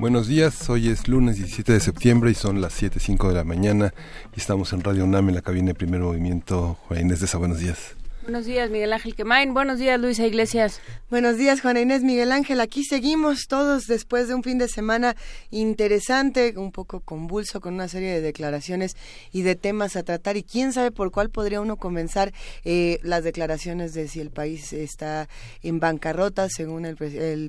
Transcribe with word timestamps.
Buenos 0.00 0.28
días, 0.28 0.70
hoy 0.70 0.88
es 0.88 1.08
lunes 1.08 1.36
17 1.36 1.74
de 1.74 1.78
septiembre 1.78 2.30
y 2.30 2.34
son 2.34 2.62
las 2.62 2.82
7.05 2.82 3.28
de 3.28 3.34
la 3.34 3.44
mañana 3.44 3.92
y 4.34 4.40
estamos 4.40 4.72
en 4.72 4.82
Radio 4.82 5.04
UNAM 5.04 5.28
en 5.28 5.34
la 5.34 5.42
cabina 5.42 5.66
de 5.66 5.74
Primer 5.74 6.00
Movimiento. 6.00 6.78
Juan 6.88 7.02
Inés 7.02 7.34
buenos 7.34 7.58
días. 7.58 7.99
Buenos 8.30 8.46
días, 8.46 8.70
Miguel 8.70 8.92
Ángel 8.92 9.16
Quemain. 9.16 9.52
Buenos 9.54 9.80
días, 9.80 9.98
Luisa 9.98 10.24
Iglesias. 10.24 10.80
Buenos 11.10 11.36
días, 11.36 11.60
Juana 11.62 11.80
Inés 11.80 12.04
Miguel 12.04 12.30
Ángel. 12.30 12.60
Aquí 12.60 12.84
seguimos 12.84 13.48
todos 13.48 13.88
después 13.88 14.28
de 14.28 14.34
un 14.34 14.44
fin 14.44 14.56
de 14.56 14.68
semana 14.68 15.16
interesante, 15.50 16.54
un 16.56 16.70
poco 16.70 17.00
convulso, 17.00 17.60
con 17.60 17.74
una 17.74 17.88
serie 17.88 18.12
de 18.12 18.20
declaraciones 18.20 18.96
y 19.32 19.42
de 19.42 19.56
temas 19.56 19.96
a 19.96 20.04
tratar. 20.04 20.36
Y 20.36 20.44
quién 20.44 20.72
sabe 20.72 20.92
por 20.92 21.10
cuál 21.10 21.30
podría 21.30 21.60
uno 21.60 21.76
comenzar 21.76 22.32
eh, 22.64 23.00
las 23.02 23.24
declaraciones 23.24 23.94
de 23.94 24.06
si 24.06 24.20
el 24.20 24.30
país 24.30 24.72
está 24.72 25.28
en 25.64 25.80
bancarrota, 25.80 26.48
según 26.48 26.86
el, 26.86 26.94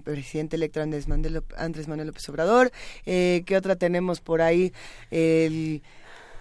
presidente 0.03 0.55
electo 0.55 0.81
Andrés 0.81 1.07
Manuel, 1.07 1.43
Andrés 1.57 1.87
Manuel 1.87 2.07
López 2.07 2.27
Obrador. 2.29 2.71
Eh, 3.05 3.43
¿Qué 3.45 3.55
otra 3.55 3.75
tenemos 3.75 4.19
por 4.19 4.41
ahí? 4.41 4.73
El 5.11 5.83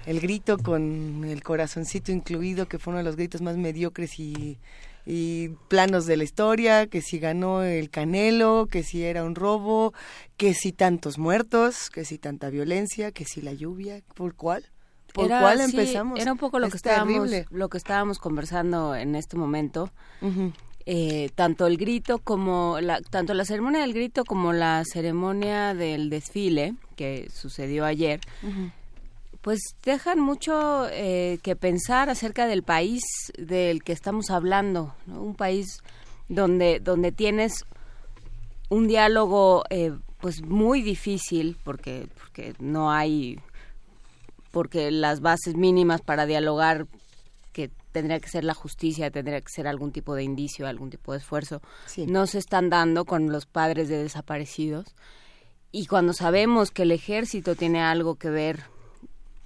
el 0.07 0.21
grito 0.21 0.59
con 0.59 1.25
el 1.25 1.43
corazoncito 1.43 2.13
incluido, 2.13 2.67
que 2.67 2.79
fue 2.79 2.93
uno 2.93 2.99
de 2.99 3.05
los 3.05 3.17
gritos 3.17 3.43
más 3.43 3.57
mediocres 3.57 4.19
y, 4.19 4.59
planos 5.69 6.07
de 6.07 6.17
la 6.17 6.25
historia, 6.25 6.87
que 6.87 7.03
si 7.03 7.19
ganó 7.19 7.63
el 7.63 7.91
Canelo, 7.91 8.69
que 8.71 8.83
si 8.83 9.03
era 9.03 9.25
un 9.25 9.35
robo, 9.35 9.93
que 10.37 10.55
si 10.55 10.73
tantos 10.73 11.19
muertos, 11.19 11.91
que 11.91 12.05
si 12.05 12.19
tanta 12.19 12.49
violencia, 12.49 13.11
que 13.11 13.25
si 13.25 13.41
la 13.41 13.53
lluvia, 13.53 14.03
¿por 14.15 14.35
cuál? 14.35 14.67
¿Por 15.13 15.27
cuál 15.27 15.61
empezamos? 15.61 16.21
Era 16.21 16.31
un 16.31 16.39
poco 16.39 16.61
lo 16.61 16.69
que 16.69 16.77
estábamos 16.77 17.29
lo 17.51 17.69
que 17.69 17.79
estábamos 17.79 18.21
conversando 18.21 18.95
en 18.95 19.17
este 19.17 19.37
momento. 19.37 19.91
Eh, 20.87 21.31
tanto 21.35 21.67
el 21.67 21.77
grito 21.77 22.19
como 22.19 22.79
la, 22.81 23.01
tanto 23.01 23.35
la 23.35 23.45
ceremonia 23.45 23.81
del 23.83 23.93
grito 23.93 24.25
como 24.25 24.53
la 24.53 24.83
ceremonia 24.85 25.75
del 25.75 26.09
desfile 26.09 26.75
que 26.97 27.29
sucedió 27.33 27.85
ayer 27.85 28.21
pues 29.43 29.61
dejan 29.85 30.21
mucho 30.21 30.87
eh, 30.91 31.39
que 31.43 31.57
pensar 31.57 32.11
acerca 32.11 32.47
del 32.47 32.63
país 32.63 33.03
del 33.39 33.83
que 33.83 33.93
estamos 33.93 34.31
hablando, 34.31 34.95
un 35.07 35.35
país 35.35 35.79
donde 36.29 36.81
donde 36.81 37.11
tienes 37.13 37.65
un 38.69 38.87
diálogo 38.87 39.65
eh, 39.71 39.93
pues 40.21 40.43
muy 40.43 40.83
difícil 40.83 41.57
porque 41.65 42.09
porque 42.19 42.55
no 42.59 42.93
hay 42.93 43.41
porque 44.51 44.91
las 44.91 45.21
bases 45.21 45.57
mínimas 45.57 46.03
para 46.03 46.27
dialogar 46.27 46.87
que 47.53 47.71
tendría 47.93 48.21
que 48.21 48.29
ser 48.29 48.45
la 48.45 48.55
justicia, 48.55 49.11
tendría 49.11 49.41
que 49.41 49.51
ser 49.51 49.67
algún 49.67 49.93
tipo 49.93 50.15
de 50.15 50.23
indicio, 50.23 50.67
algún 50.67 50.91
tipo 50.91 51.13
de 51.13 51.19
esfuerzo, 51.19 51.61
no 52.07 52.27
se 52.27 52.39
están 52.39 52.71
dando 52.71 53.05
con 53.05 53.33
los 53.33 53.47
padres 53.47 53.89
de 53.89 54.03
desaparecidos. 54.03 54.95
Y 55.73 55.87
cuando 55.87 56.13
sabemos 56.13 56.71
que 56.71 56.83
el 56.83 56.91
ejército 56.91 57.55
tiene 57.55 57.81
algo 57.81 58.17
que 58.17 58.31
ver 58.31 58.65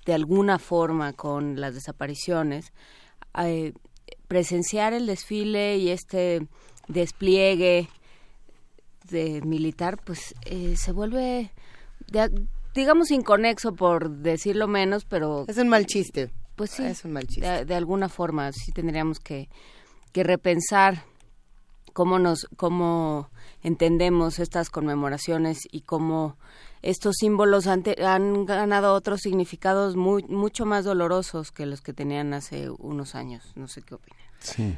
de 0.05 0.15
alguna 0.15 0.59
forma 0.59 1.13
con 1.13 1.61
las 1.61 1.75
desapariciones, 1.75 2.73
eh, 3.43 3.73
presenciar 4.29 4.93
el 4.93 5.07
desfile 5.07 5.77
y 5.79 5.91
este 5.91 6.47
despliegue 6.89 7.89
de 9.11 9.41
militar, 9.43 9.99
pues 10.05 10.35
eh, 10.47 10.77
se 10.77 10.93
vuelve, 10.93 11.51
digamos, 12.75 13.11
inconexo 13.11 13.75
por 13.75 14.11
decirlo 14.11 14.67
menos, 14.67 15.05
pero... 15.05 15.45
Es 15.49 15.59
un 15.59 15.69
mal 15.69 15.87
chiste. 15.87 16.31
Pues 16.57 16.71
sí, 16.71 16.85
es 16.85 17.05
un 17.05 17.13
mal 17.13 17.27
chiste. 17.27 17.65
De, 17.65 17.75
alguna 17.75 18.09
forma 18.09 18.53
sí 18.53 18.73
tendríamos 18.73 19.19
que, 19.19 19.49
que 20.13 20.23
repensar 20.23 21.05
cómo 21.93 22.19
nos, 22.19 22.47
cómo 22.57 23.31
entendemos 23.65 24.39
estas 24.39 24.71
conmemoraciones 24.71 25.67
y 25.73 25.81
cómo 25.81 26.37
estos 26.83 27.17
símbolos 27.19 27.67
han, 27.67 27.83
han 28.05 28.45
ganado 28.45 28.93
otros 28.93 29.23
significados 29.23 29.97
muy, 29.97 30.23
mucho 30.25 30.67
más 30.67 30.85
dolorosos 30.85 31.51
que 31.51 31.65
los 31.65 31.81
que 31.81 31.95
tenían 31.95 32.35
hace 32.35 32.69
unos 32.71 33.15
años. 33.15 33.53
No 33.57 33.67
sé 33.67 33.81
qué 33.81 33.95
opinan. 33.95 34.21
Sí, 34.39 34.77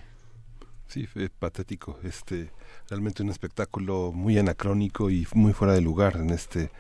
sí, 0.87 1.07
fue 1.07 1.29
patético. 1.29 1.99
Este, 2.05 2.53
realmente 2.89 3.25
un 3.25 3.31
espectáculo 3.31 4.13
muy 4.13 4.39
anacrónico 4.39 5.11
y 5.11 5.27
muy 5.35 5.53
fuera 5.53 5.75
de 5.75 5.81
lugar. 5.81 6.17
En 6.17 6.31
este, 6.31 6.71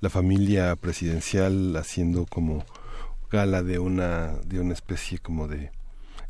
la 0.00 0.10
familia 0.10 0.76
presidencial 0.76 1.74
haciendo 1.76 2.26
como 2.26 2.66
gala 3.30 3.62
de 3.62 3.78
una, 3.78 4.34
de 4.44 4.60
una 4.60 4.74
especie 4.74 5.18
como 5.18 5.48
de 5.48 5.72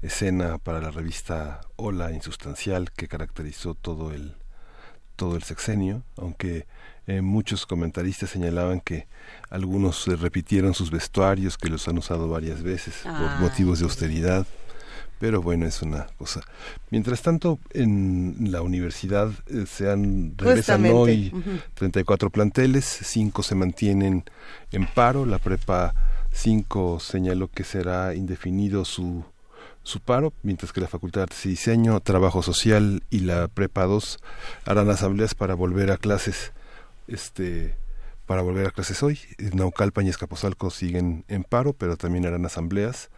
escena 0.01 0.59
para 0.59 0.81
la 0.81 0.93
revista 0.93 1.61
Hola 1.75 2.13
Insustancial 2.13 2.93
que 2.93 3.09
caracterizó 3.09 3.75
todo 3.75 4.13
el 4.13 4.37
todo 5.17 5.37
el 5.37 5.43
sexenio, 5.43 6.03
aunque 6.17 6.67
eh, 7.07 7.21
muchos 7.21 7.67
comentaristas 7.67 8.31
señalaban 8.31 8.81
que 8.81 9.07
algunos 9.51 10.09
eh, 10.09 10.17
repitieron 10.17 10.73
sus 10.75 10.91
vestuarios, 10.91 11.59
que 11.59 11.69
los 11.69 11.87
han 11.87 11.99
usado 11.99 12.29
varias 12.29 12.63
veces 12.63 12.95
por 13.03 13.13
ah. 13.13 13.39
motivos 13.41 13.79
de 13.79 13.85
austeridad. 13.85 14.47
Pero 15.21 15.41
bueno, 15.41 15.65
es 15.67 15.81
una 15.81 16.07
cosa. 16.19 16.41
Mientras 16.91 17.23
tanto, 17.23 17.59
en 17.71 18.37
la 18.51 18.63
universidad 18.63 19.31
eh, 19.47 19.65
se 19.67 19.91
han 19.91 20.35
regresan 20.37 20.87
hoy 20.87 21.33
34 21.75 22.31
planteles, 22.31 22.85
5 22.85 23.43
se 23.43 23.55
mantienen 23.55 24.25
en 24.73 24.87
paro, 24.87 25.25
la 25.25 25.39
prepa 25.39 25.95
5 26.33 27.01
señaló 27.01 27.49
que 27.49 27.65
será 27.65 28.15
indefinido 28.15 28.85
su 28.85 29.25
su 29.85 30.01
paro, 30.01 30.33
mientras 30.43 30.73
que 30.73 30.81
la 30.81 30.89
Facultad 30.89 31.21
de 31.21 31.23
Artes 31.25 31.47
y 31.47 31.51
Diseño, 31.51 32.01
Trabajo 32.01 32.43
Social 32.43 33.05
y 33.11 33.21
la 33.21 33.49
Prepa 33.49 33.85
2 33.85 34.19
harán 34.65 34.91
asambleas 34.91 35.35
para 35.35 35.55
volver 35.55 35.91
a 35.93 35.99
clases 35.99 36.53
este 37.07 37.77
para 38.27 38.41
volver 38.41 38.67
a 38.67 38.71
clases 38.71 39.03
hoy. 39.03 39.21
Naucalpan 39.53 40.07
y 40.07 40.09
Escaposalco 40.09 40.71
siguen 40.71 41.25
en 41.29 41.45
paro, 41.45 41.75
pero 41.75 41.99
también 41.99 42.25
harán 42.25 42.47
asambleas. 42.47 43.11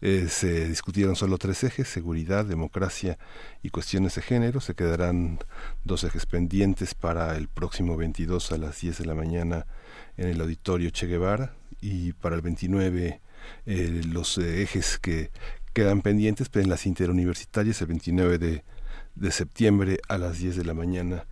Eh, 0.00 0.28
se 0.28 0.68
discutieron 0.68 1.16
solo 1.16 1.38
tres 1.38 1.64
ejes, 1.64 1.88
seguridad, 1.88 2.44
democracia 2.44 3.18
y 3.62 3.70
cuestiones 3.70 4.14
de 4.14 4.22
género. 4.22 4.60
Se 4.60 4.74
quedarán 4.74 5.40
dos 5.82 6.04
ejes 6.04 6.26
pendientes 6.26 6.94
para 6.94 7.36
el 7.36 7.48
próximo 7.48 7.96
22 7.96 8.52
a 8.52 8.58
las 8.58 8.80
10 8.80 8.98
de 8.98 9.06
la 9.06 9.14
mañana 9.14 9.66
en 10.16 10.28
el 10.28 10.40
auditorio 10.40 10.90
Che 10.90 11.06
Guevara 11.06 11.54
y 11.80 12.12
para 12.12 12.36
el 12.36 12.42
29 12.42 13.20
eh, 13.66 14.02
los 14.06 14.38
eh, 14.38 14.62
ejes 14.62 14.98
que 14.98 15.30
quedan 15.74 16.00
pendientes 16.00 16.48
pero 16.48 16.62
en 16.62 16.70
las 16.70 16.86
interuniversitarias 16.86 17.80
el 17.82 17.88
29 17.88 18.38
de, 18.38 19.30
septiembre 19.30 19.98
a 20.08 20.16
las 20.16 20.38
10 20.38 20.56
de 20.56 20.64
la 20.64 20.72
mañana 20.72 21.26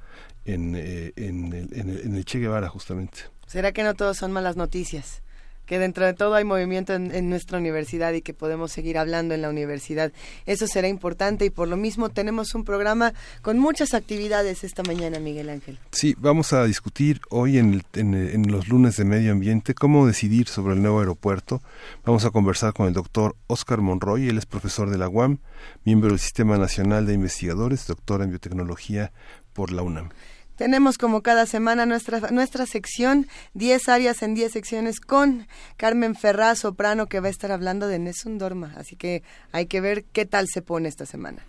en, 0.44 0.74
eh, 0.76 1.12
en, 1.16 1.52
el, 1.52 1.72
en, 1.72 2.16
el, 2.16 2.24
Che 2.24 2.38
Guevara 2.40 2.68
justamente. 2.68 3.20
¿Será 3.46 3.72
que 3.72 3.82
no 3.82 3.94
todos 3.94 4.18
son 4.18 4.32
malas 4.32 4.56
noticias? 4.56 5.22
Que 5.72 5.78
dentro 5.78 6.04
de 6.04 6.12
todo 6.12 6.34
hay 6.34 6.44
movimiento 6.44 6.92
en, 6.92 7.30
nuestra 7.30 7.56
universidad 7.56 8.12
y 8.12 8.20
que 8.20 8.34
podemos 8.34 8.70
seguir 8.70 8.98
hablando 8.98 9.32
en 9.32 9.40
la 9.40 9.48
universidad. 9.48 10.12
Eso 10.44 10.66
será 10.66 10.86
importante 10.86 11.46
y 11.46 11.50
por 11.50 11.66
lo 11.66 11.78
mismo 11.78 12.10
tenemos 12.10 12.54
un 12.54 12.62
programa 12.62 13.14
con 13.40 13.58
muchas 13.58 13.94
actividades 13.94 14.64
esta 14.64 14.82
mañana, 14.82 15.18
Miguel 15.18 15.48
Ángel. 15.48 15.78
Sí, 15.90 16.14
vamos 16.18 16.52
a 16.52 16.66
discutir 16.66 17.22
hoy 17.30 17.56
en, 17.56 17.82
en 17.94 18.52
los 18.52 18.68
lunes 18.68 18.98
de 18.98 19.06
medio 19.06 19.32
ambiente 19.32 19.72
cómo 19.72 20.06
decidir 20.06 20.46
sobre 20.46 20.74
el 20.74 20.82
nuevo 20.82 21.00
aeropuerto. 21.00 21.62
Vamos 22.04 22.26
a 22.26 22.30
conversar 22.30 22.74
con 22.74 22.86
el 22.86 22.92
doctor 22.92 23.34
Oscar 23.46 23.80
Monroy, 23.80 24.28
él 24.28 24.36
es 24.36 24.44
profesor 24.44 24.90
de 24.90 24.98
la 24.98 25.08
UAM, 25.08 25.38
miembro 25.84 26.10
del 26.10 26.18
Sistema 26.18 26.58
Nacional 26.58 27.06
de 27.06 27.14
Investigadores, 27.14 27.86
doctor 27.86 28.20
en 28.20 28.28
biotecnología 28.28 29.10
por 29.54 29.72
la 29.72 29.80
UNAM. 29.80 30.10
Tenemos 30.56 30.98
como 30.98 31.22
cada 31.22 31.46
semana 31.46 31.86
nuestra, 31.86 32.30
nuestra 32.30 32.66
sección, 32.66 33.26
10 33.54 33.88
áreas 33.88 34.22
en 34.22 34.34
10 34.34 34.52
secciones 34.52 35.00
con 35.00 35.46
Carmen 35.76 36.14
Ferraz, 36.14 36.60
soprano, 36.60 37.06
que 37.06 37.20
va 37.20 37.28
a 37.28 37.30
estar 37.30 37.52
hablando 37.52 37.88
de 37.88 37.98
Nessun 37.98 38.38
Dorma. 38.38 38.74
Así 38.76 38.96
que 38.96 39.22
hay 39.50 39.66
que 39.66 39.80
ver 39.80 40.04
qué 40.04 40.26
tal 40.26 40.46
se 40.48 40.62
pone 40.62 40.88
esta 40.88 41.06
semana. 41.06 41.42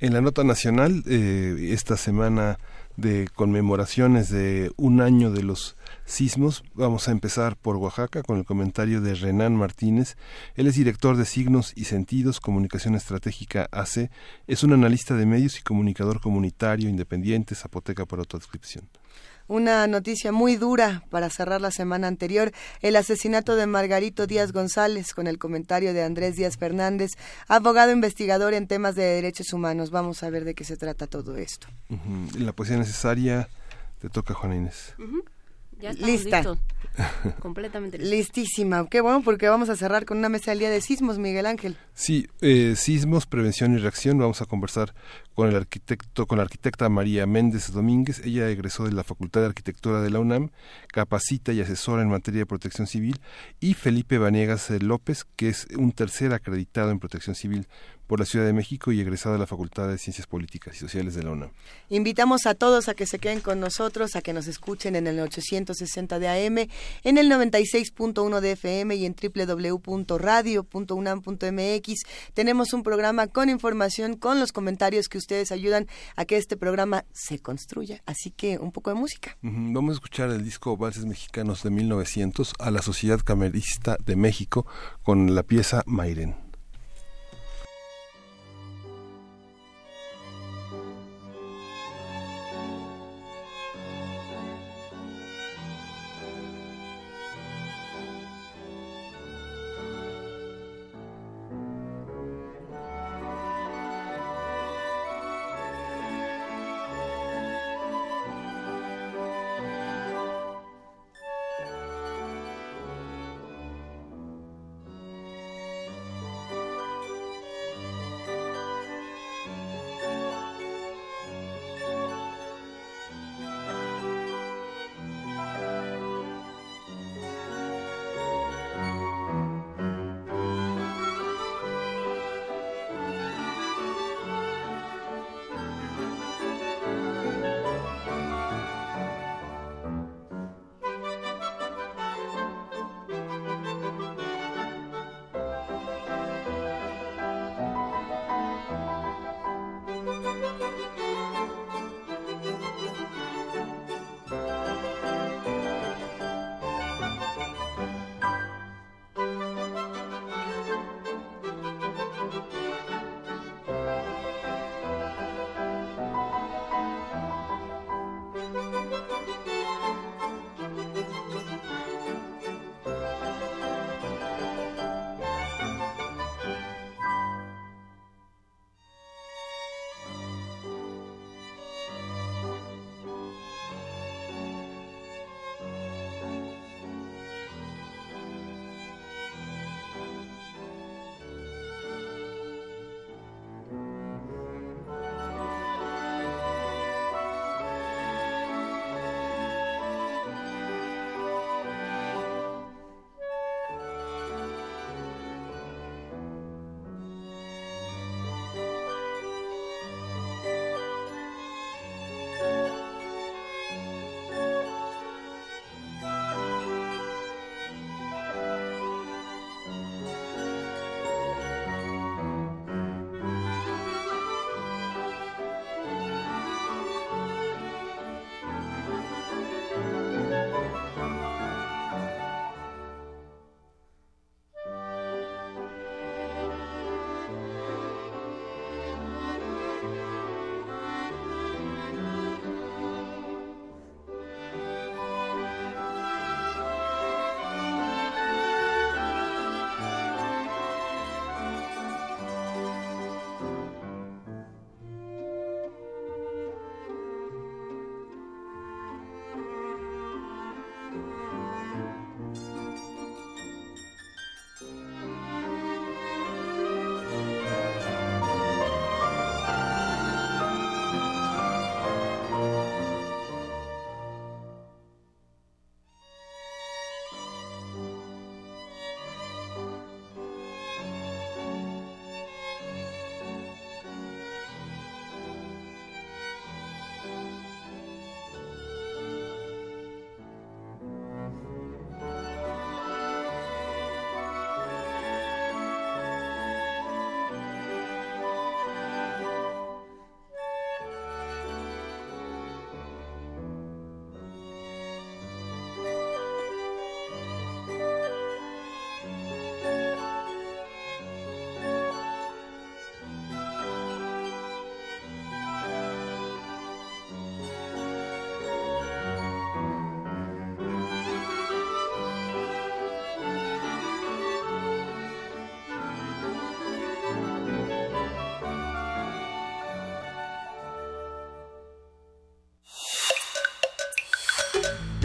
En 0.00 0.14
la 0.14 0.20
nota 0.20 0.44
nacional, 0.44 1.02
eh, 1.06 1.70
esta 1.72 1.96
semana 1.96 2.58
de 3.00 3.28
conmemoraciones 3.34 4.28
de 4.28 4.70
un 4.76 5.00
año 5.00 5.30
de 5.30 5.42
los 5.42 5.76
sismos. 6.04 6.62
Vamos 6.74 7.08
a 7.08 7.12
empezar 7.12 7.56
por 7.56 7.76
Oaxaca 7.76 8.22
con 8.22 8.38
el 8.38 8.44
comentario 8.44 9.00
de 9.00 9.14
Renan 9.14 9.56
Martínez. 9.56 10.16
Él 10.54 10.66
es 10.66 10.74
director 10.74 11.16
de 11.16 11.24
Signos 11.24 11.72
y 11.74 11.84
Sentidos, 11.84 12.40
Comunicación 12.40 12.94
Estratégica 12.94 13.68
AC. 13.72 14.10
Es 14.46 14.62
un 14.62 14.72
analista 14.72 15.14
de 15.14 15.26
medios 15.26 15.58
y 15.58 15.62
comunicador 15.62 16.20
comunitario 16.20 16.88
independiente, 16.88 17.54
Zapoteca 17.54 18.06
por 18.06 18.18
autodescripción. 18.18 18.88
Una 19.50 19.84
noticia 19.88 20.30
muy 20.30 20.54
dura 20.54 21.02
para 21.10 21.28
cerrar 21.28 21.60
la 21.60 21.72
semana 21.72 22.06
anterior, 22.06 22.52
el 22.82 22.94
asesinato 22.94 23.56
de 23.56 23.66
Margarito 23.66 24.28
Díaz 24.28 24.52
González, 24.52 25.12
con 25.12 25.26
el 25.26 25.38
comentario 25.38 25.92
de 25.92 26.04
Andrés 26.04 26.36
Díaz 26.36 26.56
Fernández, 26.56 27.10
abogado 27.48 27.90
investigador 27.90 28.54
en 28.54 28.68
temas 28.68 28.94
de 28.94 29.02
derechos 29.02 29.52
humanos. 29.52 29.90
Vamos 29.90 30.22
a 30.22 30.30
ver 30.30 30.44
de 30.44 30.54
qué 30.54 30.62
se 30.62 30.76
trata 30.76 31.08
todo 31.08 31.36
esto. 31.36 31.66
La 32.38 32.52
poesía 32.52 32.76
necesaria 32.76 33.48
te 34.00 34.08
toca, 34.08 34.34
Juana 34.34 34.54
Inés. 34.54 34.94
Ya 35.80 35.92
Lista. 35.92 36.42
Completamente 37.40 37.98
Listísima. 37.98 38.86
Qué 38.88 39.00
bueno 39.00 39.22
porque 39.22 39.48
vamos 39.48 39.68
a 39.68 39.76
cerrar 39.76 40.04
con 40.04 40.18
una 40.18 40.28
mesa 40.28 40.50
del 40.50 40.60
día 40.60 40.70
de 40.70 40.80
sismos, 40.80 41.18
Miguel 41.18 41.46
Ángel. 41.46 41.76
Sí, 41.94 42.26
eh, 42.40 42.74
sismos, 42.76 43.26
prevención 43.26 43.74
y 43.74 43.78
reacción. 43.78 44.18
Vamos 44.18 44.42
a 44.42 44.46
conversar 44.46 44.94
con 45.34 45.48
el 45.48 45.56
arquitecto, 45.56 46.26
con 46.26 46.38
la 46.38 46.44
arquitecta 46.44 46.88
María 46.88 47.26
Méndez 47.26 47.72
Domínguez. 47.72 48.20
Ella 48.24 48.48
egresó 48.48 48.84
de 48.84 48.92
la 48.92 49.04
Facultad 49.04 49.40
de 49.40 49.46
Arquitectura 49.46 50.02
de 50.02 50.10
la 50.10 50.18
UNAM, 50.18 50.50
capacita 50.88 51.52
y 51.52 51.60
asesora 51.60 52.02
en 52.02 52.10
materia 52.10 52.40
de 52.40 52.46
protección 52.46 52.86
civil. 52.86 53.20
Y 53.60 53.74
Felipe 53.74 54.18
Vanegas 54.18 54.70
López, 54.70 55.24
que 55.36 55.48
es 55.48 55.66
un 55.76 55.92
tercer 55.92 56.32
acreditado 56.34 56.90
en 56.90 56.98
protección 56.98 57.34
civil 57.34 57.68
por 58.10 58.18
la 58.18 58.26
Ciudad 58.26 58.44
de 58.44 58.52
México 58.52 58.90
y 58.90 59.00
egresado 59.00 59.34
de 59.34 59.38
la 59.38 59.46
Facultad 59.46 59.86
de 59.86 59.96
Ciencias 59.96 60.26
Políticas 60.26 60.74
y 60.74 60.78
Sociales 60.80 61.14
de 61.14 61.22
la 61.22 61.30
UNAM. 61.30 61.50
Invitamos 61.90 62.44
a 62.46 62.56
todos 62.56 62.88
a 62.88 62.94
que 62.94 63.06
se 63.06 63.20
queden 63.20 63.38
con 63.38 63.60
nosotros, 63.60 64.16
a 64.16 64.20
que 64.20 64.32
nos 64.32 64.48
escuchen 64.48 64.96
en 64.96 65.06
el 65.06 65.20
860 65.20 66.18
de 66.18 66.28
AM, 66.28 66.66
en 67.04 67.18
el 67.18 67.30
96.1 67.30 68.40
de 68.40 68.50
FM 68.50 68.96
y 68.96 69.06
en 69.06 69.14
www.radio.unam.mx. 69.14 71.94
Tenemos 72.34 72.72
un 72.72 72.82
programa 72.82 73.28
con 73.28 73.48
información, 73.48 74.16
con 74.16 74.40
los 74.40 74.50
comentarios 74.50 75.06
que 75.06 75.18
ustedes 75.18 75.52
ayudan 75.52 75.86
a 76.16 76.24
que 76.24 76.36
este 76.36 76.56
programa 76.56 77.04
se 77.12 77.38
construya. 77.38 78.02
Así 78.06 78.32
que 78.32 78.58
un 78.58 78.72
poco 78.72 78.90
de 78.90 78.96
música. 78.96 79.36
Vamos 79.40 79.92
a 79.92 79.94
escuchar 79.94 80.30
el 80.30 80.42
disco 80.42 80.76
Valses 80.76 81.04
Mexicanos 81.04 81.62
de 81.62 81.70
1900 81.70 82.54
a 82.58 82.72
la 82.72 82.82
Sociedad 82.82 83.20
Camerista 83.20 83.96
de 84.04 84.16
México 84.16 84.66
con 85.04 85.36
la 85.36 85.44
pieza 85.44 85.84
Mairen. 85.86 86.49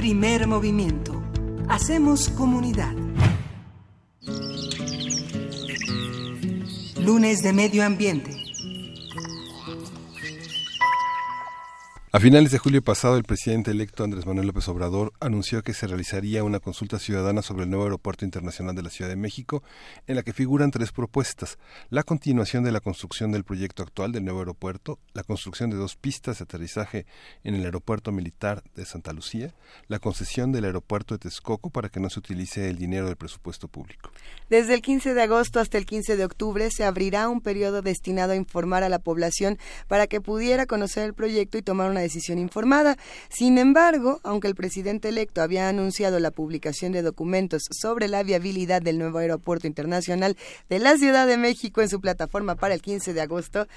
Primer 0.06 0.46
movimiento. 0.46 1.20
Hacemos 1.68 2.30
comunidad. 2.30 2.94
Lunes 7.02 7.42
de 7.42 7.52
Medio 7.52 7.84
Ambiente. 7.84 8.30
A 12.12 12.20
finales 12.20 12.52
de 12.52 12.60
julio 12.60 12.84
pasado, 12.84 13.18
el 13.18 13.24
presidente 13.24 13.72
electo 13.72 14.04
Andrés 14.04 14.28
Manuel 14.28 14.46
López 14.46 14.68
Obrador 14.68 15.12
anunció 15.26 15.64
que 15.64 15.74
se 15.74 15.88
realizaría 15.88 16.44
una 16.44 16.60
consulta 16.60 17.00
ciudadana 17.00 17.42
sobre 17.42 17.64
el 17.64 17.70
nuevo 17.70 17.86
aeropuerto 17.86 18.26
internacional 18.26 18.76
de 18.76 18.84
la 18.84 18.90
Ciudad 18.90 19.10
de 19.10 19.16
México, 19.16 19.64
en 20.08 20.16
la 20.16 20.24
que 20.24 20.34
figuran 20.34 20.72
tres 20.72 20.92
propuestas. 20.92 21.58
La 21.90 22.04
continuación 22.04 22.64
de 22.64 22.72
la 22.72 22.80
construcción 22.80 23.32
del 23.32 23.44
proyecto 23.44 23.84
actual 23.84 24.12
del 24.12 24.24
nuevo 24.24 24.40
aeropuerto, 24.40 25.00
la 25.14 25.24
construcción 25.24 25.70
de 25.70 25.78
dos 25.78 25.96
pistas 25.96 26.38
de 26.40 26.44
aterrizaje 26.44 27.06
en 27.44 27.56
el 27.56 27.66
aeropuerto 27.66 28.12
militar 28.12 28.64
de 28.76 28.86
Santa 28.86 29.14
Lucía, 29.14 29.54
la 29.88 30.00
concesión 30.00 30.52
del 30.52 30.66
aeropuerto 30.66 31.16
de 31.16 31.20
Texcoco 31.20 31.70
para 31.70 31.90
que 31.90 32.00
no 32.00 32.10
se 32.10 32.20
utilice 32.20 32.70
el 32.70 32.78
dinero 32.78 33.08
del 33.08 33.16
presupuesto 33.16 33.68
público. 33.68 34.12
Desde 34.50 34.74
el 34.74 34.82
15 34.82 35.14
de 35.14 35.22
agosto 35.24 35.60
hasta 35.60 35.78
el 35.78 35.86
15 35.86 36.18
de 36.18 36.26
octubre 36.26 36.70
se 36.70 36.84
abrirá 36.84 37.30
un 37.30 37.42
periodo 37.42 37.82
destinado 37.82 38.34
a 38.34 38.36
informar 38.36 38.84
a 38.84 38.90
la 38.90 39.00
población 39.00 39.58
para 39.88 40.08
que 40.08 40.22
pudiera 40.22 40.66
conocer 40.66 41.04
el 41.04 41.14
proyecto 41.14 41.58
y 41.58 41.62
tomar 41.62 41.90
una 41.90 42.02
decisión 42.02 42.38
informada. 42.38 42.98
Sin 43.30 43.58
embargo, 43.58 44.20
aunque 44.24 44.48
el 44.48 44.56
presidente 44.56 45.12
había 45.38 45.70
anunciado 45.70 46.20
la 46.20 46.32
publicación 46.32 46.92
de 46.92 47.02
documentos 47.02 47.64
sobre 47.72 48.08
la 48.08 48.24
viabilidad 48.24 48.82
del 48.82 49.00
nuevo 49.00 49.20
aeropuerto 49.20 49.68
internacional 49.68 50.36
de 50.70 50.80
la 50.80 50.98
Ciudad 50.98 51.26
de 51.28 51.38
México 51.38 51.82
en 51.82 51.90
su 51.90 52.02
plataforma 52.02 52.56
para 52.56 52.74
el 52.74 52.82
15 52.82 53.14
de 53.14 53.22
agosto, 53.22 53.68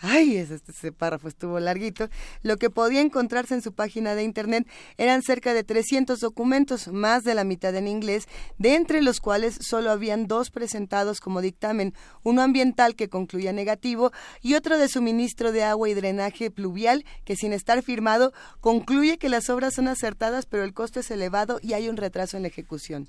ay, 0.00 0.36
ese, 0.36 0.58
ese, 0.68 0.92
párrafo 0.92 1.28
estuvo 1.28 1.58
larguito, 1.60 2.08
lo 2.42 2.56
que 2.56 2.70
podía 2.70 3.00
encontrarse 3.00 3.54
en 3.54 3.62
su 3.62 3.72
página 3.72 4.14
de 4.14 4.22
internet 4.22 4.66
eran 4.96 5.22
cerca 5.22 5.54
de 5.54 5.64
300 5.64 6.20
documentos, 6.20 6.88
más 6.88 7.24
de 7.24 7.34
la 7.34 7.44
mitad 7.44 7.74
en 7.74 7.88
inglés, 7.88 8.28
de 8.58 8.74
entre 8.74 9.02
los 9.02 9.20
cuales 9.20 9.58
solo 9.60 9.90
habían 9.90 10.26
dos 10.26 10.50
presentados 10.50 11.20
como 11.20 11.40
dictamen, 11.40 11.94
uno 12.22 12.42
ambiental 12.42 12.94
que 12.94 13.08
concluía 13.08 13.52
negativo 13.52 14.12
y 14.42 14.54
otro 14.54 14.78
de 14.78 14.88
suministro 14.88 15.52
de 15.52 15.64
agua 15.64 15.88
y 15.88 15.94
drenaje 15.94 16.50
pluvial 16.50 17.04
que 17.24 17.36
sin 17.36 17.52
estar 17.52 17.82
firmado 17.82 18.32
concluye 18.60 19.18
que 19.18 19.28
las 19.28 19.50
obras 19.50 19.74
son 19.74 19.88
acertadas 19.88 20.46
pero 20.46 20.64
el 20.64 20.74
costo 20.74 21.00
es 21.00 21.10
elevado 21.10 21.58
y 21.62 21.72
hay 21.72 21.88
un 21.88 21.96
retraso 21.96 22.36
en 22.36 22.42
la 22.42 22.48
ejecución. 22.48 23.08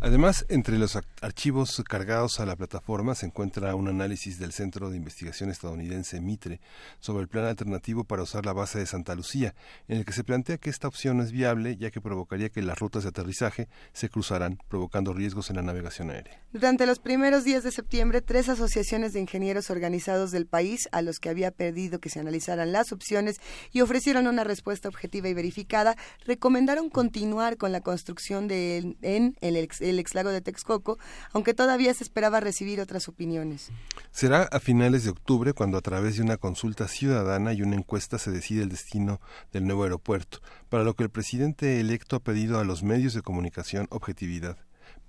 Además, 0.00 0.44
entre 0.48 0.78
los 0.78 0.98
archivos 1.22 1.82
cargados 1.88 2.40
a 2.40 2.46
la 2.46 2.56
plataforma 2.56 3.14
se 3.14 3.26
encuentra 3.26 3.74
un 3.74 3.88
análisis 3.88 4.38
del 4.38 4.52
Centro 4.52 4.90
de 4.90 4.96
Investigación 4.96 5.50
Estadounidense 5.50 6.20
Mitre 6.20 6.60
sobre 7.00 7.22
el 7.22 7.28
plan 7.28 7.46
alternativo 7.46 8.04
para 8.04 8.22
usar 8.22 8.44
la 8.44 8.52
base 8.52 8.78
de 8.78 8.86
Santa 8.86 9.14
Lucía, 9.14 9.54
en 9.88 9.98
el 9.98 10.04
que 10.04 10.12
se 10.12 10.24
plantea 10.24 10.58
que 10.58 10.70
esta 10.70 10.88
opción 10.88 11.18
no 11.18 11.22
es 11.22 11.32
viable 11.32 11.76
ya 11.76 11.90
que 11.90 12.00
provocaría 12.00 12.50
que 12.50 12.60
las 12.62 12.78
rutas 12.78 13.04
de 13.04 13.10
aterrizaje 13.10 13.68
se 13.92 14.08
cruzaran, 14.08 14.58
provocando 14.68 15.12
riesgos 15.14 15.50
en 15.50 15.56
la 15.56 15.62
navegación 15.62 16.10
aérea. 16.10 16.40
Durante 16.52 16.86
los 16.86 16.98
primeros 16.98 17.44
días 17.44 17.62
de 17.62 17.72
septiembre, 17.72 18.20
tres 18.20 18.48
asociaciones 18.48 19.12
de 19.12 19.20
ingenieros 19.20 19.70
organizados 19.70 20.30
del 20.30 20.46
país, 20.46 20.88
a 20.92 21.02
los 21.02 21.18
que 21.18 21.28
había 21.28 21.50
pedido 21.50 21.98
que 21.98 22.10
se 22.10 22.20
analizaran 22.20 22.72
las 22.72 22.92
opciones 22.92 23.40
y 23.72 23.80
ofrecieron 23.80 24.26
una 24.26 24.44
respuesta 24.44 24.88
objetiva 24.88 25.28
y 25.28 25.34
verificada, 25.34 25.96
recomendaron 26.26 26.90
continuar 26.90 27.56
con 27.56 27.72
la 27.72 27.80
construcción 27.80 28.48
de 28.48 28.96
en 29.02 29.36
el 29.40 29.56
el 29.90 29.98
ex 29.98 30.14
lago 30.14 30.30
de 30.30 30.40
Texcoco, 30.40 30.98
aunque 31.32 31.54
todavía 31.54 31.94
se 31.94 32.04
esperaba 32.04 32.40
recibir 32.40 32.80
otras 32.80 33.08
opiniones. 33.08 33.70
Será 34.10 34.42
a 34.44 34.60
finales 34.60 35.04
de 35.04 35.10
octubre 35.10 35.52
cuando 35.52 35.78
a 35.78 35.82
través 35.82 36.16
de 36.16 36.22
una 36.22 36.36
consulta 36.36 36.88
ciudadana 36.88 37.52
y 37.52 37.62
una 37.62 37.76
encuesta 37.76 38.18
se 38.18 38.30
decide 38.30 38.62
el 38.62 38.68
destino 38.68 39.20
del 39.52 39.66
nuevo 39.66 39.84
aeropuerto, 39.84 40.38
para 40.68 40.84
lo 40.84 40.94
que 40.94 41.04
el 41.04 41.10
presidente 41.10 41.80
electo 41.80 42.16
ha 42.16 42.20
pedido 42.20 42.58
a 42.58 42.64
los 42.64 42.82
medios 42.82 43.14
de 43.14 43.22
comunicación 43.22 43.86
objetividad 43.90 44.56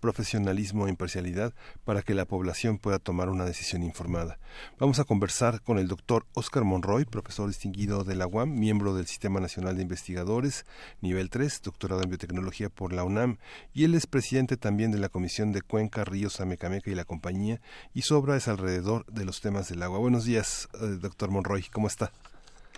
profesionalismo 0.06 0.86
e 0.86 0.92
imparcialidad 0.92 1.52
para 1.84 2.04
que 2.04 2.14
la 2.14 2.26
población 2.26 2.78
pueda 2.78 3.00
tomar 3.00 3.28
una 3.30 3.44
decisión 3.44 3.82
informada. 3.82 4.38
Vamos 4.78 5.00
a 5.00 5.04
conversar 5.04 5.64
con 5.64 5.80
el 5.80 5.88
doctor 5.88 6.28
Oscar 6.36 6.64
Monroy, 6.64 7.06
profesor 7.06 7.48
distinguido 7.48 8.04
de 8.04 8.14
la 8.14 8.28
UAM, 8.28 8.54
miembro 8.54 8.94
del 8.94 9.08
Sistema 9.08 9.40
Nacional 9.40 9.78
de 9.78 9.82
Investigadores, 9.82 10.68
nivel 11.02 11.32
3, 11.32 11.64
doctorado 11.64 12.04
en 12.04 12.10
biotecnología 12.10 12.70
por 12.70 12.94
la 12.94 13.04
UNAM, 13.04 13.40
y 13.74 13.84
él 13.86 13.96
es 13.96 14.06
presidente 14.06 14.58
también 14.58 14.92
de 14.92 15.00
la 15.00 15.10
Comisión 15.10 15.52
de 15.52 15.64
Cuenca, 15.64 16.04
Ríos, 16.04 16.40
Amecameca 16.40 16.92
y 16.92 16.96
la 16.96 17.06
compañía, 17.06 17.60
y 17.96 18.04
su 18.04 18.16
obra 18.16 18.36
es 18.36 18.48
alrededor 18.48 19.08
de 19.08 19.26
los 19.26 19.42
temas 19.42 19.70
del 19.70 19.82
agua. 19.82 19.98
Buenos 19.98 20.24
días, 20.24 20.70
eh, 20.76 21.00
doctor 21.02 21.32
Monroy, 21.32 21.64
¿cómo 21.72 21.88
está? 21.88 22.12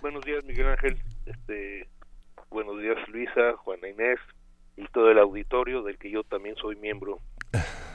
Buenos 0.00 0.24
días, 0.24 0.42
Miguel 0.46 0.68
Ángel. 0.68 0.96
Este, 1.26 1.90
buenos 2.48 2.80
días, 2.80 2.96
Luisa, 3.10 3.54
Juana 3.58 3.86
Inés, 3.86 4.18
y 4.78 4.86
todo 4.88 5.10
el 5.10 5.18
auditorio 5.18 5.82
del 5.82 5.98
que 5.98 6.10
yo 6.10 6.22
también 6.22 6.56
soy 6.56 6.76
miembro. 6.76 7.18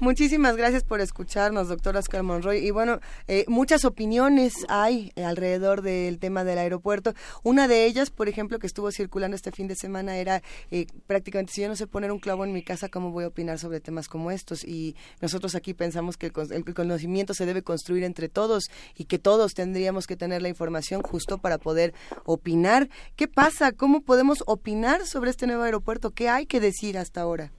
Muchísimas 0.00 0.56
gracias 0.56 0.84
por 0.84 1.00
escucharnos, 1.00 1.68
doctor 1.68 1.96
Oscar 1.96 2.22
Monroy. 2.22 2.58
Y 2.58 2.70
bueno, 2.70 3.00
eh, 3.28 3.44
muchas 3.48 3.84
opiniones 3.84 4.54
hay 4.68 5.12
alrededor 5.16 5.82
del 5.82 6.18
tema 6.18 6.44
del 6.44 6.58
aeropuerto. 6.58 7.14
Una 7.42 7.68
de 7.68 7.86
ellas, 7.86 8.10
por 8.10 8.28
ejemplo, 8.28 8.58
que 8.58 8.66
estuvo 8.66 8.90
circulando 8.90 9.36
este 9.36 9.52
fin 9.52 9.68
de 9.68 9.76
semana 9.76 10.16
era 10.16 10.42
eh, 10.70 10.86
prácticamente, 11.06 11.52
si 11.52 11.62
yo 11.62 11.68
no 11.68 11.76
sé 11.76 11.86
poner 11.86 12.10
un 12.10 12.18
clavo 12.18 12.44
en 12.44 12.52
mi 12.52 12.62
casa, 12.62 12.88
¿cómo 12.88 13.10
voy 13.10 13.24
a 13.24 13.28
opinar 13.28 13.58
sobre 13.58 13.80
temas 13.80 14.08
como 14.08 14.30
estos? 14.30 14.64
Y 14.64 14.96
nosotros 15.20 15.54
aquí 15.54 15.74
pensamos 15.74 16.16
que 16.16 16.26
el, 16.26 16.32
el 16.52 16.74
conocimiento 16.74 17.34
se 17.34 17.46
debe 17.46 17.62
construir 17.62 18.04
entre 18.04 18.28
todos 18.28 18.64
y 18.96 19.04
que 19.04 19.18
todos 19.18 19.54
tendríamos 19.54 20.06
que 20.06 20.16
tener 20.16 20.42
la 20.42 20.48
información 20.48 21.02
justo 21.02 21.38
para 21.38 21.58
poder 21.58 21.94
opinar. 22.24 22.88
¿Qué 23.16 23.28
pasa? 23.28 23.72
¿Cómo 23.72 24.02
podemos 24.02 24.42
opinar 24.46 25.06
sobre 25.06 25.30
este 25.30 25.46
nuevo 25.46 25.62
aeropuerto? 25.62 26.10
¿Qué 26.10 26.28
hay 26.28 26.46
que 26.46 26.60
decir 26.60 26.98
hasta 26.98 27.20
ahora? 27.20 27.52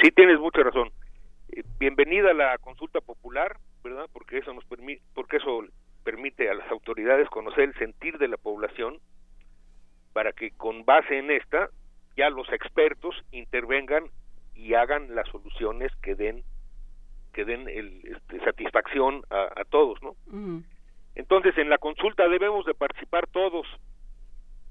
Sí, 0.00 0.10
tienes 0.12 0.40
mucha 0.40 0.62
razón. 0.62 0.90
Eh, 1.50 1.62
bienvenida 1.78 2.30
a 2.30 2.34
la 2.34 2.56
consulta 2.58 3.02
popular, 3.02 3.58
¿verdad? 3.84 4.06
Porque 4.12 4.38
eso 4.38 4.54
nos 4.54 4.64
permite, 4.64 5.02
porque 5.14 5.36
eso 5.36 5.62
permite 6.04 6.48
a 6.48 6.54
las 6.54 6.70
autoridades 6.70 7.28
conocer 7.28 7.64
el 7.64 7.74
sentir 7.74 8.16
de 8.16 8.28
la 8.28 8.38
población 8.38 8.98
para 10.14 10.32
que 10.32 10.52
con 10.52 10.86
base 10.86 11.18
en 11.18 11.30
esta 11.30 11.68
ya 12.16 12.30
los 12.30 12.50
expertos 12.50 13.14
intervengan 13.30 14.04
y 14.54 14.72
hagan 14.72 15.14
las 15.14 15.28
soluciones 15.28 15.92
que 16.02 16.14
den 16.14 16.42
que 17.34 17.44
den 17.44 17.68
el, 17.68 18.00
este, 18.04 18.40
satisfacción 18.40 19.22
a, 19.30 19.64
todos, 19.68 20.02
¿no? 20.02 20.16
Entonces 21.14 21.56
en 21.58 21.68
la 21.68 21.78
consulta 21.78 22.26
debemos 22.26 22.64
de 22.64 22.74
participar 22.74 23.28
todos, 23.28 23.66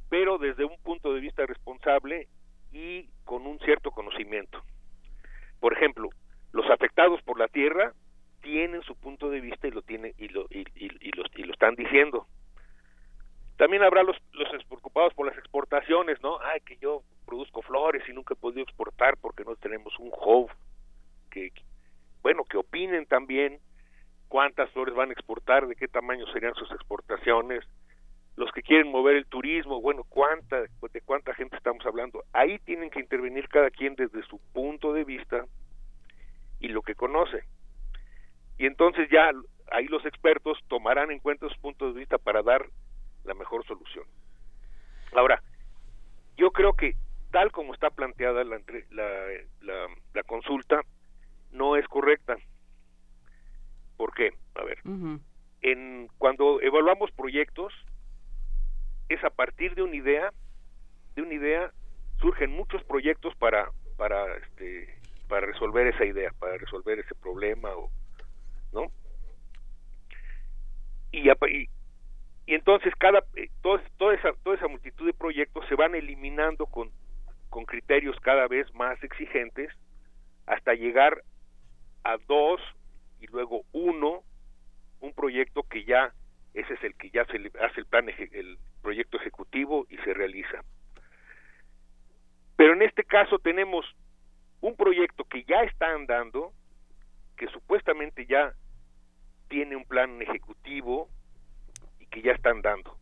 pero 0.10 0.40
desde 0.40 0.66
un 0.66 0.78
punto 0.84 1.14
de 1.14 1.22
vista 1.22 1.46
responsable 1.46 2.28
y 2.74 3.08
con 3.24 3.46
un 3.46 3.60
cierto 3.60 3.92
conocimiento. 3.92 4.62
Por 5.60 5.74
ejemplo, 5.74 6.10
los 6.52 6.70
afectados 6.70 7.22
por 7.24 7.40
la 7.40 7.48
tierra 7.48 7.94
tienen 8.42 8.82
su 8.84 8.96
punto 8.96 9.30
de 9.30 9.42
vista 9.42 9.68
y 9.68 9.72
lo 9.72 9.82
tienen 9.82 10.14
y 10.18 10.30
lo 10.30 10.46
y, 10.50 10.66
y, 10.76 11.12
lo, 11.12 11.24
y 11.36 11.44
lo 11.44 11.54
están 11.54 11.76
diciendo. 11.76 12.26
También 13.58 13.84
habrá 13.84 14.04
los 14.04 14.16
los 14.34 14.48
preocupados 14.66 15.14
por 15.14 15.28
las 15.28 15.38
exportaciones, 15.38 16.22
¿no? 16.22 16.40
Ay, 16.42 16.62
que 16.62 16.78
yo 16.78 17.04
produzco 17.26 17.62
flores 17.62 18.08
y 18.08 18.14
nunca 18.14 18.34
he 18.34 18.38
podido 18.38 18.64
exportar 18.64 19.18
porque 19.18 19.44
no 19.44 19.56
tenemos 19.56 19.98
un 20.00 20.12
hub 20.12 20.50
que 21.30 21.52
bueno, 22.22 22.44
que 22.44 22.58
opinen 22.58 23.06
también 23.06 23.60
cuántas 24.28 24.70
flores 24.72 24.96
van 24.96 25.10
a 25.10 25.14
exportar, 25.14 25.68
de 25.68 25.76
qué 25.76 25.88
tamaño 25.88 26.26
serían 26.28 26.54
sus 26.56 26.72
exportaciones, 26.72 27.66
los 28.40 28.54
que 28.54 28.64
quieren 28.64 28.90
mover 28.90 29.18
el 29.18 29.26
turismo, 29.26 29.82
bueno, 29.82 30.06
cuánta, 30.08 30.62
de 30.62 31.02
cuánta 31.02 31.34
gente 31.34 31.58
estamos 31.58 31.86
hablando. 31.86 32.24
Ahí 32.32 32.58
tienen 32.60 32.90
que 32.90 33.02
intervenir 33.02 33.50
cada 33.50 33.70
quien 33.70 33.96
desde 33.96 34.24
su 34.28 34.40
punto 34.54 34.94
de 34.94 35.04
vista 35.04 35.46
y 36.62 36.70
lo 36.70 36.82
que 36.82 36.96
conoce. 36.96 37.44
Y 38.58 38.66
entonces 38.66 39.10
ya 39.12 39.30
ahí 39.74 39.88
los 39.88 40.06
expertos 40.06 40.58
tomarán 40.70 41.12
en 41.12 41.20
cuenta 41.20 41.50
sus 41.50 41.58
puntos 41.58 41.94
de 41.94 42.00
vista 42.00 42.18
para 42.18 42.42
dar 42.42 42.66
la 43.26 43.34
mejor 43.34 43.66
solución. 43.66 44.06
Ahora, 45.12 45.44
yo 46.38 46.52
creo 46.52 46.72
que 46.72 46.94
tal 47.32 47.52
como 47.52 47.74
está 47.74 47.90
planteada 47.90 48.46
la, 48.46 48.62
la, 48.92 49.88
la, 50.14 50.24
consulta, 50.24 50.82
no 51.52 51.76
es 51.76 51.86
correcta. 51.90 52.38
¿Por 53.98 54.14
qué? 54.14 54.32
A 54.56 54.64
ver, 54.64 54.80
en, 55.62 56.08
cuando 56.18 56.62
evaluamos 56.62 57.12
proyectos, 57.12 57.74
es 59.10 59.24
a 59.24 59.30
partir 59.30 59.76
de 59.76 59.82
una 59.82 59.96
idea, 59.96 60.32
de 61.16 61.22
una 61.24 61.34
idea 61.34 61.72
surgen 62.20 62.52
muchos 62.52 62.84
proyectos 62.84 63.36
para 63.36 63.72
para 63.98 64.38
este 64.38 64.96
para 65.28 65.46
resolver 65.48 65.88
esa 65.88 66.06
idea, 66.06 66.32
para 66.40 66.58
resolver 66.58 67.00
ese 67.00 67.16
problema 67.16 67.70
o 67.70 67.90
¿no? 68.72 68.92
Y, 71.12 71.30
y, 71.30 71.70
y 72.46 72.54
entonces 72.54 72.94
cada 72.98 73.24
eh, 73.36 73.50
toda 73.62 74.14
esa 74.14 74.32
toda 74.44 74.56
esa 74.56 74.68
multitud 74.68 75.06
de 75.06 75.14
proyectos 75.14 75.66
se 75.68 75.76
van 75.76 75.96
eliminando 75.96 76.66
con 76.66 76.92
con 77.50 77.66
criterios 77.66 78.16
cada 78.22 78.48
vez 78.48 78.72
más 78.76 79.04
exigentes 79.04 79.72
hasta 80.46 80.74
llegar 80.74 81.24
a 82.04 82.18
dos 82.28 82.62
y 83.20 83.28
luego 83.28 83.64
uno 83.72 84.24
un 85.00 85.14
proyecto 85.14 85.64
que 85.64 85.84
ya 85.84 86.14
ese 86.60 86.74
es 86.74 86.84
el 86.84 86.96
que 86.96 87.10
ya 87.10 87.26
se 87.26 87.38
hace 87.62 87.80
el 87.82 87.86
plan 87.86 88.10
el 88.10 88.58
proyecto 88.82 89.18
ejecutivo 89.18 89.86
y 89.90 89.98
se 89.98 90.14
realiza. 90.14 90.64
en 92.58 92.82
este 92.82 93.04
caso 93.04 93.40
tenemos 93.40 93.86
un 94.62 94.76
proyecto 94.76 95.24
que 95.24 95.44
ya 95.44 95.62
está 95.62 95.94
andando, 95.94 96.54
que 97.38 97.48
supuestamente 97.48 98.26
ya 98.26 98.54
tiene 99.48 99.76
un 99.76 99.86
plan 99.86 100.22
ejecutivo 100.22 101.10
y 102.00 102.06
que 102.08 102.22
ya 102.22 102.34
está 102.34 102.50
andando. 102.52 102.98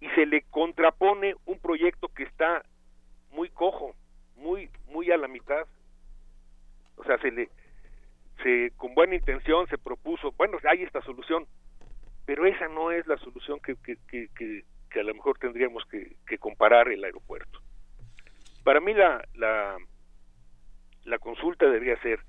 Y 0.00 0.08
se 0.10 0.26
le 0.26 0.42
contrapone 0.42 1.34
un 1.46 1.58
proyecto 1.58 2.08
que 2.08 2.24
está 2.24 2.62
muy 3.30 3.48
cojo, 3.50 3.94
muy 4.36 4.70
muy 4.88 5.10
a 5.10 5.16
la 5.16 5.28
mitad. 5.28 5.66
O 6.96 7.04
sea, 7.04 7.18
se 7.18 7.30
le 7.30 7.48
se 8.42 8.72
con 8.76 8.94
buena 8.94 9.14
intención 9.14 9.66
se 9.68 9.78
propuso, 9.78 10.32
bueno, 10.32 10.58
hay 10.68 10.82
esta 10.82 11.00
solución, 11.02 11.46
pero 12.26 12.44
esa 12.44 12.68
no 12.68 12.90
es 12.90 13.06
la 13.06 13.16
solución 13.18 13.60
que, 13.60 13.76
que, 13.76 13.96
que, 14.08 14.28
que, 14.90 15.00
a 15.00 15.04
lo 15.04 15.14
mejor 15.14 15.38
tendríamos 15.38 15.84
que, 15.86 16.16
comparar 16.38 16.88
el 16.88 17.04
aeropuerto. 17.04 17.60
Para 18.64 18.80
mí 18.80 18.92
la, 18.92 19.26
la, 19.34 19.76
la 21.04 21.18
consulta 21.18 21.66
debería 21.66 22.00
ser 22.02 22.20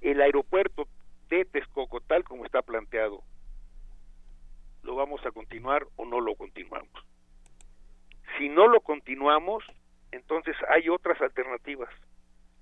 el 0.00 0.20
aeropuerto 0.20 0.86
de 1.28 1.44
Texcoco 1.46 2.00
tal 2.00 2.24
como 2.24 2.44
está 2.44 2.62
planteado, 2.62 3.22
¿lo 4.82 4.94
vamos 4.94 5.24
a 5.26 5.30
continuar 5.30 5.86
o 5.96 6.04
no 6.04 6.20
lo 6.20 6.34
continuamos? 6.34 6.90
Si 8.36 8.48
no 8.48 8.68
lo 8.68 8.80
continuamos, 8.80 9.64
entonces 10.12 10.56
hay 10.68 10.88
otras 10.88 11.20
alternativas. 11.20 11.90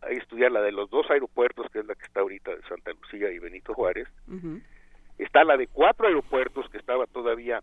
Hay 0.02 0.16
estudiar 0.16 0.52
la 0.52 0.61
de 0.61 0.73
los 0.73 0.88
dos 0.90 1.11
aeropuertos, 1.11 1.71
que 1.71 1.81
es 1.81 1.87
la 1.87 1.95
que 1.95 2.05
está 2.05 2.21
ahorita 2.21 2.55
de 2.55 2.62
Santa 2.62 2.93
Lucía 2.93 3.31
y 3.31 3.38
Benito 3.38 3.75
Juárez. 3.75 4.09
Está 5.18 5.44
la 5.44 5.56
de 5.56 5.66
cuatro 5.66 6.06
aeropuertos 6.06 6.68
que 6.70 6.78
estaba 6.78 7.06
todavía 7.06 7.62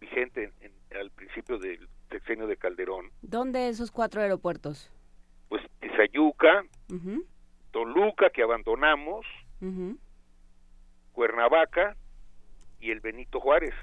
vigente 0.00 0.52
en, 0.60 0.72
al 0.98 1.10
principio 1.10 1.58
del 1.58 1.88
sexenio 2.10 2.46
de 2.46 2.56
Calderón. 2.56 3.10
¿Dónde 3.22 3.68
esos 3.68 3.90
cuatro 3.90 4.20
aeropuertos? 4.20 4.90
Pues 5.48 5.62
Tizayuca, 5.80 6.64
Toluca, 7.70 8.30
que 8.30 8.42
abandonamos, 8.42 9.26
Cuernavaca 11.12 11.96
y 12.80 12.90
el 12.90 13.00
Benito 13.00 13.40
Juárez. 13.40 13.74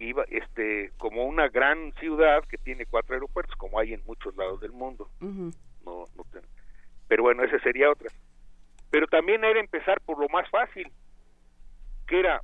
Iba, 0.00 0.24
este, 0.28 0.90
como 0.98 1.24
una 1.24 1.48
gran 1.48 1.92
ciudad 2.00 2.42
que 2.48 2.58
tiene 2.58 2.84
cuatro 2.84 3.14
aeropuertos, 3.14 3.54
como 3.56 3.78
hay 3.78 3.94
en 3.94 4.02
muchos 4.04 4.36
lados 4.36 4.60
del 4.60 4.72
mundo. 4.72 5.08
no, 5.20 6.04
no 6.16 6.24
pero 7.08 7.22
bueno, 7.22 7.44
esa 7.44 7.58
sería 7.60 7.90
otra. 7.90 8.10
Pero 8.90 9.06
también 9.06 9.44
era 9.44 9.60
empezar 9.60 10.00
por 10.00 10.18
lo 10.18 10.28
más 10.28 10.48
fácil, 10.50 10.90
que 12.06 12.20
era 12.20 12.42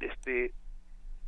este 0.00 0.52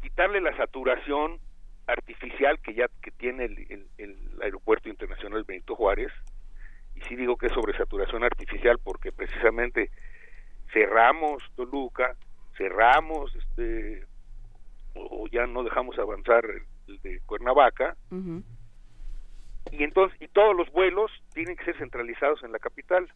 quitarle 0.02 0.40
la 0.40 0.56
saturación 0.56 1.38
artificial 1.86 2.58
que 2.60 2.74
ya 2.74 2.88
que 3.02 3.10
tiene 3.10 3.44
el, 3.44 3.86
el, 3.98 4.16
aeropuerto 4.42 4.88
internacional 4.88 5.44
Benito 5.44 5.74
Juárez 5.76 6.12
y 6.94 7.00
sí 7.02 7.16
digo 7.16 7.36
que 7.36 7.46
es 7.46 7.52
sobresaturación 7.52 8.24
artificial 8.24 8.78
porque 8.82 9.12
precisamente 9.12 9.90
cerramos 10.72 11.42
Toluca 11.54 12.16
cerramos 12.56 13.34
este 13.34 14.04
o, 14.94 15.26
ya 15.28 15.46
no 15.46 15.62
dejamos 15.62 15.98
avanzar 15.98 16.44
el, 16.44 17.00
de 17.02 17.20
Cuernavaca 17.26 17.96
y 19.70 19.82
entonces 19.82 20.20
y 20.20 20.28
todos 20.28 20.56
los 20.56 20.70
vuelos 20.72 21.10
tienen 21.34 21.56
que 21.56 21.64
ser 21.64 21.78
centralizados 21.78 22.42
en 22.44 22.52
la 22.52 22.58
capital. 22.58 23.12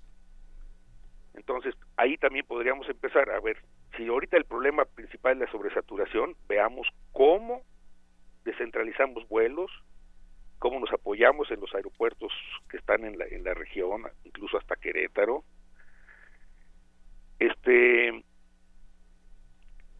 Entonces 1.35 1.75
ahí 1.97 2.17
también 2.17 2.45
podríamos 2.47 2.89
empezar 2.89 3.31
a 3.31 3.41
ver 3.41 3.63
si 3.97 4.07
ahorita 4.07 4.37
el 4.37 4.45
problema 4.45 4.85
principal 4.85 5.35
es 5.35 5.47
la 5.47 5.53
sobresaturación, 5.53 6.37
veamos 6.49 6.87
cómo 7.13 7.63
descentralizamos 8.45 9.29
vuelos, 9.29 9.71
cómo 10.59 10.79
nos 10.81 10.93
apoyamos 10.93 11.51
en 11.51 11.61
los 11.61 11.75
aeropuertos 11.75 12.33
que 12.69 12.77
están 12.77 13.05
en 13.05 13.19
la, 13.19 13.27
en 13.27 13.45
la 13.45 13.55
región, 13.55 14.03
incluso 14.25 14.59
hasta 14.59 14.77
Querétaro. 14.77 15.45
Este, 17.39 18.25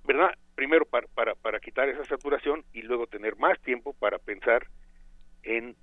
¿verdad? 0.05 0.31
Primero 0.55 0.85
para, 0.85 1.07
para, 1.09 1.35
para 1.35 1.61
quitar 1.61 1.89
esa 1.89 2.05
saturación 2.05 2.65
y 2.73 2.83
luego 2.83 3.07
tener 3.07 3.37
más 3.37 3.59
tiempo 3.61 3.95
para 3.95 4.19
pensar 4.19 4.67
en, 5.43 5.75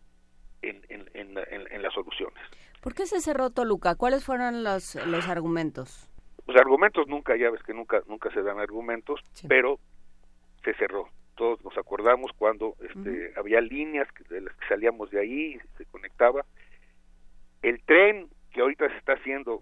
en, 0.62 0.82
en, 0.90 1.10
en, 1.14 1.82
las 1.82 1.94
soluciones. 1.94 2.38
¿Por 2.82 2.94
qué 2.94 3.06
se 3.08 3.20
cerró 3.22 3.50
Toluca? 3.50 3.96
¿Cuáles 3.96 4.24
fueron 4.24 4.64
los, 4.64 4.96
los 5.08 5.28
argumentos? 5.28 6.10
Los 6.48 6.56
argumentos 6.56 7.08
nunca, 7.08 7.36
ya 7.36 7.50
ves 7.52 7.62
que 7.64 7.74
nunca, 7.74 8.02
nunca 8.08 8.32
se 8.32 8.42
dan 8.42 8.60
argumentos, 8.60 9.22
pero 9.48 9.80
se 10.64 10.74
cerró. 10.76 11.10
Todos 11.36 11.64
nos 11.64 11.78
acordamos 11.78 12.32
cuando 12.38 12.76
este, 12.80 13.34
había 13.36 13.62
líneas 13.62 14.08
de 14.30 14.42
las 14.42 14.56
que 14.56 14.68
salíamos 14.68 15.12
de 15.12 15.20
ahí, 15.20 15.60
se 15.78 15.86
conectaba. 15.86 16.46
El 17.62 17.84
tren 17.84 18.30
que 18.52 18.62
ahorita 18.62 18.90
se 18.90 18.98
está 18.98 19.14
haciendo, 19.14 19.62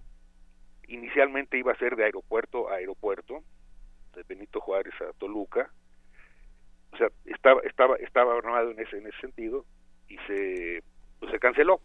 inicialmente 0.87 1.57
iba 1.57 1.71
a 1.71 1.77
ser 1.77 1.95
de 1.95 2.05
aeropuerto 2.05 2.69
a 2.69 2.75
aeropuerto, 2.75 3.43
de 4.15 4.23
Benito 4.23 4.61
Juárez 4.61 4.93
a 5.01 5.11
Toluca, 5.17 5.69
o 6.93 6.97
sea, 6.97 7.07
estaba, 7.25 7.61
estaba, 7.61 7.95
estaba 7.97 8.37
armado 8.37 8.71
en 8.71 8.79
ese, 8.79 8.97
en 8.97 9.07
ese 9.07 9.19
sentido 9.19 9.65
y 10.07 10.17
se, 10.27 10.83
pues 11.19 11.31
se 11.31 11.39
canceló. 11.39 11.81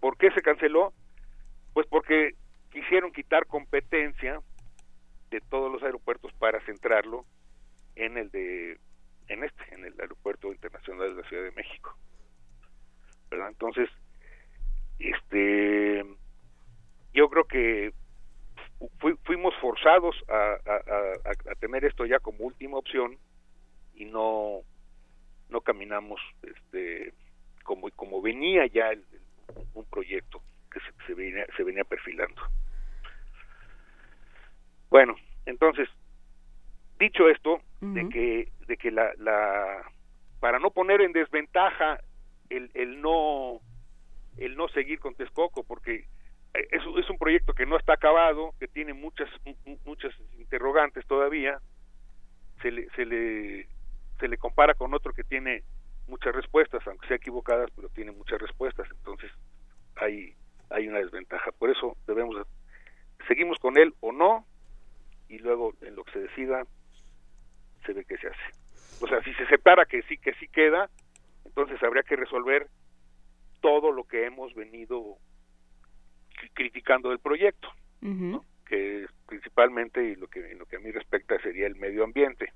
¿Por 0.00 0.16
qué 0.16 0.30
se 0.30 0.40
canceló? 0.40 0.94
Pues 1.74 1.86
porque 1.88 2.34
quisieron 2.70 3.12
quitar 3.12 3.46
competencia 3.46 4.40
de 5.30 5.40
todos 5.40 5.72
los 5.72 5.82
aeropuertos 5.82 6.32
para 6.34 6.60
centrarlo 6.64 7.24
en 7.94 8.16
el 8.16 8.30
de 8.30 8.78
en 9.28 9.44
este 9.44 9.74
en 9.74 9.84
el 9.84 10.00
aeropuerto 10.00 10.52
internacional 10.52 11.14
de 11.14 11.22
la 11.22 11.28
Ciudad 11.28 11.42
de 11.42 11.52
México 11.52 11.96
¿verdad? 13.30 13.48
entonces 13.48 13.88
este 14.98 16.04
yo 17.12 17.28
creo 17.28 17.44
que 17.44 17.92
fuimos 19.24 19.54
forzados 19.60 20.14
a, 20.28 20.58
a, 20.66 21.54
tener 21.58 21.84
esto 21.84 22.04
ya 22.04 22.18
como 22.18 22.44
última 22.44 22.76
opción 22.76 23.16
y 23.94 24.04
no 24.04 24.60
no 25.48 25.60
caminamos 25.62 26.20
este 26.42 27.14
como 27.64 27.90
como 27.96 28.20
venía 28.20 28.66
ya 28.66 28.90
un 29.74 29.84
proyecto 29.86 30.42
que 30.76 30.80
se, 30.80 31.06
se, 31.06 31.14
venía, 31.14 31.46
se 31.56 31.62
venía 31.64 31.84
perfilando. 31.84 32.42
Bueno, 34.90 35.16
entonces, 35.46 35.88
dicho 36.98 37.28
esto, 37.28 37.60
de 37.80 38.08
que, 38.08 38.52
de 38.66 38.76
que 38.76 38.90
la, 38.90 39.12
la, 39.18 39.82
para 40.40 40.58
no 40.58 40.70
poner 40.70 41.00
en 41.00 41.12
desventaja 41.12 42.00
el, 42.50 42.70
el 42.74 43.00
no, 43.00 43.60
el 44.36 44.56
no 44.56 44.68
seguir 44.68 44.98
con 44.98 45.14
Texcoco, 45.14 45.64
porque 45.64 46.06
es, 46.54 46.82
es 46.98 47.10
un 47.10 47.18
proyecto 47.18 47.54
que 47.54 47.66
no 47.66 47.76
está 47.76 47.94
acabado, 47.94 48.54
que 48.58 48.68
tiene 48.68 48.92
muchas, 48.92 49.28
muchas 49.84 50.14
interrogantes 50.38 51.06
todavía, 51.06 51.58
se 52.62 52.70
le, 52.70 52.88
se 52.90 53.04
le, 53.04 53.68
se 54.18 54.28
le 54.28 54.38
compara 54.38 54.74
con 54.74 54.94
otro 54.94 55.12
que 55.12 55.24
tiene 55.24 55.62
muchas 56.06 56.34
respuestas, 56.34 56.86
aunque 56.86 57.08
sea 57.08 57.16
equivocadas, 57.16 57.70
pero 57.74 57.88
tiene 57.90 58.12
muchas 58.12 58.40
respuestas, 58.40 58.88
entonces 58.90 59.30
hay, 59.96 60.34
hay 60.70 60.88
una 60.88 60.98
desventaja. 60.98 61.52
Por 61.52 61.70
eso 61.70 61.96
debemos, 62.06 62.36
seguimos 63.28 63.58
con 63.58 63.78
él 63.78 63.94
o 64.00 64.12
no, 64.12 64.46
y 65.28 65.38
luego 65.38 65.74
en 65.82 65.96
lo 65.96 66.04
que 66.04 66.12
se 66.12 66.20
decida 66.20 66.64
se 67.84 67.92
ve 67.92 68.04
que 68.04 68.18
se 68.18 68.28
hace. 68.28 68.52
O 69.00 69.06
sea, 69.06 69.22
si 69.22 69.32
se 69.34 69.46
separa 69.46 69.84
que 69.84 70.02
sí 70.02 70.16
que 70.18 70.34
sí 70.34 70.48
queda, 70.48 70.88
entonces 71.44 71.82
habría 71.82 72.02
que 72.02 72.16
resolver 72.16 72.68
todo 73.60 73.92
lo 73.92 74.04
que 74.04 74.26
hemos 74.26 74.54
venido 74.54 75.16
criticando 76.54 77.10
del 77.10 77.18
proyecto, 77.18 77.68
que 78.66 79.06
principalmente 79.26 80.02
y 80.04 80.16
lo 80.16 80.28
que 80.28 80.52
en 80.52 80.58
lo 80.58 80.66
que 80.66 80.76
a 80.76 80.80
mí 80.80 80.90
respecta 80.90 81.38
sería 81.40 81.66
el 81.66 81.76
medio 81.76 82.04
ambiente, 82.04 82.52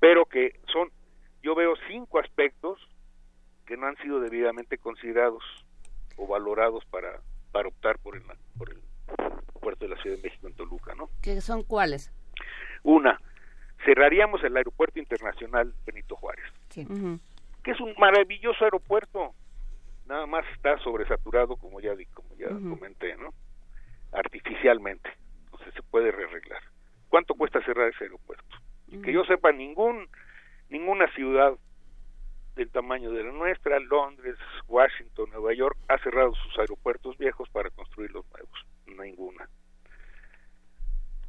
pero 0.00 0.24
que 0.24 0.60
son 0.72 0.90
yo 1.42 1.54
veo 1.54 1.74
cinco 1.88 2.18
aspectos 2.18 2.80
que 3.66 3.76
no 3.76 3.86
han 3.86 3.96
sido 3.98 4.20
debidamente 4.20 4.78
considerados 4.78 5.44
o 6.22 6.26
valorados 6.26 6.84
para 6.86 7.20
para 7.50 7.68
optar 7.68 7.98
por 7.98 8.16
el 8.16 8.22
por 8.56 8.70
el 8.70 8.80
puerto 9.60 9.84
de 9.84 9.94
la 9.94 10.02
Ciudad 10.02 10.16
de 10.16 10.22
México 10.22 10.46
en 10.46 10.54
Toluca, 10.54 10.94
¿no? 10.94 11.08
¿Qué 11.20 11.40
son 11.40 11.62
cuáles? 11.62 12.10
Una, 12.82 13.20
cerraríamos 13.84 14.42
el 14.42 14.56
aeropuerto 14.56 14.98
internacional 14.98 15.72
Benito 15.84 16.16
Juárez, 16.16 16.44
sí. 16.70 16.86
que 17.62 17.70
es 17.70 17.80
un 17.80 17.94
maravilloso 17.98 18.64
aeropuerto, 18.64 19.34
nada 20.06 20.26
más 20.26 20.44
está 20.54 20.78
sobresaturado 20.78 21.56
como 21.56 21.80
ya 21.80 21.92
como 22.14 22.34
ya 22.36 22.48
comenté, 22.48 23.16
¿no? 23.16 23.30
Artificialmente, 24.12 25.10
entonces 25.44 25.74
se 25.74 25.82
puede 25.82 26.10
rearreglar. 26.10 26.62
¿Cuánto 27.08 27.34
cuesta 27.34 27.62
cerrar 27.64 27.88
ese 27.88 28.04
aeropuerto? 28.04 28.56
Que 29.02 29.12
yo 29.12 29.24
sepa 29.24 29.52
ningún 29.52 30.08
ninguna 30.68 31.06
ciudad 31.14 31.54
del 32.56 32.70
tamaño 32.70 33.10
de 33.10 33.24
la 33.24 33.32
nuestra, 33.32 33.78
Londres, 33.80 34.36
Washington, 34.68 35.30
Nueva 35.30 35.54
York, 35.54 35.76
ha 35.88 35.98
cerrado 35.98 36.34
sus 36.34 36.58
aeropuertos 36.58 37.16
viejos 37.18 37.48
para 37.50 37.70
construir 37.70 38.10
los 38.10 38.24
nuevos 38.30 38.66
ninguna. 38.86 39.48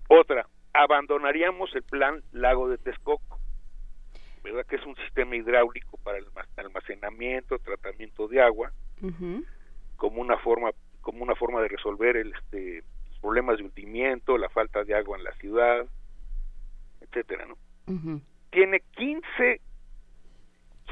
Otra, 0.09 0.45
abandonaríamos 0.73 1.73
el 1.75 1.83
plan 1.83 2.21
Lago 2.31 2.67
de 2.69 2.77
Texcoco. 2.77 3.39
¿verdad? 4.43 4.65
Que 4.65 4.75
es 4.75 4.85
un 4.85 4.95
sistema 4.97 5.35
hidráulico 5.35 5.97
para 6.03 6.17
el 6.17 6.25
almacenamiento, 6.57 7.57
tratamiento 7.59 8.27
de 8.27 8.41
agua, 8.41 8.71
como 9.95 10.21
una 10.21 10.37
forma 10.37 10.71
como 11.01 11.23
una 11.23 11.35
forma 11.35 11.61
de 11.61 11.67
resolver 11.67 12.15
el, 12.15 12.33
este, 12.33 12.81
los 13.09 13.19
problemas 13.19 13.57
de 13.57 13.63
hundimiento, 13.63 14.37
la 14.37 14.47
falta 14.47 14.85
de 14.85 14.95
agua 14.95 15.17
en 15.17 15.25
la 15.25 15.33
ciudad, 15.33 15.85
etcétera, 17.01 17.45
¿no? 17.45 17.57
Tiene 18.49 18.81
15 18.95 19.61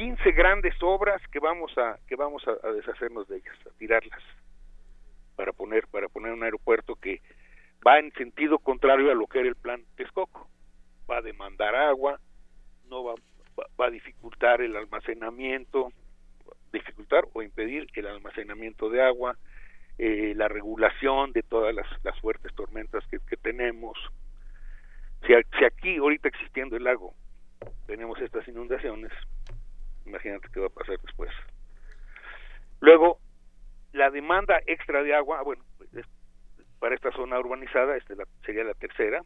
15 0.02 0.32
grandes 0.32 0.74
obras 0.82 1.22
que 1.32 1.38
vamos 1.38 1.78
a 1.78 2.00
que 2.08 2.16
vamos 2.16 2.44
a, 2.48 2.72
deshacernos 2.72 3.28
de 3.28 3.38
ellas, 3.38 3.56
a 3.68 3.78
tirarlas 3.78 4.20
para 5.36 5.54
poner 5.54 5.86
para 5.90 6.10
poner 6.10 6.34
un 6.34 6.42
aeropuerto 6.42 6.96
que 6.96 7.22
va 7.86 8.00
en 8.00 8.12
sentido 8.14 8.58
contrario 8.58 9.12
a 9.12 9.14
lo 9.14 9.28
que 9.28 9.42
era 9.42 9.48
el 9.48 9.56
plan 9.56 9.84
Texcoco. 9.98 10.50
Va 11.08 11.18
a 11.18 11.22
demandar 11.22 11.76
agua, 11.76 12.20
no 12.90 13.04
va, 13.04 13.14
va, 13.80 13.86
a 13.86 13.90
dificultar 13.92 14.62
el 14.62 14.76
almacenamiento, 14.76 15.90
dificultar 16.74 17.26
o 17.34 17.44
impedir 17.44 17.86
el 17.94 18.08
almacenamiento 18.08 18.90
de 18.90 19.04
agua, 19.04 19.38
eh, 20.00 20.34
la 20.36 20.48
regulación 20.48 21.32
de 21.32 21.44
todas 21.44 21.76
las, 21.76 22.20
fuertes 22.22 22.52
tormentas 22.56 23.06
que, 23.12 23.20
que 23.20 23.38
tenemos. 23.38 24.00
Si, 25.28 25.34
si 25.60 25.64
aquí 25.64 25.98
ahorita 25.98 26.28
existiendo 26.28 26.76
el 26.76 26.86
lago 26.86 27.14
tenemos 27.86 28.20
estas 28.20 28.48
inundaciones, 28.48 29.12
imagínate 30.06 30.48
qué 30.54 30.60
va 30.60 30.68
a 30.68 30.70
pasar 30.70 31.00
después. 31.02 31.32
Luego, 32.80 33.20
la 33.94 34.10
demanda 34.10 34.60
extra 34.66 35.04
de 35.04 35.14
agua, 35.14 35.42
bueno, 35.44 35.64
para 36.80 36.96
esta 36.96 37.12
zona 37.12 37.40
urbanizada 37.40 37.96
este 37.96 38.16
la, 38.16 38.26
sería 38.46 38.64
la 38.64 38.74
tercera, 38.74 39.24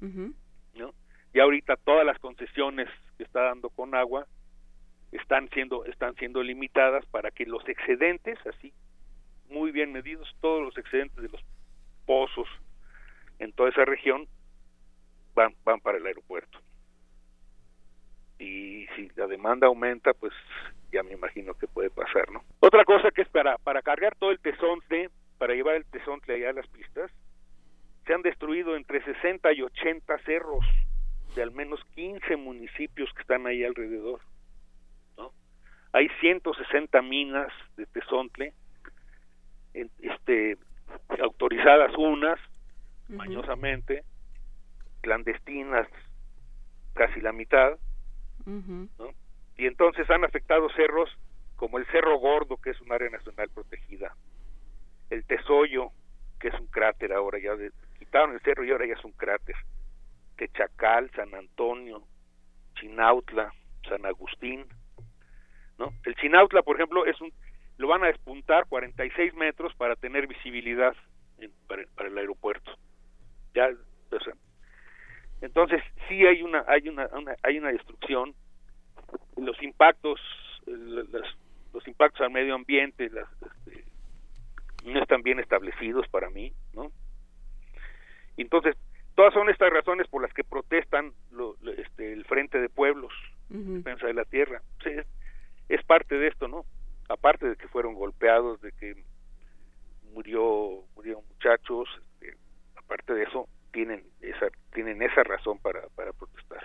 ¿no? 0.00 0.94
Y 1.32 1.40
ahorita 1.40 1.76
todas 1.76 2.06
las 2.06 2.18
concesiones 2.18 2.88
que 3.16 3.24
está 3.24 3.42
dando 3.42 3.68
con 3.70 3.94
agua 3.94 4.26
están 5.12 5.48
siendo 5.50 5.84
están 5.84 6.14
siendo 6.14 6.42
limitadas 6.42 7.04
para 7.06 7.30
que 7.30 7.44
los 7.44 7.68
excedentes, 7.68 8.38
así 8.46 8.72
muy 9.48 9.70
bien 9.70 9.92
medidos, 9.92 10.34
todos 10.40 10.62
los 10.62 10.78
excedentes 10.78 11.22
de 11.22 11.28
los 11.28 11.40
pozos 12.06 12.48
en 13.38 13.52
toda 13.52 13.68
esa 13.68 13.84
región 13.84 14.26
van 15.34 15.54
van 15.64 15.80
para 15.80 15.98
el 15.98 16.06
aeropuerto 16.06 16.58
y 18.44 18.86
si 18.94 19.08
la 19.16 19.26
demanda 19.26 19.66
aumenta, 19.66 20.12
pues 20.12 20.32
ya 20.92 21.02
me 21.02 21.12
imagino 21.12 21.54
que 21.54 21.66
puede 21.66 21.90
pasar, 21.90 22.30
¿no? 22.30 22.42
Otra 22.60 22.84
cosa 22.84 23.10
que 23.10 23.22
es 23.22 23.28
para, 23.28 23.56
para 23.58 23.82
cargar 23.82 24.14
todo 24.16 24.30
el 24.30 24.38
tesonte, 24.38 25.10
para 25.38 25.54
llevar 25.54 25.76
el 25.76 25.86
tesonte 25.86 26.34
allá 26.34 26.50
a 26.50 26.52
las 26.52 26.66
pistas, 26.68 27.10
se 28.06 28.14
han 28.14 28.22
destruido 28.22 28.76
entre 28.76 29.02
60 29.02 29.52
y 29.54 29.62
80 29.62 30.18
cerros 30.20 30.64
de 31.34 31.42
al 31.42 31.50
menos 31.50 31.80
15 31.94 32.36
municipios 32.36 33.12
que 33.14 33.22
están 33.22 33.46
ahí 33.46 33.64
alrededor, 33.64 34.20
¿no? 35.16 35.32
Hay 35.92 36.08
160 36.20 37.02
minas 37.02 37.52
de 37.76 37.86
tesontle, 37.86 38.52
este, 39.72 40.56
autorizadas 41.20 41.92
unas, 41.96 42.38
mañosamente, 43.08 44.04
clandestinas 45.00 45.88
casi 46.94 47.20
la 47.20 47.32
mitad, 47.32 47.76
y 49.56 49.66
entonces 49.66 50.08
han 50.10 50.24
afectado 50.24 50.68
cerros 50.70 51.10
como 51.56 51.78
el 51.78 51.86
Cerro 51.86 52.18
Gordo, 52.18 52.56
que 52.56 52.70
es 52.70 52.80
un 52.80 52.92
área 52.92 53.08
nacional 53.10 53.48
protegida, 53.50 54.14
el 55.10 55.24
Tesoyo, 55.24 55.90
que 56.40 56.48
es 56.48 56.60
un 56.60 56.66
cráter 56.66 57.12
ahora, 57.12 57.38
ya 57.38 57.52
quitaron 57.98 58.34
el 58.34 58.40
cerro 58.40 58.64
y 58.64 58.70
ahora 58.70 58.86
ya 58.86 58.94
es 58.94 59.04
un 59.04 59.12
cráter, 59.12 59.54
Techacal, 60.36 61.10
San 61.14 61.34
Antonio, 61.34 62.02
Chinautla, 62.74 63.52
San 63.88 64.04
Agustín, 64.04 64.66
¿no? 65.78 65.92
El 66.04 66.14
Chinautla, 66.16 66.62
por 66.62 66.76
ejemplo, 66.76 67.06
es 67.06 67.20
un, 67.20 67.32
lo 67.76 67.88
van 67.88 68.04
a 68.04 68.08
despuntar 68.08 68.66
46 68.66 69.34
metros 69.34 69.74
para 69.76 69.96
tener 69.96 70.26
visibilidad 70.26 70.94
para, 71.66 71.84
para, 71.94 72.08
el 72.08 72.18
aeropuerto. 72.18 72.70
Ya, 73.54 73.68
o 73.68 74.20
sea, 74.20 74.34
entonces 75.40 75.82
sí 76.08 76.26
hay 76.26 76.42
una 76.42 76.64
hay 76.66 76.88
una, 76.88 77.08
hay 77.42 77.58
una 77.58 77.72
destrucción. 77.72 78.34
Los 79.36 79.60
impactos 79.62 80.20
los, 80.66 81.88
impactos 81.88 82.20
al 82.22 82.30
medio 82.30 82.54
ambiente 82.54 83.10
las, 83.10 83.28
este, 83.66 83.84
no 84.84 85.02
están 85.02 85.22
bien 85.22 85.38
establecidos 85.40 86.08
para 86.08 86.30
mí 86.30 86.52
no 86.72 86.90
entonces 88.36 88.76
todas 89.14 89.34
son 89.34 89.50
estas 89.50 89.70
razones 89.70 90.08
por 90.08 90.22
las 90.22 90.32
que 90.32 90.44
protestan 90.44 91.12
lo, 91.30 91.56
este, 91.76 92.12
el 92.12 92.24
frente 92.24 92.60
de 92.60 92.68
pueblos 92.68 93.12
defensa 93.48 94.06
de 94.06 94.14
la 94.14 94.24
tierra. 94.24 94.62
Sí, 94.82 94.90
es, 95.68 95.84
parte 95.84 96.16
de 96.16 96.28
esto 96.28 96.48
no 96.48 96.64
aparte 97.08 97.48
de 97.48 97.56
que 97.56 97.68
fueron 97.68 97.94
golpeados 97.94 98.60
de 98.62 98.72
que 98.72 99.04
murió 100.14 100.84
murieron 100.96 101.22
muchachos 101.28 101.88
este, 102.20 102.36
aparte 102.76 103.12
de 103.14 103.24
eso 103.24 103.48
tienen 103.74 104.04
esa, 104.20 104.46
tienen 104.72 105.02
esa 105.02 105.24
razón 105.24 105.58
para, 105.58 105.88
para 105.96 106.12
protestar. 106.12 106.62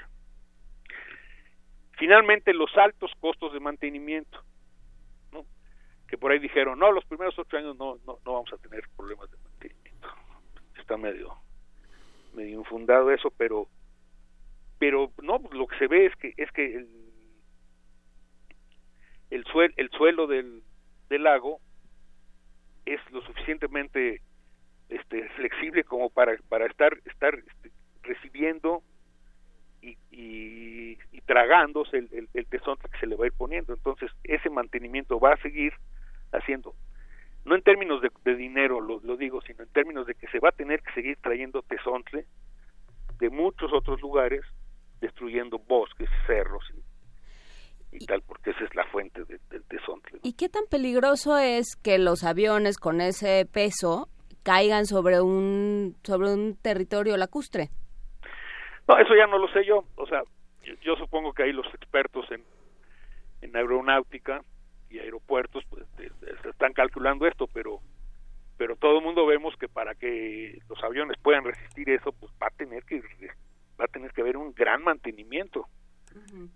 Finalmente, 1.98 2.54
los 2.54 2.69
altos 2.78 3.12
costos 3.19 3.52
de 3.52 3.60
mantenimiento, 3.60 4.41
¿no? 5.34 5.43
que 6.08 6.17
por 6.17 6.32
ahí 6.32 6.39
dijeron, 6.39 6.78
no, 6.78 6.91
los 6.91 7.04
primeros 7.06 7.38
ocho 7.38 7.58
años 7.58 7.76
no, 7.78 7.98
no, 8.06 8.19
no 8.24 8.34
vamos 8.34 8.54
a 8.54 8.58
tener 8.58 8.84
problemas 8.95 9.30
de 9.32 9.38
mantenimiento. 9.38 10.08
Está 10.78 10.98
medio, 10.98 11.36
medio 12.34 12.60
infundado 12.60 13.12
eso, 13.12 13.32
pero 13.36 13.67
pero 14.78 15.12
no 15.22 15.41
lo 15.52 15.67
que 15.67 15.78
se 15.78 15.88
ve 15.88 16.06
es 16.06 16.15
que 16.15 16.34
es 16.38 16.50
que 16.52 16.76
el 16.78 16.88
el, 19.30 19.43
suel, 19.45 19.74
el 19.76 19.89
suelo 19.91 20.26
del, 20.26 20.63
del 21.10 21.24
lago 21.24 21.60
es 22.86 23.00
lo 23.12 23.22
suficientemente 23.22 24.22
este, 24.89 25.30
flexible 25.30 25.84
como 25.84 26.10
para, 26.10 26.36
para 26.49 26.65
estar, 26.65 26.97
estar 27.06 27.36
este, 27.36 27.71
recibiendo 28.04 28.84
y, 29.82 29.97
y, 30.12 30.97
tragándose 31.25 31.97
el, 31.97 32.10
el, 32.12 32.30
el 32.34 32.47
que 32.47 32.60
se 32.99 33.06
le 33.06 33.15
va 33.15 33.25
a 33.25 33.28
ir 33.28 33.34
poniendo. 33.34 33.71
Entonces, 33.71 34.10
ese 34.23 34.49
mantenimiento 34.49 35.19
va 35.19 35.34
a 35.34 35.41
seguir 35.41 35.73
haciendo, 36.32 36.73
no 37.45 37.56
en 37.56 37.62
términos 37.62 38.02
de, 38.02 38.36
dinero, 38.36 38.82
lo, 38.82 38.99
lo, 39.02 39.15
digo, 39.15 39.41
sino 39.41 39.63
en 39.63 39.69
términos 39.69 40.08
de 40.08 40.15
que 40.15 40.28
se 40.28 40.39
va 40.39 40.49
a 40.49 40.54
tener 40.54 40.82
que 40.82 40.93
seguir 40.93 41.17
trayendo 41.21 41.62
tesontle 41.62 42.25
de 43.19 43.30
muchos 43.30 43.71
otros 43.73 44.02
lugares, 44.02 44.41
destruyendo 45.02 45.60
bosques, 45.60 46.10
cerros 46.25 46.63
y, 47.91 47.97
y 47.97 48.06
tal, 48.06 48.21
porque 48.23 48.52
esa 48.52 48.63
es 48.63 48.73
la 48.75 48.86
fuente 48.86 49.23
del 49.25 49.63
tesontle. 49.65 50.19
¿Y 50.23 50.34
qué 50.34 50.49
tan 50.49 50.65
peligroso 50.69 51.38
es 51.38 51.75
que 51.75 51.99
los 51.99 52.23
aviones 52.23 52.78
con 52.78 53.02
ese 53.02 53.45
peso 53.45 54.10
caigan 54.43 54.86
sobre 54.86 55.21
un 55.21 55.95
sobre 56.04 56.34
un 56.34 56.56
territorio 56.56 57.17
lacustre. 57.17 57.69
No, 58.88 58.97
eso 58.97 59.15
ya 59.15 59.28
no 59.28 59.38
lo 59.38 59.47
sé 59.49 59.65
yo. 59.65 59.84
O 59.95 60.08
sea, 60.08 60.23
yo, 60.82 60.95
supongo 60.95 61.34
que 61.34 61.43
ahí 61.43 61.54
los 61.54 61.67
expertos 61.73 62.25
en, 62.32 62.43
en 63.41 63.56
aeronáutica 63.56 64.41
y 64.89 64.99
aeropuertos 64.99 65.63
pues, 65.69 65.86
están 66.45 66.73
calculando 66.73 67.28
esto, 67.28 67.47
pero 67.54 67.80
pero 68.58 68.75
todo 68.75 68.97
el 68.97 69.06
mundo 69.06 69.25
vemos 69.25 69.56
que 69.58 69.69
para 69.69 69.95
que 69.95 70.60
los 70.67 70.84
aviones 70.84 71.17
puedan 71.21 71.45
resistir 71.45 71.89
eso, 71.89 72.12
pues 72.12 72.32
va 72.41 72.47
a 72.47 72.58
tener 72.58 72.84
que 72.84 73.02
va 73.80 73.86
a 73.86 73.88
tener 73.88 74.12
que 74.12 74.21
haber 74.21 74.38
un 74.38 74.54
gran 74.54 74.84
mantenimiento. 74.84 75.67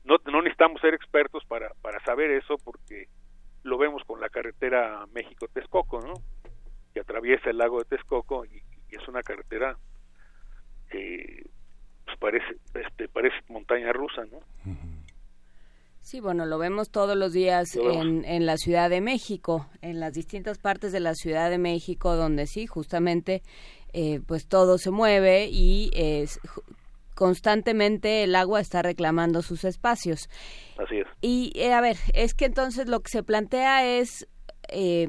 No 0.04 0.18
no 0.26 0.42
necesitamos 0.42 0.82
ser 0.82 0.94
expertos 0.94 1.46
para 1.46 1.70
para 1.82 2.00
saber 2.04 2.32
eso 2.32 2.58
porque 2.64 3.08
lo 3.64 3.78
vemos 3.78 4.04
con 4.06 4.20
la 4.20 4.30
carretera 4.30 5.06
México-Texcoco, 5.14 6.02
¿no? 6.02 6.14
Que 6.94 7.00
atraviesa 7.00 7.50
el 7.50 7.58
lago 7.58 7.80
de 7.80 7.86
Texcoco 7.86 8.46
y, 8.46 8.62
es 8.92 9.08
una 9.08 9.24
carretera 9.24 9.76
que 10.92 11.48
pues 12.06 12.16
parece 12.20 12.58
este 12.76 13.08
parece 13.08 13.36
montaña 13.50 13.92
rusa, 13.92 14.22
¿no? 14.26 14.40
Sí, 16.02 16.20
bueno, 16.20 16.46
lo 16.46 16.60
vemos 16.60 16.92
todos 16.92 17.18
los 17.18 17.34
días 17.34 17.76
en, 17.76 18.24
en, 18.24 18.46
la 18.46 18.58
Ciudad 18.58 18.92
de 18.92 19.02
México, 19.02 19.68
en 19.82 20.00
las 20.00 20.14
distintas 20.14 20.60
partes 20.60 20.92
de 20.92 21.00
la 21.00 21.16
Ciudad 21.16 21.50
de 21.50 21.58
México, 21.58 22.16
donde 22.16 22.46
sí, 22.46 22.68
justamente, 22.68 23.42
eh, 23.94 24.20
pues 24.28 24.48
todo 24.48 24.78
se 24.78 24.92
mueve 24.92 25.48
y 25.50 25.90
es, 25.96 26.40
constantemente 27.16 28.24
el 28.24 28.36
agua 28.36 28.60
está 28.60 28.82
reclamando 28.82 29.42
sus 29.42 29.64
espacios. 29.64 30.30
Así 30.78 30.98
es. 30.98 31.08
Y 31.22 31.52
eh, 31.56 31.74
a 31.74 31.82
ver, 31.82 31.98
es 32.14 32.34
que 32.34 32.46
entonces 32.46 32.88
lo 32.88 33.00
que 33.00 33.10
se 33.10 33.24
plantea 33.24 33.86
es 33.98 34.28
eh, 34.70 35.08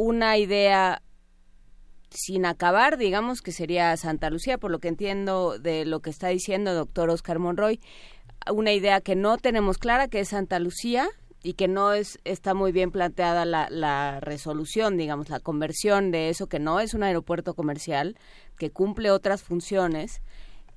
una 0.00 0.38
idea 0.38 1.02
sin 2.08 2.46
acabar, 2.46 2.96
digamos 2.96 3.42
que 3.42 3.52
sería 3.52 3.94
Santa 3.98 4.30
Lucía, 4.30 4.56
por 4.56 4.70
lo 4.70 4.78
que 4.78 4.88
entiendo 4.88 5.58
de 5.58 5.84
lo 5.84 6.00
que 6.00 6.08
está 6.08 6.28
diciendo 6.28 6.72
doctor 6.72 7.10
Oscar 7.10 7.38
Monroy, 7.38 7.80
una 8.50 8.72
idea 8.72 9.02
que 9.02 9.14
no 9.14 9.36
tenemos 9.36 9.76
clara, 9.76 10.08
que 10.08 10.20
es 10.20 10.30
Santa 10.30 10.58
Lucía, 10.58 11.10
y 11.42 11.52
que 11.52 11.68
no 11.68 11.92
es 11.92 12.18
está 12.24 12.54
muy 12.54 12.72
bien 12.72 12.90
planteada 12.90 13.44
la, 13.44 13.68
la 13.70 14.20
resolución, 14.20 14.96
digamos, 14.96 15.28
la 15.28 15.40
conversión 15.40 16.10
de 16.10 16.30
eso 16.30 16.46
que 16.46 16.58
no 16.58 16.80
es 16.80 16.94
un 16.94 17.02
aeropuerto 17.02 17.52
comercial, 17.54 18.16
que 18.56 18.70
cumple 18.70 19.10
otras 19.10 19.42
funciones, 19.42 20.22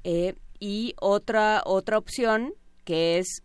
eh, 0.04 0.36
y 0.60 0.96
otra, 1.00 1.62
otra 1.66 1.98
opción 1.98 2.54
que 2.84 3.20
es 3.20 3.42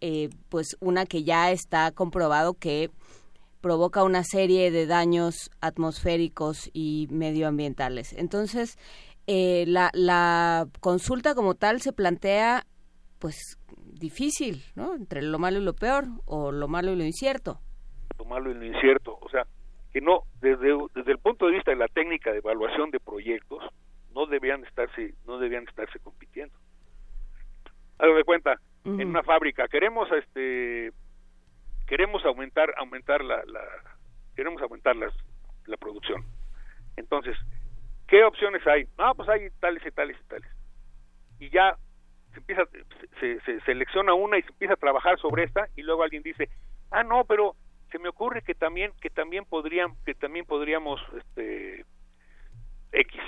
eh, 0.00 0.30
pues 0.48 0.78
una 0.80 1.04
que 1.04 1.24
ya 1.24 1.50
está 1.50 1.90
comprobado 1.90 2.54
que 2.54 2.90
provoca 3.60 4.02
una 4.04 4.24
serie 4.24 4.70
de 4.70 4.86
daños 4.86 5.50
atmosféricos 5.60 6.70
y 6.72 7.08
medioambientales. 7.10 8.12
Entonces, 8.12 8.78
eh, 9.26 9.64
la, 9.66 9.90
la 9.92 10.66
consulta 10.80 11.34
como 11.34 11.54
tal 11.54 11.80
se 11.80 11.92
plantea, 11.92 12.64
pues, 13.18 13.58
difícil, 13.92 14.62
¿no? 14.74 14.94
Entre 14.94 15.22
lo 15.22 15.38
malo 15.38 15.58
y 15.58 15.64
lo 15.64 15.74
peor, 15.74 16.04
o 16.24 16.52
lo 16.52 16.68
malo 16.68 16.92
y 16.92 16.96
lo 16.96 17.04
incierto. 17.04 17.60
Lo 18.18 18.24
malo 18.24 18.50
y 18.50 18.54
lo 18.54 18.64
incierto, 18.64 19.18
o 19.20 19.28
sea, 19.28 19.46
que 19.92 20.00
no, 20.00 20.22
desde, 20.40 20.76
desde 20.94 21.12
el 21.12 21.18
punto 21.18 21.46
de 21.46 21.52
vista 21.52 21.70
de 21.70 21.76
la 21.76 21.88
técnica 21.88 22.32
de 22.32 22.38
evaluación 22.38 22.90
de 22.90 23.00
proyectos, 23.00 23.62
no 24.14 24.26
debían 24.26 24.64
estarse, 24.64 25.14
no 25.26 25.38
debían 25.38 25.66
estarse 25.68 25.98
compitiendo. 26.00 26.54
Hago 27.98 28.14
de 28.14 28.24
cuenta, 28.24 28.56
en 28.84 29.08
una 29.08 29.22
fábrica 29.22 29.68
queremos 29.68 30.08
este 30.12 30.90
queremos 31.90 32.24
aumentar 32.24 32.72
aumentar 32.78 33.24
la, 33.24 33.42
la 33.46 33.60
queremos 34.36 34.62
aumentar 34.62 34.94
las, 34.94 35.12
la 35.66 35.76
producción. 35.76 36.24
Entonces 36.96 37.36
qué 38.06 38.22
opciones 38.22 38.64
hay 38.64 38.84
no 38.96 39.12
pues 39.16 39.28
hay 39.28 39.50
tales 39.58 39.84
y 39.84 39.90
tales 39.90 40.16
y 40.24 40.28
tales. 40.28 40.50
Y 41.40 41.50
ya 41.50 41.76
se 42.32 42.38
empieza 42.38 42.62
se, 43.18 43.40
se, 43.40 43.60
selecciona 43.62 44.14
una 44.14 44.38
y 44.38 44.42
se 44.42 44.50
empieza 44.50 44.74
a 44.74 44.84
trabajar 44.84 45.18
sobre 45.18 45.42
esta 45.42 45.68
y 45.74 45.82
luego 45.82 46.04
alguien 46.04 46.22
dice 46.22 46.48
ah 46.92 47.02
no 47.02 47.24
pero 47.24 47.56
se 47.90 47.98
me 47.98 48.08
ocurre 48.08 48.42
que 48.42 48.54
también 48.54 48.92
que 49.00 49.10
también 49.10 49.44
podrían 49.44 49.96
que 50.04 50.14
también 50.14 50.46
podríamos 50.46 51.00
este 51.18 51.84
X 52.92 53.20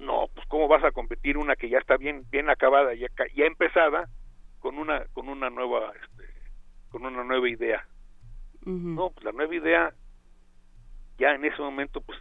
no 0.00 0.26
pues 0.34 0.44
cómo 0.48 0.66
vas 0.66 0.82
a 0.82 0.90
competir 0.90 1.38
una 1.38 1.54
que 1.54 1.68
ya 1.68 1.78
está 1.78 1.96
bien 1.96 2.28
bien 2.30 2.50
acabada 2.50 2.94
ya 2.94 3.06
ya 3.36 3.44
empezada 3.44 4.08
con 4.58 4.76
una 4.76 5.04
con 5.12 5.28
una 5.28 5.50
nueva 5.50 5.92
con 6.90 7.04
una 7.04 7.24
nueva 7.24 7.48
idea. 7.48 7.86
No, 8.64 9.10
pues 9.10 9.24
la 9.24 9.32
nueva 9.32 9.54
idea 9.54 9.94
ya 11.18 11.34
en 11.34 11.44
ese 11.44 11.60
momento 11.60 12.00
pues 12.00 12.18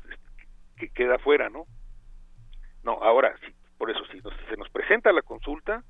que 0.77 0.89
queda 0.89 1.17
fuera, 1.19 1.49
¿no? 1.49 1.65
No, 2.84 2.93
ahora 3.03 3.36
sí, 3.45 3.53
por 3.77 3.91
eso 3.91 3.99
si 4.12 4.21
se 4.21 4.58
nos 4.58 4.69
presenta 4.69 5.12
la 5.12 5.21
consulta 5.21 5.84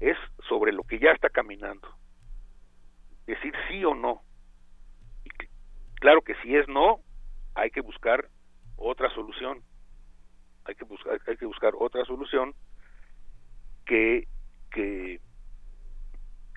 es 0.00 0.16
sobre 0.48 0.72
lo 0.72 0.84
que 0.84 0.98
ya 0.98 1.10
está 1.10 1.28
caminando. 1.28 1.88
Decir 3.26 3.52
sí 3.68 3.84
o 3.84 3.94
no. 3.94 4.22
Y 5.24 5.28
claro 6.00 6.22
que 6.22 6.34
si 6.36 6.56
es 6.56 6.66
no, 6.68 7.00
hay 7.54 7.70
que 7.70 7.80
buscar 7.80 8.28
otra 8.76 9.10
solución. 9.10 9.62
Hay 10.64 10.74
que 10.74 10.84
buscar 10.84 11.20
hay 11.26 11.36
que 11.36 11.46
buscar 11.46 11.72
otra 11.78 12.04
solución 12.04 12.54
que 13.86 14.28
que 14.70 15.20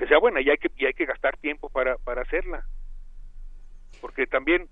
sea 0.07 0.17
buena 0.17 0.41
y 0.41 0.49
hay 0.49 0.57
que 0.57 0.71
y 0.75 0.85
hay 0.85 0.93
que 0.93 1.05
gastar 1.05 1.37
tiempo 1.37 1.69
para 1.69 1.97
para 1.97 2.21
hacerla. 2.21 2.65
Porque 4.01 4.27
también 4.27 4.67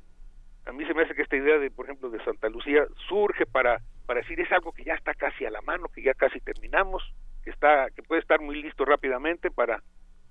a 0.66 0.72
mí 0.72 0.86
se 0.86 0.94
me 0.94 1.04
hace 1.04 1.16
que 1.16 1.22
esta 1.22 1.38
idea 1.38 1.58
de 1.58 1.72
por 1.72 1.86
ejemplo 1.86 2.10
de 2.10 2.24
Santa 2.24 2.50
Lucía 2.50 2.86
surge 3.08 3.46
para 3.46 3.82
para 4.06 4.22
decir 4.22 4.40
es 4.40 4.52
algo 4.52 4.72
que 4.72 4.84
ya 4.84 4.94
está 4.94 5.14
casi 5.14 5.46
a 5.46 5.52
la 5.52 5.62
mano 5.62 5.88
que 5.90 6.04
ya 6.04 6.14
casi 6.14 6.40
terminamos 6.42 7.04
que 7.44 7.50
está 7.50 7.90
que 7.92 8.04
puede 8.04 8.22
estar 8.22 8.40
muy 8.42 8.62
listo 8.62 8.86
rápidamente 8.86 9.50
para 9.52 9.82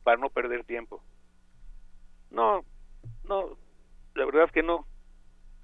para 0.05 0.17
no 0.19 0.31
perder 0.31 0.65
tiempo 0.65 1.03
no 2.31 2.65
no 3.25 3.57
la 4.15 4.25
verdad 4.25 4.45
es 4.45 4.53
que 4.53 4.63
no. 4.63 4.87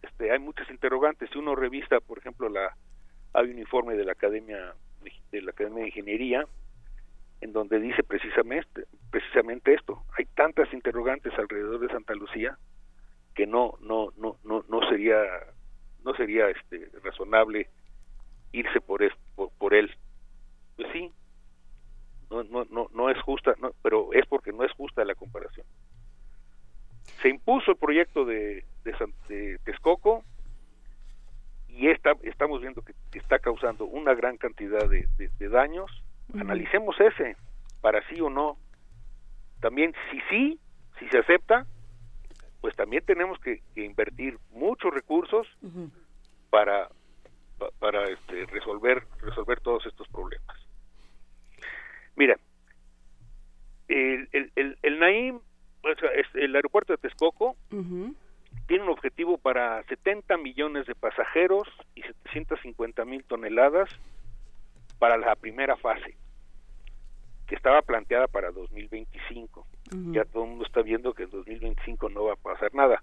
Este 0.03 0.31
hay 0.31 0.38
muchas 0.38 0.68
interrogantes. 0.70 1.31
Si 1.31 1.38
uno 1.38 1.55
revista 1.55 2.01
por 2.01 2.18
ejemplo 2.18 2.49
la 2.49 2.77
hay 3.33 3.51
un 3.51 3.59
informe 3.59 3.94
de 3.94 4.05
la 4.05 4.12
academia 4.12 4.75
de 5.31 5.42
la 5.42 5.51
academia 5.51 5.83
de 5.83 5.88
ingeniería 5.88 6.46
en 7.40 7.53
donde 7.53 7.79
dice 7.79 8.03
precisamente 8.03 9.75
esto 9.75 10.03
hay 10.16 10.25
tantas 10.35 10.72
interrogantes 10.72 11.33
alrededor 11.38 11.79
de 11.79 11.88
Santa 11.88 12.14
Lucía 12.14 12.59
que 13.35 13.46
no 13.46 13.77
no 13.81 14.12
no 14.16 14.38
no 14.42 14.64
no 14.68 14.88
sería 14.88 15.22
no 16.03 16.14
sería 16.14 16.49
este 16.49 16.88
razonable 17.26 17.68
irse 18.52 18.80
por 18.80 19.00
por, 19.34 19.50
por 19.58 19.74
él. 19.74 19.90
Pues 20.76 20.88
sí 20.92 21.12
no 22.30 22.42
no 22.44 22.64
no 22.70 22.88
no 22.92 23.10
es 23.10 23.20
justa 23.22 23.54
no, 23.60 23.70
pero 23.82 24.12
es 24.12 24.26
porque 24.26 24.52
no 24.52 24.64
es 24.64 24.72
justa 24.72 25.04
la 25.04 25.14
comparación. 25.14 25.66
Se 27.22 27.28
impuso 27.28 27.72
el 27.72 27.76
proyecto 27.76 28.24
de 28.24 28.64
de, 29.28 29.58
Texcoco 29.64 30.22
y 31.68 31.88
está, 31.88 32.12
estamos 32.22 32.60
viendo 32.60 32.82
que 32.82 32.94
está 33.12 33.38
causando 33.38 33.84
una 33.84 34.14
gran 34.14 34.36
cantidad 34.36 34.88
de, 34.88 35.08
de 35.18 35.48
daños. 35.48 35.90
Analicemos 36.34 36.96
ese, 37.00 37.36
para 37.80 38.06
sí 38.08 38.20
o 38.20 38.30
no. 38.30 38.56
También, 39.60 39.92
si 40.10 40.20
sí, 40.30 40.60
si 40.98 41.08
se 41.08 41.18
acepta, 41.18 41.66
pues 42.60 42.74
también 42.76 43.04
tenemos 43.04 43.38
que, 43.40 43.62
invertir 43.74 44.38
muchos 44.52 44.94
recursos 44.94 45.46
para 46.50 46.88
para 47.79 48.05
este, 48.05 48.47
resolver 48.47 49.05
resolver 49.21 49.61
todos 49.61 49.87
estos 49.87 50.09
problemas. 50.09 50.57
Mira, 52.16 52.38
el, 53.88 54.29
el, 54.33 54.79
el, 54.83 54.99
Naim, 54.99 55.40
el 56.35 56.57
aeropuerto 56.57 56.92
de 56.92 56.99
Texcoco, 56.99 57.57
tiene 58.66 58.85
un 58.85 58.90
objetivo 58.90 59.38
para 59.38 59.83
70 59.85 60.37
millones 60.38 60.87
de 60.87 60.95
pasajeros 60.95 61.69
y 61.95 62.03
750 62.03 63.05
mil 63.05 63.23
toneladas 63.25 63.88
para 64.99 65.16
la 65.19 65.37
primera 65.37 65.77
fase, 65.77 66.16
que 67.47 67.55
estaba 67.55 67.83
planteada 67.83 68.27
para 68.27 68.51
2025. 68.51 69.66
Ya 70.12 70.25
todo 70.25 70.45
el 70.45 70.51
mundo 70.51 70.64
está 70.64 70.83
viendo 70.83 71.14
que 71.14 71.25
en 71.25 71.31
2025 71.31 72.09
no 72.09 72.25
va 72.25 72.33
a 72.33 72.37
pasar 72.37 72.75
nada. 72.75 73.03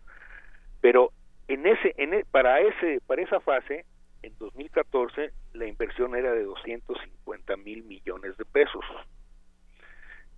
Pero 0.82 1.12
en 1.48 1.66
ese, 1.66 1.94
en 1.98 2.14
e, 2.14 2.26
para 2.26 2.60
ese, 2.60 3.00
para 3.08 3.22
esa 3.22 3.40
fase, 3.40 3.86
en 4.24 4.36
2014 4.40 5.32
la 5.54 5.68
inversión 5.68 6.16
era 6.16 6.32
de 6.32 6.44
250 6.44 7.58
mil 7.58 7.84
millones 7.84 8.36
de 8.38 8.46
pesos, 8.46 8.84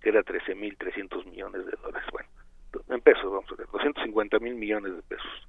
que 0.00 0.10
era 0.10 0.22
13 0.22 0.54
mil 0.54 0.76
300 0.76 1.24
millones 1.26 1.64
de 1.64 1.72
dólares. 1.82 2.06
Bueno, 2.12 2.28
en 2.88 3.00
pesos 3.00 3.32
vamos 3.32 3.50
a 3.50 3.54
ver, 3.54 3.66
250 3.68 4.38
mil 4.40 4.56
millones 4.56 4.96
de 4.96 5.02
pesos. 5.02 5.48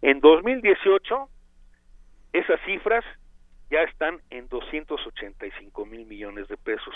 En 0.00 0.20
2018 0.20 1.28
esas 2.32 2.60
cifras 2.64 3.04
ya 3.70 3.82
están 3.82 4.20
en 4.30 4.48
285 4.48 5.86
mil 5.86 6.06
millones 6.06 6.48
de 6.48 6.56
pesos. 6.56 6.94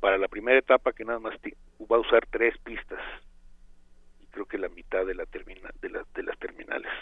Para 0.00 0.16
la 0.16 0.28
primera 0.28 0.58
etapa 0.58 0.92
que 0.92 1.04
nada 1.04 1.18
más 1.18 1.34
va 1.80 1.96
a 1.96 2.00
usar 2.00 2.26
tres 2.30 2.56
pistas 2.58 3.00
y 4.20 4.26
creo 4.26 4.46
que 4.46 4.58
la 4.58 4.68
mitad 4.68 5.04
de 5.04 5.14
la 5.14 5.24
de, 5.26 6.04
de 6.14 6.22
las 6.22 6.38
terminales. 6.38 6.92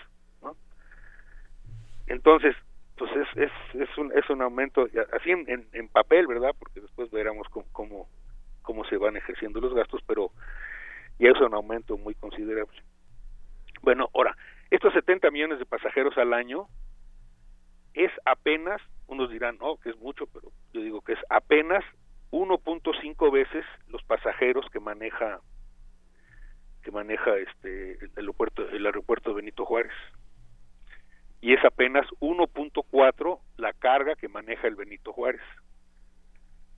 Entonces, 2.07 2.55
pues 2.97 3.11
es, 3.37 3.53
es, 3.75 3.99
un, 3.99 4.13
es 4.17 4.29
un 4.31 4.43
aumento, 4.43 4.87
así 5.13 5.31
en, 5.31 5.67
en, 5.73 5.89
papel, 5.89 6.27
¿verdad? 6.27 6.55
Porque 6.59 6.81
después 6.81 7.11
veremos 7.11 7.47
cómo, 7.51 8.09
cómo, 8.63 8.85
se 8.87 8.97
van 8.97 9.17
ejerciendo 9.17 9.61
los 9.61 9.75
gastos, 9.75 10.01
pero 10.07 10.31
ya 11.19 11.31
es 11.31 11.41
un 11.41 11.55
aumento 11.55 11.97
muy 11.99 12.15
considerable. 12.15 12.83
Bueno, 13.83 14.09
ahora, 14.15 14.37
estos 14.71 14.95
70 14.95 15.31
millones 15.31 15.59
de 15.59 15.67
pasajeros 15.67 16.17
al 16.17 16.33
año 16.33 16.67
es 17.95 18.11
apenas, 18.25 18.81
unos 19.07 19.31
dirán, 19.31 19.59
no, 19.59 19.77
que 19.77 19.91
es 19.91 19.97
mucho, 19.99 20.27
pero 20.27 20.51
yo 20.73 20.81
digo 20.81 21.01
que 21.03 21.13
es 21.13 21.21
apenas 21.29 21.85
1.5 22.31 23.33
veces 23.33 23.65
los 23.89 24.03
pasajeros 24.05 24.67
que 24.71 24.81
maneja 24.81 25.41
que 26.83 26.91
maneja 26.91 27.37
este 27.37 27.93
el 28.05 28.11
aeropuerto 28.17 28.69
el 28.69 28.87
aeropuerto 28.87 29.35
Benito 29.35 29.65
Juárez 29.65 29.93
y 31.41 31.55
es 31.55 31.65
apenas 31.65 32.07
1.4 32.21 33.41
la 33.57 33.73
carga 33.73 34.17
que 34.17 34.29
maneja 34.29 34.67
el 34.67 34.77
Benito 34.77 35.13
Juárez. 35.13 35.43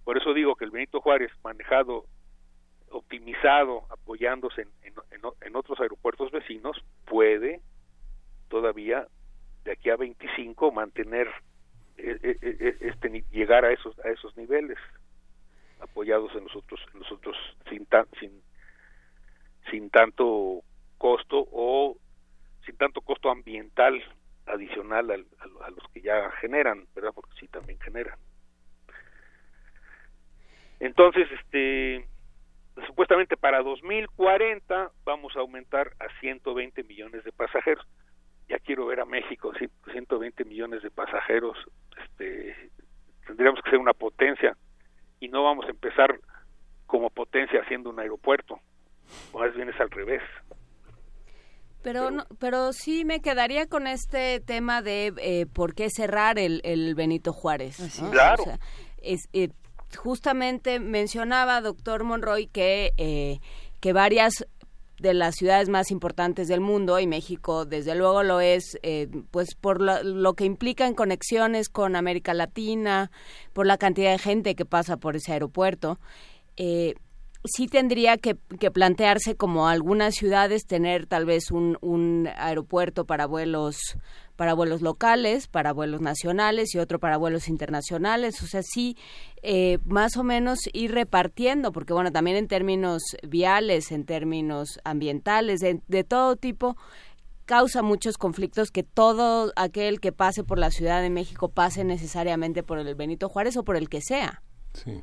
Por 0.04 0.16
eso 0.16 0.34
digo 0.34 0.56
que 0.56 0.64
el 0.64 0.70
Benito 0.70 1.00
Juárez 1.00 1.30
manejado 1.42 2.06
optimizado 2.90 3.84
apoyándose 3.90 4.62
en, 4.82 4.94
en 5.42 5.56
otros 5.56 5.78
aeropuertos 5.80 6.30
vecinos 6.30 6.82
puede 7.04 7.60
todavía 8.48 9.06
de 9.64 9.72
aquí 9.72 9.90
a 9.90 9.96
25 9.96 10.72
mantener 10.72 11.28
eh, 11.98 12.18
eh, 12.22 12.38
eh, 12.40 12.76
este 12.80 13.24
llegar 13.30 13.64
a 13.64 13.72
esos 13.72 13.98
a 14.04 14.08
esos 14.10 14.36
niveles 14.36 14.78
apoyados 15.80 16.34
en 16.34 16.44
nosotros 16.44 16.80
nosotros 16.94 17.36
sin 17.68 17.86
sin 18.18 18.42
sin 19.70 19.90
tanto 19.90 20.62
costo 20.96 21.46
o 21.52 21.96
sin 22.64 22.76
tanto 22.76 23.00
costo 23.00 23.30
ambiental 23.30 24.02
adicional 24.52 25.10
a, 25.10 25.70
los 25.70 25.88
que 25.92 26.00
ya 26.00 26.30
generan 26.40 26.86
verdad 26.94 27.12
porque 27.14 27.32
sí 27.38 27.48
también 27.48 27.78
generan 27.80 28.18
entonces 30.80 31.28
este 31.32 32.06
supuestamente 32.86 33.36
para 33.36 33.62
2040 33.62 34.92
vamos 35.04 35.36
a 35.36 35.40
aumentar 35.40 35.92
a 35.98 36.08
120 36.20 36.84
millones 36.84 37.24
de 37.24 37.32
pasajeros 37.32 37.86
ya 38.48 38.58
quiero 38.58 38.86
ver 38.86 39.00
a 39.00 39.04
México, 39.04 39.52
120 39.92 40.44
millones 40.44 40.82
de 40.82 40.90
pasajeros, 40.90 41.56
este, 42.02 42.70
tendríamos 43.26 43.60
que 43.62 43.70
ser 43.70 43.78
una 43.78 43.92
potencia 43.92 44.56
y 45.20 45.28
no 45.28 45.44
vamos 45.44 45.66
a 45.66 45.70
empezar 45.70 46.18
como 46.86 47.10
potencia 47.10 47.60
haciendo 47.60 47.90
un 47.90 48.00
aeropuerto. 48.00 48.58
Más 49.34 49.54
bien 49.54 49.68
es 49.68 49.78
al 49.80 49.90
revés. 49.90 50.22
Pero, 51.92 52.10
no, 52.10 52.26
pero 52.38 52.72
sí 52.74 53.04
me 53.06 53.20
quedaría 53.20 53.66
con 53.66 53.86
este 53.86 54.40
tema 54.40 54.82
de 54.82 55.14
eh, 55.16 55.46
por 55.46 55.74
qué 55.74 55.88
cerrar 55.88 56.38
el, 56.38 56.60
el 56.64 56.94
Benito 56.94 57.32
Juárez. 57.32 57.78
Claro. 58.10 58.44
es, 59.00 59.28
eh, 59.32 59.48
justamente 59.96 60.80
mencionaba, 60.80 61.62
doctor 61.62 62.04
Monroy, 62.04 62.46
que, 62.46 62.92
eh, 62.98 63.40
que 63.80 63.92
varias 63.94 64.46
de 65.00 65.14
las 65.14 65.36
ciudades 65.36 65.68
más 65.68 65.90
importantes 65.90 66.48
del 66.48 66.60
mundo 66.60 66.98
y 66.98 67.06
México 67.06 67.64
desde 67.64 67.94
luego 67.94 68.22
lo 68.22 68.40
es 68.40 68.78
eh, 68.82 69.08
pues 69.30 69.54
por 69.54 69.80
lo, 69.80 70.34
que 70.34 70.44
implica 70.44 70.86
en 70.86 70.94
conexiones 70.94 71.68
con 71.68 71.94
América 71.94 72.34
Latina 72.34 73.10
por 73.52 73.66
la 73.66 73.78
cantidad 73.78 74.10
de 74.10 74.18
gente 74.18 74.56
que 74.56 74.64
pasa 74.64 74.96
por 74.96 75.14
ese 75.14 75.32
aeropuerto 75.32 76.00
eh, 76.56 76.96
sí 77.44 77.66
tendría 77.66 78.16
que, 78.16 78.34
plantearse 78.70 79.36
como 79.36 79.68
algunas 79.68 80.14
ciudades 80.14 80.66
tener 80.66 81.06
tal 81.06 81.24
vez 81.24 81.50
un, 81.50 81.78
un 81.80 82.28
aeropuerto 82.36 83.04
para 83.04 83.26
vuelos 83.26 83.78
para 84.36 84.54
vuelos 84.54 84.82
locales, 84.82 85.48
para 85.48 85.72
vuelos 85.72 86.00
nacionales 86.00 86.72
y 86.72 86.78
otro 86.78 87.00
para 87.00 87.16
vuelos 87.16 87.48
internacionales. 87.48 88.40
O 88.40 88.46
sea, 88.46 88.62
sí, 88.62 88.96
eh, 89.42 89.78
más 89.84 90.16
o 90.16 90.22
menos 90.22 90.60
ir 90.72 90.92
repartiendo, 90.92 91.72
porque 91.72 91.92
bueno, 91.92 92.12
también 92.12 92.36
en 92.36 92.46
términos 92.46 93.02
viales, 93.26 93.90
en 93.90 94.04
términos 94.04 94.78
ambientales, 94.84 95.58
de, 95.58 95.80
de 95.88 96.04
todo 96.04 96.36
tipo, 96.36 96.76
causa 97.46 97.82
muchos 97.82 98.16
conflictos 98.16 98.70
que 98.70 98.84
todo 98.84 99.52
aquel 99.56 99.98
que 99.98 100.12
pase 100.12 100.44
por 100.44 100.60
la 100.60 100.70
Ciudad 100.70 101.02
de 101.02 101.10
México 101.10 101.48
pase 101.48 101.82
necesariamente 101.82 102.62
por 102.62 102.78
el 102.78 102.94
Benito 102.94 103.28
Juárez 103.28 103.56
o 103.56 103.64
por 103.64 103.74
el 103.74 103.88
que 103.88 104.00
sea. 104.00 104.42
Sí. 104.72 105.02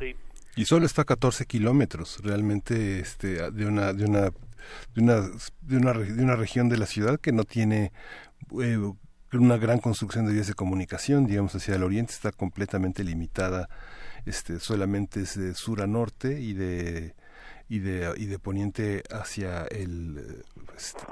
Sí, 0.00 0.16
y 0.56 0.64
solo 0.64 0.86
está 0.86 1.02
a 1.02 1.04
14 1.04 1.46
kilómetros 1.46 2.18
realmente 2.22 3.00
este, 3.00 3.50
de 3.50 3.66
una 3.66 3.92
de 3.92 4.04
una 4.04 4.30
de 4.94 5.02
una, 5.02 5.20
de 5.62 5.76
una 5.76 5.92
de 5.92 6.22
una 6.22 6.36
región 6.36 6.68
de 6.68 6.78
la 6.78 6.86
ciudad 6.86 7.20
que 7.20 7.32
no 7.32 7.44
tiene 7.44 7.92
eh, 8.60 8.78
una 9.32 9.56
gran 9.56 9.78
construcción 9.78 10.26
de 10.26 10.32
vías 10.32 10.46
de 10.46 10.54
comunicación 10.54 11.26
digamos 11.26 11.54
hacia 11.54 11.74
el 11.74 11.82
oriente 11.82 12.12
está 12.12 12.32
completamente 12.32 13.04
limitada 13.04 13.68
este 14.26 14.60
solamente 14.60 15.22
es 15.22 15.38
de 15.38 15.54
sur 15.54 15.82
a 15.82 15.86
norte 15.86 16.40
y 16.40 16.52
de 16.54 17.14
y 17.68 17.78
de, 17.78 18.12
y 18.16 18.26
de 18.26 18.38
poniente 18.38 19.02
hacia 19.10 19.64
el 19.64 20.44
este, 20.76 21.02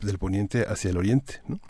del 0.00 0.18
poniente 0.18 0.66
hacia 0.68 0.90
el 0.90 0.98
oriente 0.98 1.40
¿no? 1.46 1.60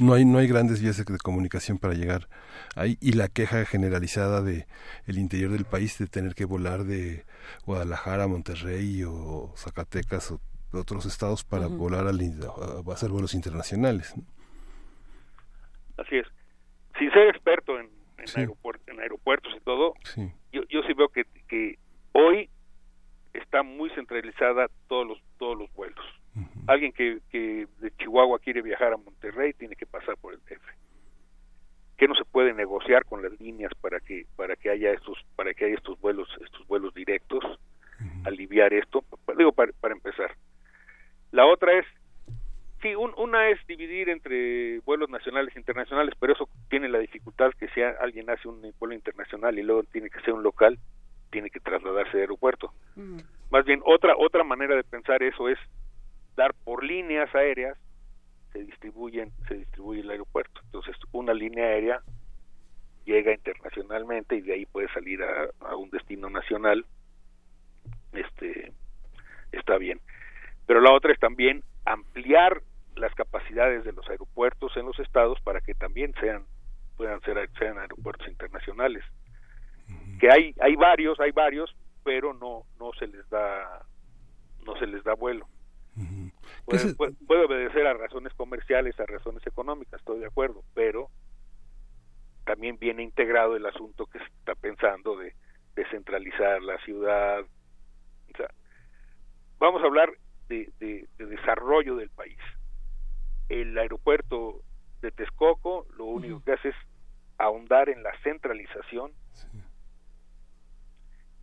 No 0.00 0.14
hay, 0.14 0.24
no 0.24 0.38
hay 0.38 0.46
grandes 0.46 0.80
vías 0.80 0.96
de, 0.96 1.18
comunicación 1.18 1.78
para 1.78 1.94
llegar 1.94 2.28
ahí 2.74 2.96
y 3.00 3.12
la 3.12 3.28
queja 3.28 3.64
generalizada 3.66 4.40
de 4.40 4.66
el 5.06 5.18
interior 5.18 5.50
del 5.50 5.64
país 5.64 5.98
de 5.98 6.06
tener 6.06 6.34
que 6.34 6.46
volar 6.46 6.84
de 6.84 7.24
Guadalajara 7.66 8.24
a 8.24 8.28
Monterrey 8.28 9.02
o 9.04 9.52
Zacatecas 9.56 10.30
o 10.30 10.40
otros 10.72 11.04
estados 11.04 11.44
para 11.44 11.66
volar 11.66 12.06
al, 12.06 12.20
a, 12.20 12.92
hacer 12.92 13.10
vuelos 13.10 13.34
internacionales. 13.34 14.14
Así 15.98 16.16
es. 16.16 16.26
Sin 16.98 17.10
ser 17.10 17.28
experto 17.28 17.78
en, 17.78 17.90
en, 18.18 19.00
aeropuertos 19.00 19.52
y 19.56 19.60
todo, 19.60 19.94
Yo, 20.52 20.62
yo 20.68 20.82
sí 20.86 20.94
veo 20.94 21.08
que, 21.08 21.24
que 21.48 21.78
hoy 22.12 22.48
está 23.34 23.62
muy 23.62 23.90
centralizada 23.90 24.68
todos 24.88 25.06
los 25.06 25.22
todos 25.38 25.58
los 25.58 25.72
vuelos 25.74 26.19
Alguien 26.66 26.92
que, 26.92 27.18
que 27.30 27.66
de 27.80 27.90
Chihuahua 27.96 28.38
quiere 28.38 28.62
viajar 28.62 28.92
a 28.92 28.96
Monterrey 28.96 29.52
tiene 29.54 29.76
que 29.76 29.86
pasar 29.86 30.16
por 30.16 30.34
el 30.34 30.40
DF. 30.40 30.62
¿Qué 31.96 32.08
no 32.08 32.14
se 32.14 32.24
puede 32.24 32.54
negociar 32.54 33.04
con 33.04 33.22
las 33.22 33.38
líneas 33.40 33.72
para 33.80 34.00
que 34.00 34.26
para 34.36 34.56
que 34.56 34.70
haya 34.70 34.92
estos 34.92 35.18
para 35.36 35.52
que 35.52 35.66
haya 35.66 35.74
estos 35.74 36.00
vuelos 36.00 36.28
estos 36.44 36.66
vuelos 36.66 36.94
directos? 36.94 37.44
Aliviar 38.24 38.72
esto, 38.72 39.04
digo 39.36 39.52
para, 39.52 39.72
para 39.72 39.94
empezar. 39.94 40.34
La 41.32 41.46
otra 41.46 41.78
es 41.78 41.86
Sí, 42.82 42.94
una 42.94 43.50
es 43.50 43.58
dividir 43.66 44.08
entre 44.08 44.80
vuelos 44.80 45.10
nacionales 45.10 45.54
e 45.54 45.58
internacionales, 45.58 46.14
pero 46.18 46.32
eso 46.32 46.48
tiene 46.70 46.88
la 46.88 46.98
dificultad 46.98 47.52
que 47.58 47.68
si 47.68 47.82
alguien 47.82 48.30
hace 48.30 48.48
un 48.48 48.62
vuelo 48.78 48.94
internacional 48.94 49.58
y 49.58 49.62
luego 49.62 49.82
tiene 49.82 50.08
que 50.08 50.20
ser 50.20 50.32
un 50.32 50.42
local, 50.42 50.78
tiene 51.30 51.50
que 51.50 51.60
trasladarse 51.60 52.16
de 52.16 52.22
aeropuerto. 52.22 52.72
Más 53.50 53.66
bien, 53.66 53.82
otra 53.84 54.14
otra 54.16 54.44
manera 54.44 54.76
de 54.76 54.84
pensar 54.84 55.22
eso 55.22 55.50
es 55.50 55.58
dar 56.40 56.54
por 56.64 56.82
líneas 56.82 57.32
aéreas 57.34 57.76
se 58.54 58.64
distribuyen 58.64 59.30
se 59.46 59.56
distribuye 59.56 60.00
el 60.00 60.10
aeropuerto. 60.10 60.58
Entonces 60.64 60.96
una 61.12 61.34
línea 61.34 61.66
aérea 61.66 62.00
llega 63.04 63.34
internacionalmente 63.34 64.36
y 64.36 64.40
de 64.40 64.54
ahí 64.54 64.64
puede 64.64 64.88
salir 64.88 65.20
a, 65.22 65.76
un 65.76 65.90
destino 65.90 66.30
nacional 66.30 66.86
este 68.14 68.72
está 69.52 69.76
bien. 69.76 70.00
Pero 70.66 70.80
la 70.80 70.92
otra 70.92 71.12
es 71.12 71.18
también 71.18 71.62
ampliar 71.84 72.62
las 72.96 73.14
capacidades 73.14 73.84
de 73.84 73.92
los 73.92 74.08
aeropuertos 74.08 74.74
en 74.78 74.86
los 74.86 74.98
estados 74.98 75.38
para 75.42 75.60
que 75.60 75.74
también 75.74 76.14
sean 76.20 76.46
puedan 76.96 77.20
ser 77.20 77.36
sean 77.58 77.78
aeropuertos 77.78 78.26
internacionales. 78.28 79.04
Que 80.18 80.30
hay 80.30 80.54
hay 80.58 80.74
varios 80.74 81.20
hay 81.20 81.32
varios 81.32 81.76
pero 82.02 82.32
no 82.32 82.64
no 82.78 82.92
se 82.98 83.06
les 83.08 83.28
da 83.28 83.84
no 84.64 84.74
se 84.78 84.86
les 84.86 85.04
da 85.04 85.12
vuelo 85.14 85.46
puede, 86.64 87.44
obedecer 87.44 87.86
a 87.86 87.94
razones 87.94 88.32
comerciales, 88.34 88.98
a 89.00 89.06
razones 89.06 89.46
económicas, 89.46 90.00
estoy 90.00 90.20
de 90.20 90.26
acuerdo, 90.26 90.62
pero 90.74 91.10
también 92.44 92.78
viene 92.78 93.02
integrado 93.02 93.56
el 93.56 93.66
asunto 93.66 94.06
que 94.06 94.18
se 94.18 94.24
está 94.24 94.54
pensando 94.54 95.16
de 95.16 95.34
descentralizar 95.74 96.62
la 96.62 96.78
ciudad. 96.78 97.44
vamos 99.58 99.82
a 99.82 99.86
hablar 99.86 100.10
de, 100.48 101.06
desarrollo 101.18 101.96
del 101.96 102.10
país. 102.10 102.38
El 103.48 103.76
aeropuerto 103.78 104.62
de 105.00 105.10
Texcoco 105.12 105.86
lo 105.96 106.04
único 106.06 106.42
que 106.42 106.52
hace 106.52 106.68
es 106.70 106.76
ahondar 107.38 107.88
en 107.88 108.02
la 108.02 108.12
centralización 108.22 109.12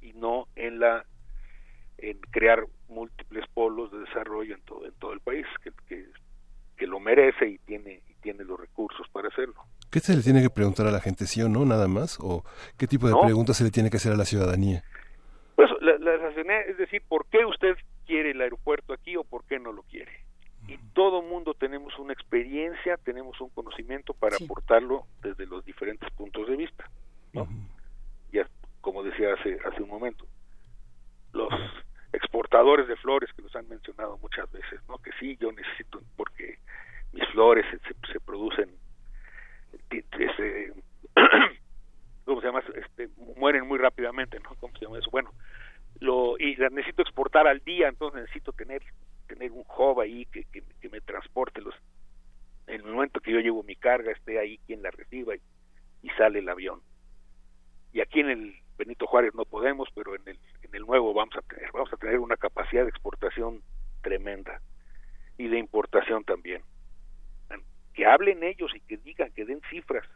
y 0.02 0.14
no 0.14 0.48
en 0.56 0.80
la 0.80 1.06
en 1.98 2.20
crear 2.32 2.66
múltiples 2.90 3.46
polos 3.54 3.92
de 3.92 4.00
desarrollo 4.00 4.56
en 4.56 4.62
todo 4.62 4.86
en 4.86 4.94
todo 4.94 5.14
el 5.14 5.20
país 5.20 5.46
que, 5.64 5.72
que, 5.88 6.88
lo 6.88 7.00
merece 7.00 7.48
y 7.48 7.58
tiene 7.60 8.02
y 8.08 8.14
tiene 8.22 8.44
los 8.44 8.60
recursos 8.60 9.08
para 9.12 9.28
hacerlo. 9.28 9.56
¿Qué 9.92 10.00
se 10.00 10.16
le 10.16 10.22
tiene 10.22 10.42
que 10.42 10.50
preguntar 10.50 10.88
a 10.88 10.92
la 10.92 11.02
gente, 11.02 11.26
sí 11.26 11.42
o 11.42 11.50
no, 11.50 11.66
nada 11.66 11.88
más? 11.88 12.18
¿O 12.22 12.44
qué 12.78 12.88
tipo 12.88 13.08
de 13.08 13.16
preguntas 13.22 13.58
se 13.58 13.64
le 13.64 13.72
tiene 13.72 13.90
que 13.90 13.98
hacer 13.98 14.14
a 14.14 14.16
la 14.16 14.26
ciudadanía? 14.26 14.84
Pues 15.56 15.70
la, 15.82 15.98
la, 15.98 16.60
es 16.62 16.78
decir, 16.78 17.02
¿por 17.08 17.26
qué 17.26 17.46
usted 17.46 17.76
quiere 18.06 18.32
el 18.32 18.42
aeropuerto 18.42 18.94
aquí 18.94 19.18
o 19.18 19.24
por 19.24 19.44
qué 19.46 19.60
no 19.60 19.72
lo 19.74 19.84
quiere? 19.84 20.12
Y 20.68 20.78
todo 20.94 21.22
mundo 21.22 21.54
tenemos 21.54 21.98
una 21.98 22.14
experiencia, 22.14 22.98
tenemos 22.98 23.40
un 23.40 23.50
conocimiento 23.50 24.14
para 24.14 24.36
aportarlo 24.36 25.06
desde 25.22 25.46
los 25.46 25.64
diferentes 25.64 26.10
puntos 26.12 26.48
de 26.48 26.58
vista, 26.58 26.90
¿no? 27.34 27.48
Ya, 28.34 28.48
como 28.82 29.04
decía 29.04 29.34
hace, 29.34 29.58
hace 29.66 29.82
un 29.82 29.90
momento, 29.90 30.26
los 31.32 31.50
exportadores 32.18 32.88
de 32.88 32.96
flores 32.98 33.32
que 33.34 33.42
los 33.42 33.56
han 33.56 33.68
mencionado 33.70 34.18
muchas 34.18 34.52
veces, 34.52 34.82
¿no? 34.88 34.98
Que 34.98 35.12
sí, 35.20 35.38
yo 35.40 35.52
necesito, 35.52 36.02
porque 36.16 36.60
mis 37.14 37.28
flores 37.30 37.66
se, 37.72 37.80
se 38.12 38.20
producen, 38.20 38.70
¿cómo 42.26 42.42
se 42.42 42.48
llama? 42.48 42.64
Este, 42.76 43.10
mueren 43.38 43.68
muy 43.68 43.80
rápidamente, 43.80 44.40
¿no? 44.40 44.56
¿Cómo 44.60 44.76
se 44.78 44.86
llama 44.86 45.00
eso? 45.00 45.10
Bueno, 45.12 45.32
lo, 46.00 46.38
y 46.38 46.56
las 46.56 46.72
necesito 46.72 47.02
exportar 47.02 47.48
al 47.48 47.60
día, 47.60 47.88
entonces 47.88 48.22
necesito 48.22 48.54
tener 48.54 48.84
tener 49.28 49.52
un 49.52 49.64
hub 49.78 50.00
ahí 50.00 50.26
que, 50.26 50.46
que, 50.46 50.90
me 50.90 51.02
transporte 51.02 51.62
los 51.62 51.76
en 52.68 52.76
el 52.76 52.94
momento 52.94 53.20
que 53.20 53.32
yo 53.32 53.40
llevo 53.40 53.64
mi 53.64 53.76
carga 53.76 54.12
esté 54.12 54.40
ahí 54.40 54.58
quien 54.66 54.82
la 54.82 54.90
reciba 54.90 55.36
y 55.36 56.10
sale 56.18 56.40
el 56.40 56.50
avión 56.50 56.82
y 57.92 58.00
aquí 58.00 58.22
en 58.22 58.30
el 58.30 58.56
Benito 58.78 59.06
Juárez 59.06 59.36
no 59.36 59.44
podemos 59.44 59.90
pero 59.94 60.16
en 60.16 60.22
el 60.28 60.40
en 60.70 60.76
el 60.76 60.86
nuevo 60.86 61.14
vamos 61.14 61.36
a 61.36 61.42
tener, 61.42 61.72
vamos 61.72 61.92
a 61.94 61.98
tener 61.98 62.20
una 62.20 62.38
capacidad 62.38 62.84
de 62.84 62.90
exportación 62.90 63.62
tremenda 64.02 64.62
y 65.38 65.48
de 65.48 65.58
importación 65.58 66.24
también. 66.24 66.62
Que 67.94 68.06
hablen 68.06 68.44
ellos 68.44 68.72
y 68.76 68.80
que 68.82 68.98
digan, 68.98 69.32
que 69.32 69.46
den 69.46 69.62
cifras. 69.70 70.08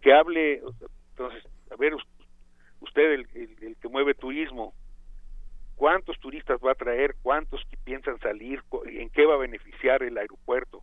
Que 0.00 0.12
hable, 0.14 0.62
entonces, 1.10 1.44
a 1.70 1.76
ver, 1.76 1.94
usted, 2.80 3.12
el, 3.12 3.28
el, 3.34 3.76
que 3.76 3.88
mueve 3.88 4.14
turismo, 4.14 4.74
¿cuántos 5.76 6.18
turistas 6.20 6.58
va 6.64 6.72
a 6.72 6.76
traer? 6.76 7.14
¿Cuántos 7.22 7.62
piensan 7.84 8.18
salir? 8.20 8.62
¿En 8.86 9.10
qué 9.10 9.26
va 9.26 9.34
a 9.34 9.38
beneficiar 9.38 10.02
el 10.02 10.16
aeropuerto? 10.16 10.82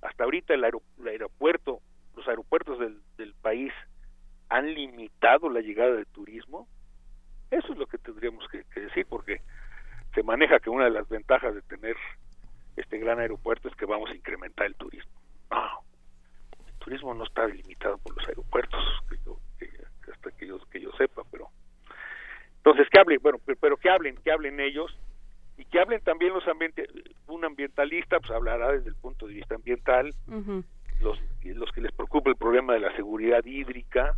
Hasta 0.00 0.24
ahorita 0.24 0.54
el, 0.54 0.64
aeropuerto, 0.64 1.80
los 2.16 2.26
aeropuertos 2.26 2.78
del, 2.78 3.00
del 3.18 3.34
país 3.34 3.72
han 4.48 4.72
limitado 4.72 5.50
la 5.50 5.60
llegada 5.60 5.92
del 5.92 6.06
turismo 6.06 6.66
eso 7.50 7.72
es 7.72 7.78
lo 7.78 7.86
que 7.86 7.98
tendríamos 7.98 8.46
que, 8.48 8.64
decir, 8.80 9.06
porque 9.08 9.40
se 10.14 10.22
maneja 10.22 10.58
que 10.58 10.70
una 10.70 10.84
de 10.84 10.90
las 10.90 11.08
ventajas 11.08 11.54
de 11.54 11.62
tener 11.62 11.96
este 12.76 12.98
gran 12.98 13.18
aeropuerto 13.20 13.68
es 13.68 13.74
que 13.76 13.86
vamos 13.86 14.10
a 14.10 14.14
incrementar 14.14 14.66
el 14.66 14.74
turismo. 14.74 15.12
No, 15.50 15.84
el 16.66 16.74
turismo 16.78 17.14
no 17.14 17.24
está 17.24 17.46
limitado 17.46 17.98
por 17.98 18.16
los 18.16 18.26
aeropuertos, 18.28 18.80
que 19.58 19.68
hasta 20.12 20.30
que 20.32 20.46
yo, 20.46 20.58
que 20.70 20.80
yo 20.80 20.90
sepa, 20.92 21.22
pero 21.30 21.48
Entonces, 22.58 22.88
que 22.90 23.00
hablen, 23.00 23.20
bueno, 23.22 23.38
pero 23.60 23.76
que 23.76 23.90
hablen, 23.90 24.16
que 24.16 24.32
hablen 24.32 24.60
ellos 24.60 24.96
y 25.56 25.64
que 25.64 25.80
hablen 25.80 26.00
también 26.02 26.34
los 26.34 26.46
ambiente, 26.48 26.86
un 27.28 27.44
ambientalista, 27.44 28.18
pues 28.18 28.30
hablará 28.32 28.72
desde 28.72 28.90
el 28.90 28.96
punto 28.96 29.26
de 29.26 29.34
vista 29.34 29.54
ambiental, 29.54 30.12
los, 31.00 31.18
los 31.44 31.72
que 31.72 31.80
les 31.80 31.92
preocupa 31.92 32.30
el 32.30 32.36
problema 32.36 32.74
de 32.74 32.80
la 32.80 32.94
seguridad 32.96 33.44
hídrica, 33.44 34.16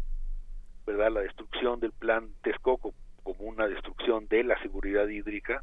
¿verdad? 0.87 1.13
La 1.13 1.21
destrucción 1.21 1.79
del 1.81 1.93
plan 1.93 2.31
Texcoco 2.43 2.95
como 3.29 3.51
una 3.51 3.69
destrucción 3.69 4.27
de 4.29 4.43
la 4.43 4.59
seguridad 4.63 5.07
hídrica, 5.07 5.63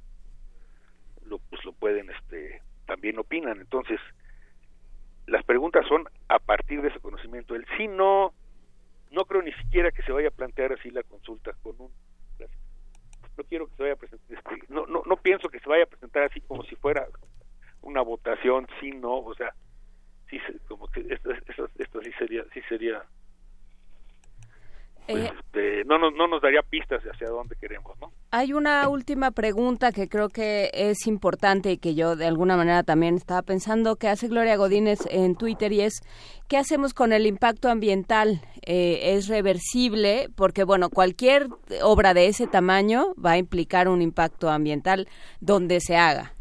lo, 1.26 1.40
pues 1.40 1.66
lo 1.66 1.74
pueden, 1.74 2.12
este, 2.12 2.62
también 2.86 3.18
opinan. 3.18 3.60
Entonces, 3.60 4.00
las 5.26 5.44
preguntas 5.46 5.84
son 5.88 6.08
a 6.30 6.38
partir 6.38 6.84
de 6.84 6.90
ese 6.90 7.00
conocimiento. 7.00 7.56
El 7.56 7.66
sí 7.76 7.88
no, 7.88 8.36
no 9.10 9.26
creo 9.26 9.42
ni 9.42 9.52
siquiera 9.54 9.92
que 9.92 10.04
se 10.04 10.12
vaya 10.12 10.28
a 10.28 10.32
plantear 10.32 10.74
así 10.74 10.92
la 10.92 11.02
consulta 11.02 11.54
con 11.64 11.76
un 11.80 11.92
no 13.38 13.44
quiero 13.44 13.68
que 13.68 13.76
se 13.76 13.84
vaya 13.84 13.96
a 13.96 13.98
presentar 13.98 14.38
este, 14.38 14.74
no, 14.74 14.86
no 14.86 15.02
no 15.06 15.18
pienso 15.18 15.50
que 15.50 15.60
se 15.60 15.68
vaya 15.68 15.84
a 15.84 15.88
presentar 15.88 16.24
así 16.24 16.40
como 16.40 16.64
si 16.64 16.76
fuera 16.78 17.06
una 17.82 18.02
votación 18.02 18.66
sí 18.80 18.92
no 18.92 19.18
o 19.18 19.36
sea 19.36 19.54
sí 20.30 20.40
como 20.70 20.88
que 20.88 21.02
esto, 21.02 21.32
esto, 21.32 21.68
esto 21.78 22.02
sí 22.02 22.14
sería 22.18 22.46
sí 22.54 22.62
sería 22.70 23.04
pues, 25.08 25.26
eh, 25.26 25.34
este, 25.38 25.84
no, 25.86 25.98
nos, 25.98 26.14
no 26.16 26.28
nos 26.28 26.42
daría 26.42 26.62
pistas 26.62 27.04
de 27.04 27.12
hacia 27.12 27.28
dónde 27.30 27.56
queremos, 27.60 27.98
¿no? 28.00 28.12
Hay 28.32 28.54
una 28.54 28.90
última 28.90 29.32
pregunta 29.32 29.92
que 29.92 30.10
creo 30.10 30.30
que 30.30 30.70
es 30.74 31.08
importante 31.08 31.72
y 31.72 31.78
que 31.78 31.96
yo 31.96 32.16
de 32.16 32.26
alguna 32.26 32.58
manera 32.58 32.84
también 32.84 33.16
estaba 33.16 33.42
pensando 33.42 33.96
que 33.96 34.08
hace 34.08 34.28
Gloria 34.28 34.58
Godínez 34.58 35.00
en 35.10 35.36
Twitter 35.36 35.72
y 35.72 35.82
es 35.82 36.02
¿qué 36.48 36.58
hacemos 36.58 36.94
con 36.94 37.14
el 37.14 37.28
impacto 37.28 37.70
ambiental? 37.70 38.42
Eh, 38.66 39.16
¿Es 39.16 39.28
reversible? 39.28 40.30
Porque, 40.36 40.64
bueno, 40.64 40.90
cualquier 40.90 41.48
obra 41.84 42.14
de 42.14 42.28
ese 42.28 42.48
tamaño 42.48 43.14
va 43.24 43.32
a 43.32 43.38
implicar 43.38 43.88
un 43.88 44.02
impacto 44.02 44.50
ambiental 44.50 45.08
donde 45.40 45.80
se 45.80 45.96
haga 45.96 46.34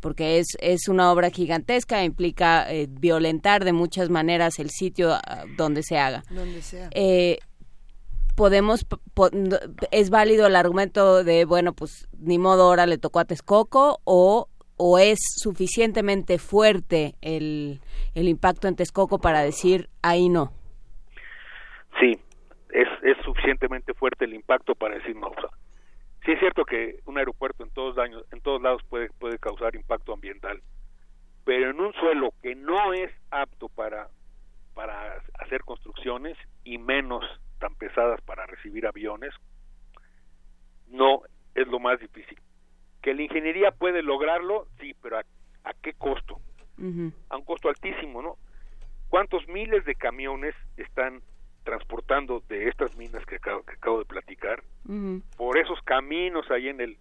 porque 0.00 0.38
es, 0.38 0.48
es 0.60 0.88
una 0.88 1.10
obra 1.10 1.30
gigantesca, 1.30 2.04
implica 2.04 2.70
eh, 2.70 2.86
violentar 2.90 3.64
de 3.64 3.72
muchas 3.72 4.10
maneras 4.10 4.58
el 4.58 4.68
sitio 4.68 5.14
ah, 5.14 5.46
donde 5.56 5.82
se 5.82 5.96
haga. 5.96 6.22
Donde 6.28 6.60
sea 6.60 6.90
podemos 8.34 8.86
es 9.90 10.10
válido 10.10 10.46
el 10.46 10.56
argumento 10.56 11.24
de 11.24 11.44
bueno 11.44 11.72
pues 11.72 12.08
ni 12.18 12.38
modo 12.38 12.64
ahora 12.64 12.86
le 12.86 12.98
tocó 12.98 13.20
a 13.20 13.24
Texcoco 13.24 14.00
o 14.04 14.48
o 14.76 14.98
es 14.98 15.18
suficientemente 15.36 16.38
fuerte 16.38 17.14
el, 17.20 17.80
el 18.14 18.28
impacto 18.28 18.66
en 18.66 18.76
Texcoco 18.76 19.18
para 19.18 19.42
decir 19.42 19.88
ahí 20.02 20.28
no 20.28 20.52
sí 22.00 22.18
es, 22.70 22.88
es 23.02 23.16
suficientemente 23.24 23.94
fuerte 23.94 24.24
el 24.24 24.34
impacto 24.34 24.74
para 24.74 24.96
decir 24.96 25.16
no 25.16 25.30
sí 26.24 26.32
es 26.32 26.40
cierto 26.40 26.64
que 26.64 27.00
un 27.06 27.18
aeropuerto 27.18 27.62
en 27.62 27.70
todos 27.70 27.94
daños 27.94 28.24
en 28.32 28.40
todos 28.40 28.60
lados 28.60 28.82
puede 28.88 29.08
puede 29.20 29.38
causar 29.38 29.76
impacto 29.76 30.12
ambiental 30.12 30.60
pero 31.44 31.70
en 31.70 31.80
un 31.80 31.92
suelo 31.94 32.32
que 32.42 32.54
no 32.54 32.92
es 32.92 33.10
apto 33.30 33.68
para 33.68 34.08
para 34.74 35.22
hacer 35.38 35.62
construcciones 35.62 36.36
y 36.64 36.78
menos 36.78 37.24
tan 37.64 37.74
pesadas 37.76 38.20
para 38.20 38.44
recibir 38.44 38.86
aviones, 38.86 39.32
no 40.88 41.22
es 41.54 41.66
lo 41.68 41.78
más 41.78 41.98
difícil. 41.98 42.38
Que 43.00 43.14
la 43.14 43.22
ingeniería 43.22 43.70
puede 43.70 44.02
lograrlo, 44.02 44.66
sí, 44.78 44.94
pero 45.00 45.18
¿a, 45.18 45.72
qué 45.82 45.94
costo? 45.94 46.40
A 47.30 47.36
un 47.36 47.44
costo 47.46 47.70
altísimo, 47.70 48.20
¿no? 48.20 48.36
¿Cuántos 49.08 49.48
miles 49.48 49.82
de 49.86 49.94
camiones 49.94 50.54
están 50.76 51.22
transportando 51.62 52.40
de 52.48 52.68
estas 52.68 52.94
minas 52.98 53.24
que 53.24 53.36
acabo, 53.36 53.62
que 53.62 53.76
acabo 53.76 54.00
de 54.00 54.04
platicar 54.04 54.62
por 55.38 55.56
esos 55.56 55.80
caminos 55.84 56.50
ahí 56.50 56.68
en 56.68 56.82
el, 56.82 56.98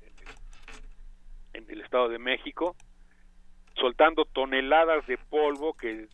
en 1.52 1.70
el 1.70 1.82
Estado 1.82 2.08
de 2.08 2.20
México, 2.20 2.78
soltando 3.74 4.24
toneladas 4.24 5.06
de 5.08 5.18
polvo 5.18 5.74
que 5.74 6.08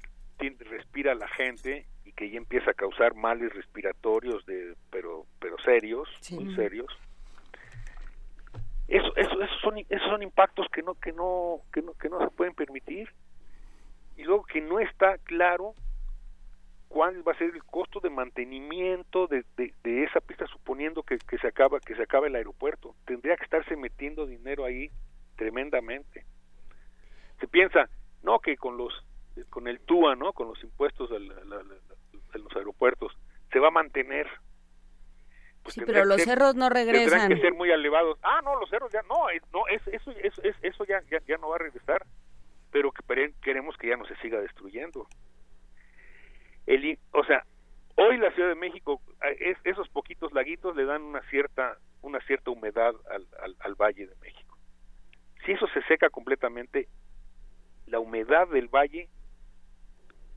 respira 0.59 1.15
la 1.15 1.27
gente 1.27 1.85
que 2.19 2.29
ya 2.29 2.37
empieza 2.37 2.71
a 2.71 2.73
causar 2.73 3.15
males 3.15 3.53
respiratorios 3.53 4.45
de 4.45 4.75
pero 4.89 5.25
pero 5.39 5.57
serios 5.59 6.09
muy 6.31 6.53
serios. 6.53 6.87
Eso, 8.89 9.15
eso 9.15 9.41
esos 9.41 9.61
son 9.61 9.77
esos 9.77 10.09
son 10.09 10.21
impactos 10.21 10.67
que 10.73 10.81
no 10.81 10.95
que 10.95 11.13
no 11.13 11.61
que 11.71 11.81
no 11.81 11.93
que 11.93 12.09
no 12.09 12.19
se 12.19 12.29
pueden 12.31 12.53
permitir. 12.53 13.09
Y 14.17 14.23
luego 14.23 14.43
que 14.43 14.59
no 14.59 14.81
está 14.81 15.17
claro 15.19 15.75
cuál 16.89 17.25
va 17.25 17.31
a 17.31 17.37
ser 17.37 17.51
el 17.55 17.63
costo 17.63 18.01
de 18.01 18.09
mantenimiento 18.09 19.27
de, 19.27 19.45
de, 19.55 20.03
esa 20.03 20.19
pista 20.19 20.45
suponiendo 20.47 21.03
que, 21.03 21.19
que 21.19 21.37
se 21.37 21.47
acaba 21.47 21.79
que 21.79 21.95
se 21.95 22.03
acaba 22.03 22.27
el 22.27 22.35
aeropuerto. 22.35 22.95
Tendría 23.05 23.37
que 23.37 23.45
estarse 23.45 23.77
metiendo 23.77 24.25
dinero 24.25 24.65
ahí 24.65 24.91
tremendamente. 25.37 26.25
Se 27.39 27.47
piensa 27.47 27.89
no 28.23 28.39
que 28.39 28.57
con 28.57 28.75
los 28.75 28.91
con 29.49 29.67
el 29.67 29.79
TUA 29.79 30.15
no 30.15 30.33
con 30.33 30.47
los 30.47 30.63
impuestos 30.63 31.11
a 31.11 31.19
la, 31.19 31.63
los 32.33 32.55
aeropuertos 32.55 33.17
se 33.51 33.59
va 33.59 33.69
a 33.69 33.71
mantener. 33.71 34.27
Pues 35.63 35.75
sí, 35.75 35.81
pero 35.85 36.05
los 36.05 36.21
cerros 36.21 36.55
no 36.55 36.69
regresan. 36.69 37.09
Tendrán 37.09 37.29
que 37.29 37.41
ser 37.41 37.53
muy 37.53 37.69
elevados. 37.69 38.17
Ah, 38.23 38.41
no, 38.43 38.59
los 38.59 38.69
cerros 38.69 38.91
ya 38.91 39.01
no, 39.03 39.25
no 39.51 39.67
eso, 39.67 39.91
eso, 39.91 40.11
eso, 40.61 40.85
ya, 40.85 41.01
ya, 41.09 41.37
no 41.37 41.49
va 41.49 41.55
a 41.55 41.59
regresar, 41.59 42.05
pero 42.71 42.91
que 42.91 43.33
queremos 43.41 43.75
que 43.77 43.89
ya 43.89 43.97
no 43.97 44.05
se 44.05 44.15
siga 44.17 44.39
destruyendo. 44.39 45.07
El, 46.65 46.97
o 47.11 47.23
sea, 47.25 47.43
hoy 47.95 48.17
la 48.17 48.31
Ciudad 48.31 48.49
de 48.49 48.55
México, 48.55 49.01
es, 49.39 49.57
esos 49.63 49.89
poquitos 49.89 50.31
laguitos 50.33 50.75
le 50.75 50.85
dan 50.85 51.01
una 51.01 51.21
cierta, 51.29 51.77
una 52.01 52.19
cierta 52.21 52.51
humedad 52.51 52.93
al, 53.11 53.27
al, 53.41 53.55
al 53.59 53.75
Valle 53.75 54.07
de 54.07 54.15
México. 54.21 54.57
Si 55.45 55.51
eso 55.51 55.67
se 55.73 55.81
seca 55.83 56.09
completamente, 56.09 56.87
la 57.87 57.99
humedad 57.99 58.47
del 58.47 58.67
valle 58.67 59.09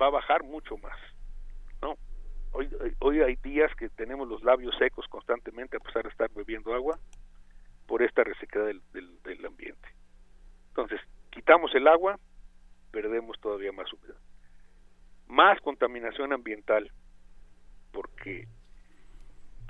va 0.02 0.08
a 0.08 0.10
bajar 0.10 0.42
mucho 0.42 0.76
más. 0.78 0.98
Hoy, 2.54 2.68
hoy 2.98 3.20
hay 3.22 3.36
días 3.36 3.74
que 3.76 3.88
tenemos 3.88 4.28
los 4.28 4.42
labios 4.42 4.76
secos 4.76 5.06
constantemente 5.08 5.78
a 5.78 5.80
pesar 5.80 6.02
de 6.02 6.10
estar 6.10 6.28
bebiendo 6.34 6.74
agua 6.74 6.98
por 7.86 8.02
esta 8.02 8.24
resequedad 8.24 8.66
del, 8.66 8.82
del, 9.22 9.46
ambiente. 9.46 9.88
Entonces, 10.68 11.00
quitamos 11.30 11.74
el 11.74 11.88
agua, 11.88 12.18
perdemos 12.90 13.40
todavía 13.40 13.72
más 13.72 13.90
humedad. 13.90 14.18
Más 15.28 15.58
contaminación 15.62 16.34
ambiental, 16.34 16.92
porque 17.90 18.46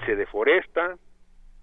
se 0.04 0.16
deforesta 0.16 0.98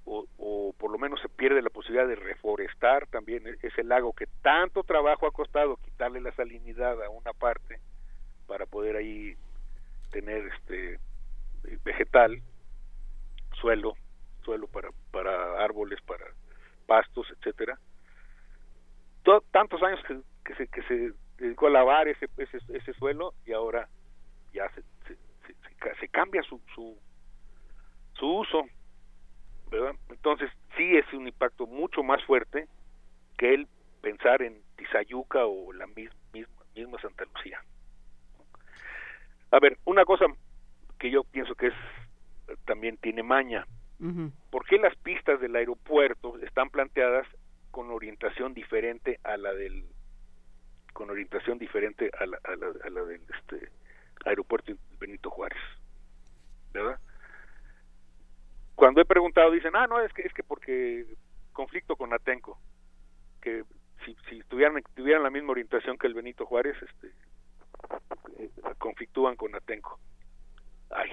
o, 0.06 0.26
o, 0.38 0.74
por 0.78 0.90
lo 0.90 0.98
menos 0.98 1.20
se 1.20 1.28
pierde 1.28 1.62
la 1.62 1.70
posibilidad 1.70 2.08
de 2.08 2.16
reforestar 2.16 3.08
también 3.08 3.46
e-, 3.46 3.58
ese 3.62 3.84
lago 3.84 4.14
que 4.14 4.28
tanto 4.42 4.84
trabajo 4.84 5.28
ha 5.28 5.32
costado 5.32 5.76
quitarle 5.84 6.22
la 6.22 6.34
salinidad 6.34 7.04
a 7.04 7.10
una 7.10 7.34
parte 7.34 7.82
para 8.50 8.66
poder 8.66 8.96
ahí 8.96 9.36
tener 10.12 10.48
este 10.48 11.00
vegetal, 11.84 12.42
suelo, 13.62 13.94
suelo 14.44 14.68
para, 14.68 14.90
para 15.12 15.64
árboles, 15.64 16.02
para 16.02 16.26
pastos, 16.88 17.28
etcétera. 17.38 17.78
tantos 19.52 19.84
años 19.84 20.00
que, 20.08 20.20
que, 20.44 20.56
se, 20.56 20.68
que 20.68 20.82
se 20.84 21.14
dedicó 21.38 21.68
a 21.68 21.70
lavar 21.70 22.08
ese, 22.08 22.28
ese, 22.38 22.58
ese 22.74 22.94
suelo 22.94 23.36
y 23.46 23.54
ahora 23.54 23.88
ya 24.52 24.68
se, 24.72 24.82
se, 25.08 25.96
se, 26.00 26.08
cambia 26.10 26.42
su, 26.42 26.60
su, 26.74 26.98
su 28.14 28.26
uso, 28.26 28.66
¿verdad? 29.70 29.94
Entonces 30.10 30.50
sí 30.76 30.98
es 30.98 31.06
un 31.14 31.28
impacto 31.28 31.68
mucho 31.68 32.02
más 32.02 32.24
fuerte 32.24 32.68
que 33.38 33.54
el 33.54 33.68
pensar 34.02 34.42
en 34.42 34.60
Tizayuca 34.76 35.46
o 35.46 35.72
la 35.72 35.86
misma, 35.86 36.20
misma, 36.34 36.64
misma 36.74 37.00
Santa 37.00 37.26
Lucía. 37.26 37.62
A 39.52 39.60
ver, 39.60 39.78
una 39.86 40.06
cosa 40.06 40.26
que 41.00 41.10
yo 41.10 41.24
pienso 41.24 41.56
que 41.56 41.68
es 41.68 41.74
también 42.66 42.98
tiene 42.98 43.24
maña. 43.24 43.66
¿Por 44.50 44.66
qué 44.66 44.78
las 44.78 44.96
pistas 44.98 45.42
del 45.42 45.56
aeropuerto 45.56 46.38
están 46.40 46.70
planteadas 46.70 47.28
con 47.72 47.92
orientación 47.92 48.54
diferente 48.54 49.20
a 49.24 49.36
la 49.38 49.54
del 49.54 49.86
con 50.94 51.10
orientación 51.10 51.60
diferente 51.60 52.10
a 52.18 52.26
la, 52.26 52.40
a 52.44 52.56
la, 52.56 52.68
a 52.86 52.90
la 52.90 53.04
del 53.04 53.22
este 53.40 53.70
aeropuerto 54.26 54.74
Benito 55.00 55.30
Juárez? 55.30 55.60
¿Verdad? 56.72 57.00
Cuando 58.76 59.02
he 59.02 59.06
preguntado 59.06 59.52
dicen, 59.52 59.76
"Ah, 59.76 59.88
no, 59.88 60.00
es 60.00 60.14
que 60.14 60.22
es 60.22 60.34
que 60.34 60.44
porque 60.44 61.06
conflicto 61.52 61.98
con 61.98 62.14
Atenco, 62.14 62.58
que 63.42 63.66
si, 64.06 64.16
si 64.30 64.40
tuvieran 64.44 64.82
tuvieran 64.96 65.24
la 65.24 65.30
misma 65.30 65.52
orientación 65.52 65.98
que 65.98 66.08
el 66.08 66.14
Benito 66.14 66.46
Juárez, 66.46 66.78
este 66.82 67.12
conflictúan 68.78 69.36
con 69.36 69.56
Atenco." 69.56 70.00
ay, 70.92 71.10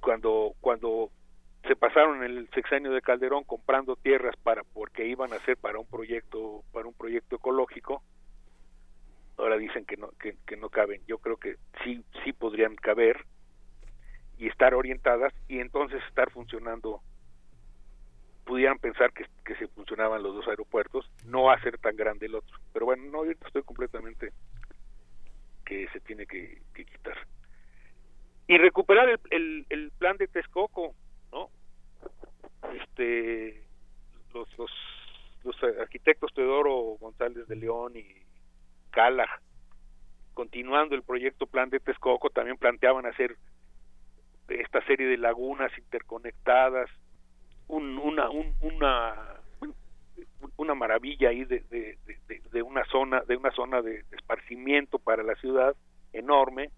cuando, 0.00 0.54
cuando 0.60 1.10
se 1.66 1.74
pasaron 1.74 2.22
el 2.22 2.48
sexenio 2.50 2.92
de 2.92 3.02
Calderón 3.02 3.44
comprando 3.44 3.96
tierras 3.96 4.36
para 4.36 4.62
porque 4.62 5.06
iban 5.06 5.32
a 5.32 5.40
ser 5.40 5.56
para 5.56 5.78
un 5.78 5.86
proyecto 5.86 6.62
para 6.72 6.86
un 6.86 6.94
proyecto 6.94 7.36
ecológico 7.36 8.02
ahora 9.36 9.56
dicen 9.56 9.84
que 9.84 9.96
no 9.96 10.10
que, 10.20 10.36
que, 10.46 10.56
no 10.56 10.68
caben 10.68 11.02
yo 11.06 11.18
creo 11.18 11.36
que 11.36 11.56
sí 11.82 12.04
sí 12.24 12.32
podrían 12.32 12.76
caber 12.76 13.24
y 14.38 14.48
estar 14.48 14.74
orientadas 14.74 15.32
y 15.48 15.58
entonces 15.58 16.00
estar 16.08 16.30
funcionando 16.30 17.00
pudieran 18.46 18.78
pensar 18.78 19.12
que, 19.12 19.26
se 19.56 19.66
funcionaban 19.68 20.22
los 20.22 20.34
dos 20.34 20.48
aeropuertos, 20.48 21.10
no 21.24 21.50
hacer 21.50 21.78
tan 21.78 21.96
grande 21.96 22.26
el 22.26 22.36
otro. 22.36 22.56
Pero 22.72 22.86
bueno, 22.86 23.04
no, 23.10 23.24
estoy 23.24 23.62
completamente 23.62 24.32
que 25.66 25.88
se 25.88 26.00
tiene 26.00 26.26
que, 26.26 26.62
quitar. 26.72 27.18
Y 28.46 28.56
recuperar 28.56 29.08
el, 29.30 29.66
el, 29.68 29.90
plan 29.98 30.16
de 30.16 30.28
Texcoco, 30.28 30.94
¿no? 31.32 31.50
Este, 32.72 33.64
los, 34.32 34.48
los, 34.56 34.70
los 35.42 35.56
arquitectos 35.80 36.32
Teodoro 36.32 36.96
González 37.00 37.46
de 37.48 37.56
León 37.56 37.96
y 37.96 38.06
Cala, 38.90 39.28
continuando 40.32 40.94
el 40.94 41.02
proyecto 41.02 41.46
plan 41.46 41.68
de 41.68 41.80
Texcoco, 41.80 42.30
también 42.30 42.56
planteaban 42.56 43.04
hacer 43.04 43.36
esta 44.48 44.80
serie 44.86 45.06
de 45.08 45.18
lagunas 45.18 45.76
interconectadas, 45.76 46.88
una, 47.66 48.30
una, 48.30 49.40
una 50.56 50.74
maravilla 50.74 51.30
ahí 51.30 51.44
de, 51.44 51.60
de, 52.50 52.62
una 52.62 52.84
zona, 52.86 53.22
de 53.22 53.36
una 53.36 53.50
zona 53.52 53.82
de, 53.82 54.04
esparcimiento 54.12 54.98
para 54.98 55.22
la 55.22 55.34
ciudad 55.36 55.74
enorme, 56.12 56.70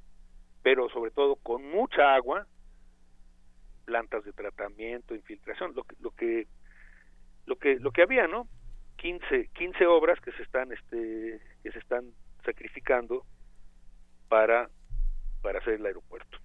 pero 0.62 0.88
sobre 0.90 1.10
todo 1.10 1.36
con 1.36 1.68
mucha 1.70 2.14
agua, 2.14 2.46
plantas 3.84 4.24
de 4.24 4.32
tratamiento, 4.32 5.14
infiltración, 5.14 5.72
lo 5.74 5.84
que, 5.84 5.96
lo 6.00 6.10
que, 6.10 6.46
lo 7.46 7.56
que, 7.56 7.78
lo 7.78 7.90
que 7.92 8.02
había, 8.02 8.26
¿no? 8.26 8.46
15, 8.96 9.48
15 9.54 9.86
obras 9.86 10.20
que 10.20 10.32
se 10.32 10.42
están, 10.42 10.72
este, 10.72 11.40
que 11.62 11.72
se 11.72 11.78
están 11.78 12.04
sacrificando 12.44 13.24
para, 14.28 14.68
para 15.40 15.60
hacer 15.60 15.74
el 15.74 15.86
aeropuerto. 15.86 16.38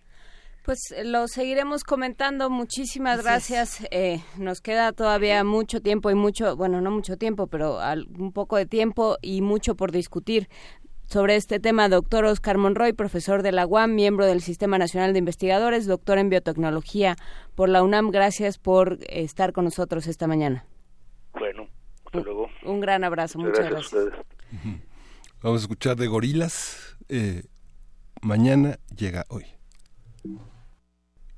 Pues 0.63 0.91
eh, 0.91 1.03
lo 1.03 1.27
seguiremos 1.27 1.83
comentando. 1.83 2.49
Muchísimas 2.49 3.21
gracias. 3.21 3.85
Eh, 3.91 4.21
nos 4.37 4.61
queda 4.61 4.93
todavía 4.93 5.43
mucho 5.43 5.81
tiempo 5.81 6.09
y 6.09 6.15
mucho, 6.15 6.55
bueno, 6.55 6.79
no 6.79 6.89
mucho 6.89 7.17
tiempo, 7.17 7.47
pero 7.47 7.79
un 8.17 8.31
poco 8.31 8.55
de 8.55 8.65
tiempo 8.65 9.17
y 9.21 9.41
mucho 9.41 9.75
por 9.75 9.91
discutir 9.91 10.47
sobre 11.05 11.35
este 11.35 11.59
tema. 11.59 11.89
Doctor 11.89 12.25
Oscar 12.25 12.57
Monroy, 12.57 12.93
profesor 12.93 13.43
de 13.43 13.51
la 13.51 13.67
UAM, 13.67 13.93
miembro 13.93 14.25
del 14.25 14.41
Sistema 14.41 14.77
Nacional 14.77 15.11
de 15.11 15.19
Investigadores, 15.19 15.85
doctor 15.85 16.17
en 16.17 16.29
biotecnología 16.29 17.17
por 17.55 17.67
la 17.67 17.83
UNAM. 17.83 18.09
Gracias 18.11 18.57
por 18.57 18.99
estar 19.09 19.51
con 19.51 19.65
nosotros 19.65 20.07
esta 20.07 20.27
mañana. 20.27 20.65
Bueno, 21.33 21.67
hasta 22.05 22.21
luego. 22.21 22.47
Un 22.63 22.79
gran 22.79 23.03
abrazo. 23.03 23.37
Muchas 23.37 23.69
gracias. 23.69 24.11
Vamos 25.41 25.61
a 25.61 25.63
escuchar 25.63 25.97
de 25.97 26.07
gorilas. 26.07 26.97
Eh, 27.09 27.43
mañana 28.21 28.79
llega 28.95 29.25
hoy. 29.27 29.45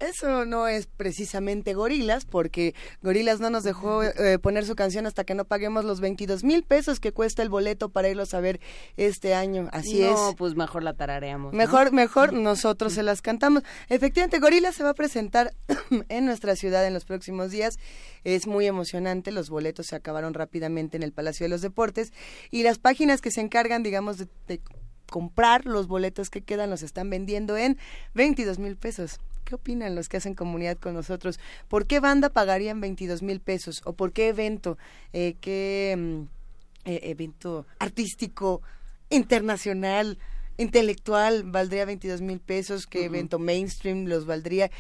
Eso 0.06 0.46
no 0.46 0.68
es 0.68 0.88
precisamente 0.88 1.74
Gorilas, 1.74 2.26
porque 2.26 2.76
Gorilas 3.02 3.40
no 3.40 3.50
nos 3.50 3.64
dejó 3.64 4.04
eh, 4.04 4.40
poner 4.40 4.66
su 4.66 4.76
canción 4.76 5.06
hasta 5.08 5.24
que 5.24 5.34
no 5.34 5.46
paguemos 5.46 5.84
los 5.84 6.00
22 6.00 6.44
mil 6.44 6.64
pesos 6.64 7.00
que 7.00 7.12
cuesta 7.12 7.42
el 7.42 7.50
boleto 7.50 7.90
para 7.90 8.10
irlos 8.10 8.34
a 8.34 8.40
ver 8.40 8.60
este 8.98 9.34
año. 9.34 9.70
Así 9.72 10.04
es. 10.04 10.12
No, 10.12 10.36
pues 10.38 10.56
mejor 10.56 10.84
la 10.84 10.94
tarareamos. 10.94 11.54
Mejor, 11.54 11.92
mejor 11.92 12.34
nosotros 12.46 12.94
se 12.94 13.04
las 13.04 13.22
cantamos. 13.22 13.64
Efectivamente, 13.90 14.40
Gorilas 14.40 14.76
se 14.76 14.84
va 14.84 14.92
a 14.92 14.94
presentar 14.94 15.54
en 16.10 16.26
nuestra 16.26 16.56
ciudad 16.56 16.86
en 16.86 16.94
los 16.94 17.06
próximos 17.06 17.52
días. 17.52 17.78
Es 18.24 18.48
muy 18.48 18.68
emocionante. 18.68 19.32
Los 19.32 19.50
boletos 19.50 19.88
se 19.88 19.96
acabaron 19.96 20.34
rápidamente 20.34 20.98
en 20.98 21.04
el 21.04 21.14
Palacio 21.14 21.46
de 21.46 21.50
los 21.50 21.62
Deportes 21.62 22.14
y 22.52 22.64
las 22.64 22.78
páginas 22.78 23.22
que 23.22 23.32
se 23.32 23.42
encargan, 23.42 23.84
digamos, 23.84 24.18
de 24.18 24.62
comprar 25.10 25.66
los 25.66 25.88
boletos 25.88 26.30
que 26.30 26.42
quedan 26.42 26.70
los 26.70 26.84
están 26.84 27.10
vendiendo 27.10 27.58
en 27.58 27.78
22 28.14 28.60
mil 28.60 28.76
pesos. 28.76 29.20
¿Qué 29.46 29.56
opinan 29.56 29.96
los 29.96 30.10
que 30.10 30.18
hacen 30.18 30.34
comunidad 30.34 30.78
con 30.78 30.94
nosotros? 30.94 31.40
¿Por 31.68 31.86
qué 31.86 32.00
banda 32.00 32.30
pagarían 32.30 32.82
22 32.82 33.22
mil 33.22 33.40
pesos? 33.40 33.82
¿O 33.86 33.94
por 33.94 34.12
qué 34.12 34.30
evento? 34.30 34.78
Eh, 35.14 35.36
¿Qué 35.40 35.96
mm, 35.98 36.90
eh, 36.90 37.00
evento 37.04 37.66
artístico, 37.80 38.62
internacional? 39.10 40.18
intelectual 40.58 41.44
valdría 41.44 41.84
22 41.84 42.22
mil 42.22 42.40
pesos, 42.40 42.88
¿Qué 42.88 43.04
evento 43.04 43.40
mainstream 43.40 44.06
los 44.06 44.26
valdría. 44.26 44.72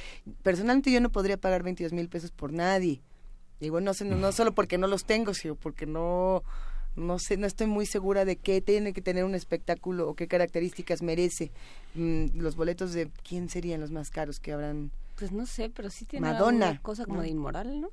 Personalmente 0.41 0.89
yo 0.89 1.01
no 1.01 1.11
podría 1.11 1.35
pagar 1.35 1.63
22 1.63 1.91
mil 1.91 2.07
pesos 2.07 2.31
por 2.31 2.53
nadie. 2.53 3.01
Digo, 3.59 3.81
no, 3.81 3.91
no, 4.05 4.15
no 4.15 4.31
solo 4.31 4.53
porque 4.53 4.77
no 4.77 4.87
los 4.87 5.05
tengo, 5.05 5.33
sino 5.33 5.55
porque 5.55 5.85
no, 5.85 6.43
no 6.95 7.19
sé, 7.19 7.37
no 7.37 7.47
estoy 7.47 7.67
muy 7.67 7.85
segura 7.85 8.25
de 8.25 8.37
qué 8.37 8.61
tiene 8.61 8.93
que 8.93 9.01
tener 9.01 9.23
un 9.25 9.35
espectáculo 9.35 10.09
o 10.09 10.15
qué 10.15 10.27
características 10.27 11.01
merece. 11.01 11.51
Mm, 11.93 12.39
los 12.39 12.55
boletos 12.55 12.93
de 12.93 13.09
quién 13.27 13.49
serían 13.49 13.81
los 13.81 13.91
más 13.91 14.09
caros 14.09 14.39
que 14.39 14.53
habrán. 14.53 14.91
Pues 15.17 15.31
no 15.31 15.45
sé, 15.45 15.69
pero 15.69 15.89
sí 15.89 16.05
tiene 16.05 16.27
Madonna, 16.27 16.71
una 16.71 16.81
cosa 16.81 17.05
como 17.05 17.21
de 17.21 17.29
inmoral, 17.29 17.81
¿no? 17.81 17.89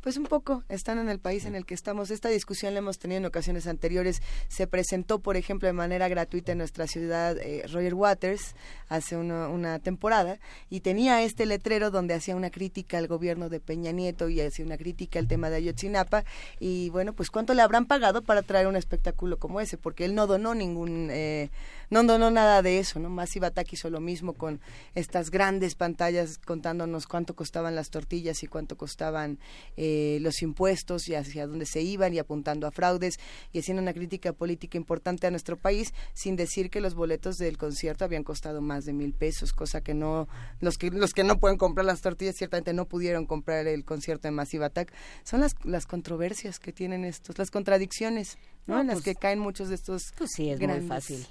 Pues 0.00 0.16
un 0.16 0.24
poco, 0.24 0.62
están 0.68 1.00
en 1.00 1.08
el 1.08 1.18
país 1.18 1.44
en 1.44 1.56
el 1.56 1.66
que 1.66 1.74
estamos. 1.74 2.12
Esta 2.12 2.28
discusión 2.28 2.72
la 2.72 2.78
hemos 2.78 3.00
tenido 3.00 3.18
en 3.18 3.24
ocasiones 3.24 3.66
anteriores. 3.66 4.22
Se 4.46 4.68
presentó, 4.68 5.18
por 5.18 5.36
ejemplo, 5.36 5.66
de 5.66 5.72
manera 5.72 6.06
gratuita 6.06 6.52
en 6.52 6.58
nuestra 6.58 6.86
ciudad 6.86 7.36
eh, 7.36 7.64
Roger 7.66 7.94
Waters 7.94 8.54
hace 8.88 9.16
una, 9.16 9.80
temporada 9.80 10.38
y 10.70 10.80
tenía 10.80 11.22
este 11.24 11.46
letrero 11.46 11.90
donde 11.90 12.14
hacía 12.14 12.36
una 12.36 12.50
crítica 12.50 12.96
al 12.96 13.08
gobierno 13.08 13.48
de 13.48 13.58
Peña 13.58 13.90
Nieto 13.90 14.28
y 14.28 14.40
hacía 14.40 14.64
una 14.64 14.78
crítica 14.78 15.18
al 15.18 15.26
tema 15.26 15.50
de 15.50 15.56
Ayotzinapa. 15.56 16.24
Y 16.60 16.90
bueno, 16.90 17.12
pues 17.12 17.28
¿cuánto 17.30 17.52
le 17.52 17.62
habrán 17.62 17.86
pagado 17.86 18.22
para 18.22 18.42
traer 18.42 18.68
un 18.68 18.76
espectáculo 18.76 19.38
como 19.38 19.60
ese? 19.60 19.78
Porque 19.78 20.04
él 20.04 20.14
no 20.14 20.28
donó 20.28 20.54
ningún... 20.54 21.08
Eh, 21.10 21.50
no 21.90 22.04
donó 22.04 22.30
nada 22.30 22.60
de 22.60 22.78
eso, 22.78 23.00
¿no? 23.00 23.08
Massive 23.08 23.46
Attack 23.46 23.72
hizo 23.72 23.88
lo 23.88 24.00
mismo 24.00 24.34
con 24.34 24.60
estas 24.94 25.30
grandes 25.30 25.74
pantallas 25.74 26.36
contándonos 26.36 27.06
cuánto 27.06 27.34
costaban 27.34 27.74
las 27.74 27.88
tortillas 27.88 28.42
y 28.42 28.46
cuánto 28.46 28.76
costaban 28.76 29.38
eh, 29.78 29.87
los 30.20 30.42
impuestos 30.42 31.08
y 31.08 31.14
hacia 31.14 31.46
dónde 31.46 31.66
se 31.66 31.80
iban 31.80 32.14
y 32.14 32.18
apuntando 32.18 32.66
a 32.66 32.70
fraudes 32.70 33.18
y 33.52 33.58
haciendo 33.58 33.82
una 33.82 33.92
crítica 33.92 34.32
política 34.32 34.78
importante 34.78 35.26
a 35.26 35.30
nuestro 35.30 35.56
país 35.56 35.92
sin 36.14 36.36
decir 36.36 36.70
que 36.70 36.80
los 36.80 36.94
boletos 36.94 37.36
del 37.36 37.58
concierto 37.58 38.04
habían 38.04 38.24
costado 38.24 38.60
más 38.60 38.84
de 38.84 38.92
mil 38.92 39.12
pesos, 39.12 39.52
cosa 39.52 39.80
que 39.80 39.94
no, 39.94 40.28
los 40.60 40.78
que, 40.78 40.90
los 40.90 41.12
que 41.12 41.24
no 41.24 41.38
pueden 41.38 41.58
comprar 41.58 41.86
las 41.86 42.00
tortillas 42.00 42.36
ciertamente 42.36 42.72
no 42.72 42.86
pudieron 42.86 43.26
comprar 43.26 43.66
el 43.66 43.84
concierto 43.84 44.28
de 44.28 44.32
Massive 44.32 44.64
Attack. 44.64 44.92
Son 45.24 45.40
las, 45.40 45.54
las 45.64 45.86
controversias 45.86 46.58
que 46.58 46.72
tienen 46.72 47.04
estos, 47.04 47.38
las 47.38 47.50
contradicciones, 47.50 48.38
¿no? 48.66 48.80
en 48.80 48.88
las 48.88 48.96
pues 48.96 49.04
que 49.04 49.14
caen 49.14 49.38
muchos 49.38 49.68
de 49.68 49.74
estos. 49.74 50.12
Pues 50.16 50.30
sí, 50.34 50.50
es 50.50 50.60
muy 50.60 50.80
fácil 50.82 51.26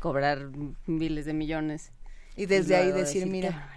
cobrar 0.00 0.50
miles 0.86 1.24
de 1.24 1.32
millones. 1.32 1.92
Y 2.36 2.46
desde 2.46 2.76
ahí 2.76 2.92
decir, 2.92 3.26
mira, 3.26 3.75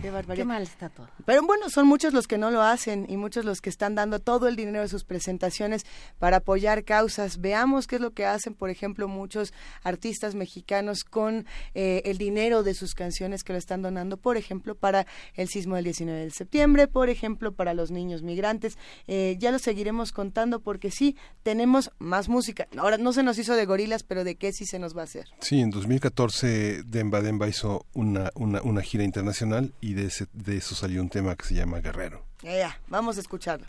Qué 0.00 0.10
barbaridad. 0.10 0.44
Qué 0.44 0.48
mal 0.48 0.62
está 0.62 0.88
todo. 0.88 1.08
Pero 1.24 1.42
bueno, 1.42 1.70
son 1.70 1.86
muchos 1.86 2.12
los 2.12 2.28
que 2.28 2.38
no 2.38 2.50
lo 2.50 2.62
hacen 2.62 3.06
y 3.08 3.16
muchos 3.16 3.44
los 3.44 3.60
que 3.60 3.68
están 3.68 3.94
dando 3.94 4.20
todo 4.20 4.46
el 4.46 4.54
dinero 4.54 4.80
de 4.80 4.88
sus 4.88 5.04
presentaciones 5.04 5.84
para 6.18 6.38
apoyar 6.38 6.84
causas. 6.84 7.40
Veamos 7.40 7.86
qué 7.86 7.96
es 7.96 8.00
lo 8.00 8.12
que 8.12 8.24
hacen, 8.24 8.54
por 8.54 8.70
ejemplo, 8.70 9.08
muchos 9.08 9.52
artistas 9.82 10.34
mexicanos 10.34 11.04
con 11.04 11.46
eh, 11.74 12.02
el 12.04 12.18
dinero 12.18 12.62
de 12.62 12.74
sus 12.74 12.94
canciones 12.94 13.42
que 13.42 13.52
lo 13.52 13.58
están 13.58 13.82
donando, 13.82 14.16
por 14.16 14.36
ejemplo, 14.36 14.74
para 14.74 15.06
el 15.34 15.48
sismo 15.48 15.76
del 15.76 15.84
19 15.84 16.24
de 16.24 16.30
septiembre, 16.30 16.86
por 16.86 17.08
ejemplo, 17.08 17.52
para 17.52 17.74
los 17.74 17.90
niños 17.90 18.22
migrantes. 18.22 18.78
Eh, 19.06 19.36
ya 19.38 19.50
lo 19.50 19.58
seguiremos 19.58 20.12
contando 20.12 20.60
porque 20.60 20.90
sí, 20.90 21.16
tenemos 21.42 21.90
más 21.98 22.28
música. 22.28 22.68
Ahora, 22.76 22.98
no 22.98 23.12
se 23.12 23.22
nos 23.22 23.38
hizo 23.38 23.56
de 23.56 23.66
gorilas, 23.66 24.04
pero 24.04 24.24
de 24.24 24.36
qué 24.36 24.52
sí 24.52 24.64
se 24.64 24.78
nos 24.78 24.96
va 24.96 25.02
a 25.02 25.04
hacer. 25.04 25.26
Sí, 25.40 25.60
en 25.60 25.70
2014 25.70 26.82
Demba 26.84 27.20
Demba 27.20 27.48
hizo 27.48 27.86
una, 27.94 28.30
una, 28.34 28.62
una 28.62 28.82
gira 28.82 29.04
internacional 29.04 29.72
y 29.80 29.87
de, 29.94 30.12
de 30.32 30.56
eso 30.56 30.74
salió 30.74 31.00
un 31.00 31.08
tema 31.08 31.36
que 31.36 31.44
se 31.44 31.54
llama 31.54 31.80
Guerrero. 31.80 32.24
Ya, 32.42 32.78
vamos 32.88 33.16
a 33.16 33.20
escucharlo. 33.20 33.66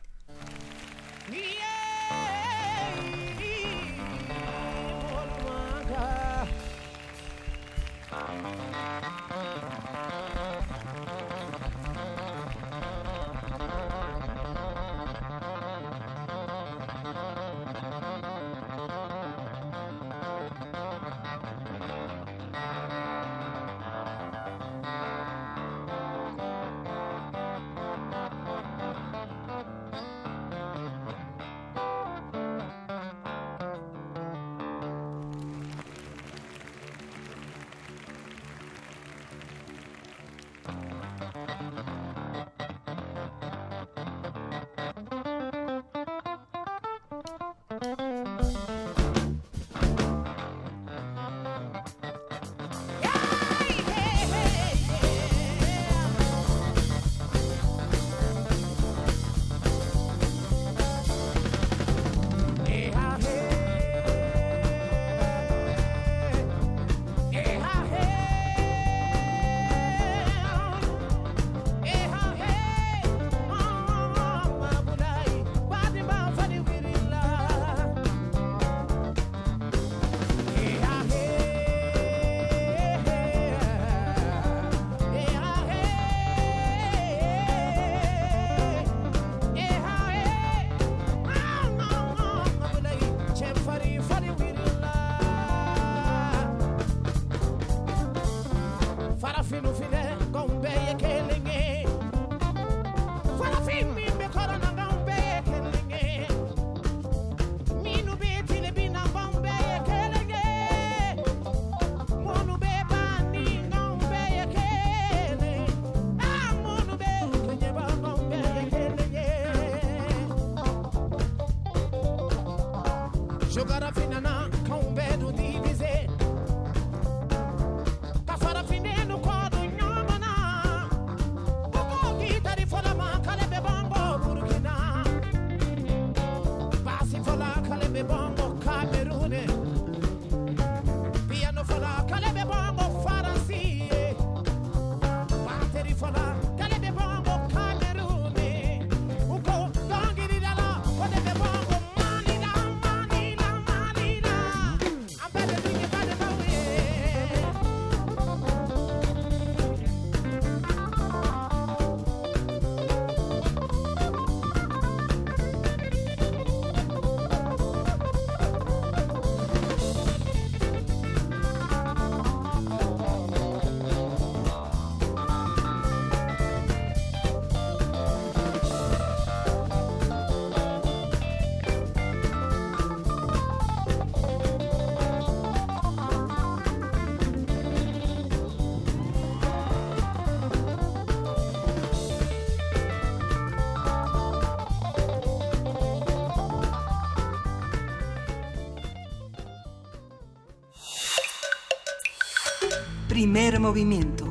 Primer 203.31 203.59
movimiento. 203.59 204.25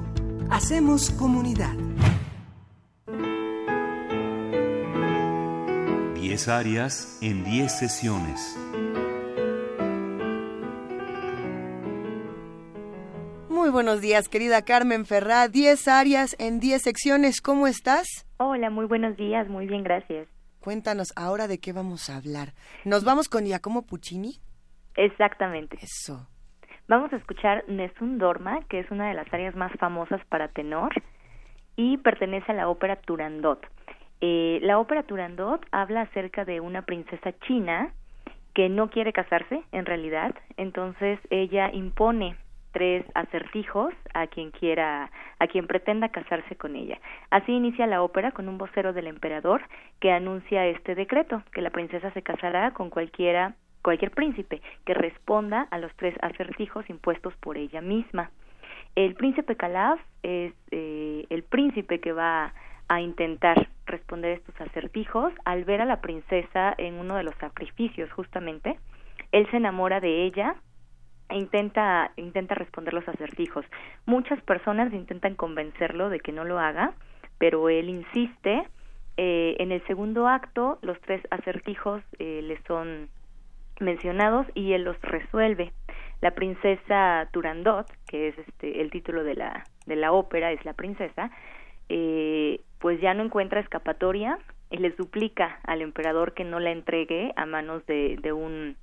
Hacemos 0.51 1.13
comunidad. 1.13 1.77
10 6.17 6.49
áreas 6.49 7.17
en 7.23 7.45
10 7.45 7.79
sesiones. 7.79 8.59
Muy 13.49 13.71
buenos 13.71 14.01
días, 14.01 14.29
querida 14.29 14.63
Carmen 14.63 15.07
Ferrá. 15.07 15.47
10 15.47 15.87
áreas 15.87 16.35
en 16.41 16.59
10 16.59 16.83
secciones. 16.83 17.41
¿Cómo 17.41 17.69
estás? 17.69 18.27
Hola, 18.39 18.69
muy 18.69 18.87
buenos 18.87 19.17
días. 19.17 19.49
Muy 19.49 19.69
bien, 19.69 19.85
gracias. 19.85 20.27
Cuéntanos 20.59 21.13
ahora 21.15 21.47
de 21.47 21.61
qué 21.61 21.73
vamos 21.73 22.11
a 22.11 22.17
hablar. 22.17 22.53
¿Nos 22.85 23.05
vamos 23.05 23.29
con 23.29 23.45
Giacomo 23.45 23.83
Puccini? 23.83 24.41
Exactamente. 24.97 25.79
Eso. 25.81 26.27
Vamos 26.89 27.13
a 27.13 27.17
escuchar 27.17 27.65
Nessun 27.69 28.17
Dorma, 28.17 28.61
que 28.71 28.79
es 28.79 28.91
una 28.91 29.09
de 29.09 29.15
las 29.15 29.31
áreas 29.35 29.55
más 29.55 29.71
famosas 29.73 30.25
para 30.31 30.49
tenor 30.49 30.91
y 31.77 31.99
pertenece 31.99 32.51
a 32.51 32.55
la 32.55 32.71
ópera 32.71 32.97
Turandot. 32.97 33.61
Eh, 34.23 34.59
la 34.63 34.79
ópera 34.79 35.03
Turandot 35.03 35.61
habla 35.71 36.01
acerca 36.01 36.47
de 36.47 36.61
una 36.61 36.87
princesa 36.87 37.39
china 37.41 37.93
que 38.55 38.71
no 38.71 38.89
quiere 38.89 39.13
casarse, 39.13 39.63
en 39.71 39.85
realidad, 39.85 40.35
entonces 40.57 41.21
ella 41.29 41.71
impone 41.75 42.37
tres 42.73 43.05
acertijos 43.15 43.93
a 44.15 44.27
quien 44.27 44.51
quiera, 44.51 45.11
a 45.39 45.47
quien 45.47 45.67
pretenda 45.67 46.09
casarse 46.09 46.57
con 46.57 46.75
ella. 46.75 46.99
Así 47.29 47.53
inicia 47.53 47.87
la 47.87 48.03
ópera 48.03 48.33
con 48.33 48.49
un 48.49 48.57
vocero 48.57 48.95
del 48.95 49.09
emperador 49.09 49.61
que 50.01 50.11
anuncia 50.11 50.65
este 50.65 50.95
decreto, 50.95 51.43
que 51.53 51.61
la 51.61 51.69
princesa 51.69 52.11
se 52.13 52.23
casará 52.23 52.71
con 52.71 52.89
cualquiera 52.89 53.57
cualquier 53.89 54.11
príncipe 54.11 54.61
que 54.85 54.93
responda 54.93 55.67
a 55.71 55.79
los 55.79 55.91
tres 55.97 56.15
acertijos 56.21 56.85
impuestos 56.91 57.35
por 57.37 57.57
ella 57.57 57.81
misma. 57.81 58.31
El 58.95 59.15
príncipe 59.15 59.57
Calaf 59.57 59.99
es 60.23 60.53
eh, 60.71 61.25
el 61.31 61.43
príncipe 61.43 61.99
que 61.99 62.13
va 62.13 62.53
a 62.89 63.01
intentar 63.01 63.71
responder 63.87 64.33
estos 64.33 64.61
acertijos 64.61 65.33
al 65.47 65.65
ver 65.65 65.81
a 65.81 65.87
la 65.87 66.03
princesa 66.03 66.75
en 66.77 66.97
uno 66.97 67.17
de 67.17 67.23
los 67.23 67.35
sacrificios 67.37 68.13
justamente. 68.13 68.79
Él 69.33 69.49
se 69.51 69.57
enamora 69.57 70.01
de 70.01 70.25
ella 70.27 70.57
e 71.31 71.39
intenta 71.39 72.11
intenta 72.17 72.55
responder 72.57 72.93
los 72.93 73.09
acertijos. 73.09 73.65
Muchas 74.05 74.39
personas 74.43 74.93
intentan 74.93 75.35
convencerlo 75.35 76.11
de 76.11 76.21
que 76.21 76.33
no 76.33 76.45
lo 76.45 76.59
haga 76.59 76.93
pero 77.39 77.71
él 77.71 77.89
insiste. 77.89 78.69
Eh, 79.17 79.57
en 79.59 79.73
el 79.73 79.85
segundo 79.87 80.29
acto 80.29 80.79
los 80.83 81.01
tres 81.01 81.23
acertijos 81.31 82.03
eh, 82.19 82.41
le 82.43 82.61
son 82.69 83.09
mencionados 83.81 84.47
y 84.55 84.73
él 84.73 84.85
los 84.85 85.01
resuelve. 85.03 85.73
La 86.21 86.33
princesa 86.33 87.29
Turandot, 87.33 87.87
que 88.09 88.29
es 88.29 88.39
este 88.39 88.81
el 88.81 88.91
título 88.91 89.25
de 89.25 89.35
la 89.35 89.65
de 89.87 89.97
la 89.97 90.13
ópera, 90.13 90.53
es 90.53 90.65
la 90.65 90.73
princesa, 90.73 91.31
eh, 91.89 92.61
pues 92.81 93.01
ya 93.01 93.15
no 93.15 93.23
encuentra 93.23 93.61
escapatoria 93.61 94.39
y 94.71 94.79
le 94.79 94.95
suplica 94.97 95.61
al 95.65 95.81
emperador 95.83 96.35
que 96.35 96.45
no 96.45 96.61
la 96.61 96.71
entregue 96.71 97.33
a 97.37 97.47
manos 97.47 97.87
de, 97.87 98.19
de 98.21 98.33
un 98.33 98.77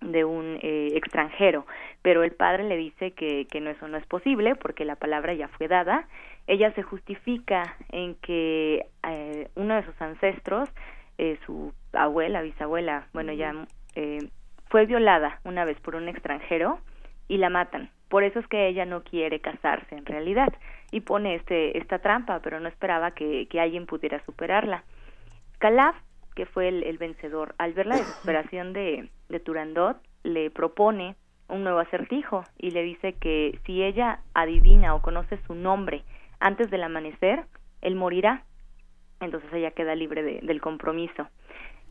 de 0.00 0.24
un 0.24 0.58
eh, 0.62 0.88
extranjero, 0.94 1.64
pero 2.02 2.24
el 2.24 2.32
padre 2.32 2.64
le 2.64 2.76
dice 2.76 3.12
que, 3.12 3.46
que 3.46 3.60
no 3.60 3.70
eso 3.70 3.86
no 3.86 3.96
es 3.96 4.06
posible 4.06 4.56
porque 4.56 4.84
la 4.84 4.96
palabra 4.96 5.34
ya 5.34 5.48
fue 5.48 5.68
dada. 5.68 6.08
Ella 6.46 6.72
se 6.74 6.82
justifica 6.82 7.76
en 7.90 8.16
que 8.16 8.86
eh, 9.08 9.48
uno 9.54 9.76
de 9.76 9.84
sus 9.84 10.00
ancestros, 10.02 10.68
eh, 11.18 11.38
su 11.46 11.72
abuela, 11.92 12.42
bisabuela, 12.42 13.06
bueno 13.12 13.32
ya 13.32 13.54
eh, 13.94 14.28
fue 14.68 14.86
violada 14.86 15.40
una 15.44 15.64
vez 15.64 15.78
por 15.80 15.96
un 15.96 16.08
extranjero 16.08 16.78
y 17.28 17.38
la 17.38 17.50
matan. 17.50 17.90
Por 18.08 18.24
eso 18.24 18.38
es 18.38 18.46
que 18.46 18.68
ella 18.68 18.84
no 18.84 19.02
quiere 19.04 19.40
casarse 19.40 19.94
en 19.94 20.04
realidad 20.04 20.52
y 20.90 21.00
pone 21.00 21.34
este, 21.34 21.78
esta 21.78 21.98
trampa, 21.98 22.40
pero 22.40 22.60
no 22.60 22.68
esperaba 22.68 23.12
que, 23.12 23.46
que 23.48 23.60
alguien 23.60 23.86
pudiera 23.86 24.22
superarla. 24.24 24.84
Calaf, 25.58 25.96
que 26.34 26.46
fue 26.46 26.68
el, 26.68 26.98
vencedor, 26.98 27.54
al 27.58 27.72
ver 27.72 27.86
la 27.86 27.96
desesperación 27.96 28.72
de, 28.72 29.08
de 29.28 29.40
Turandot, 29.40 29.96
le 30.22 30.50
propone 30.50 31.16
un 31.48 31.62
nuevo 31.64 31.78
acertijo 31.78 32.44
y 32.58 32.70
le 32.70 32.82
dice 32.82 33.14
que 33.14 33.58
si 33.64 33.82
ella 33.82 34.20
adivina 34.34 34.94
o 34.94 35.02
conoce 35.02 35.38
su 35.46 35.54
nombre 35.54 36.04
antes 36.40 36.70
del 36.70 36.82
amanecer, 36.82 37.44
él 37.80 37.94
morirá. 37.94 38.44
Entonces 39.20 39.52
ella 39.52 39.70
queda 39.70 39.94
libre 39.94 40.22
del 40.22 40.60
compromiso. 40.60 41.28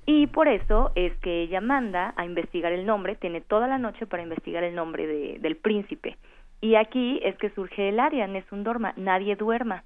Y 0.05 0.27
por 0.27 0.47
eso 0.47 0.91
es 0.95 1.15
que 1.17 1.43
ella 1.43 1.61
manda 1.61 2.13
a 2.17 2.25
investigar 2.25 2.71
el 2.71 2.85
nombre, 2.85 3.15
tiene 3.15 3.41
toda 3.41 3.67
la 3.67 3.77
noche 3.77 4.07
para 4.07 4.23
investigar 4.23 4.63
el 4.63 4.75
nombre 4.75 5.05
de, 5.05 5.39
del 5.39 5.57
príncipe. 5.57 6.17
Y 6.59 6.75
aquí 6.75 7.19
es 7.23 7.35
que 7.37 7.49
surge 7.51 7.89
el 7.89 7.99
área, 7.99 8.27
un 8.51 8.63
Dorma, 8.63 8.93
nadie 8.95 9.35
duerma, 9.35 9.83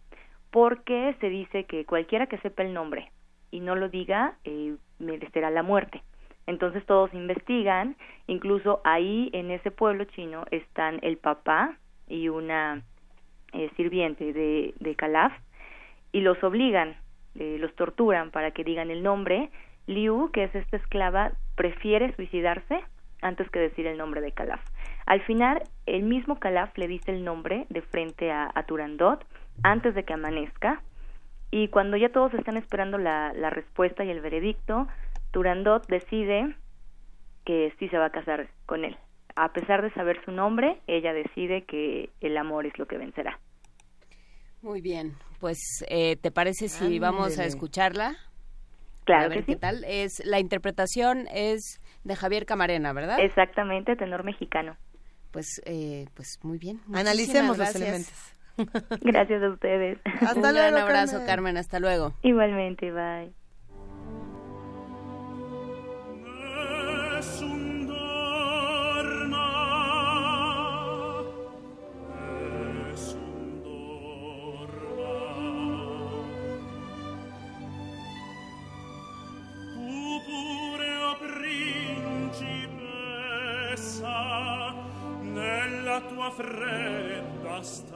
porque 0.51 1.15
se 1.19 1.29
dice 1.29 1.65
que 1.65 1.85
cualquiera 1.85 2.27
que 2.27 2.37
sepa 2.39 2.63
el 2.63 2.73
nombre 2.73 3.11
y 3.51 3.59
no 3.59 3.75
lo 3.75 3.89
diga, 3.89 4.35
eh, 4.43 4.75
merecerá 4.99 5.49
la 5.49 5.63
muerte. 5.63 6.01
Entonces 6.47 6.85
todos 6.85 7.13
investigan, 7.13 7.95
incluso 8.27 8.81
ahí 8.83 9.29
en 9.33 9.51
ese 9.51 9.71
pueblo 9.71 10.05
chino 10.05 10.45
están 10.51 10.99
el 11.01 11.17
papá 11.17 11.77
y 12.07 12.29
una 12.29 12.83
eh, 13.53 13.69
sirviente 13.77 14.33
de, 14.33 14.73
de 14.79 14.95
Calaf, 14.95 15.33
y 16.11 16.21
los 16.21 16.41
obligan, 16.43 16.95
eh, 17.35 17.57
los 17.59 17.73
torturan 17.75 18.31
para 18.31 18.51
que 18.51 18.63
digan 18.63 18.91
el 18.91 19.01
nombre, 19.01 19.49
Liu, 19.87 20.31
que 20.31 20.43
es 20.45 20.55
esta 20.55 20.77
esclava, 20.77 21.33
prefiere 21.55 22.15
suicidarse 22.15 22.83
antes 23.21 23.49
que 23.49 23.59
decir 23.59 23.87
el 23.87 23.97
nombre 23.97 24.21
de 24.21 24.31
Calaf. 24.31 24.61
Al 25.05 25.21
final, 25.21 25.63
el 25.85 26.03
mismo 26.03 26.39
Calaf 26.39 26.77
le 26.77 26.87
dice 26.87 27.11
el 27.11 27.23
nombre 27.23 27.65
de 27.69 27.81
frente 27.81 28.31
a, 28.31 28.51
Turandot 28.67 29.25
antes 29.63 29.95
de 29.95 30.03
que 30.03 30.13
amanezca. 30.13 30.81
Y 31.51 31.69
cuando 31.69 31.97
ya 31.97 32.09
todos 32.09 32.33
están 32.33 32.57
esperando 32.57 32.97
la, 32.97 33.33
la 33.33 33.49
respuesta 33.49 34.03
y 34.03 34.09
el 34.09 34.21
veredicto, 34.21 34.87
Turandot 35.31 35.87
decide 35.87 36.55
que 37.45 37.73
sí 37.79 37.87
se 37.89 37.97
va 37.97 38.05
a 38.05 38.09
casar 38.09 38.49
con 38.65 38.83
él. 38.83 38.97
A 39.35 39.53
pesar 39.53 39.81
de 39.81 39.93
saber 39.93 40.23
su 40.25 40.31
nombre, 40.31 40.81
ella 40.87 41.13
decide 41.13 41.63
que 41.65 42.09
el 42.21 42.37
amor 42.37 42.65
es 42.65 42.77
lo 42.79 42.87
que 42.87 42.97
vencerá. 42.97 43.39
Muy 44.61 44.81
bien, 44.81 45.13
pues 45.39 45.85
eh, 45.89 46.15
¿te 46.15 46.31
parece 46.31 46.69
si 46.69 46.97
vamos 46.99 47.37
a 47.37 47.45
escucharla? 47.45 48.15
Claro 49.05 49.29
ver, 49.29 49.45
¿qué 49.45 49.55
tal? 49.55 49.83
Es, 49.85 50.23
la 50.25 50.39
interpretación 50.39 51.27
es 51.31 51.79
de 52.03 52.15
Javier 52.15 52.45
Camarena, 52.45 52.91
¿verdad? 52.91 53.19
Exactamente, 53.19 53.95
tenor 53.95 54.23
mexicano. 54.23 54.75
Pues, 55.31 55.61
eh, 55.65 56.07
pues 56.15 56.39
muy 56.43 56.57
bien. 56.57 56.81
Analicemos 56.93 57.57
los 57.57 57.75
elementos. 57.75 58.35
Gracias 59.01 59.43
a 59.43 59.49
ustedes. 59.49 59.99
Hasta 60.21 60.35
Un 60.35 60.55
gran 60.55 60.77
abrazo, 60.77 61.23
Carmen. 61.25 61.57
Hasta 61.57 61.79
luego. 61.79 62.13
Igualmente, 62.23 62.91
bye. 62.91 63.44
trust. 87.65 87.94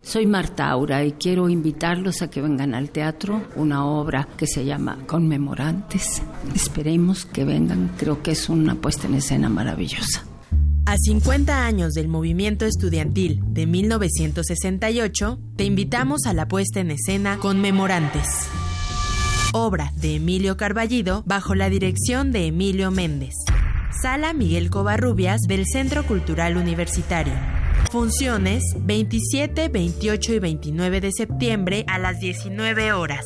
Soy 0.00 0.26
Marta 0.26 0.70
Aura 0.70 1.04
y 1.04 1.12
quiero 1.12 1.48
invitarlos 1.48 2.22
a 2.22 2.30
que 2.30 2.40
vengan 2.40 2.74
al 2.74 2.90
teatro, 2.90 3.42
una 3.56 3.84
obra 3.84 4.28
que 4.36 4.46
se 4.46 4.64
llama 4.64 4.96
Conmemorantes. 5.06 6.22
Esperemos 6.54 7.26
que 7.26 7.44
vengan, 7.44 7.90
creo 7.98 8.22
que 8.22 8.30
es 8.30 8.48
una 8.48 8.76
puesta 8.76 9.08
en 9.08 9.14
escena 9.14 9.48
maravillosa. 9.48 10.24
A 10.86 10.96
50 10.96 11.66
años 11.66 11.94
del 11.94 12.08
movimiento 12.08 12.64
estudiantil 12.64 13.40
de 13.48 13.66
1968, 13.66 15.38
te 15.56 15.64
invitamos 15.64 16.26
a 16.26 16.32
la 16.32 16.46
puesta 16.46 16.80
en 16.80 16.92
escena 16.92 17.38
Conmemorantes. 17.38 18.48
Obra 19.52 19.92
de 19.96 20.14
Emilio 20.14 20.56
Carballido 20.56 21.24
bajo 21.26 21.54
la 21.56 21.68
dirección 21.68 22.30
de 22.30 22.46
Emilio 22.46 22.90
Méndez. 22.92 23.34
Sala 24.00 24.32
Miguel 24.32 24.70
Covarrubias 24.70 25.40
del 25.42 25.66
Centro 25.66 26.06
Cultural 26.06 26.56
Universitario. 26.56 27.57
Funciones 27.90 28.62
27, 28.76 29.70
28 29.70 30.34
y 30.34 30.38
29 30.38 31.00
de 31.00 31.10
septiembre 31.10 31.84
a 31.88 31.98
las 31.98 32.20
19 32.20 32.92
horas. 32.92 33.24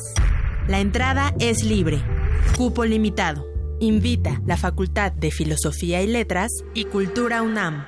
La 0.69 0.79
entrada 0.79 1.33
es 1.41 1.63
libre. 1.63 2.01
Cupo 2.55 2.85
limitado. 2.85 3.45
Invita 3.81 4.41
la 4.45 4.55
Facultad 4.55 5.11
de 5.11 5.31
Filosofía 5.31 6.01
y 6.01 6.07
Letras 6.07 6.49
y 6.73 6.85
Cultura 6.85 7.41
UNAM. 7.41 7.85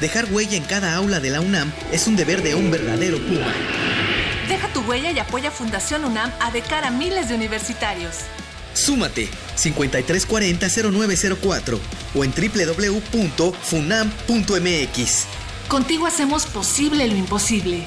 Dejar 0.00 0.32
huella 0.32 0.56
en 0.56 0.64
cada 0.64 0.94
aula 0.94 1.18
de 1.18 1.30
la 1.30 1.40
UNAM 1.40 1.72
es 1.90 2.06
un 2.06 2.14
deber 2.14 2.44
de 2.44 2.54
un 2.54 2.70
verdadero 2.70 3.18
Puma. 3.18 3.52
Deja 4.48 4.68
tu 4.72 4.82
huella 4.82 5.10
y 5.10 5.18
apoya 5.18 5.50
Fundación 5.50 6.04
UNAM 6.04 6.30
a 6.40 6.52
de 6.52 6.62
cara 6.62 6.88
a 6.88 6.90
miles 6.92 7.28
de 7.28 7.34
universitarios. 7.34 8.18
Súmate 8.80 9.28
5340-0904 9.56 11.78
o 12.14 12.24
en 12.24 12.32
www.funam.mx. 12.32 15.26
Contigo 15.68 16.06
hacemos 16.06 16.46
posible 16.46 17.06
lo 17.06 17.14
imposible. 17.14 17.86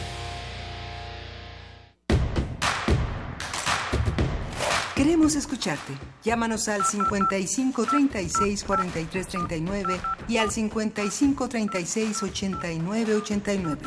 Queremos 4.95 5.33
escucharte. 5.35 5.93
Llámanos 6.23 6.69
al 6.69 6.85
55 6.85 7.85
36 7.85 8.63
43 8.63 9.27
39 9.27 9.99
y 10.29 10.37
al 10.37 10.49
55 10.51 11.49
36 11.49 12.23
89 12.23 13.15
89. 13.15 13.81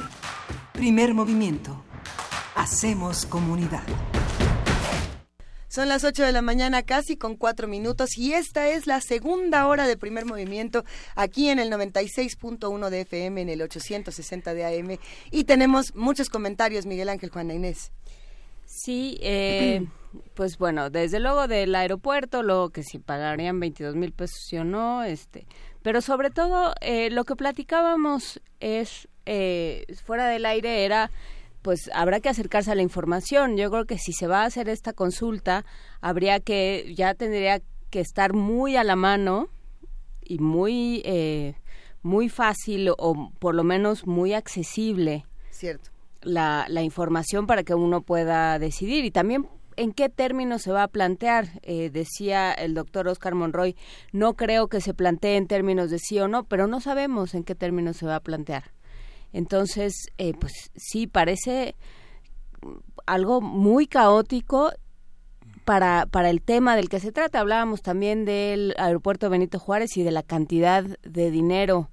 Primer 0.72 1.14
movimiento. 1.14 1.82
Hacemos 2.56 3.24
comunidad. 3.24 3.84
Son 5.76 5.90
las 5.90 6.04
8 6.04 6.22
de 6.24 6.32
la 6.32 6.40
mañana 6.40 6.84
casi 6.84 7.18
con 7.18 7.36
4 7.36 7.68
minutos 7.68 8.16
y 8.16 8.32
esta 8.32 8.66
es 8.66 8.86
la 8.86 9.02
segunda 9.02 9.66
hora 9.66 9.86
de 9.86 9.98
primer 9.98 10.24
movimiento 10.24 10.86
aquí 11.16 11.50
en 11.50 11.58
el 11.58 11.70
96.1 11.70 12.88
de 12.88 13.02
FM 13.02 13.42
en 13.42 13.50
el 13.50 13.60
860 13.60 14.54
de 14.54 14.64
AM 14.64 14.98
y 15.30 15.44
tenemos 15.44 15.94
muchos 15.94 16.30
comentarios 16.30 16.86
Miguel 16.86 17.10
Ángel 17.10 17.28
Juana 17.28 17.52
Inés. 17.52 17.92
Sí, 18.64 19.18
eh, 19.20 19.86
pues 20.34 20.56
bueno, 20.56 20.88
desde 20.88 21.20
luego 21.20 21.46
del 21.46 21.74
aeropuerto, 21.74 22.42
lo 22.42 22.70
que 22.70 22.82
si 22.82 22.98
pagarían 22.98 23.60
22 23.60 23.96
mil 23.96 24.14
pesos 24.14 24.50
o 24.54 24.64
no, 24.64 25.04
este, 25.04 25.46
pero 25.82 26.00
sobre 26.00 26.30
todo 26.30 26.72
eh, 26.80 27.10
lo 27.10 27.24
que 27.24 27.36
platicábamos 27.36 28.40
es 28.60 29.08
eh, 29.26 29.84
fuera 30.06 30.26
del 30.28 30.46
aire 30.46 30.86
era 30.86 31.10
pues 31.66 31.90
habrá 31.92 32.20
que 32.20 32.28
acercarse 32.28 32.70
a 32.70 32.76
la 32.76 32.82
información. 32.82 33.56
Yo 33.56 33.72
creo 33.72 33.86
que 33.86 33.98
si 33.98 34.12
se 34.12 34.28
va 34.28 34.42
a 34.42 34.44
hacer 34.44 34.68
esta 34.68 34.92
consulta, 34.92 35.64
habría 36.00 36.38
que, 36.38 36.94
ya 36.96 37.14
tendría 37.14 37.60
que 37.90 37.98
estar 37.98 38.34
muy 38.34 38.76
a 38.76 38.84
la 38.84 38.94
mano 38.94 39.48
y 40.22 40.38
muy, 40.38 41.02
eh, 41.04 41.56
muy 42.02 42.28
fácil 42.28 42.90
o 42.96 43.32
por 43.40 43.56
lo 43.56 43.64
menos 43.64 44.06
muy 44.06 44.32
accesible. 44.32 45.26
Cierto. 45.50 45.90
La, 46.22 46.66
la 46.68 46.82
información 46.82 47.48
para 47.48 47.64
que 47.64 47.74
uno 47.74 48.00
pueda 48.00 48.60
decidir 48.60 49.04
y 49.04 49.10
también 49.10 49.48
en 49.74 49.92
qué 49.92 50.08
términos 50.08 50.62
se 50.62 50.70
va 50.70 50.84
a 50.84 50.88
plantear. 50.88 51.48
Eh, 51.62 51.90
decía 51.90 52.52
el 52.52 52.74
doctor 52.74 53.08
Oscar 53.08 53.34
Monroy, 53.34 53.74
no 54.12 54.34
creo 54.34 54.68
que 54.68 54.80
se 54.80 54.94
plantee 54.94 55.36
en 55.36 55.48
términos 55.48 55.90
de 55.90 55.98
sí 55.98 56.20
o 56.20 56.28
no, 56.28 56.44
pero 56.44 56.68
no 56.68 56.80
sabemos 56.80 57.34
en 57.34 57.42
qué 57.42 57.56
términos 57.56 57.96
se 57.96 58.06
va 58.06 58.14
a 58.14 58.20
plantear. 58.20 58.75
Entonces, 59.36 60.08
eh, 60.16 60.32
pues 60.32 60.70
sí, 60.76 61.06
parece 61.06 61.74
algo 63.04 63.42
muy 63.42 63.86
caótico 63.86 64.72
para, 65.66 66.06
para 66.06 66.30
el 66.30 66.40
tema 66.40 66.74
del 66.74 66.88
que 66.88 67.00
se 67.00 67.12
trata. 67.12 67.40
Hablábamos 67.40 67.82
también 67.82 68.24
del 68.24 68.74
aeropuerto 68.78 69.28
Benito 69.28 69.58
Juárez 69.58 69.94
y 69.98 70.02
de 70.02 70.10
la 70.10 70.22
cantidad 70.22 70.84
de 71.02 71.30
dinero, 71.30 71.90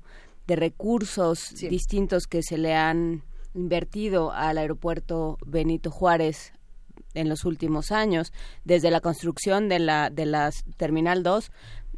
de 0.48 0.56
recursos 0.56 1.54
distintos 1.54 2.28
que 2.28 2.44
se 2.44 2.58
le 2.58 2.76
han 2.76 3.24
invertido 3.54 4.32
al 4.32 4.58
aeropuerto 4.58 5.38
Benito 5.46 5.91
Juárez 5.91 6.54
en 7.14 7.28
los 7.28 7.44
últimos 7.44 7.91
años, 7.91 8.32
desde 8.64 8.89
la 8.89 9.02
construcción 9.02 9.68
de 9.68 9.80
la, 9.80 10.10
de 10.10 10.28
la 10.28 10.50
Terminal 10.78 11.24
2 11.24 11.52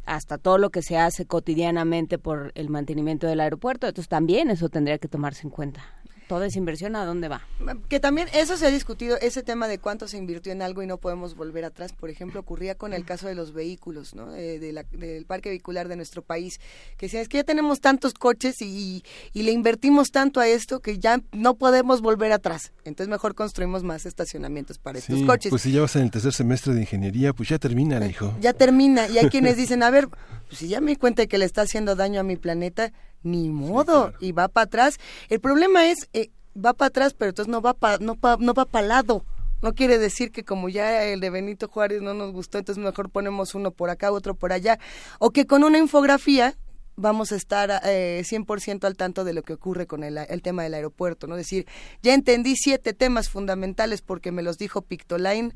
hasta 0.06 0.38
todo 0.38 0.58
lo 0.58 0.70
que 0.70 0.82
se 0.82 0.96
hace 0.96 1.26
cotidianamente 1.26 2.18
por 2.18 2.52
el 2.54 2.70
mantenimiento 2.70 3.26
del 3.26 3.40
aeropuerto. 3.40 3.86
Entonces 3.86 4.08
también 4.08 4.50
eso 4.50 4.68
tendría 4.68 4.98
que 4.98 5.08
tomarse 5.08 5.42
en 5.42 5.50
cuenta 5.50 5.84
toda 6.26 6.46
esa 6.46 6.58
inversión 6.58 6.96
a 6.96 7.04
dónde 7.04 7.28
va. 7.28 7.42
Que 7.88 8.00
también 8.00 8.28
eso 8.34 8.56
se 8.56 8.66
ha 8.66 8.70
discutido, 8.70 9.16
ese 9.20 9.42
tema 9.42 9.68
de 9.68 9.78
cuánto 9.78 10.08
se 10.08 10.16
invirtió 10.16 10.52
en 10.52 10.62
algo 10.62 10.82
y 10.82 10.86
no 10.86 10.98
podemos 10.98 11.36
volver 11.36 11.64
atrás. 11.64 11.92
Por 11.92 12.10
ejemplo, 12.10 12.40
ocurría 12.40 12.74
con 12.74 12.92
el 12.92 13.04
caso 13.04 13.28
de 13.28 13.34
los 13.34 13.52
vehículos, 13.52 14.14
¿no? 14.14 14.34
Eh, 14.34 14.58
de 14.58 14.72
la, 14.72 14.84
del 14.90 15.24
parque 15.24 15.48
vehicular 15.50 15.88
de 15.88 15.96
nuestro 15.96 16.22
país, 16.22 16.60
que 16.96 17.06
decía, 17.06 17.20
es 17.20 17.28
que 17.28 17.38
ya 17.38 17.44
tenemos 17.44 17.80
tantos 17.80 18.14
coches 18.14 18.60
y, 18.60 19.04
y, 19.32 19.42
le 19.42 19.52
invertimos 19.52 20.10
tanto 20.10 20.40
a 20.40 20.48
esto 20.48 20.80
que 20.80 20.98
ya 20.98 21.20
no 21.32 21.54
podemos 21.54 22.00
volver 22.00 22.32
atrás. 22.32 22.72
Entonces 22.84 23.08
mejor 23.08 23.34
construimos 23.34 23.82
más 23.82 24.06
estacionamientos 24.06 24.78
para 24.78 24.98
estos 24.98 25.22
coches. 25.22 25.50
Pues 25.50 25.62
si 25.62 25.72
ya 25.72 25.82
vas 25.82 25.96
en 25.96 26.02
el 26.02 26.10
tercer 26.10 26.32
semestre 26.32 26.74
de 26.74 26.80
ingeniería, 26.80 27.32
pues 27.32 27.48
ya 27.48 27.58
termina, 27.58 28.04
hijo. 28.06 28.34
Ya 28.40 28.52
termina. 28.52 29.08
Y 29.08 29.18
hay 29.18 29.28
quienes 29.28 29.56
dicen, 29.56 29.82
a 29.82 29.90
ver, 29.90 30.08
pues 30.08 30.58
si 30.58 30.68
ya 30.68 30.80
me 30.80 30.92
di 30.92 30.96
cuenta 30.96 31.22
de 31.22 31.28
que 31.28 31.38
le 31.38 31.44
está 31.44 31.62
haciendo 31.62 31.94
daño 31.94 32.20
a 32.20 32.22
mi 32.22 32.36
planeta, 32.36 32.92
ni 33.22 33.48
modo, 33.48 34.12
y 34.20 34.32
va 34.32 34.48
para 34.48 34.64
atrás. 34.64 34.98
El 35.28 35.40
problema 35.40 35.86
es, 35.86 36.08
eh, 36.12 36.30
va 36.56 36.72
para 36.72 36.88
atrás, 36.88 37.14
pero 37.14 37.30
entonces 37.30 37.50
no 37.50 37.60
va 37.60 37.74
pa, 37.74 37.98
no, 37.98 38.16
pa, 38.16 38.36
no 38.38 38.54
va 38.54 38.64
para 38.64 38.86
lado. 38.86 39.24
No 39.62 39.74
quiere 39.74 39.98
decir 39.98 40.32
que 40.32 40.44
como 40.44 40.68
ya 40.68 41.04
el 41.04 41.20
de 41.20 41.30
Benito 41.30 41.68
Juárez 41.68 42.02
no 42.02 42.14
nos 42.14 42.32
gustó, 42.32 42.58
entonces 42.58 42.82
mejor 42.82 43.10
ponemos 43.10 43.54
uno 43.54 43.70
por 43.70 43.90
acá, 43.90 44.12
otro 44.12 44.34
por 44.34 44.52
allá. 44.52 44.78
O 45.18 45.30
que 45.30 45.46
con 45.46 45.64
una 45.64 45.78
infografía 45.78 46.56
vamos 46.96 47.32
a 47.32 47.36
estar 47.36 47.82
eh, 47.84 48.22
100% 48.24 48.84
al 48.84 48.96
tanto 48.96 49.24
de 49.24 49.34
lo 49.34 49.42
que 49.42 49.54
ocurre 49.54 49.86
con 49.86 50.02
el, 50.04 50.18
el, 50.18 50.42
tema 50.42 50.62
del 50.62 50.74
aeropuerto, 50.74 51.26
¿no? 51.26 51.36
Decir, 51.36 51.66
ya 52.02 52.14
entendí 52.14 52.54
siete 52.56 52.92
temas 52.94 53.28
fundamentales 53.28 54.02
porque 54.02 54.32
me 54.32 54.42
los 54.42 54.58
dijo 54.58 54.82
Pictoline 54.82 55.54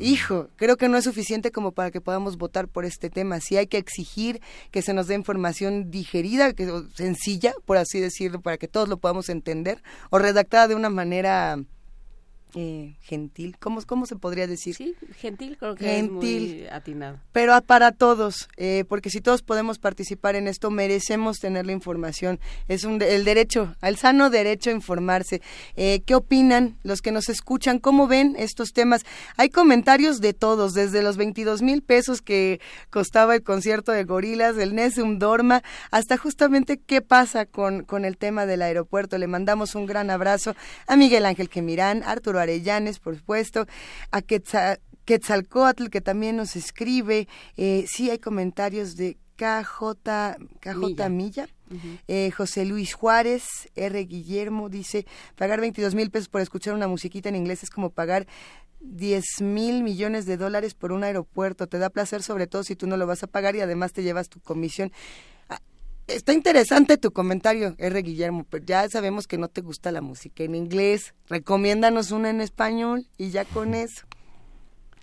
hijo, 0.00 0.48
creo 0.56 0.76
que 0.76 0.88
no 0.88 0.96
es 0.96 1.04
suficiente 1.04 1.50
como 1.50 1.72
para 1.72 1.90
que 1.90 2.00
podamos 2.00 2.36
votar 2.38 2.68
por 2.68 2.84
este 2.84 3.10
tema. 3.10 3.40
Sí 3.40 3.56
hay 3.56 3.66
que 3.66 3.78
exigir 3.78 4.40
que 4.70 4.82
se 4.82 4.94
nos 4.94 5.06
dé 5.06 5.14
información 5.14 5.90
digerida, 5.90 6.52
que 6.52 6.70
sencilla, 6.94 7.54
por 7.64 7.76
así 7.76 8.00
decirlo, 8.00 8.40
para 8.40 8.58
que 8.58 8.68
todos 8.68 8.88
lo 8.88 8.98
podamos 8.98 9.28
entender, 9.28 9.82
o 10.10 10.18
redactada 10.18 10.68
de 10.68 10.74
una 10.74 10.90
manera 10.90 11.58
eh, 12.54 12.96
gentil, 13.02 13.56
¿Cómo, 13.58 13.82
¿cómo 13.84 14.06
se 14.06 14.16
podría 14.16 14.46
decir? 14.46 14.74
Sí, 14.74 14.94
gentil 15.16 15.58
creo 15.58 15.74
que 15.74 15.84
gentil, 15.84 16.44
es 16.44 16.60
muy 16.60 16.66
atinado. 16.68 17.20
Pero 17.32 17.60
para 17.62 17.92
todos, 17.92 18.48
eh, 18.56 18.84
porque 18.88 19.10
si 19.10 19.20
todos 19.20 19.42
podemos 19.42 19.78
participar 19.78 20.34
en 20.34 20.48
esto, 20.48 20.70
merecemos 20.70 21.40
tener 21.40 21.66
la 21.66 21.72
información. 21.72 22.40
Es 22.66 22.84
un, 22.84 23.02
el 23.02 23.24
derecho, 23.24 23.74
el 23.82 23.96
sano 23.96 24.30
derecho 24.30 24.70
a 24.70 24.72
informarse. 24.72 25.42
Eh, 25.76 26.00
¿Qué 26.06 26.14
opinan 26.14 26.76
los 26.84 27.02
que 27.02 27.12
nos 27.12 27.28
escuchan? 27.28 27.78
¿Cómo 27.78 28.06
ven 28.06 28.34
estos 28.38 28.72
temas? 28.72 29.02
Hay 29.36 29.50
comentarios 29.50 30.20
de 30.20 30.32
todos, 30.32 30.72
desde 30.72 31.02
los 31.02 31.18
22 31.18 31.60
mil 31.60 31.82
pesos 31.82 32.22
que 32.22 32.60
costaba 32.88 33.34
el 33.34 33.42
concierto 33.42 33.92
de 33.92 34.04
Gorilas, 34.04 34.56
el 34.56 34.74
Nesum 34.74 35.18
Dorma, 35.18 35.62
hasta 35.90 36.16
justamente 36.16 36.78
qué 36.78 37.02
pasa 37.02 37.44
con, 37.44 37.84
con 37.84 38.06
el 38.06 38.16
tema 38.16 38.46
del 38.46 38.62
aeropuerto. 38.62 39.18
Le 39.18 39.26
mandamos 39.26 39.74
un 39.74 39.84
gran 39.84 40.08
abrazo 40.10 40.56
a 40.86 40.96
Miguel 40.96 41.26
Ángel 41.26 41.50
Quemirán, 41.50 42.02
Arturo 42.04 42.37
Arellanes, 42.38 42.98
por 42.98 43.16
supuesto, 43.16 43.66
a 44.10 44.22
Quetzalcoatl, 44.22 45.88
que 45.88 46.00
también 46.00 46.36
nos 46.36 46.56
escribe. 46.56 47.28
Eh, 47.56 47.84
sí 47.88 48.10
hay 48.10 48.18
comentarios 48.18 48.96
de 48.96 49.16
KJ, 49.36 50.36
KJ 50.60 51.08
Milla. 51.10 51.48
Eh, 52.08 52.30
José 52.30 52.64
Luis 52.64 52.94
Juárez, 52.94 53.68
R. 53.74 54.00
Guillermo, 54.04 54.70
dice, 54.70 55.06
pagar 55.36 55.60
22 55.60 55.94
mil 55.94 56.10
pesos 56.10 56.28
por 56.28 56.40
escuchar 56.40 56.72
una 56.72 56.88
musiquita 56.88 57.28
en 57.28 57.36
inglés 57.36 57.62
es 57.62 57.68
como 57.68 57.90
pagar 57.90 58.26
10 58.80 59.42
mil 59.42 59.82
millones 59.82 60.24
de 60.24 60.36
dólares 60.36 60.74
por 60.74 60.92
un 60.92 61.04
aeropuerto. 61.04 61.66
Te 61.66 61.78
da 61.78 61.90
placer 61.90 62.22
sobre 62.22 62.46
todo 62.46 62.64
si 62.64 62.76
tú 62.76 62.86
no 62.86 62.96
lo 62.96 63.06
vas 63.06 63.22
a 63.22 63.26
pagar 63.26 63.56
y 63.56 63.60
además 63.60 63.92
te 63.92 64.02
llevas 64.02 64.28
tu 64.28 64.40
comisión. 64.40 64.92
Está 66.08 66.32
interesante 66.32 66.96
tu 66.96 67.12
comentario, 67.12 67.74
R. 67.76 68.00
Guillermo, 68.02 68.46
pero 68.48 68.64
ya 68.64 68.88
sabemos 68.88 69.26
que 69.26 69.36
no 69.36 69.48
te 69.48 69.60
gusta 69.60 69.92
la 69.92 70.00
música 70.00 70.42
en 70.42 70.54
inglés. 70.54 71.14
Recomiéndanos 71.28 72.12
una 72.12 72.30
en 72.30 72.40
español 72.40 73.06
y 73.18 73.28
ya 73.30 73.44
con 73.44 73.74
eso. 73.74 74.06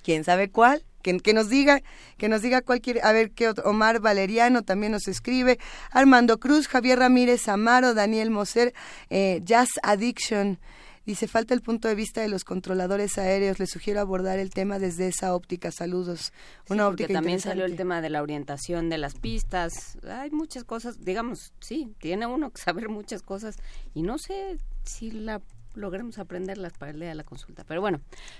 ¿Quién 0.03 0.23
sabe 0.23 0.49
cuál? 0.49 0.83
Que, 1.03 1.15
que 1.19 1.33
nos 1.33 1.47
diga, 1.47 1.81
que 2.17 2.27
nos 2.27 2.41
diga 2.41 2.61
cuál 2.61 2.81
quiere. 2.81 3.01
A 3.03 3.11
ver, 3.11 3.29
qué 3.31 3.47
otro- 3.49 3.69
Omar 3.69 3.99
Valeriano 3.99 4.63
también 4.63 4.93
nos 4.93 5.07
escribe. 5.07 5.59
Armando 5.91 6.39
Cruz, 6.39 6.67
Javier 6.67 6.97
Ramírez 6.97 7.47
Amaro, 7.47 7.93
Daniel 7.93 8.31
Moser, 8.31 8.73
eh, 9.11 9.41
Jazz 9.43 9.69
Addiction. 9.83 10.57
Dice, 11.05 11.27
falta 11.27 11.53
el 11.53 11.61
punto 11.61 11.87
de 11.87 11.93
vista 11.95 12.21
de 12.21 12.27
los 12.27 12.43
controladores 12.43 13.17
aéreos. 13.19 13.59
Les 13.59 13.69
sugiero 13.69 13.99
abordar 13.99 14.39
el 14.39 14.49
tema 14.49 14.79
desde 14.79 15.07
esa 15.07 15.35
óptica. 15.35 15.71
Saludos. 15.71 16.33
Una 16.69 16.83
Sí, 16.83 16.89
óptica 16.89 17.13
también 17.13 17.39
salió 17.39 17.65
el 17.65 17.75
tema 17.75 18.01
de 18.01 18.09
la 18.09 18.23
orientación 18.23 18.89
de 18.89 18.97
las 18.97 19.13
pistas. 19.13 19.97
Hay 20.09 20.31
muchas 20.31 20.63
cosas, 20.63 20.99
digamos, 21.03 21.53
sí, 21.59 21.93
tiene 21.99 22.25
uno 22.25 22.49
que 22.51 22.61
saber 22.61 22.89
muchas 22.89 23.21
cosas 23.21 23.57
y 23.93 24.01
no 24.01 24.17
sé 24.17 24.57
si 24.83 25.11
la 25.11 25.41
logremos 25.75 26.17
aprenderlas 26.17 26.73
para 26.73 26.91
el 26.91 26.99
día 26.99 27.09
de 27.09 27.15
la 27.15 27.23
consulta. 27.23 27.63
Pero 27.65 27.81
bueno, 27.81 27.99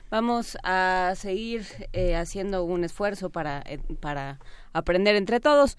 vamos 0.10 0.58
a 0.64 1.14
seguir 1.16 1.66
eh, 1.94 2.16
haciendo 2.16 2.64
un 2.64 2.84
esfuerzo 2.84 3.30
para, 3.30 3.62
eh, 3.68 3.80
para 4.00 4.40
aprender 4.74 5.16
entre 5.16 5.40
todos. 5.40 5.78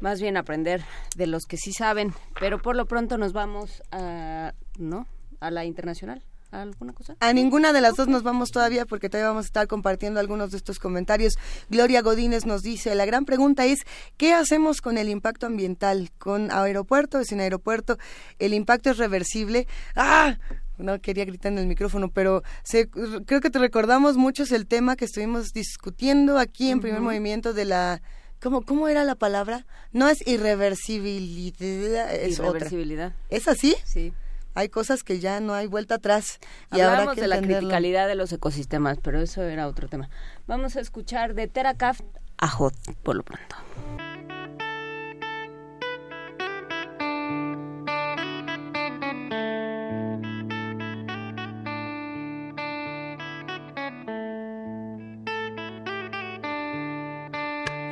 Más 0.00 0.20
bien 0.20 0.36
aprender 0.36 0.84
de 1.16 1.26
los 1.26 1.44
que 1.44 1.56
sí 1.56 1.72
saben, 1.72 2.14
pero 2.38 2.62
por 2.62 2.76
lo 2.76 2.86
pronto 2.86 3.18
nos 3.18 3.32
vamos 3.32 3.82
a, 3.90 4.54
¿no? 4.78 5.06
A 5.40 5.50
la 5.50 5.64
internacional. 5.64 6.22
¿A 6.50 6.62
¿Alguna 6.62 6.94
cosa? 6.94 7.14
A 7.20 7.32
ninguna 7.34 7.74
de 7.74 7.82
las 7.82 7.94
dos 7.96 8.08
nos 8.08 8.22
vamos 8.22 8.50
todavía 8.50 8.86
porque 8.86 9.10
todavía 9.10 9.28
vamos 9.28 9.44
a 9.44 9.48
estar 9.48 9.66
compartiendo 9.66 10.18
algunos 10.18 10.50
de 10.50 10.56
estos 10.56 10.78
comentarios. 10.78 11.34
Gloria 11.68 12.00
Godínez 12.00 12.46
nos 12.46 12.62
dice, 12.62 12.94
la 12.94 13.04
gran 13.04 13.26
pregunta 13.26 13.66
es, 13.66 13.80
¿qué 14.16 14.32
hacemos 14.32 14.80
con 14.80 14.96
el 14.96 15.10
impacto 15.10 15.44
ambiental? 15.44 16.10
¿Con 16.16 16.50
aeropuerto 16.50 17.18
o 17.18 17.24
sin 17.24 17.40
aeropuerto? 17.40 17.98
¿El 18.38 18.54
impacto 18.54 18.88
es 18.90 18.96
reversible? 18.96 19.66
¡Ah! 19.94 20.38
No 20.78 20.98
quería 21.02 21.26
gritar 21.26 21.52
en 21.52 21.58
el 21.58 21.66
micrófono, 21.66 22.08
pero 22.10 22.42
se- 22.62 22.88
creo 22.88 23.40
que 23.42 23.50
te 23.50 23.58
recordamos 23.58 24.16
muchos 24.16 24.50
el 24.52 24.66
tema 24.66 24.96
que 24.96 25.04
estuvimos 25.04 25.52
discutiendo 25.52 26.38
aquí 26.38 26.70
en 26.70 26.80
primer 26.80 27.00
movimiento 27.02 27.52
de 27.52 27.64
la... 27.66 28.00
¿Cómo, 28.40 28.62
¿Cómo 28.62 28.88
era 28.88 29.02
la 29.04 29.16
palabra? 29.16 29.66
No 29.92 30.08
es 30.08 30.24
irreversibilidad, 30.26 32.14
es 32.14 32.38
otra. 32.38 32.50
Irreversibilidad. 32.50 33.12
¿Es 33.28 33.48
así? 33.48 33.74
Sí 33.84 34.12
Hay 34.57 34.69
cosas 34.69 35.03
que 35.03 35.19
ya 35.19 35.39
no 35.39 35.53
hay 35.53 35.67
vuelta 35.67 35.95
atrás. 35.95 36.39
Y 36.71 36.75
habrá 36.79 36.85
Hablábamos 36.93 37.15
que 37.15 37.21
de 37.21 37.27
la 37.27 37.35
entenderlo. 37.35 37.69
criticalidad 37.69 38.07
de 38.07 38.15
los 38.15 38.31
ecosistemas, 38.31 38.99
pero 39.01 39.19
eso 39.19 39.41
era 39.43 39.67
otro 39.67 39.87
tema. 39.87 40.09
Vamos 40.47 40.75
a 40.75 40.79
escuchar 40.81 41.33
de 41.33 41.47
Teracaf 41.47 42.01
a 42.37 42.47
Hot 42.49 42.75
por 43.03 43.15
lo 43.15 43.23
pronto. 43.23 43.55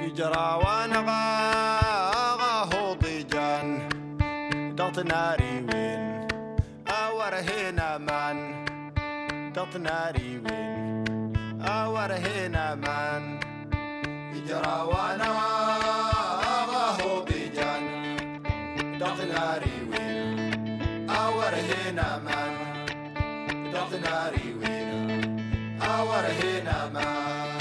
يجرى 0.06 0.48
وانا 0.64 1.00
غاغا 1.08 2.94
ضيجان 3.02 3.68
دط 4.78 5.00
ناري 5.00 5.45
دط 9.66 9.76
ناري 9.78 10.38
وين 10.44 11.34
اور 11.68 12.12
هنا 12.12 12.76
من 12.76 13.40
يجرى 14.36 14.78
وانا 14.92 15.30
غاغا 16.72 17.20
ضيجان 17.26 17.84
دط 19.02 19.20
ناري 19.34 19.78
وين 19.92 21.10
اور 21.10 21.54
هنا 21.70 22.10
من 22.26 22.52
دط 23.74 23.92
ناري 24.06 24.48
وين 24.60 25.40
اور 25.82 26.26
هنا 26.42 26.78
من 26.94 27.55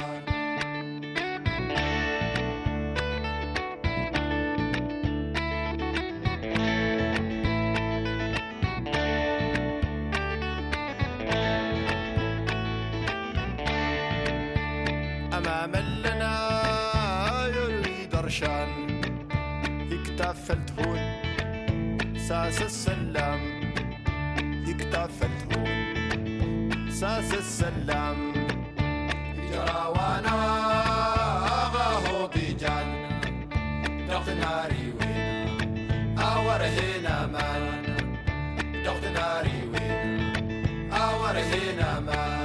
يريد 18.36 18.44
رشان 18.44 19.02
يكتف 19.92 20.52
التهون 20.52 21.00
ساس 22.18 22.62
السلام 22.62 23.42
يكتف 24.68 25.24
التهون 25.24 26.92
ساس 26.92 27.34
السلام 27.34 28.34
يجرى 29.38 29.94
وأنا 29.96 30.36
بيجان. 32.36 32.88
دغت 34.10 34.30
ناري 34.30 34.94
وين؟ 35.00 36.20
اور 36.20 36.62
هنا 36.62 37.28
مان 37.28 37.64
دغت 38.86 39.06
ناري 39.06 39.60
وين؟ 39.72 40.92
اور 40.92 41.38
هنا 41.38 42.00
مان 42.00 42.45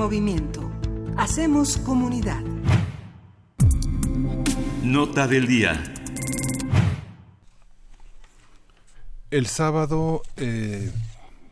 movimiento. 0.00 0.62
Hacemos 1.18 1.76
comunidad. 1.76 2.40
Nota 4.82 5.28
del 5.28 5.46
día. 5.46 5.84
El 9.30 9.46
sábado, 9.46 10.22
eh, 10.38 10.90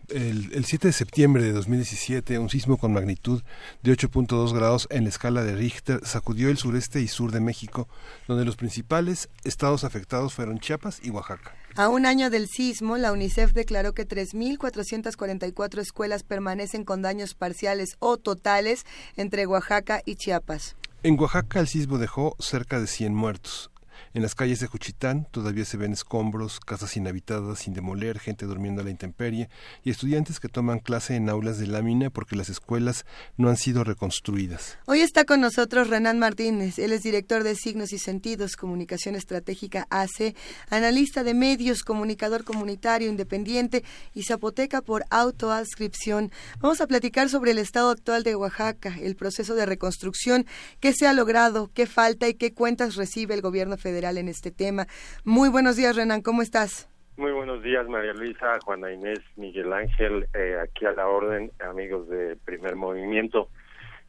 el, 0.09 0.51
el 0.55 0.65
7 0.65 0.89
de 0.89 0.93
septiembre 0.95 1.43
de 1.43 1.53
2017, 1.53 2.39
un 2.39 2.49
sismo 2.49 2.79
con 2.79 2.91
magnitud 2.91 3.43
de 3.83 3.93
8.2 3.93 4.55
grados 4.55 4.89
en 4.91 5.03
la 5.03 5.11
escala 5.11 5.45
de 5.45 5.55
Richter 5.55 6.01
sacudió 6.05 6.49
el 6.49 6.57
sureste 6.57 7.03
y 7.03 7.09
sur 7.09 7.31
de 7.33 7.41
México, 7.41 7.87
donde 8.29 8.47
los 8.47 8.57
principales 8.57 9.29
estados 9.45 9.85
afectados 9.85 10.33
fueron 10.33 10.59
Chiapas 10.59 11.01
y 11.05 11.11
Oaxaca. 11.11 11.55
A 11.79 11.89
un 11.89 12.07
año 12.07 12.29
del 12.29 12.49
sismo, 12.49 12.97
la 12.97 13.13
UNICEF 13.13 13.53
declaró 13.53 13.93
que 13.93 14.05
3.444 14.05 15.79
escuelas 15.79 16.25
permanecen 16.25 16.85
con 16.85 17.03
daños 17.03 17.35
parciales 17.35 17.95
o 18.01 18.17
totales 18.17 18.85
entre 19.17 19.47
Oaxaca 19.47 20.03
y 20.05 20.17
Chiapas. 20.17 20.75
En 21.05 21.17
Oaxaca 21.21 21.61
el 21.61 21.69
sismo 21.69 21.99
dejó 21.99 22.35
cerca 22.41 22.81
de 22.81 22.89
100 22.89 23.15
muertos. 23.15 23.71
En 24.15 24.23
las 24.23 24.35
calles 24.35 24.61
de 24.61 24.67
Juchitán 24.67 25.29
todavía 25.31 25.67
se 25.67 25.77
ven 25.77 25.93
escombros, 25.93 26.61
casas 26.61 26.97
inhabitadas 26.97 27.59
sin 27.59 27.75
demoler, 27.75 28.19
gente 28.19 28.47
durmiendo 28.47 28.81
a 28.81 28.85
la 28.85 28.91
intemperie 28.91 29.51
y 29.85 29.91
estudiantes 29.91 30.41
que 30.41 30.49
toman 30.49 30.79
clase 30.79 31.15
en 31.15 31.29
aulas 31.29 31.59
de 31.59 31.67
lámina 31.67 32.09
porque 32.09 32.35
las 32.35 32.49
escuelas 32.49 33.05
no 33.37 33.51
han 33.51 33.59
sido 33.59 33.85
reconstruidas. 33.85 34.79
Hoy 34.87 35.01
está 35.01 35.27
con 35.27 35.43
nosotros 35.43 35.89
Renan 35.89 36.19
Martínez. 36.19 36.79
Él 36.79 36.93
es 36.93 37.03
director 37.03 37.45
de 37.45 37.55
Signos 37.55 37.93
y 37.93 37.99
Sentidos, 37.99 38.57
Comunicación 38.57 39.15
Estratégica 39.15 39.87
AC, 39.91 40.35
analista 40.71 41.23
de 41.23 41.35
medios, 41.35 41.83
comunicador 41.83 42.45
comunitario 42.45 43.11
independiente 43.11 43.85
y 44.15 44.23
zapoteca 44.23 44.81
por 44.81 45.05
autoadscripción. 45.11 46.33
Vamos 46.61 46.81
a 46.81 46.87
platicar 46.87 47.29
sobre 47.29 47.51
el 47.51 47.59
estado 47.59 47.91
actual 47.91 48.23
de 48.23 48.37
Oaxaca, 48.37 48.97
el 49.03 49.17
proceso 49.17 49.55
de 49.55 49.67
reconstrucción, 49.67 50.47
qué 50.81 50.95
se 50.95 51.07
ha 51.07 51.13
logrado, 51.13 51.71
qué 51.75 51.87
falta 51.87 52.27
y 52.27 52.35
qué 52.35 52.55
cuentas 52.55 52.97
recibe 52.97 53.35
el 53.35 53.43
gobierno 53.43 53.77
federal 53.77 53.98
en 53.99 54.29
este 54.29 54.53
tema. 54.53 54.87
Muy 55.25 55.49
buenos 55.49 55.77
días, 55.77 55.97
Renan, 55.97 56.23
¿cómo 56.23 56.43
estás? 56.43 56.89
Muy 57.17 57.33
buenos 57.33 57.65
días, 57.65 57.87
María 57.89 58.13
Luisa, 58.13 58.59
Juana 58.65 58.93
Inés, 58.93 59.19
Miguel 59.35 59.73
Ángel, 59.73 60.29
eh, 60.35 60.57
aquí 60.63 60.87
a 60.87 60.93
la 60.93 61.09
orden, 61.09 61.51
amigos 61.59 62.09
de 62.09 62.37
Primer 62.37 62.77
Movimiento. 62.77 63.49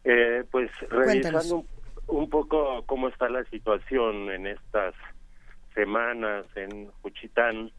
Eh, 0.04 0.44
pues 0.52 0.70
revisando 0.92 1.56
un, 1.56 1.68
un, 2.08 2.30
poco 2.30 2.84
cómo 2.86 3.10
está 3.10 3.30
la 3.30 3.44
situación 3.46 4.30
en 4.30 4.46
estas 4.46 4.94
semanas 5.74 6.46
en 6.56 6.92
Juchitán, 7.02 7.72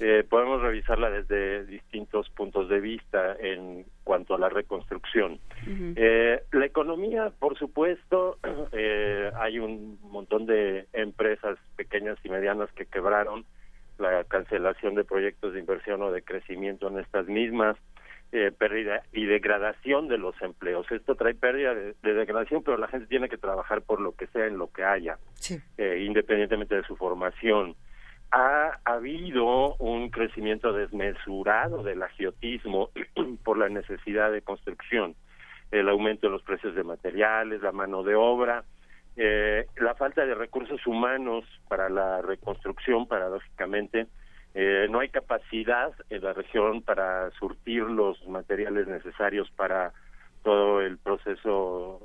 eh, 0.00 0.24
podemos 0.28 0.60
revisarla 0.60 1.10
desde 1.10 1.64
distintos 1.66 2.28
puntos 2.30 2.68
de 2.68 2.80
vista 2.80 3.36
en 3.38 3.84
cuanto 4.02 4.34
a 4.34 4.38
la 4.38 4.48
reconstrucción. 4.48 5.34
Uh 5.66 5.70
-huh. 5.70 5.94
eh, 5.96 6.42
la 6.52 6.66
economía, 6.66 7.32
por 7.38 7.56
supuesto, 7.58 8.38
eh, 8.72 9.30
hay 9.36 9.58
un 9.58 9.98
montón 10.02 10.46
de 10.46 10.86
empresas 10.92 11.58
pequeñas 11.76 12.18
y 12.24 12.28
medianas 12.28 12.70
que 12.72 12.86
quebraron, 12.86 13.44
la 13.98 14.24
cancelación 14.24 14.96
de 14.96 15.04
proyectos 15.04 15.52
de 15.52 15.60
inversión 15.60 16.02
o 16.02 16.10
de 16.10 16.22
crecimiento 16.22 16.88
en 16.88 16.98
estas 16.98 17.28
mismas, 17.28 17.76
eh, 18.32 18.50
pérdida 18.50 19.04
y 19.12 19.26
degradación 19.26 20.08
de 20.08 20.18
los 20.18 20.34
empleos. 20.42 20.90
Esto 20.90 21.14
trae 21.14 21.34
pérdida 21.34 21.72
de, 21.72 21.94
de, 22.02 22.14
degradación, 22.14 22.64
pero 22.64 22.76
la 22.76 22.88
gente 22.88 23.06
tiene 23.06 23.28
que 23.28 23.38
trabajar 23.38 23.82
por 23.82 24.00
lo 24.00 24.16
que 24.16 24.26
sea 24.26 24.46
en 24.46 24.58
lo 24.58 24.72
que 24.72 24.82
haya, 24.82 25.18
sí. 25.34 25.60
eh, 25.78 26.02
independientemente 26.04 26.74
de 26.74 26.82
su 26.82 26.96
formación 26.96 27.76
ha 28.34 28.80
habido 28.84 29.76
un 29.76 30.10
crecimiento 30.10 30.72
desmesurado 30.72 31.84
del 31.84 32.02
agiotismo 32.02 32.90
por 33.44 33.56
la 33.58 33.68
necesidad 33.68 34.32
de 34.32 34.42
construcción, 34.42 35.14
el 35.70 35.88
aumento 35.88 36.26
de 36.26 36.32
los 36.32 36.42
precios 36.42 36.74
de 36.74 36.82
materiales, 36.82 37.62
la 37.62 37.70
mano 37.70 38.02
de 38.02 38.16
obra, 38.16 38.64
eh, 39.16 39.66
la 39.76 39.94
falta 39.94 40.26
de 40.26 40.34
recursos 40.34 40.84
humanos 40.84 41.44
para 41.68 41.88
la 41.88 42.22
reconstrucción, 42.22 43.06
paradójicamente, 43.06 44.08
eh, 44.54 44.88
no 44.90 44.98
hay 44.98 45.10
capacidad 45.10 45.92
en 46.10 46.24
la 46.24 46.32
región 46.32 46.82
para 46.82 47.30
surtir 47.38 47.84
los 47.84 48.26
materiales 48.26 48.88
necesarios 48.88 49.48
para 49.52 49.92
todo 50.42 50.80
el 50.80 50.98
proceso 50.98 52.00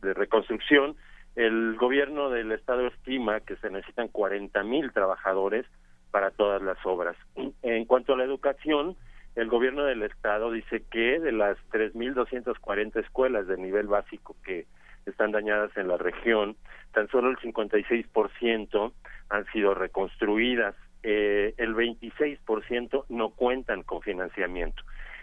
de 0.00 0.12
reconstrucción 0.12 0.96
el 1.36 1.76
gobierno 1.76 2.30
del 2.30 2.52
estado 2.52 2.86
estima 2.86 3.40
que 3.40 3.56
se 3.56 3.70
necesitan 3.70 4.08
40 4.08 4.62
mil 4.64 4.92
trabajadores 4.92 5.66
para 6.10 6.30
todas 6.30 6.60
las 6.62 6.78
obras. 6.84 7.16
En 7.62 7.84
cuanto 7.86 8.12
a 8.12 8.16
la 8.16 8.24
educación, 8.24 8.96
el 9.34 9.48
gobierno 9.48 9.84
del 9.84 10.02
estado 10.02 10.50
dice 10.50 10.82
que 10.90 11.18
de 11.18 11.32
las 11.32 11.56
3.240 11.70 13.00
escuelas 13.00 13.46
de 13.46 13.56
nivel 13.56 13.86
básico 13.86 14.36
que 14.44 14.66
están 15.06 15.32
dañadas 15.32 15.74
en 15.76 15.88
la 15.88 15.96
región, 15.96 16.56
tan 16.92 17.08
solo 17.08 17.30
el 17.30 17.38
56% 17.38 18.92
han 19.30 19.46
sido 19.52 19.74
reconstruidas, 19.74 20.76
eh, 21.02 21.54
el 21.56 21.74
26% 21.74 23.06
no 23.08 23.30
cuentan 23.30 23.82
con 23.82 24.02
financiamiento. 24.02 24.82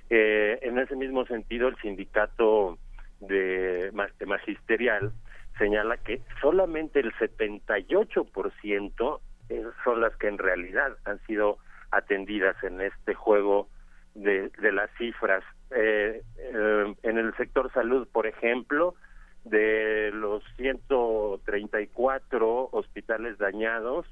Eh, 0.09 0.57
en 0.63 0.79
ese 0.79 0.95
mismo 0.95 1.25
sentido, 1.25 1.67
el 1.67 1.77
sindicato 1.77 2.77
de, 3.21 3.91
magisterial 4.25 5.11
señala 5.59 5.97
que 5.97 6.21
solamente 6.41 6.99
el 6.99 7.13
78% 7.13 9.19
son 9.83 10.01
las 10.01 10.15
que 10.15 10.27
en 10.27 10.39
realidad 10.39 10.97
han 11.05 11.19
sido 11.25 11.57
atendidas 11.91 12.55
en 12.63 12.81
este 12.81 13.13
juego 13.13 13.69
de, 14.15 14.49
de 14.49 14.71
las 14.71 14.89
cifras. 14.97 15.43
Eh, 15.71 16.23
eh, 16.37 16.95
en 17.03 17.17
el 17.17 17.35
sector 17.35 17.71
salud, 17.73 18.07
por 18.11 18.27
ejemplo, 18.27 18.95
de 19.43 20.11
los 20.13 20.43
134 20.57 22.69
hospitales 22.71 23.37
dañados, 23.37 24.05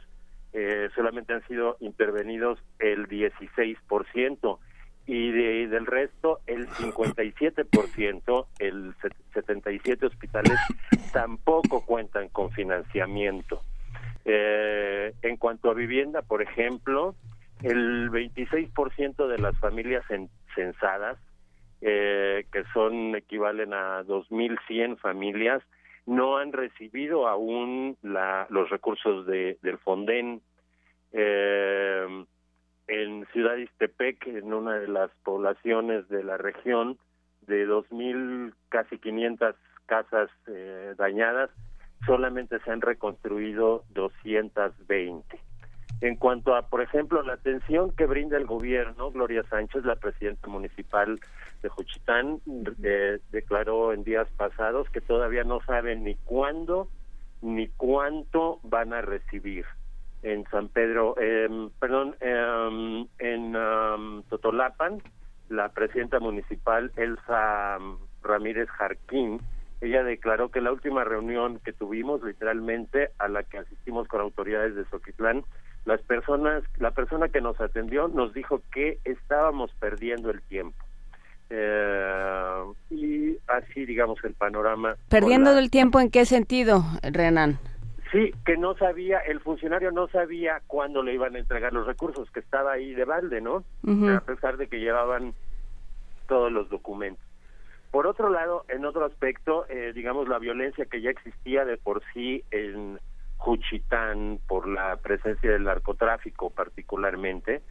eh, 0.54 0.90
solamente 0.96 1.34
han 1.34 1.46
sido 1.48 1.78
intervenidos 1.80 2.60
el 2.80 3.08
16% 3.08 4.60
y 5.08 5.32
de, 5.32 5.68
del 5.70 5.86
resto 5.86 6.42
el 6.46 6.68
57%, 6.68 8.46
el 8.60 8.94
77 9.34 10.06
hospitales 10.06 10.60
tampoco 11.14 11.86
cuentan 11.86 12.28
con 12.28 12.52
financiamiento. 12.52 13.62
Eh, 14.26 15.14
en 15.22 15.38
cuanto 15.38 15.72
a 15.72 15.74
vivienda, 15.74 16.22
por 16.22 16.42
ejemplo, 16.42 17.16
el 17.64 18.12
26% 18.12 19.28
de 19.28 19.38
las 19.38 19.58
familias 19.60 20.04
censadas, 20.54 21.18
eh, 21.80 22.46
que 22.52 22.66
son 22.74 23.16
equivalen 23.16 23.74
a 23.74 24.04
2.100 24.04 24.98
familias, 24.98 25.64
no 26.06 26.38
han 26.38 26.52
recibido 26.52 27.30
aún 27.30 27.98
la, 28.02 28.46
los 28.50 28.70
recursos 28.70 29.26
de, 29.26 29.58
del 29.62 29.78
Fonden. 29.78 30.42
Eh, 31.14 32.26
en 32.88 33.26
Ciudad 33.34 33.56
Istepec, 33.58 34.28
en 34.28 34.54
una 34.54 34.76
de 34.76 34.88
las 34.88 35.12
poblaciones 35.24 36.08
de 36.10 36.24
la 36.24 36.38
región, 36.38 36.98
de 37.48 37.68
2.000, 37.68 38.54
casi 38.70 38.98
500 38.98 39.56
casas 39.86 40.30
eh, 40.48 40.94
dañadas, 40.98 41.50
solamente 42.06 42.60
se 42.60 42.72
han 42.72 42.82
reconstruido 42.82 43.84
220. 43.92 45.40
En 46.02 46.16
cuanto 46.16 46.56
a, 46.56 46.70
por 46.70 46.82
ejemplo, 46.82 47.24
la 47.24 47.34
atención 47.34 47.92
que 47.96 48.06
brinda 48.06 48.38
el 48.38 48.46
gobierno, 48.46 49.12
Gloria 49.12 49.44
Sánchez, 49.50 49.84
la 49.84 49.96
presidenta 49.96 50.48
municipal 50.48 51.20
de 51.64 51.70
Juchitán, 51.70 52.40
eh, 52.84 53.20
declaró 53.32 53.94
en 53.94 54.04
días 54.04 54.28
pasados 54.38 54.88
que 54.92 55.02
todavía 55.02 55.44
no 55.44 55.60
saben 55.62 56.04
ni 56.04 56.16
cuándo 56.16 56.90
ni 57.42 57.68
cuánto 57.68 58.60
van 58.64 58.94
a 58.94 59.02
recibir 59.02 59.66
en 60.24 60.46
San 60.50 60.70
Pedro, 60.70 61.16
eh, 61.20 61.48
perdón, 61.80 62.16
eh, 62.20 63.06
en 63.20 63.56
um, 63.56 64.24
Totolapan, 64.24 65.02
la 65.50 65.70
presidenta 65.70 66.20
municipal 66.20 66.92
Elsa 66.96 67.78
Ramírez 68.24 68.70
Jarquín, 68.70 69.40
ella 69.80 70.04
declaró 70.04 70.50
que 70.50 70.62
la 70.62 70.72
última 70.72 71.04
reunión 71.04 71.60
que 71.64 71.72
tuvimos, 71.72 72.24
literalmente, 72.24 73.12
a 73.20 73.28
la 73.28 73.44
que 73.44 73.60
asistimos 73.60 74.08
con 74.08 74.22
autoridades 74.22 74.76
de 74.76 74.86
Soquitlán, 74.86 75.44
las 75.86 76.02
personas, 76.02 76.64
la 76.78 76.92
persona 76.92 77.30
que 77.30 77.42
nos 77.42 77.60
atendió 77.62 78.08
nos 78.08 78.34
dijo 78.34 78.62
que 78.74 79.00
estábamos 79.06 79.72
perdiendo 79.80 80.32
el 80.32 80.42
tiempo. 80.42 80.84
Eh, 81.50 82.64
y 82.90 83.38
así, 83.48 83.86
digamos, 83.86 84.22
el 84.24 84.34
panorama. 84.34 84.96
¿Perdiendo 85.10 85.54
la... 85.54 85.60
el 85.60 85.70
tiempo 85.70 86.00
en 86.00 86.10
qué 86.10 86.26
sentido, 86.26 86.84
Renan? 87.04 87.60
Sí, 88.12 88.32
que 88.46 88.58
no 88.58 88.76
sabía, 88.78 89.20
el 89.20 89.40
funcionario 89.42 89.92
no 89.92 90.08
sabía 90.08 90.62
cuándo 90.68 91.04
le 91.04 91.14
iban 91.14 91.36
a 91.36 91.40
entregar 91.40 91.74
los 91.74 91.86
recursos, 91.86 92.32
que 92.32 92.40
estaba 92.40 92.74
ahí 92.74 92.94
de 92.94 93.06
balde, 93.06 93.42
¿no? 93.42 93.64
Uh 93.84 93.92
-huh. 93.92 94.18
A 94.18 94.22
pesar 94.22 94.58
de 94.58 94.68
que 94.68 94.80
llevaban 94.80 95.34
todos 96.28 96.52
los 96.52 96.70
documentos. 96.70 97.24
Por 97.92 98.06
otro 98.06 98.30
lado, 98.30 98.66
en 98.68 98.86
otro 98.86 99.06
aspecto, 99.06 99.66
eh, 99.70 99.94
digamos, 99.94 100.28
la 100.28 100.40
violencia 100.40 100.86
que 100.86 101.02
ya 101.02 101.10
existía 101.10 101.66
de 101.66 101.78
por 101.78 102.04
sí 102.14 102.44
en 102.52 103.00
Juchitán 103.38 104.40
por 104.48 104.68
la 104.68 104.98
presencia 104.98 105.52
del 105.52 105.64
narcotráfico 105.64 106.50
particularmente, 106.50 107.62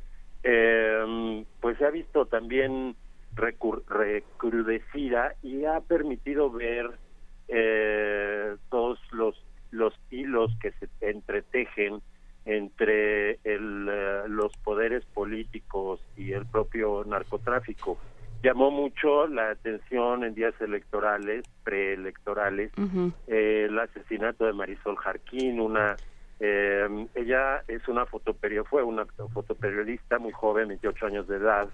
eh, 0.42 1.44
pues 1.60 1.76
se 1.78 1.84
ha 1.84 1.90
visto 1.90 2.26
también 2.26 2.96
recrudecida 3.34 5.34
y 5.42 5.64
ha 5.64 5.80
permitido 5.80 6.50
ver 6.50 6.90
eh, 7.48 8.56
todos 8.70 8.98
los 9.12 9.36
los 9.76 9.94
hilos 10.10 10.50
que 10.60 10.72
se 10.72 10.88
entretejen 11.00 12.00
entre 12.44 13.32
el, 13.44 13.88
eh, 13.90 14.22
los 14.28 14.56
poderes 14.58 15.04
políticos 15.06 16.00
y 16.16 16.32
el 16.32 16.46
propio 16.46 17.04
narcotráfico. 17.04 17.98
Llamó 18.42 18.70
mucho 18.70 19.26
la 19.26 19.50
atención 19.50 20.22
en 20.22 20.34
días 20.34 20.54
electorales, 20.60 21.44
preelectorales, 21.64 22.70
eh, 23.26 23.66
el 23.68 23.78
asesinato 23.78 24.44
de 24.44 24.52
Marisol 24.52 24.96
Jarquín, 24.96 25.58
una 25.60 25.96
eh, 26.38 27.06
ella 27.14 27.62
es 27.66 27.88
una 27.88 28.04
fotoperiodista, 28.06 28.68
fue 28.68 28.82
una 28.82 29.06
fotoperiodista 29.32 30.18
muy 30.18 30.32
joven, 30.32 30.68
28 30.68 31.06
años 31.06 31.28
de 31.28 31.36
edad, 31.36 31.68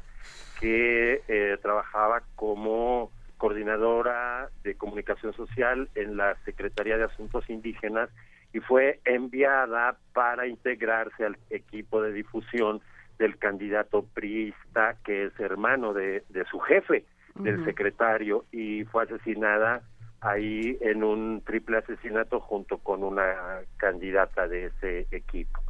que 0.60 1.22
eh, 1.26 1.56
trabajaba 1.60 2.22
como 2.36 3.10
coordinadora 3.42 4.50
de 4.62 4.76
comunicación 4.76 5.32
social 5.32 5.88
en 5.96 6.16
la 6.16 6.36
Secretaría 6.44 6.96
de 6.96 7.06
Asuntos 7.06 7.50
Indígenas 7.50 8.08
y 8.52 8.60
fue 8.60 9.00
enviada 9.04 9.96
para 10.12 10.46
integrarse 10.46 11.26
al 11.26 11.36
equipo 11.50 12.00
de 12.02 12.12
difusión 12.12 12.80
del 13.18 13.36
candidato 13.38 14.06
priista 14.14 14.94
que 15.04 15.24
es 15.24 15.40
hermano 15.40 15.92
de, 15.92 16.22
de 16.28 16.44
su 16.44 16.60
jefe, 16.60 17.04
del 17.34 17.64
secretario, 17.64 18.44
y 18.52 18.84
fue 18.84 19.02
asesinada 19.02 19.82
ahí 20.20 20.78
en 20.80 21.02
un 21.02 21.42
triple 21.44 21.78
asesinato 21.78 22.38
junto 22.38 22.78
con 22.78 23.02
una 23.02 23.34
candidata 23.76 24.46
de 24.46 24.66
ese 24.66 25.08
equipo. 25.10 25.60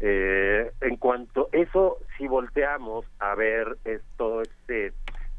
Eh, 0.00 0.70
en 0.82 0.96
cuanto 0.98 1.48
eso, 1.52 1.96
si 2.18 2.26
volteamos 2.26 3.06
a 3.18 3.34
ver 3.34 3.78
es, 3.86 4.02
todo 4.18 4.42
este, 4.42 4.92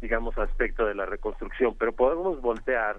digamos, 0.06 0.38
aspecto 0.38 0.86
de 0.86 0.94
la 0.94 1.08
reconstrucción, 1.08 1.76
pero 1.80 1.92
podemos 1.92 2.40
voltear 2.40 2.98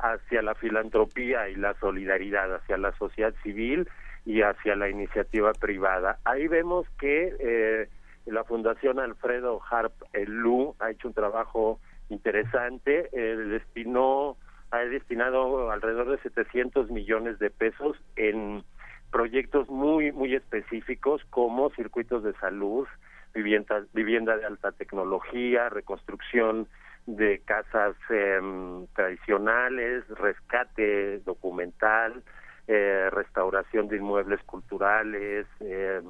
hacia 0.00 0.42
la 0.42 0.56
filantropía 0.56 1.48
y 1.48 1.54
la 1.54 1.74
solidaridad, 1.74 2.52
hacia 2.52 2.76
la 2.76 2.90
sociedad 2.98 3.32
civil 3.44 3.88
y 4.26 4.42
hacia 4.42 4.74
la 4.74 4.88
iniciativa 4.88 5.52
privada. 5.52 6.18
Ahí 6.24 6.48
vemos 6.48 6.84
que 6.98 7.32
eh, 7.38 7.88
la 8.26 8.42
Fundación 8.42 8.98
Alfredo 8.98 9.60
Harp 9.70 9.92
Lu 10.26 10.74
ha 10.80 10.90
hecho 10.90 11.06
un 11.06 11.14
trabajo 11.14 11.78
interesante, 12.08 13.08
eh, 13.12 13.36
destinó 13.36 14.36
ha 14.72 14.78
destinado 14.78 15.70
alrededor 15.70 16.10
de 16.10 16.18
700 16.18 16.90
millones 16.90 17.38
de 17.38 17.50
pesos 17.50 17.96
en 18.16 18.64
proyectos 19.12 19.68
muy 19.70 20.10
muy 20.10 20.34
específicos 20.34 21.22
como 21.30 21.70
circuitos 21.70 22.24
de 22.24 22.34
salud, 22.34 22.88
vivienda, 23.34 23.84
vivienda 23.92 24.36
de 24.36 24.44
alta 24.46 24.72
tecnología, 24.72 25.68
reconstrucción 25.68 26.68
de 27.06 27.40
casas 27.44 27.96
em, 28.10 28.86
tradicionales, 28.94 30.06
rescate 30.08 31.20
documental, 31.20 32.22
eh, 32.66 33.08
restauración 33.10 33.88
de 33.88 33.96
inmuebles 33.96 34.42
culturales, 34.44 35.46
eh, 35.60 36.02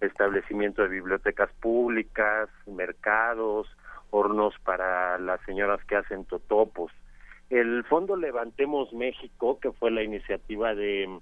establecimiento 0.00 0.82
de 0.82 0.88
bibliotecas 0.88 1.50
públicas, 1.60 2.48
mercados, 2.66 3.66
hornos 4.10 4.54
para 4.62 5.18
las 5.18 5.40
señoras 5.42 5.82
que 5.86 5.96
hacen 5.96 6.24
totopos. 6.26 6.92
El 7.48 7.84
Fondo 7.84 8.16
Levantemos 8.16 8.92
México, 8.92 9.58
que 9.60 9.72
fue 9.72 9.90
la 9.90 10.02
iniciativa 10.02 10.74
de 10.74 11.18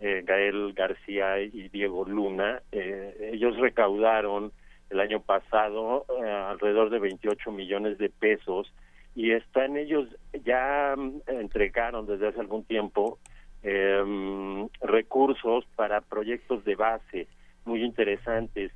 eh, 0.00 0.22
Gael 0.24 0.72
García 0.72 1.40
y 1.40 1.68
Diego 1.68 2.04
Luna, 2.04 2.60
eh, 2.72 3.30
ellos 3.32 3.56
recaudaron 3.56 4.52
el 4.94 5.00
año 5.00 5.20
pasado 5.20 6.06
eh, 6.22 6.30
alrededor 6.30 6.90
de 6.90 7.00
28 7.00 7.50
millones 7.52 7.98
de 7.98 8.08
pesos 8.08 8.72
y 9.14 9.32
están 9.32 9.76
ellos 9.76 10.08
ya 10.44 10.94
mm, 10.96 11.22
entregaron 11.26 12.06
desde 12.06 12.28
hace 12.28 12.40
algún 12.40 12.64
tiempo 12.64 13.18
em, 13.62 14.68
recursos 14.80 15.66
para 15.76 16.00
proyectos 16.00 16.64
de 16.64 16.76
base 16.76 17.28
muy 17.64 17.82
interesantes, 17.82 18.72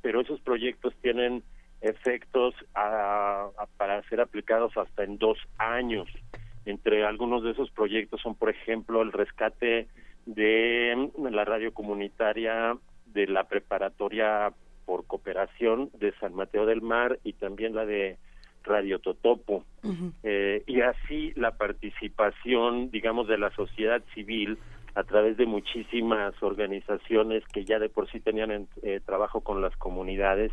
pero 0.00 0.22
esos 0.22 0.40
proyectos 0.40 0.94
tienen 1.02 1.42
efectos 1.82 2.54
para 2.72 4.02
ser 4.08 4.22
aplicados 4.22 4.74
hasta 4.78 5.04
en 5.04 5.18
dos 5.18 5.36
años. 5.58 6.08
Entre 6.64 7.04
algunos 7.04 7.44
de 7.44 7.50
esos 7.50 7.70
proyectos 7.70 8.22
son, 8.22 8.34
por 8.34 8.48
ejemplo, 8.48 9.02
el 9.02 9.12
rescate 9.12 9.86
de 10.24 11.10
la 11.30 11.44
radio 11.44 11.72
comunitaria 11.72 12.76
de 13.06 13.26
la 13.28 13.44
preparatoria 13.44 14.52
por 14.86 15.06
cooperación 15.06 15.90
de 15.98 16.12
San 16.20 16.34
Mateo 16.34 16.64
del 16.64 16.80
Mar 16.80 17.18
y 17.24 17.34
también 17.34 17.74
la 17.74 17.84
de 17.84 18.16
Radio 18.64 18.98
Totopo. 18.98 19.64
Eh, 20.22 20.62
y 20.66 20.80
así 20.80 21.32
la 21.36 21.52
participación, 21.56 22.90
digamos, 22.90 23.28
de 23.28 23.38
la 23.38 23.50
sociedad 23.50 24.02
civil 24.14 24.58
a 24.94 25.04
través 25.04 25.36
de 25.36 25.46
muchísimas 25.46 26.34
organizaciones 26.42 27.44
que 27.52 27.64
ya 27.64 27.78
de 27.78 27.90
por 27.90 28.10
sí 28.10 28.20
tenían 28.20 28.66
eh, 28.82 29.00
trabajo 29.04 29.42
con 29.42 29.60
las 29.60 29.76
comunidades 29.76 30.52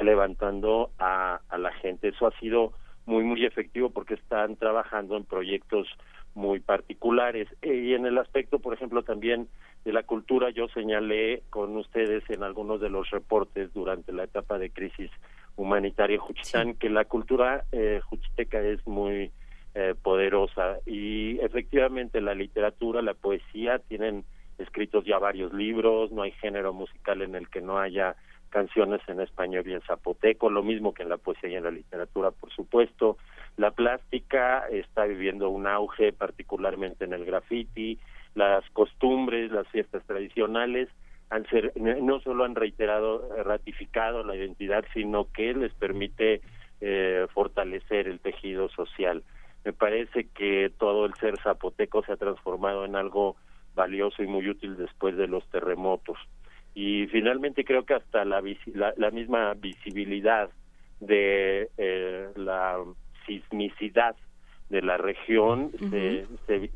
levantando 0.00 0.90
a, 0.98 1.40
a 1.48 1.58
la 1.58 1.72
gente. 1.72 2.08
Eso 2.08 2.26
ha 2.26 2.38
sido 2.40 2.72
muy, 3.06 3.22
muy 3.22 3.44
efectivo 3.44 3.90
porque 3.90 4.14
están 4.14 4.56
trabajando 4.56 5.16
en 5.16 5.24
proyectos 5.24 5.86
muy 6.34 6.60
particulares. 6.60 7.48
Eh, 7.62 7.74
y 7.74 7.94
en 7.94 8.06
el 8.06 8.18
aspecto, 8.18 8.58
por 8.58 8.74
ejemplo, 8.74 9.02
también 9.02 9.48
de 9.84 9.92
la 9.92 10.02
cultura, 10.02 10.50
yo 10.50 10.68
señalé 10.68 11.42
con 11.50 11.76
ustedes 11.76 12.28
en 12.30 12.42
algunos 12.42 12.80
de 12.80 12.90
los 12.90 13.10
reportes 13.10 13.72
durante 13.72 14.12
la 14.12 14.24
etapa 14.24 14.58
de 14.58 14.70
crisis 14.70 15.10
humanitaria 15.56 16.18
Juchitán 16.18 16.74
que 16.74 16.90
la 16.90 17.04
cultura 17.04 17.64
eh, 17.70 18.00
juchiteca 18.04 18.60
es 18.60 18.84
muy 18.86 19.30
eh, 19.74 19.94
poderosa 20.02 20.78
y 20.86 21.38
efectivamente 21.40 22.20
la 22.20 22.34
literatura, 22.34 23.02
la 23.02 23.14
poesía 23.14 23.78
tienen 23.78 24.24
escritos 24.58 25.04
ya 25.04 25.18
varios 25.18 25.52
libros, 25.52 26.12
no 26.12 26.22
hay 26.22 26.32
género 26.32 26.72
musical 26.72 27.22
en 27.22 27.34
el 27.34 27.48
que 27.48 27.60
no 27.60 27.78
haya 27.78 28.16
canciones 28.54 29.00
en 29.08 29.20
español 29.20 29.64
y 29.66 29.74
en 29.74 29.80
zapoteco, 29.80 30.48
lo 30.48 30.62
mismo 30.62 30.94
que 30.94 31.02
en 31.02 31.08
la 31.08 31.16
poesía 31.16 31.50
y 31.50 31.56
en 31.56 31.64
la 31.64 31.72
literatura, 31.72 32.30
por 32.30 32.52
supuesto. 32.52 33.18
La 33.56 33.72
plástica 33.72 34.68
está 34.70 35.06
viviendo 35.06 35.50
un 35.50 35.66
auge, 35.66 36.12
particularmente 36.12 37.04
en 37.04 37.14
el 37.14 37.24
graffiti, 37.24 37.98
las 38.36 38.64
costumbres, 38.70 39.50
las 39.50 39.66
fiestas 39.68 40.04
tradicionales, 40.06 40.88
han 41.30 41.44
ser, 41.48 41.72
no 41.74 42.20
solo 42.20 42.44
han 42.44 42.54
reiterado, 42.54 43.28
ratificado 43.42 44.22
la 44.22 44.36
identidad, 44.36 44.84
sino 44.94 45.26
que 45.32 45.52
les 45.52 45.74
permite 45.74 46.40
eh, 46.80 47.26
fortalecer 47.34 48.06
el 48.06 48.20
tejido 48.20 48.68
social. 48.68 49.24
Me 49.64 49.72
parece 49.72 50.28
que 50.28 50.70
todo 50.78 51.06
el 51.06 51.14
ser 51.14 51.40
zapoteco 51.40 52.04
se 52.04 52.12
ha 52.12 52.16
transformado 52.16 52.84
en 52.84 52.94
algo 52.94 53.34
valioso 53.74 54.22
y 54.22 54.28
muy 54.28 54.48
útil 54.48 54.76
después 54.76 55.16
de 55.16 55.26
los 55.26 55.44
terremotos 55.48 56.18
y 56.74 57.06
finalmente 57.06 57.64
creo 57.64 57.84
que 57.84 57.94
hasta 57.94 58.24
la, 58.24 58.42
la, 58.96 59.10
misma 59.10 59.54
visibilidad 59.54 60.50
de 61.00 61.70
eh, 61.78 62.28
la 62.34 62.78
sismicidad 63.26 64.16
de 64.70 64.82
la 64.82 64.96
región 64.96 65.70
se, 65.90 66.26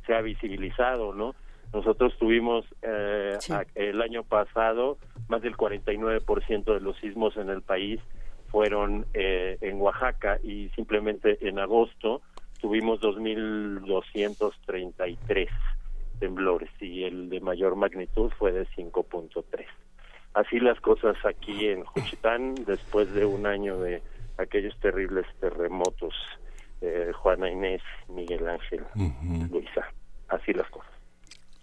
se, 0.07 0.15
ha 0.15 0.21
visibilizado, 0.21 1.15
¿no? 1.15 1.35
Nosotros 1.73 2.15
tuvimos 2.19 2.67
eh, 2.83 3.39
el 3.75 4.01
año 4.01 4.23
pasado 4.23 4.99
más 5.29 5.43
del 5.43 5.57
49% 5.57 6.75
de 6.75 6.81
los 6.81 6.97
sismos 6.99 7.37
en 7.37 7.51
el 7.51 7.63
país 7.63 8.01
fueron 8.51 9.07
eh, 9.13 9.59
en 9.61 9.81
Oaxaca 9.81 10.39
y 10.43 10.69
simplemente 10.71 11.47
en 11.47 11.59
agosto 11.59 12.23
tuvimos 12.61 13.01
2.233 13.01 15.49
temblores 16.21 16.71
y 16.81 17.05
el 17.05 17.29
de 17.29 17.41
mayor 17.41 17.77
magnitud 17.77 18.33
fue 18.39 18.53
de 18.53 18.67
5.3 18.69 19.67
así 20.39 20.61
las 20.61 20.81
cosas 20.81 21.17
aquí 21.25 21.67
en 21.67 21.85
Juchitán 21.85 22.55
después 22.67 23.13
de 23.13 23.25
un 23.25 23.47
año 23.47 23.79
de 23.81 24.03
aquellos 24.39 24.79
terribles 24.81 25.27
terremotos 25.41 26.15
eh, 26.81 27.11
Juana 27.13 27.51
Inés, 27.51 27.83
Miguel 28.09 28.47
Ángel, 28.49 28.85
Luisa, 29.51 29.93
así 30.29 30.53
las 30.53 30.71
cosas. 30.71 30.93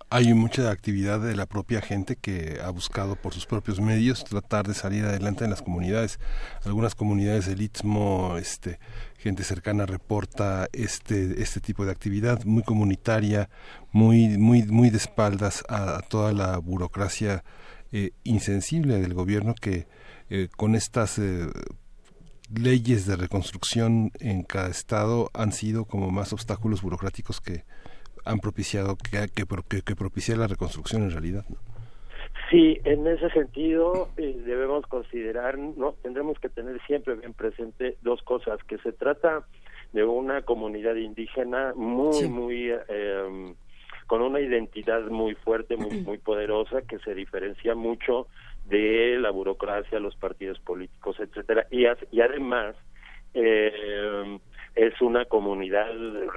Hay 0.10 0.34
mucha 0.34 0.70
actividad 0.70 1.20
de 1.20 1.36
la 1.36 1.46
propia 1.46 1.82
gente 1.82 2.16
que 2.16 2.60
ha 2.64 2.70
buscado 2.70 3.16
por 3.16 3.34
sus 3.34 3.46
propios 3.46 3.80
medios 3.80 4.24
tratar 4.24 4.68
de 4.68 4.74
salir 4.74 5.04
adelante 5.04 5.46
en 5.46 5.50
las 5.50 5.62
comunidades. 5.62 6.20
Algunas 6.64 6.96
comunidades 6.96 7.48
del 7.48 7.62
Istmo, 7.62 8.36
este, 8.38 8.78
gente 9.18 9.44
cercana 9.44 9.86
reporta 9.86 10.68
este 10.74 11.42
este 11.42 11.60
tipo 11.60 11.86
de 11.86 11.92
actividad 11.92 12.44
muy 12.44 12.64
comunitaria, 12.64 13.50
muy 13.92 14.38
muy 14.38 14.64
muy 14.64 14.90
de 14.90 14.98
espaldas 14.98 15.64
a 15.70 16.02
toda 16.08 16.34
la 16.34 16.58
burocracia 16.60 17.44
eh, 17.92 18.12
insensible 18.24 19.00
del 19.00 19.14
gobierno 19.14 19.56
que 19.60 19.88
eh, 20.30 20.48
con 20.56 20.76
estas 20.76 21.20
eh, 21.20 21.48
leyes 22.54 23.06
de 23.06 23.16
reconstrucción 23.16 24.12
en 24.20 24.44
cada 24.44 24.70
estado 24.70 25.30
han 25.34 25.52
sido 25.52 25.86
como 25.86 26.12
más 26.12 26.34
obstáculos 26.34 26.82
burocráticos 26.82 27.42
que 27.42 27.64
han 28.26 28.40
propiciado 28.40 28.98
que, 28.98 29.28
que, 29.30 29.82
que 29.82 29.96
propiciar 29.96 30.38
la 30.38 30.48
reconstrucción 30.48 31.04
en 31.04 31.12
realidad. 31.12 31.46
Sí, 32.50 32.80
en 32.84 33.08
ese 33.08 33.30
sentido 33.32 34.10
eh, 34.18 34.40
debemos 34.46 34.86
considerar, 34.86 35.58
no 35.58 35.94
tendremos 36.04 36.40
que 36.40 36.50
tener 36.50 36.80
siempre 36.86 37.16
bien 37.16 37.34
presente 37.34 37.98
dos 38.02 38.22
cosas, 38.22 38.64
que 38.68 38.78
se 38.80 38.92
trata 38.92 39.48
de 39.94 40.04
una 40.04 40.44
comunidad 40.44 40.96
indígena 40.96 41.74
muy, 41.76 42.28
muy 42.28 42.70
eh, 42.70 43.56
con 44.08 44.22
una 44.22 44.40
identidad 44.40 45.02
muy 45.04 45.36
fuerte, 45.36 45.78
muy, 45.78 46.02
muy 46.02 46.18
poderosa, 46.18 46.82
que 46.84 47.00
se 47.00 47.14
diferencia 47.14 47.76
mucho 47.76 48.28
de 48.66 49.18
la 49.20 49.32
burocracia, 49.32 50.00
los 50.00 50.16
partidos 50.16 50.60
políticos, 50.60 51.18
etcétera, 51.20 51.68
y, 51.72 51.86
y 52.12 52.22
además 52.22 52.76
eh, 53.34 54.40
es 54.76 55.02
una 55.02 55.26
comunidad 55.26 55.92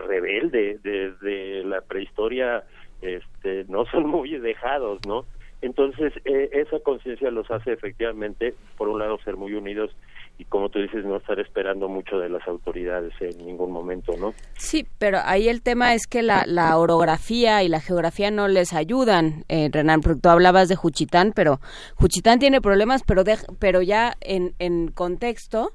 rebelde 0.07 0.78
desde 0.82 1.65
la 1.65 1.81
prehistoria, 1.81 2.65
este, 3.01 3.65
no 3.69 3.85
son 3.86 4.07
muy 4.07 4.39
dejados, 4.39 5.01
¿no? 5.07 5.24
Entonces, 5.61 6.12
eh, 6.24 6.51
esa 6.53 6.78
conciencia 6.81 7.31
los 7.31 7.51
hace 7.51 7.73
efectivamente, 7.73 8.55
por 8.77 8.89
un 8.89 9.01
lado, 9.01 9.19
ser 9.24 9.36
muy 9.36 9.55
unidos 9.55 9.90
y 10.39 10.44
como 10.44 10.69
tú 10.69 10.78
dices, 10.78 11.05
no 11.05 11.16
estar 11.16 11.39
esperando 11.40 11.89
mucho 11.89 12.19
de 12.19 12.28
las 12.28 12.47
autoridades 12.47 13.12
en 13.20 13.44
ningún 13.44 13.73
momento, 13.73 14.16
¿no? 14.16 14.35
Sí, 14.55 14.86
pero 14.98 15.19
ahí 15.24 15.48
el 15.48 15.62
tema 15.62 15.94
es 15.94 16.06
que 16.06 16.23
la, 16.23 16.44
la 16.47 16.78
orografía 16.78 17.65
y 17.65 17.69
la 17.69 17.81
geografía 17.81 18.31
no 18.31 18.47
les 18.47 18.73
ayudan, 18.73 19.44
eh, 19.48 19.69
Renan, 19.73 20.01
porque 20.01 20.20
tú 20.20 20.28
hablabas 20.28 20.69
de 20.69 20.77
Juchitán, 20.77 21.32
pero 21.35 21.60
Juchitán 21.97 22.39
tiene 22.39 22.60
problemas, 22.60 23.02
pero, 23.05 23.24
pero 23.59 23.82
ya 23.82 24.15
en, 24.20 24.55
en 24.60 24.93
contexto 24.93 25.73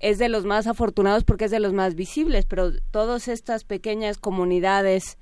es 0.00 0.18
de 0.18 0.28
los 0.28 0.44
más 0.44 0.66
afortunados 0.66 1.24
porque 1.24 1.46
es 1.46 1.50
de 1.50 1.60
los 1.60 1.72
más 1.72 1.94
visibles, 1.94 2.46
pero 2.46 2.70
todas 2.90 3.28
estas 3.28 3.64
pequeñas 3.64 4.18
comunidades 4.18 5.18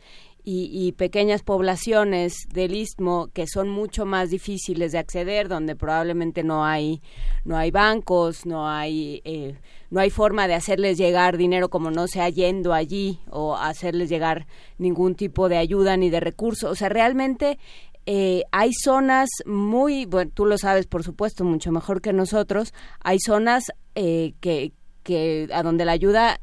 y, 0.46 0.92
pequeñas 0.92 1.42
poblaciones 1.42 2.34
del 2.52 2.74
istmo 2.74 3.28
que 3.32 3.46
son 3.46 3.70
mucho 3.70 4.04
más 4.04 4.28
difíciles 4.28 4.92
de 4.92 4.98
acceder 4.98 5.48
donde 5.48 5.74
probablemente 5.74 6.44
no 6.44 6.66
hay 6.66 7.00
no 7.46 7.56
hay 7.56 7.70
bancos 7.70 8.44
no 8.44 8.68
hay 8.68 9.22
eh, 9.24 9.54
no 9.90 10.00
hay 10.00 10.10
forma 10.10 10.46
de 10.46 10.54
hacerles 10.54 10.98
llegar 10.98 11.38
dinero 11.38 11.70
como 11.70 11.90
no 11.90 12.08
sea 12.08 12.28
yendo 12.28 12.74
allí 12.74 13.20
o 13.30 13.56
hacerles 13.56 14.10
llegar 14.10 14.46
ningún 14.76 15.14
tipo 15.14 15.48
de 15.48 15.56
ayuda 15.56 15.96
ni 15.96 16.10
de 16.10 16.20
recurso. 16.20 16.68
O 16.68 16.74
sea 16.74 16.88
realmente 16.88 17.58
eh, 18.04 18.42
hay 18.52 18.72
zonas 18.74 19.30
muy 19.46 20.04
bueno 20.04 20.30
tú 20.34 20.44
lo 20.44 20.58
sabes 20.58 20.86
por 20.86 21.04
supuesto 21.04 21.44
mucho 21.44 21.72
mejor 21.72 22.02
que 22.02 22.12
nosotros. 22.12 22.74
Hay 23.00 23.18
zonas 23.18 23.64
eh, 23.94 24.34
que 24.40 24.72
que 25.04 25.48
a 25.52 25.62
donde 25.62 25.84
la 25.84 25.92
ayuda 25.92 26.40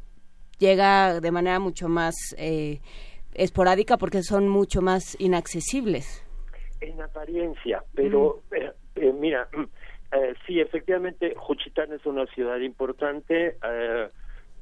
llega 0.58 1.20
de 1.20 1.30
manera 1.30 1.58
mucho 1.58 1.88
más 1.88 2.14
eh, 2.38 2.80
esporádica 3.34 3.96
porque 3.96 4.22
son 4.22 4.48
mucho 4.48 4.82
más 4.82 5.16
inaccesibles. 5.20 6.24
En 6.80 7.00
apariencia, 7.00 7.82
pero 7.94 8.40
eh, 8.50 8.72
eh, 8.96 9.12
mira, 9.12 9.48
eh, 10.12 10.34
sí, 10.46 10.60
efectivamente, 10.60 11.34
Juchitán 11.36 11.92
es 11.92 12.04
una 12.06 12.26
ciudad 12.26 12.58
importante, 12.58 13.56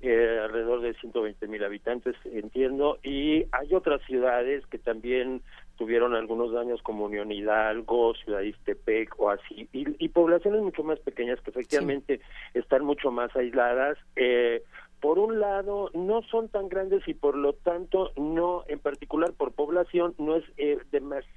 alrededor 0.03 0.81
de 0.81 0.95
120 0.95 1.47
mil 1.47 1.63
habitantes, 1.63 2.17
entiendo, 2.25 2.99
y 3.03 3.45
hay 3.53 3.75
otras 3.75 4.01
ciudades 4.07 4.65
que 4.67 4.79
también 4.79 5.43
tuvieron 5.81 6.15
algunos 6.15 6.53
daños 6.53 6.83
como 6.83 7.07
Unión 7.07 7.33
Hidalgo, 7.33 8.13
Ciudad 8.15 8.43
Istepec 8.43 9.19
o 9.19 9.31
así, 9.31 9.67
y, 9.73 10.09
poblaciones 10.11 10.61
mucho 10.61 10.83
más 10.85 11.01
pequeñas 11.01 11.41
que 11.41 11.49
efectivamente 11.49 12.21
están 12.53 12.85
mucho 12.85 13.11
más 13.11 13.35
aisladas. 13.35 13.97
Eh, 14.15 14.63
por 15.01 15.19
un 15.19 15.41
lado, 15.41 15.91
no 15.95 16.23
son 16.31 16.49
tan 16.49 16.69
grandes 16.69 17.07
y 17.09 17.15
por 17.15 17.37
lo 17.37 17.55
tanto, 17.55 18.13
no, 18.17 18.65
en 18.69 18.79
particular 18.79 19.33
por 19.33 19.53
población, 19.53 20.15
no 20.19 20.37
es 20.37 20.45
eh, 20.57 20.79
demasiado 20.93 21.31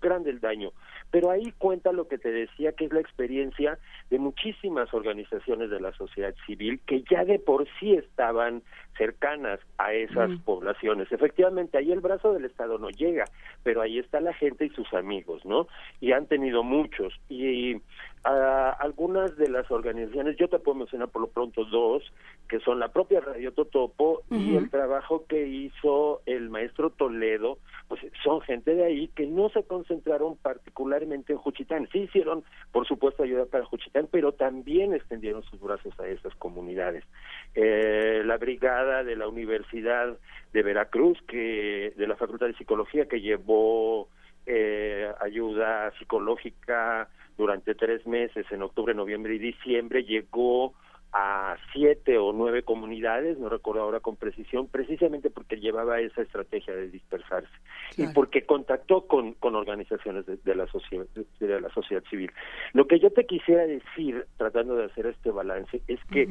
grande 0.00 0.30
el 0.30 0.40
daño. 0.40 0.72
Pero 1.10 1.30
ahí 1.30 1.52
cuenta 1.58 1.92
lo 1.92 2.08
que 2.08 2.18
te 2.18 2.30
decía, 2.30 2.72
que 2.72 2.86
es 2.86 2.92
la 2.92 3.00
experiencia 3.00 3.78
de 4.10 4.18
muchísimas 4.18 4.92
organizaciones 4.92 5.70
de 5.70 5.80
la 5.80 5.92
sociedad 5.92 6.34
civil 6.46 6.80
que 6.86 7.02
ya 7.10 7.24
de 7.24 7.38
por 7.38 7.66
sí 7.78 7.94
estaban 7.94 8.62
cercanas 8.96 9.60
a 9.78 9.92
esas 9.92 10.30
mm. 10.30 10.38
poblaciones. 10.40 11.10
Efectivamente, 11.12 11.78
ahí 11.78 11.92
el 11.92 12.00
brazo 12.00 12.32
del 12.32 12.44
Estado 12.44 12.78
no 12.78 12.90
llega, 12.90 13.24
pero 13.62 13.82
ahí 13.82 13.98
está 13.98 14.20
la 14.20 14.34
gente 14.34 14.66
y 14.66 14.70
sus 14.70 14.92
amigos, 14.94 15.44
¿no? 15.44 15.68
Y 16.00 16.12
han 16.12 16.26
tenido 16.26 16.62
muchos. 16.62 17.14
Y 17.28 17.80
algunas 18.80 19.36
de 19.36 19.48
las 19.48 19.70
organizaciones, 19.70 20.36
yo 20.36 20.48
te 20.48 20.58
puedo 20.58 20.78
mencionar 20.78 21.08
por 21.08 21.22
lo 21.22 21.28
pronto 21.28 21.64
dos, 21.64 22.02
que 22.48 22.58
son 22.60 22.80
la 22.80 22.88
propia 22.88 23.20
Radio 23.20 23.52
Totopo 23.52 24.22
y 24.30 24.56
el 24.56 24.68
trabajo 24.68 25.26
que 25.28 25.46
hizo 25.46 26.22
el 26.26 26.50
maestro 26.50 26.90
Toledo, 26.90 27.58
pues 27.86 28.00
son 28.24 28.40
gente 28.40 28.74
de 28.74 28.84
ahí 28.84 29.08
que 29.14 29.26
no 29.26 29.45
se 29.50 29.64
concentraron 29.64 30.36
particularmente 30.36 31.32
en 31.32 31.38
Juchitán, 31.38 31.88
sí 31.92 32.00
hicieron, 32.00 32.44
por 32.72 32.86
supuesto, 32.86 33.22
ayuda 33.22 33.46
para 33.46 33.64
Juchitán, 33.64 34.08
pero 34.10 34.32
también 34.32 34.94
extendieron 34.94 35.42
sus 35.44 35.60
brazos 35.60 35.98
a 36.00 36.06
esas 36.06 36.34
comunidades. 36.36 37.04
Eh, 37.54 38.22
la 38.24 38.36
brigada 38.36 39.04
de 39.04 39.16
la 39.16 39.28
Universidad 39.28 40.16
de 40.52 40.62
Veracruz, 40.62 41.18
que 41.28 41.92
de 41.96 42.06
la 42.06 42.16
Facultad 42.16 42.46
de 42.46 42.54
Psicología, 42.54 43.06
que 43.06 43.20
llevó 43.20 44.08
eh, 44.46 45.10
ayuda 45.20 45.92
psicológica 45.98 47.08
durante 47.36 47.74
tres 47.74 48.06
meses, 48.06 48.46
en 48.50 48.62
octubre, 48.62 48.94
noviembre 48.94 49.34
y 49.34 49.38
diciembre, 49.38 50.04
llegó 50.04 50.74
a 51.12 51.56
siete 51.72 52.18
o 52.18 52.32
nueve 52.32 52.62
comunidades, 52.62 53.38
no 53.38 53.48
recuerdo 53.48 53.82
ahora 53.82 54.00
con 54.00 54.16
precisión, 54.16 54.68
precisamente 54.68 55.30
porque 55.30 55.56
llevaba 55.56 56.00
esa 56.00 56.22
estrategia 56.22 56.74
de 56.74 56.90
dispersarse 56.90 57.52
y 57.96 58.06
porque 58.08 58.44
contactó 58.44 59.06
con, 59.06 59.32
con 59.34 59.54
organizaciones 59.54 60.26
de, 60.26 60.54
la 60.54 60.66
sociedad, 60.66 61.06
de 61.40 61.60
la 61.60 61.70
sociedad 61.70 62.02
civil. 62.10 62.30
Lo 62.72 62.86
que 62.86 62.98
yo 62.98 63.10
te 63.10 63.24
quisiera 63.24 63.66
decir, 63.66 64.26
tratando 64.36 64.76
de 64.76 64.84
hacer 64.84 65.06
este 65.06 65.30
balance, 65.30 65.80
es 65.88 66.00
que 66.10 66.28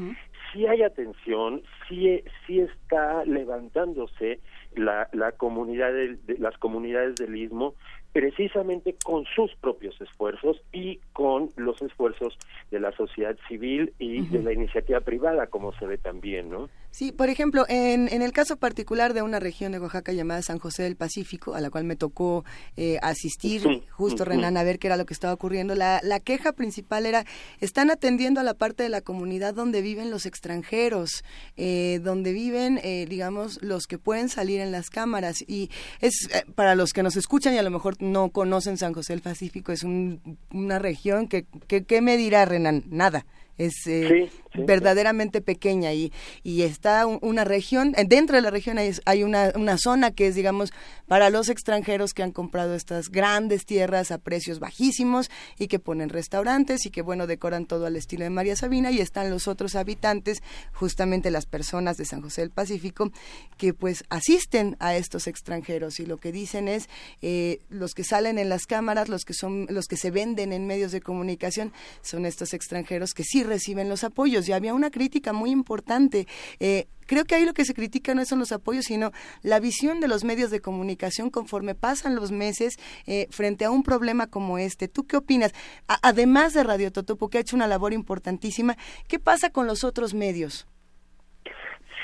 si 0.52 0.68
hay 0.68 0.84
atención, 0.84 1.64
sí, 1.88 2.24
sí 2.46 2.60
está 2.60 3.26
levantándose 3.26 4.40
la, 4.76 5.10
la 5.14 5.32
comunidad 5.32 5.92
de, 5.94 6.18
las 6.38 6.58
comunidades 6.58 7.16
del 7.16 7.36
istmo 7.36 7.76
precisamente 8.16 8.96
con 9.04 9.26
sus 9.26 9.54
propios 9.56 10.00
esfuerzos 10.00 10.64
y 10.72 11.02
con 11.12 11.50
los 11.58 11.82
esfuerzos 11.82 12.38
de 12.72 12.80
la 12.80 12.94
sociedad 12.94 13.36
civil 13.50 13.94
y 14.00 14.22
de 14.28 14.42
la 14.42 14.54
iniciativa 14.54 15.02
privada, 15.02 15.48
como 15.48 15.74
se 15.74 15.86
ve 15.86 15.98
también, 15.98 16.50
¿no? 16.50 16.70
Sí, 16.98 17.12
por 17.12 17.28
ejemplo, 17.28 17.66
en, 17.68 18.08
en 18.08 18.22
el 18.22 18.32
caso 18.32 18.56
particular 18.56 19.14
de 19.14 19.22
una 19.22 19.42
región 19.42 19.74
de 19.74 19.80
Oaxaca 19.80 20.14
llamada 20.14 20.42
San 20.42 20.60
José 20.60 20.84
del 20.84 20.96
Pacífico, 20.96 21.54
a 21.54 21.60
la 21.60 21.70
cual 21.70 21.84
me 21.84 21.98
tocó 21.98 22.46
eh, 22.78 23.00
asistir, 23.02 23.84
justo 23.90 24.24
Renan, 24.24 24.56
a 24.56 24.64
ver 24.64 24.80
qué 24.80 24.88
era 24.88 24.96
lo 24.96 25.06
que 25.06 25.14
estaba 25.14 25.34
ocurriendo, 25.34 25.76
la, 25.76 26.00
la 26.04 26.22
queja 26.22 26.54
principal 26.54 27.06
era, 27.06 27.26
están 27.60 27.92
atendiendo 27.92 28.40
a 28.40 28.44
la 28.44 28.54
parte 28.54 28.84
de 28.84 28.88
la 28.88 29.02
comunidad 29.02 29.54
donde 29.54 29.82
viven 29.82 30.10
los 30.10 30.26
extranjeros, 30.26 31.26
eh, 31.58 32.00
donde 32.02 32.32
viven, 32.32 32.80
eh, 32.82 33.06
digamos, 33.10 33.62
los 33.62 33.88
que 33.88 33.98
pueden 33.98 34.30
salir 34.30 34.62
en 34.62 34.72
las 34.72 34.90
cámaras. 34.90 35.44
Y 35.46 35.72
es 36.00 36.30
para 36.56 36.76
los 36.76 36.94
que 36.94 37.04
nos 37.04 37.18
escuchan 37.18 37.54
y 37.56 37.58
a 37.58 37.64
lo 37.64 37.72
mejor 37.72 38.02
no 38.02 38.30
conocen 38.30 38.78
San 38.78 38.94
José 38.94 39.12
del 39.12 39.22
Pacífico, 39.22 39.74
es 39.74 39.84
una 39.84 40.80
región 40.80 41.28
que, 41.28 41.46
que, 41.68 41.84
¿qué 41.84 42.00
me 42.00 42.16
dirá 42.16 42.46
Renan? 42.46 42.86
Nada 42.88 43.26
es 43.58 43.88
eh, 43.88 44.30
verdaderamente 44.58 45.42
pequeña 45.42 45.94
y, 45.94 46.12
y 46.44 46.64
está 46.64 47.06
una 47.06 47.44
región, 47.44 47.94
eh, 47.98 48.06
dentro 48.08 48.36
de 48.36 48.42
la 48.42 48.52
región 48.52 48.78
hay, 48.78 48.92
hay 49.06 49.24
una, 49.24 49.52
una, 49.56 49.78
zona 49.78 50.12
que 50.12 50.28
es, 50.28 50.36
digamos, 50.36 50.72
para 51.08 51.30
los 51.30 51.50
extranjeros 51.50 52.14
que 52.14 52.24
han 52.24 52.32
comprado 52.32 52.76
estas 52.76 53.10
grandes 53.10 53.66
tierras 53.66 54.12
a 54.12 54.18
precios 54.18 54.60
bajísimos 54.60 55.30
y 55.60 55.68
que 55.68 55.80
ponen 55.80 56.10
restaurantes 56.10 56.86
y 56.86 56.90
que, 56.90 57.02
bueno, 57.02 57.28
decoran 57.28 57.66
todo 57.66 57.86
al 57.86 57.96
estilo 57.96 58.24
de 58.24 58.30
María 58.30 58.56
Sabina 58.56 58.92
y 58.92 59.00
están 59.00 59.30
los 59.30 59.48
otros 59.48 59.76
habitantes, 59.76 60.42
justamente 60.74 61.32
las 61.32 61.46
personas 61.46 61.98
de 61.98 62.06
San 62.06 62.22
José 62.22 62.42
del 62.42 62.52
Pacífico, 62.52 63.12
que 63.58 63.74
pues 63.74 64.04
asisten 64.10 64.76
a 64.80 64.96
estos 64.96 65.28
extranjeros 65.28 66.00
y 66.00 66.06
lo 66.06 66.18
que 66.18 66.32
dicen 66.32 66.68
es 66.68 66.90
eh, 67.22 67.60
los 67.70 67.94
que 67.94 68.04
salen 68.04 68.40
en 68.40 68.50
las 68.50 68.66
cámaras, 68.66 69.10
los 69.10 69.26
que 69.26 69.34
son, 69.34 69.68
los 69.70 69.88
que 69.88 69.98
se 69.98 70.12
venden 70.12 70.54
en 70.54 70.68
medios 70.68 70.92
de 70.92 71.02
comunicación, 71.02 71.74
son 72.02 72.26
estos 72.26 72.54
extranjeros 72.54 73.14
que 73.14 73.24
sí 73.24 73.44
reciben 73.44 73.90
los 73.90 74.04
apoyos. 74.04 74.45
Y 74.50 74.54
había 74.54 74.74
una 74.74 74.92
crítica 74.92 75.34
muy 75.34 75.52
importante. 75.52 76.28
Eh, 76.60 76.88
creo 77.06 77.26
que 77.26 77.36
ahí 77.36 77.46
lo 77.46 77.54
que 77.54 77.66
se 77.66 77.74
critica 77.74 78.14
no 78.14 78.26
son 78.26 78.40
los 78.40 78.52
apoyos, 78.52 78.86
sino 78.86 79.12
la 79.42 79.60
visión 79.60 80.00
de 80.00 80.08
los 80.08 80.24
medios 80.24 80.52
de 80.52 80.62
comunicación 80.62 81.30
conforme 81.30 81.76
pasan 81.76 82.16
los 82.16 82.32
meses 82.32 82.78
eh, 83.08 83.28
frente 83.30 83.66
a 83.66 83.72
un 83.72 83.84
problema 83.84 84.28
como 84.28 84.58
este. 84.58 84.88
¿Tú 84.88 85.06
qué 85.06 85.18
opinas? 85.18 85.54
además 86.02 86.54
de 86.54 86.64
Radio 86.64 86.92
Totopo, 86.92 87.30
que 87.30 87.38
ha 87.38 87.42
hecho 87.42 87.56
una 87.56 87.68
labor 87.68 87.94
importantísima, 87.94 88.76
¿qué 89.08 89.20
pasa 89.20 89.50
con 89.50 89.68
los 89.68 89.84
otros 89.84 90.14
medios? 90.14 90.68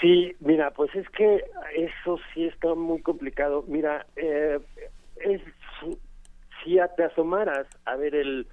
Sí, 0.02 0.36
mira, 0.40 0.72
pues 0.72 0.94
es 0.96 1.08
que 1.10 1.44
eso 1.76 2.20
sí 2.34 2.46
está 2.46 2.74
muy 2.74 3.02
complicado. 3.02 3.64
Mira, 3.68 4.08
eh, 4.16 4.60
es, 5.18 5.42
si 6.64 6.80
te 6.98 7.04
asomaras 7.04 7.68
a 7.86 7.96
ver 7.96 8.16
el 8.16 8.48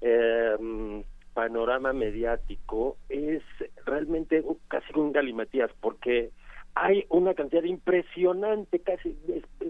eh, 0.00 1.04
panorama 1.34 1.92
mediático 1.92 2.96
es 3.08 3.42
realmente 3.84 4.44
casi 4.68 4.92
un 4.94 5.12
galimatías 5.12 5.70
porque 5.80 6.30
hay 6.74 7.04
una 7.10 7.34
cantidad 7.34 7.64
impresionante, 7.64 8.78
casi 8.78 9.14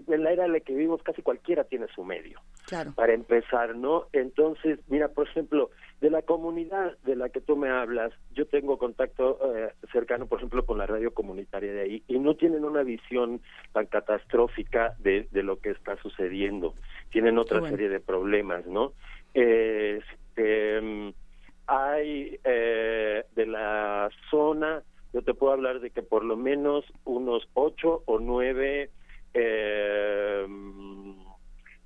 en 0.07 0.23
la 0.23 0.31
era 0.31 0.45
en 0.45 0.53
la 0.53 0.61
que 0.61 0.73
vivimos, 0.73 1.03
casi 1.03 1.21
cualquiera 1.21 1.65
tiene 1.65 1.87
su 1.93 2.03
medio. 2.05 2.39
Claro. 2.65 2.93
Para 2.95 3.13
empezar, 3.13 3.75
¿no? 3.75 4.05
Entonces, 4.13 4.79
mira, 4.87 5.09
por 5.09 5.27
ejemplo, 5.27 5.69
de 5.99 6.09
la 6.09 6.21
comunidad 6.21 6.97
de 6.99 7.17
la 7.17 7.27
que 7.27 7.41
tú 7.41 7.57
me 7.57 7.69
hablas, 7.69 8.13
yo 8.31 8.45
tengo 8.47 8.77
contacto 8.77 9.37
eh, 9.53 9.73
cercano, 9.91 10.27
por 10.27 10.39
ejemplo, 10.39 10.65
con 10.65 10.77
la 10.77 10.85
radio 10.85 11.13
comunitaria 11.13 11.73
de 11.73 11.81
ahí, 11.81 12.03
y 12.07 12.19
no 12.19 12.35
tienen 12.35 12.63
una 12.63 12.83
visión 12.83 13.41
tan 13.73 13.85
catastrófica 13.87 14.95
de, 14.99 15.27
de 15.31 15.43
lo 15.43 15.59
que 15.59 15.71
está 15.71 15.97
sucediendo. 15.97 16.73
Tienen 17.09 17.37
otra 17.37 17.59
bueno. 17.59 17.75
serie 17.75 17.89
de 17.89 17.99
problemas, 17.99 18.65
¿no? 18.65 18.93
Eh, 19.33 19.99
este, 20.35 21.13
hay 21.67 22.39
eh, 22.43 23.23
de 23.35 23.45
la 23.45 24.09
zona, 24.29 24.83
yo 25.13 25.21
te 25.21 25.33
puedo 25.33 25.53
hablar 25.53 25.79
de 25.79 25.91
que 25.91 26.01
por 26.01 26.23
lo 26.23 26.35
menos 26.35 26.85
unos 27.05 27.47
ocho 27.53 28.03
o 28.05 28.19
nueve, 28.19 28.89
eh, 29.33 30.45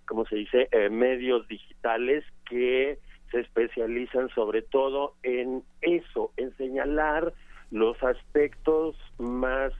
¿cómo 0.05 0.25
se 0.25 0.37
dice?, 0.37 0.67
Eh, 0.71 0.89
medios 0.89 1.47
digitales 1.47 2.23
que 2.49 2.99
se 3.31 3.41
especializan 3.41 4.29
sobre 4.29 4.61
todo 4.61 5.15
en 5.23 5.63
eso, 5.81 6.31
en 6.37 6.55
señalar 6.55 7.33
los 7.71 8.01
aspectos 8.01 8.95
más 9.17 9.73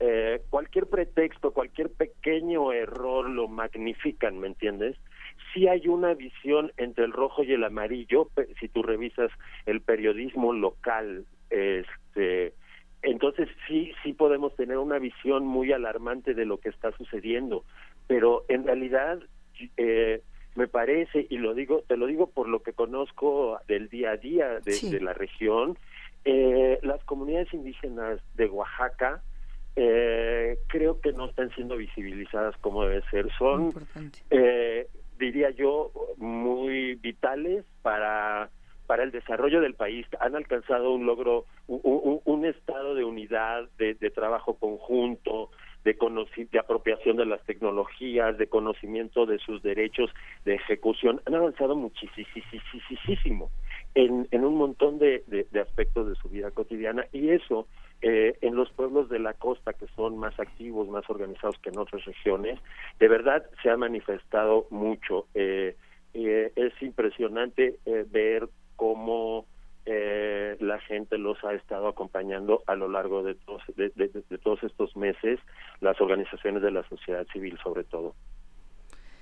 eh, 0.00 0.40
cualquier 0.48 0.86
pretexto, 0.86 1.52
cualquier 1.52 1.90
pequeño 1.90 2.72
error 2.72 3.28
lo 3.28 3.48
magnifican, 3.48 4.38
¿me 4.38 4.46
entiendes? 4.46 4.96
Sí 5.54 5.66
hay 5.68 5.88
una 5.88 6.14
visión 6.14 6.72
entre 6.76 7.04
el 7.04 7.12
rojo 7.12 7.42
y 7.42 7.52
el 7.52 7.64
amarillo, 7.64 8.28
si 8.60 8.68
tú 8.68 8.82
revisas 8.82 9.30
el 9.66 9.80
periodismo 9.80 10.52
local, 10.52 11.24
este, 11.50 12.52
entonces 13.02 13.48
sí, 13.66 13.92
sí 14.02 14.12
podemos 14.12 14.54
tener 14.56 14.78
una 14.78 14.98
visión 14.98 15.46
muy 15.46 15.72
alarmante 15.72 16.34
de 16.34 16.44
lo 16.44 16.58
que 16.58 16.68
está 16.68 16.92
sucediendo, 16.92 17.64
pero 18.06 18.44
en 18.48 18.64
realidad 18.66 19.20
eh, 19.76 20.22
me 20.54 20.66
parece, 20.68 21.26
y 21.30 21.38
lo 21.38 21.54
digo, 21.54 21.82
te 21.86 21.96
lo 21.96 22.06
digo 22.06 22.28
por 22.30 22.48
lo 22.48 22.62
que 22.62 22.72
conozco 22.72 23.58
del 23.68 23.88
día 23.88 24.10
a 24.12 24.16
día 24.16 24.60
de, 24.60 24.72
Sí. 24.72 24.90
de 24.90 25.00
la 25.00 25.14
región, 25.14 25.78
eh, 26.24 26.78
las 26.82 27.02
comunidades 27.04 27.52
indígenas 27.54 28.20
de 28.34 28.46
Oaxaca, 28.46 29.22
eh, 29.76 30.58
creo 30.66 31.00
que 31.00 31.12
no 31.12 31.26
están 31.28 31.50
siendo 31.54 31.76
visibilizadas 31.76 32.56
como 32.58 32.84
debe 32.84 33.02
ser. 33.10 33.30
Son, 33.38 33.72
eh, 34.30 34.88
diría 35.18 35.50
yo, 35.50 35.90
muy 36.16 36.94
vitales 36.96 37.64
para 37.82 38.50
para 38.86 39.02
el 39.02 39.10
desarrollo 39.10 39.60
del 39.60 39.74
país. 39.74 40.06
Han 40.18 40.34
alcanzado 40.34 40.94
un 40.94 41.04
logro, 41.04 41.44
un, 41.66 41.80
un- 41.84 42.22
estado 42.46 42.94
de 42.94 43.04
unidad, 43.04 43.68
de, 43.76 43.92
trabajo 44.10 44.54
conjunto, 44.58 45.50
de, 45.84 45.94
de 46.50 46.58
apropiación 46.58 47.18
de 47.18 47.26
las 47.26 47.44
tecnologías, 47.44 48.38
de 48.38 48.46
conocimiento 48.46 49.26
de 49.26 49.38
sus 49.40 49.62
derechos, 49.62 50.10
de 50.46 50.54
ejecución. 50.54 51.20
Han 51.26 51.34
avanzado 51.34 51.76
muchísimo 51.76 53.50
en, 53.94 54.26
en 54.30 54.44
un 54.44 54.54
montón 54.56 54.98
de, 54.98 55.22
de- 55.26 55.46
de 55.50 55.60
aspectos 55.60 56.08
de 56.08 56.14
su 56.14 56.30
vida 56.30 56.50
cotidiana 56.50 57.06
y 57.12 57.28
eso 57.28 57.68
eh, 58.02 58.38
en 58.40 58.54
los 58.54 58.70
pueblos 58.70 59.08
de 59.08 59.18
la 59.18 59.34
costa 59.34 59.72
que 59.72 59.86
son 59.96 60.18
más 60.18 60.38
activos, 60.38 60.88
más 60.88 61.08
organizados 61.10 61.58
que 61.58 61.70
en 61.70 61.78
otras 61.78 62.04
regiones, 62.04 62.58
de 62.98 63.08
verdad 63.08 63.44
se 63.62 63.70
ha 63.70 63.76
manifestado 63.76 64.66
mucho. 64.70 65.26
Eh, 65.34 65.76
eh, 66.14 66.52
es 66.56 66.72
impresionante 66.82 67.76
eh, 67.86 68.06
ver 68.10 68.48
cómo 68.76 69.46
eh, 69.84 70.56
la 70.60 70.78
gente 70.80 71.16
los 71.18 71.42
ha 71.44 71.54
estado 71.54 71.88
acompañando 71.88 72.62
a 72.66 72.74
lo 72.74 72.88
largo 72.88 73.22
de 73.22 73.34
todos, 73.34 74.62
estos 74.62 74.96
meses, 74.96 75.40
las 75.80 76.00
organizaciones 76.00 76.62
de 76.62 76.70
la 76.70 76.86
sociedad 76.88 77.26
civil 77.32 77.58
sobre 77.62 77.84
todo. 77.84 78.14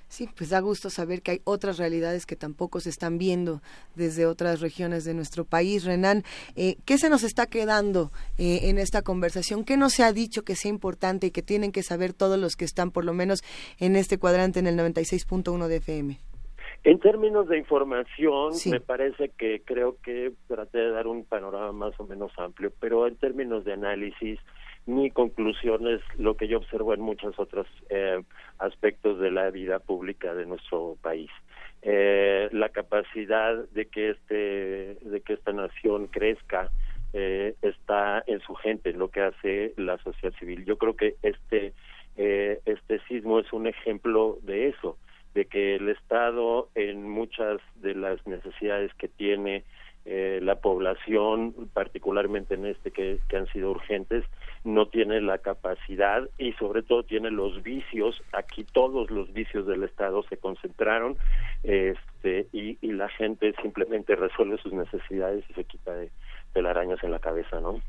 Sí, 0.08 0.28
pues 0.36 0.50
da 0.50 0.60
gusto 0.60 0.88
saber 0.88 1.20
que 1.20 1.32
hay 1.32 1.40
otras 1.44 1.78
realidades 1.78 2.26
que 2.26 2.36
tampoco 2.36 2.80
se 2.80 2.90
están 2.90 3.18
viendo 3.18 3.60
desde 3.96 4.26
otras 4.26 4.60
regiones 4.60 5.04
de 5.04 5.14
nuestro 5.14 5.44
país. 5.44 5.84
Renan, 5.84 6.22
eh, 6.54 6.76
¿qué 6.84 6.96
se 6.96 7.10
nos 7.10 7.24
está 7.24 7.46
quedando 7.46 8.12
eh, 8.38 8.70
en 8.70 8.78
esta 8.78 9.02
conversación? 9.02 9.64
¿Qué 9.64 9.76
no 9.76 9.90
se 9.90 10.04
ha 10.04 10.12
dicho 10.12 10.42
que 10.42 10.54
sea 10.54 10.70
importante 10.70 11.26
y 11.26 11.30
que 11.32 11.42
tienen 11.42 11.72
que 11.72 11.82
saber 11.82 12.12
todos 12.12 12.38
los 12.38 12.54
que 12.56 12.64
están 12.64 12.92
por 12.92 13.04
lo 13.04 13.14
menos 13.14 13.42
en 13.78 13.96
este 13.96 14.18
cuadrante 14.18 14.60
en 14.60 14.68
el 14.68 14.76
96.1 14.76 15.66
de 15.66 15.76
FM? 15.76 16.18
En 16.84 17.00
términos 17.00 17.48
de 17.48 17.58
información, 17.58 18.52
me 18.70 18.80
parece 18.80 19.30
que 19.30 19.60
creo 19.64 19.96
que 20.04 20.32
traté 20.46 20.78
de 20.78 20.90
dar 20.92 21.08
un 21.08 21.24
panorama 21.24 21.72
más 21.72 21.98
o 21.98 22.06
menos 22.06 22.30
amplio, 22.38 22.72
pero 22.78 23.08
en 23.08 23.16
términos 23.16 23.64
de 23.64 23.72
análisis, 23.72 24.38
mi 24.86 25.10
conclusión 25.10 25.86
es 25.88 26.00
lo 26.16 26.36
que 26.36 26.48
yo 26.48 26.58
observo 26.58 26.94
en 26.94 27.00
muchos 27.00 27.38
otros 27.38 27.66
eh, 27.90 28.22
aspectos 28.58 29.18
de 29.18 29.30
la 29.30 29.50
vida 29.50 29.80
pública 29.80 30.34
de 30.34 30.46
nuestro 30.46 30.96
país. 31.02 31.30
Eh, 31.82 32.48
la 32.52 32.68
capacidad 32.70 33.68
de 33.70 33.86
que 33.86 34.10
este 34.10 34.96
de 35.08 35.20
que 35.24 35.34
esta 35.34 35.52
nación 35.52 36.06
crezca 36.06 36.70
eh, 37.12 37.54
está 37.62 38.22
en 38.26 38.40
su 38.40 38.54
gente, 38.54 38.90
en 38.90 38.98
lo 38.98 39.10
que 39.10 39.20
hace 39.20 39.74
la 39.76 39.98
sociedad 39.98 40.34
civil. 40.38 40.64
Yo 40.64 40.78
creo 40.78 40.96
que 40.96 41.16
este 41.22 41.74
eh, 42.16 42.60
este 42.64 43.00
sismo 43.08 43.40
es 43.40 43.52
un 43.52 43.66
ejemplo 43.66 44.38
de 44.42 44.68
eso, 44.68 44.96
de 45.34 45.44
que 45.46 45.76
el 45.76 45.88
Estado 45.88 46.68
en 46.74 47.08
muchas 47.08 47.60
de 47.76 47.94
las 47.94 48.24
necesidades 48.26 48.92
que 48.94 49.08
tiene 49.08 49.64
eh, 50.06 50.38
la 50.40 50.60
población, 50.60 51.68
particularmente 51.74 52.54
en 52.54 52.66
este 52.66 52.90
que, 52.90 53.18
que 53.28 53.36
han 53.36 53.46
sido 53.48 53.70
urgentes, 53.70 54.24
no 54.66 54.88
tiene 54.88 55.20
la 55.20 55.38
capacidad 55.38 56.28
y 56.38 56.52
sobre 56.55 56.82
todo 56.82 57.05
tiene 57.05 57.30
los 57.30 57.62
vicios. 57.62 58.20
Aquí 58.32 58.64
todos 58.64 59.10
los 59.10 59.32
vicios 59.32 59.66
del 59.66 59.84
Estado 59.84 60.24
se 60.24 60.36
concentraron 60.36 61.16
este, 61.62 62.48
y, 62.52 62.76
y 62.80 62.93
la 62.93 63.09
gente 63.09 63.55
simplemente 63.62 64.16
resuelve 64.16 64.59
sus 64.59 64.72
necesidades 64.72 65.44
y 65.48 65.55
se 65.55 65.64
quita 65.64 65.94
de 65.94 66.10
telarañas 66.52 67.02
en 67.05 67.12
la 67.12 67.20
cabeza, 67.20 67.60
¿no? 67.60 67.80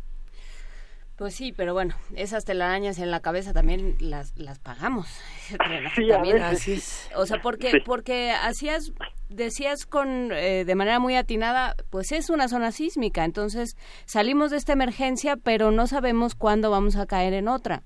Pues 1.18 1.34
sí, 1.34 1.52
pero 1.52 1.74
bueno, 1.74 1.96
esas 2.16 2.46
telarañas 2.46 3.00
en 3.00 3.10
la 3.10 3.22
cabeza 3.22 3.52
también 3.52 3.96
las, 4.00 4.38
las 4.38 4.60
pagamos. 4.60 5.08
Sí, 5.96 6.12
a 6.12 6.16
También, 6.16 6.36
veces 6.38 6.60
así 6.62 6.80
sí. 6.80 7.10
O 7.16 7.26
sea, 7.26 7.42
porque, 7.42 7.72
Sí. 7.72 7.78
porque 7.86 8.32
hacías, 8.32 8.92
decías 9.30 9.86
con, 9.86 10.32
eh, 10.32 10.64
de 10.66 10.76
manera 10.76 11.00
muy 11.00 11.16
atinada, 11.16 11.76
pues 11.90 12.12
es 12.12 12.30
una 12.30 12.48
zona 12.50 12.72
sísmica, 12.72 13.24
entonces 13.26 13.76
salimos 14.06 14.52
de 14.52 14.58
esta 14.58 14.74
emergencia, 14.74 15.38
pero 15.38 15.72
no 15.72 15.88
sabemos 15.88 16.36
cuándo 16.36 16.70
vamos 16.70 16.98
a 16.98 17.06
caer 17.08 17.34
en 17.34 17.48
otra. 17.48 17.84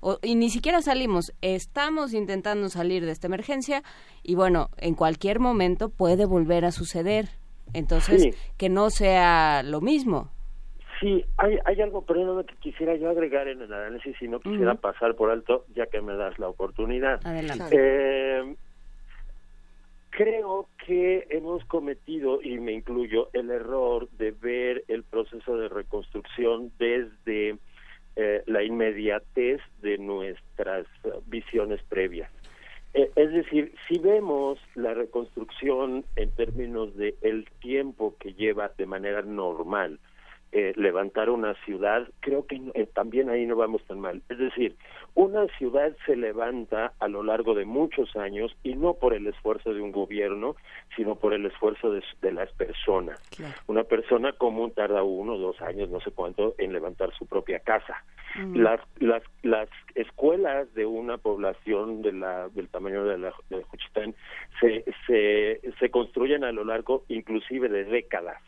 O- 0.00 0.18
y 0.22 0.34
ni 0.34 0.50
siquiera 0.50 0.82
salimos, 0.82 1.32
estamos 1.40 2.12
intentando 2.12 2.68
salir 2.68 3.06
de 3.06 3.12
esta 3.12 3.28
emergencia 3.28 3.82
y 4.22 4.34
bueno, 4.34 4.68
en 4.76 4.94
cualquier 4.94 5.40
momento 5.40 5.88
puede 5.88 6.26
volver 6.26 6.66
a 6.66 6.72
suceder. 6.72 7.30
Entonces, 7.72 8.22
Sí. 8.22 8.30
que 8.58 8.68
no 8.68 8.90
sea 8.90 9.62
lo 9.64 9.80
mismo. 9.80 10.33
Sí, 11.00 11.24
hay, 11.36 11.58
hay 11.64 11.80
algo, 11.80 12.04
perdóname, 12.04 12.44
que 12.44 12.56
quisiera 12.56 12.94
yo 12.96 13.10
agregar 13.10 13.48
en 13.48 13.62
el 13.62 13.72
análisis 13.72 14.20
y 14.20 14.28
no 14.28 14.40
quisiera 14.40 14.74
pasar 14.74 15.14
por 15.16 15.30
alto, 15.30 15.64
ya 15.74 15.86
que 15.86 16.00
me 16.00 16.14
das 16.14 16.38
la 16.38 16.48
oportunidad. 16.48 17.20
Adelante. 17.26 17.64
Eh, 17.72 18.56
creo 20.10 20.68
que 20.86 21.26
hemos 21.30 21.64
cometido, 21.64 22.40
y 22.42 22.58
me 22.58 22.72
incluyo, 22.72 23.28
el 23.32 23.50
error 23.50 24.08
de 24.10 24.30
ver 24.30 24.84
el 24.88 25.02
proceso 25.02 25.56
de 25.56 25.68
reconstrucción 25.68 26.70
desde 26.78 27.58
eh, 28.16 28.42
la 28.46 28.62
inmediatez 28.62 29.60
de 29.82 29.98
nuestras 29.98 30.86
visiones 31.26 31.82
previas. 31.88 32.30
Eh, 32.94 33.10
es 33.16 33.32
decir, 33.32 33.74
si 33.88 33.98
vemos 33.98 34.60
la 34.76 34.94
reconstrucción 34.94 36.04
en 36.14 36.30
términos 36.30 36.96
de 36.96 37.16
el 37.22 37.44
tiempo 37.60 38.14
que 38.20 38.34
lleva 38.34 38.70
de 38.78 38.86
manera 38.86 39.22
normal 39.22 39.98
eh, 40.56 40.72
levantar 40.76 41.30
una 41.30 41.54
ciudad, 41.64 42.08
creo 42.20 42.46
que 42.46 42.60
eh, 42.74 42.86
también 42.86 43.28
ahí 43.28 43.44
no 43.44 43.56
vamos 43.56 43.82
tan 43.86 43.98
mal. 43.98 44.22
Es 44.28 44.38
decir, 44.38 44.76
una 45.14 45.48
ciudad 45.58 45.96
se 46.06 46.14
levanta 46.14 46.92
a 47.00 47.08
lo 47.08 47.24
largo 47.24 47.54
de 47.54 47.64
muchos 47.64 48.14
años 48.14 48.56
y 48.62 48.76
no 48.76 48.94
por 48.94 49.14
el 49.14 49.26
esfuerzo 49.26 49.74
de 49.74 49.80
un 49.80 49.90
gobierno, 49.90 50.54
sino 50.94 51.16
por 51.16 51.34
el 51.34 51.44
esfuerzo 51.44 51.90
de, 51.90 52.04
de 52.22 52.32
las 52.32 52.52
personas. 52.52 53.20
Una 53.66 53.82
persona 53.82 54.32
común 54.32 54.70
tarda 54.70 55.02
uno, 55.02 55.36
dos 55.38 55.60
años, 55.60 55.90
no 55.90 55.98
sé 55.98 56.12
cuánto, 56.12 56.54
en 56.58 56.72
levantar 56.72 57.12
su 57.18 57.26
propia 57.26 57.58
casa. 57.58 58.04
Mm. 58.36 58.56
Las, 58.56 58.80
las, 59.00 59.24
las 59.42 59.68
escuelas 59.96 60.72
de 60.74 60.86
una 60.86 61.18
población 61.18 62.02
de 62.02 62.12
la, 62.12 62.48
del 62.50 62.68
tamaño 62.68 63.04
de, 63.04 63.18
la, 63.18 63.32
de 63.50 63.60
Juchitán 63.64 64.14
se, 64.60 64.84
se, 65.08 65.60
se 65.80 65.90
construyen 65.90 66.44
a 66.44 66.52
lo 66.52 66.62
largo 66.62 67.04
inclusive 67.08 67.68
de 67.68 67.84
décadas. 67.84 68.40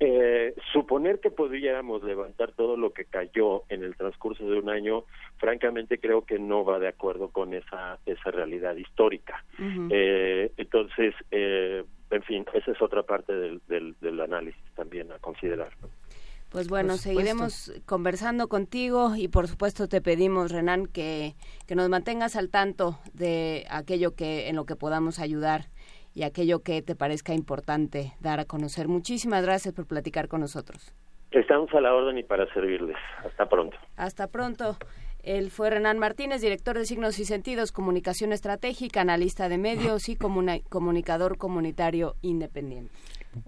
Eh, 0.00 0.54
suponer 0.72 1.18
que 1.18 1.30
pudiéramos 1.30 2.04
levantar 2.04 2.52
todo 2.52 2.76
lo 2.76 2.92
que 2.92 3.04
cayó 3.04 3.64
en 3.68 3.82
el 3.82 3.96
transcurso 3.96 4.48
de 4.48 4.58
un 4.58 4.68
año, 4.68 5.04
francamente 5.38 5.98
creo 5.98 6.24
que 6.24 6.38
no 6.38 6.64
va 6.64 6.78
de 6.78 6.86
acuerdo 6.86 7.30
con 7.30 7.52
esa, 7.52 7.98
esa 8.06 8.30
realidad 8.30 8.76
histórica. 8.76 9.44
Eh, 9.90 10.52
entonces, 10.56 11.14
eh, 11.32 11.82
en 12.10 12.22
fin, 12.22 12.46
esa 12.54 12.70
es 12.70 12.80
otra 12.80 13.02
parte 13.02 13.32
del, 13.32 13.60
del, 13.66 13.96
del 14.00 14.20
análisis 14.20 14.62
también 14.76 15.10
a 15.10 15.18
considerar. 15.18 15.72
Pues 16.50 16.68
bueno, 16.68 16.96
seguiremos 16.96 17.72
conversando 17.84 18.48
contigo 18.48 19.14
y 19.16 19.28
por 19.28 19.48
supuesto 19.48 19.86
te 19.88 20.00
pedimos, 20.00 20.50
Renan, 20.50 20.86
que, 20.86 21.34
que 21.66 21.74
nos 21.74 21.90
mantengas 21.90 22.36
al 22.36 22.48
tanto 22.48 22.98
de 23.12 23.66
aquello 23.68 24.14
que 24.14 24.48
en 24.48 24.56
lo 24.56 24.64
que 24.64 24.74
podamos 24.74 25.18
ayudar 25.18 25.66
y 26.18 26.24
aquello 26.24 26.64
que 26.64 26.82
te 26.82 26.96
parezca 26.96 27.32
importante 27.32 28.12
dar 28.18 28.40
a 28.40 28.44
conocer. 28.44 28.88
Muchísimas 28.88 29.44
gracias 29.44 29.72
por 29.72 29.86
platicar 29.86 30.26
con 30.26 30.40
nosotros. 30.40 30.92
Estamos 31.30 31.72
a 31.74 31.80
la 31.80 31.94
orden 31.94 32.18
y 32.18 32.24
para 32.24 32.52
servirles. 32.52 32.96
Hasta 33.24 33.48
pronto. 33.48 33.76
Hasta 33.96 34.26
pronto. 34.26 34.76
Él 35.22 35.50
fue 35.50 35.70
Renan 35.70 36.00
Martínez, 36.00 36.40
director 36.40 36.76
de 36.76 36.86
Signos 36.86 37.20
y 37.20 37.24
Sentidos, 37.24 37.70
Comunicación 37.70 38.32
Estratégica, 38.32 39.02
analista 39.02 39.48
de 39.48 39.58
medios 39.58 40.08
y 40.08 40.16
comunicador 40.16 41.38
comunitario 41.38 42.16
independiente. 42.20 42.92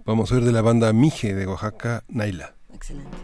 Vamos 0.05 0.31
a 0.31 0.35
ver 0.35 0.45
de 0.45 0.53
la 0.53 0.61
banda 0.61 0.93
Mije 0.93 1.33
de 1.33 1.47
Oaxaca, 1.47 2.03
Naila. 2.07 2.53
Excelente. 2.73 3.17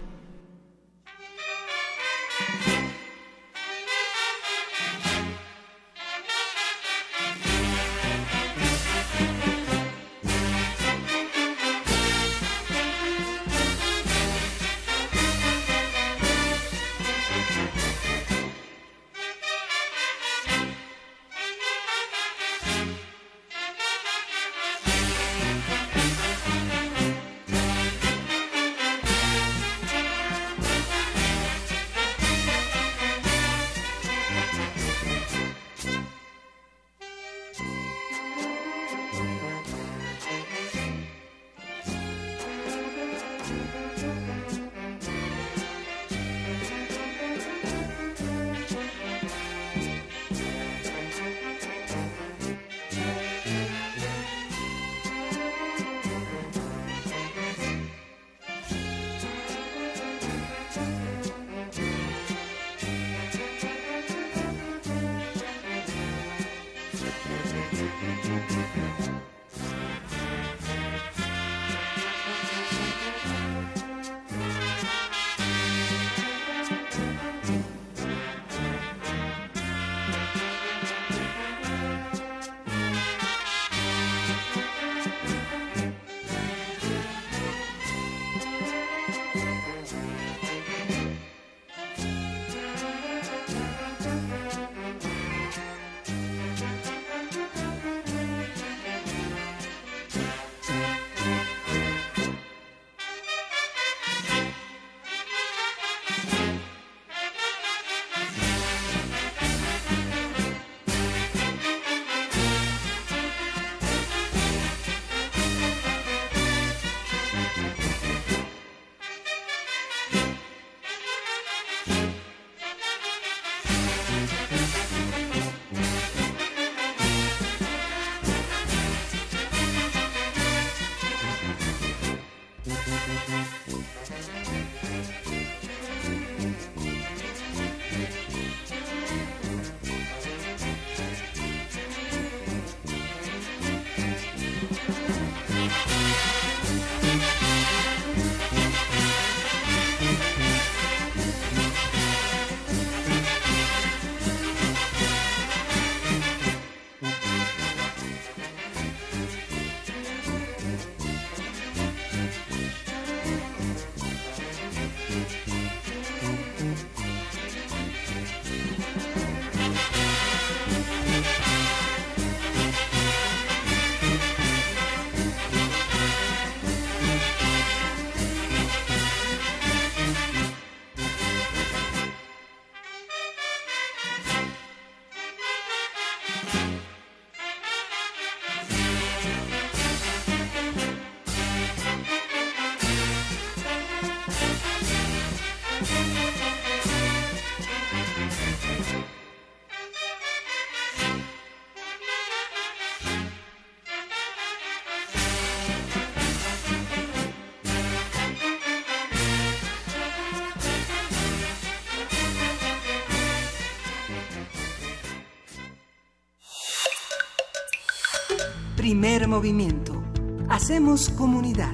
Primer 218.99 219.27
movimiento. 219.27 220.03
Hacemos 220.49 221.11
comunidad. 221.11 221.71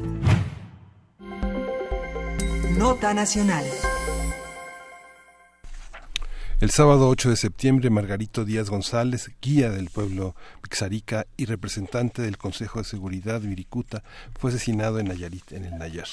Nota 2.77 3.13
Nacional. 3.13 3.63
El 6.59 6.69
sábado 6.69 7.07
8 7.07 7.29
de 7.29 7.37
septiembre, 7.37 7.89
Margarito 7.89 8.43
Díaz 8.43 8.69
González, 8.69 9.31
guía 9.41 9.69
del 9.69 9.89
pueblo 9.89 10.35
Pixarica 10.61 11.25
y 11.37 11.45
representante 11.45 12.21
del 12.21 12.37
Consejo 12.37 12.79
de 12.79 12.85
Seguridad 12.85 13.39
Viricuta, 13.39 14.03
fue 14.37 14.49
asesinado 14.49 14.99
en 14.99 15.07
Nayarit, 15.07 15.53
en 15.53 15.63
el 15.63 15.77
Nayar. 15.77 16.09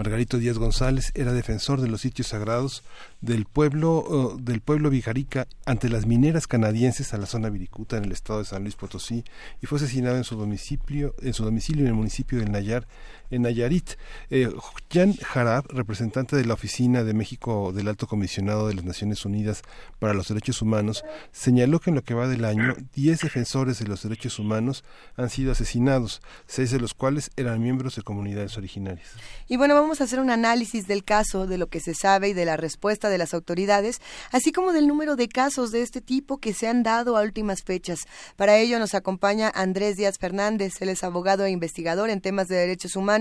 Margarito 0.00 0.38
Díaz 0.38 0.56
González 0.56 1.12
era 1.14 1.34
defensor 1.34 1.82
de 1.82 1.86
los 1.86 2.00
sitios 2.00 2.28
sagrados 2.28 2.84
del 3.20 3.44
pueblo 3.44 3.98
uh, 3.98 4.40
del 4.40 4.62
pueblo 4.62 4.88
Vijarica 4.88 5.46
ante 5.66 5.90
las 5.90 6.06
mineras 6.06 6.46
canadienses 6.46 7.12
a 7.12 7.18
la 7.18 7.26
zona 7.26 7.50
Viricuta 7.50 7.98
en 7.98 8.04
el 8.06 8.12
estado 8.12 8.38
de 8.38 8.46
San 8.46 8.62
Luis 8.62 8.76
Potosí 8.76 9.24
y 9.60 9.66
fue 9.66 9.76
asesinado 9.76 10.16
en 10.16 10.24
su 10.24 10.36
domicilio 10.36 11.14
en 11.20 11.34
su 11.34 11.44
domicilio 11.44 11.82
en 11.82 11.88
el 11.88 11.94
municipio 11.94 12.38
del 12.38 12.50
Nayar 12.50 12.88
en 13.30 13.42
Nayarit. 13.42 13.90
Eh, 14.30 14.50
Jan 14.92 15.14
Jarab, 15.14 15.66
representante 15.68 16.36
de 16.36 16.44
la 16.44 16.54
Oficina 16.54 17.04
de 17.04 17.14
México 17.14 17.72
del 17.72 17.88
Alto 17.88 18.06
Comisionado 18.06 18.68
de 18.68 18.74
las 18.74 18.84
Naciones 18.84 19.24
Unidas 19.24 19.62
para 19.98 20.14
los 20.14 20.28
Derechos 20.28 20.62
Humanos, 20.62 21.04
señaló 21.30 21.78
que 21.80 21.90
en 21.90 21.96
lo 21.96 22.02
que 22.02 22.14
va 22.14 22.26
del 22.26 22.44
año, 22.44 22.74
10 22.94 23.20
defensores 23.20 23.78
de 23.78 23.86
los 23.86 24.02
derechos 24.02 24.38
humanos 24.38 24.84
han 25.16 25.30
sido 25.30 25.52
asesinados, 25.52 26.22
seis 26.46 26.70
de 26.70 26.80
los 26.80 26.94
cuales 26.94 27.30
eran 27.36 27.62
miembros 27.62 27.96
de 27.96 28.02
comunidades 28.02 28.56
originarias. 28.56 29.08
Y 29.46 29.56
bueno, 29.56 29.74
vamos 29.74 30.00
a 30.00 30.04
hacer 30.04 30.18
un 30.18 30.30
análisis 30.30 30.86
del 30.86 31.04
caso, 31.04 31.46
de 31.46 31.58
lo 31.58 31.68
que 31.68 31.80
se 31.80 31.94
sabe 31.94 32.30
y 32.30 32.32
de 32.32 32.44
la 32.44 32.56
respuesta 32.56 33.08
de 33.08 33.18
las 33.18 33.34
autoridades, 33.34 34.00
así 34.32 34.50
como 34.52 34.72
del 34.72 34.88
número 34.88 35.16
de 35.16 35.28
casos 35.28 35.70
de 35.70 35.82
este 35.82 36.00
tipo 36.00 36.38
que 36.38 36.52
se 36.52 36.66
han 36.66 36.82
dado 36.82 37.16
a 37.16 37.22
últimas 37.22 37.62
fechas. 37.62 38.00
Para 38.36 38.58
ello 38.58 38.78
nos 38.78 38.94
acompaña 38.94 39.52
Andrés 39.54 39.96
Díaz 39.96 40.18
Fernández, 40.18 40.80
él 40.80 40.88
es 40.88 41.04
abogado 41.04 41.44
e 41.44 41.50
investigador 41.50 42.10
en 42.10 42.20
temas 42.20 42.48
de 42.48 42.56
derechos 42.56 42.96
humanos. 42.96 43.19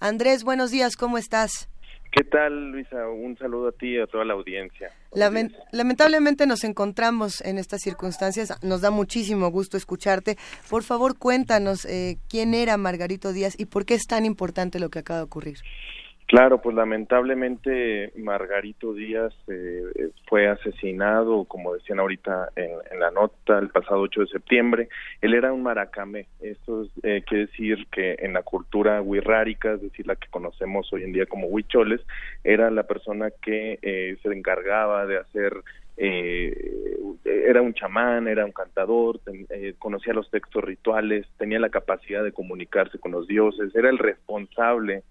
Andrés, 0.00 0.44
buenos 0.44 0.70
días, 0.70 0.96
¿cómo 0.96 1.18
estás? 1.18 1.68
¿Qué 2.10 2.24
tal, 2.24 2.70
Luisa? 2.72 3.06
Un 3.08 3.36
saludo 3.36 3.68
a 3.68 3.72
ti 3.72 3.96
y 3.96 4.00
a 4.00 4.06
toda 4.06 4.24
la 4.24 4.32
audiencia. 4.32 4.90
lamentablemente 5.72 6.46
nos 6.46 6.64
encontramos 6.64 7.42
en 7.42 7.58
estas 7.58 7.82
circunstancias. 7.82 8.52
Nos 8.62 8.80
da 8.80 8.90
muchísimo 8.90 9.50
gusto 9.50 9.76
escucharte. 9.76 10.36
Por 10.70 10.82
favor, 10.82 11.18
cuéntanos 11.18 11.84
eh, 11.84 12.16
quién 12.28 12.54
era 12.54 12.76
Margarito 12.78 13.32
Díaz 13.32 13.54
y 13.58 13.66
por 13.66 13.84
qué 13.84 13.94
es 13.94 14.06
tan 14.06 14.24
importante 14.24 14.80
lo 14.80 14.88
que 14.88 15.00
acaba 15.00 15.18
de 15.18 15.24
ocurrir. 15.24 15.58
Claro, 16.28 16.60
pues 16.60 16.76
lamentablemente 16.76 18.12
Margarito 18.16 18.92
Díaz 18.92 19.32
eh, 19.46 20.10
fue 20.26 20.46
asesinado, 20.46 21.46
como 21.46 21.72
decían 21.72 22.00
ahorita 22.00 22.50
en, 22.54 23.00
la 23.00 23.10
nota, 23.10 23.58
el 23.58 23.70
pasado 23.70 24.02
8 24.02 24.20
de 24.20 24.26
septiembre. 24.26 24.88
Él 25.22 25.32
era 25.32 25.54
un 25.54 25.62
maracame. 25.62 26.26
Esto 26.40 26.86
eh, 27.02 27.22
quiere 27.26 27.46
decir 27.46 27.86
que 27.90 28.16
en 28.18 28.34
la 28.34 28.42
cultura 28.42 29.00
huirrárica, 29.00 29.72
es 29.72 29.80
decir, 29.80 30.06
la 30.06 30.16
que 30.16 30.28
conocemos 30.28 30.92
hoy 30.92 31.04
en 31.04 31.14
día 31.14 31.24
como 31.24 31.46
huicholes, 31.46 32.02
era 32.44 32.70
la 32.70 32.82
persona 32.82 33.30
que 33.40 33.78
eh, 33.80 34.18
se 34.22 34.28
encargaba 34.28 35.06
de 35.06 35.16
hacer 35.16 35.54
era 37.24 37.60
un 37.60 37.74
chamán, 37.74 38.28
era 38.28 38.44
un 38.44 38.52
cantador, 38.52 39.18
conocía 39.80 40.12
los 40.12 40.30
textos 40.30 40.62
rituales, 40.62 41.26
tenía 41.38 41.58
la 41.58 41.70
capacidad 41.70 42.22
de 42.22 42.30
comunicarse 42.30 43.00
con 43.00 43.10
los 43.10 43.26
dioses, 43.26 43.74
era 43.74 43.90
el 43.90 43.98
responsable 43.98 45.02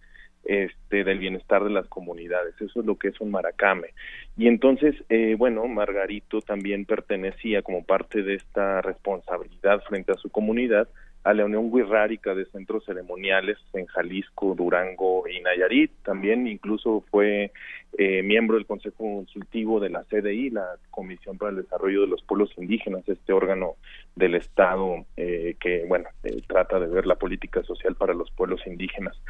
este, 0.44 1.04
del 1.04 1.20
bienestar 1.20 1.64
de 1.64 1.70
las 1.70 1.88
comunidades. 1.88 2.56
Eso 2.60 2.80
es 2.80 2.86
lo 2.86 2.98
que 2.98 3.10
es 3.10 3.20
un 3.20 3.32
maracame. 3.32 3.94
Y 4.38 4.48
entonces, 4.48 4.96
eh, 5.10 5.36
bueno, 5.38 5.68
Margarito 5.68 6.42
también 6.42 6.86
pertenecía 6.86 7.62
como 7.62 7.84
parte 7.84 8.22
de 8.24 8.36
esta 8.36 8.82
responsabilidad 8.82 9.82
frente 9.88 10.12
a 10.12 10.18
su 10.18 10.30
comunidad 10.30 10.88
a 11.28 11.34
la 11.34 11.44
Unión 11.44 11.68
Wixárika 11.70 12.34
de 12.34 12.45
Centros 12.45 12.86
Ceremoniales 12.86 13.58
en 13.74 13.86
Jalisco, 13.88 14.56
Durango 14.56 15.28
y 15.28 15.41
Nayarit. 15.41 15.91
También 16.02 16.48
incluso 16.48 17.04
fue 17.12 17.52
eh, 17.98 18.24
miembro 18.24 18.56
del 18.56 18.66
Consejo 18.66 18.95
Consultivo 18.99 19.82
de 19.82 19.90
la 19.90 20.06
CDI, 20.06 20.52
la 20.52 20.78
Comisión 20.90 21.38
para 21.38 21.52
el 21.52 21.58
Desarrollo 21.58 22.02
de 22.02 22.08
los 22.08 22.22
Pueblos 22.24 22.49
Indígenas, 22.56 23.04
este 23.10 23.34
órgano 23.34 23.76
del 24.16 24.36
Estado 24.36 25.06
eh, 25.18 25.58
que, 25.60 25.84
bueno, 25.86 26.08
eh, 26.24 26.41
trata 26.48 26.80
de 26.80 26.88
ver 26.88 27.06
la 27.06 27.16
política 27.16 27.62
social 27.64 27.95
para 27.95 28.14
los 28.14 28.32
pueblos 28.32 28.62
indígenas. 28.66 29.22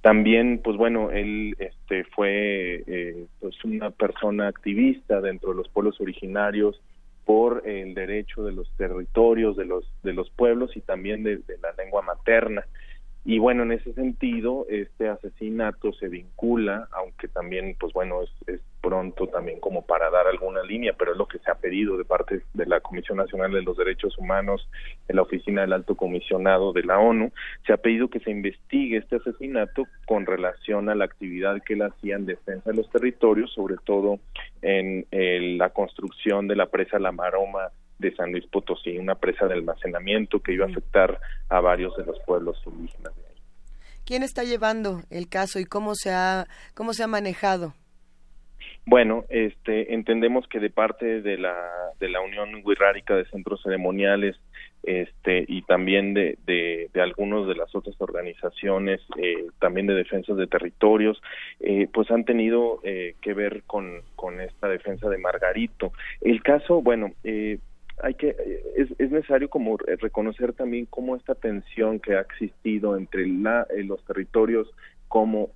También, 0.00 0.58
pues 0.64 0.78
bueno, 0.78 1.10
él 1.10 1.54
este, 1.58 2.04
fue 2.04 3.26
pues 3.40 3.62
una 3.62 3.90
persona 3.90 4.48
activista 4.48 5.20
dentro 5.20 5.50
de 5.50 5.56
los 5.56 5.68
pueblos 5.68 6.00
originarios, 6.00 6.80
por 7.24 7.62
el 7.66 7.94
derecho 7.94 8.44
de 8.44 8.52
los 8.52 8.70
territorios 8.76 9.56
de 9.56 9.64
los 9.64 9.84
de 10.02 10.12
los 10.12 10.30
pueblos 10.30 10.76
y 10.76 10.80
también 10.80 11.22
de, 11.22 11.40
la 11.60 11.72
lengua 11.76 12.02
materna 12.02 12.66
y 13.24 13.38
bueno 13.38 13.62
en 13.62 13.72
ese 13.72 13.92
sentido 13.94 14.66
este 14.68 15.08
asesinato 15.08 15.92
se 15.92 16.08
vincula 16.08 16.88
aunque 16.92 17.28
también 17.28 17.76
pues 17.78 17.92
bueno 17.92 18.22
es, 18.22 18.60
pronto 18.82 19.28
también 19.28 19.60
como 19.60 19.86
para 19.86 20.10
dar 20.10 20.26
alguna 20.26 20.62
línea, 20.62 20.92
pero 20.98 21.12
es 21.12 21.18
lo 21.18 21.26
que 21.26 21.38
se 21.38 21.50
ha 21.50 21.54
pedido 21.54 21.96
de 21.96 22.04
parte 22.04 22.42
de 22.52 22.66
la 22.66 22.80
Comisión 22.80 23.16
Nacional 23.16 23.52
de 23.52 23.62
los 23.62 23.76
Derechos 23.76 24.18
Humanos, 24.18 24.68
en 25.08 25.16
la 25.16 25.22
Oficina 25.22 25.62
del 25.62 25.72
Alto 25.72 25.94
Comisionado 25.94 26.72
de 26.72 26.82
la 26.82 26.98
ONU, 26.98 27.32
se 27.64 27.72
ha 27.72 27.76
pedido 27.76 28.08
que 28.08 28.20
se 28.20 28.30
investigue 28.30 28.98
este 28.98 29.16
asesinato 29.16 29.86
con 30.04 30.26
relación 30.26 30.88
a 30.88 30.94
la 30.94 31.04
actividad 31.04 31.62
que 31.64 31.74
él 31.74 31.82
hacía 31.82 32.16
en 32.16 32.26
defensa 32.26 32.70
de 32.70 32.76
los 32.76 32.90
territorios, 32.90 33.52
sobre 33.52 33.76
todo 33.84 34.18
en 34.60 35.06
la 35.58 35.70
construcción 35.70 36.48
de 36.48 36.56
la 36.56 36.66
presa 36.66 36.98
La 36.98 37.12
Maroma 37.12 37.70
de 38.02 38.14
San 38.14 38.32
Luis 38.32 38.46
Potosí, 38.46 38.98
una 38.98 39.14
presa 39.14 39.46
de 39.46 39.54
almacenamiento 39.54 40.40
que 40.40 40.52
iba 40.52 40.66
a 40.66 40.68
afectar 40.68 41.18
a 41.48 41.60
varios 41.60 41.96
de 41.96 42.04
los 42.04 42.18
pueblos 42.26 42.60
indígenas 42.66 43.16
de 43.16 43.22
ahí. 43.22 43.40
¿Quién 44.04 44.22
está 44.22 44.42
llevando 44.44 45.00
el 45.10 45.28
caso 45.28 45.58
y 45.58 45.64
cómo 45.64 45.94
se 45.94 46.10
ha, 46.10 46.46
cómo 46.74 46.92
se 46.92 47.02
ha 47.04 47.06
manejado? 47.06 47.72
Bueno, 48.84 49.24
este, 49.28 49.94
entendemos 49.94 50.46
que 50.48 50.58
de 50.58 50.68
parte 50.68 51.22
de 51.22 51.38
la, 51.38 51.56
de 52.00 52.08
la 52.08 52.20
Unión 52.20 52.62
Wixárika 52.64 53.14
de 53.14 53.24
Centros 53.26 53.62
Ceremoniales 53.62 54.36
este, 54.82 55.44
y 55.46 55.62
también 55.62 56.14
de, 56.14 56.36
de, 56.44 56.90
de 56.92 57.00
algunas 57.00 57.46
de 57.46 57.54
las 57.54 57.72
otras 57.76 57.94
organizaciones, 58.00 59.00
eh, 59.18 59.46
también 59.60 59.86
de 59.86 59.94
defensas 59.94 60.36
de 60.36 60.48
territorios, 60.48 61.22
eh, 61.60 61.86
pues 61.92 62.10
han 62.10 62.24
tenido 62.24 62.80
eh, 62.82 63.14
que 63.22 63.34
ver 63.34 63.62
con, 63.68 64.02
con 64.16 64.40
esta 64.40 64.66
defensa 64.66 65.08
de 65.08 65.18
Margarito. 65.18 65.92
El 66.20 66.42
caso, 66.42 66.82
bueno, 66.82 67.12
eh, 67.22 67.58
hay 68.02 68.14
que 68.14 68.36
es, 68.76 68.90
es, 68.98 69.10
necesario 69.10 69.48
como 69.48 69.76
reconocer 69.76 70.52
también 70.52 70.86
cómo 70.86 71.16
esta 71.16 71.34
tensión 71.34 72.00
que 72.00 72.16
ha 72.16 72.20
existido 72.20 72.96
entre 72.96 73.26
la, 73.26 73.66
los 73.84 74.04
territorios 74.04 74.68
como 75.08 75.50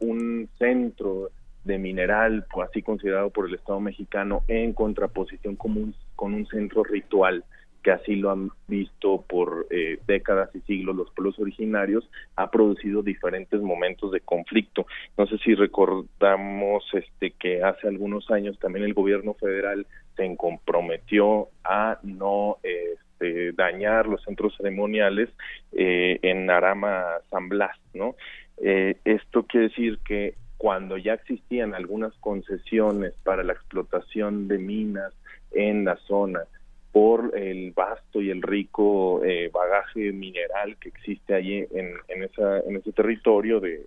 un 0.00 0.48
centro 0.58 1.30
de 1.64 1.78
mineral, 1.78 2.46
pues, 2.52 2.68
así 2.68 2.82
considerado 2.82 3.30
por 3.30 3.48
el 3.48 3.54
Estado 3.54 3.80
mexicano, 3.80 4.42
en 4.48 4.72
contraposición 4.72 5.56
con 5.56 5.76
un, 5.76 5.94
con 6.16 6.34
un 6.34 6.46
centro 6.46 6.82
ritual 6.82 7.44
que 7.82 7.90
así 7.90 8.16
lo 8.16 8.30
han 8.30 8.50
visto 8.68 9.24
por 9.28 9.66
eh, 9.70 9.98
décadas 10.06 10.50
y 10.54 10.60
siglos 10.60 10.96
los 10.96 11.10
pueblos 11.12 11.38
originarios, 11.38 12.08
ha 12.36 12.50
producido 12.50 13.02
diferentes 13.02 13.60
momentos 13.60 14.12
de 14.12 14.20
conflicto. 14.20 14.86
No 15.16 15.26
sé 15.26 15.38
si 15.38 15.54
recordamos 15.54 16.84
este 16.92 17.30
que 17.32 17.62
hace 17.62 17.88
algunos 17.88 18.30
años 18.30 18.58
también 18.58 18.84
el 18.84 18.94
gobierno 18.94 19.34
federal 19.34 19.86
se 20.16 20.36
comprometió 20.36 21.48
a 21.64 21.98
no 22.02 22.58
este, 22.62 23.52
dañar 23.52 24.06
los 24.06 24.22
centros 24.22 24.54
ceremoniales 24.56 25.30
eh, 25.72 26.18
en 26.22 26.50
Arama 26.50 27.04
San 27.30 27.48
Blas, 27.48 27.78
¿no? 27.94 28.16
Eh, 28.62 28.96
esto 29.04 29.44
quiere 29.44 29.68
decir 29.68 29.98
que 30.04 30.34
cuando 30.58 30.98
ya 30.98 31.14
existían 31.14 31.74
algunas 31.74 32.12
concesiones 32.18 33.14
para 33.24 33.42
la 33.42 33.54
explotación 33.54 34.46
de 34.48 34.58
minas 34.58 35.14
en 35.52 35.86
la 35.86 35.96
zona 36.06 36.40
por 36.92 37.36
el 37.38 37.70
vasto 37.72 38.20
y 38.20 38.30
el 38.30 38.42
rico 38.42 39.24
eh, 39.24 39.50
bagaje 39.52 40.12
mineral 40.12 40.76
que 40.78 40.88
existe 40.88 41.34
allí 41.34 41.58
en, 41.58 41.94
en, 42.08 42.22
esa, 42.24 42.60
en 42.60 42.76
ese 42.76 42.92
territorio 42.92 43.60
de 43.60 43.86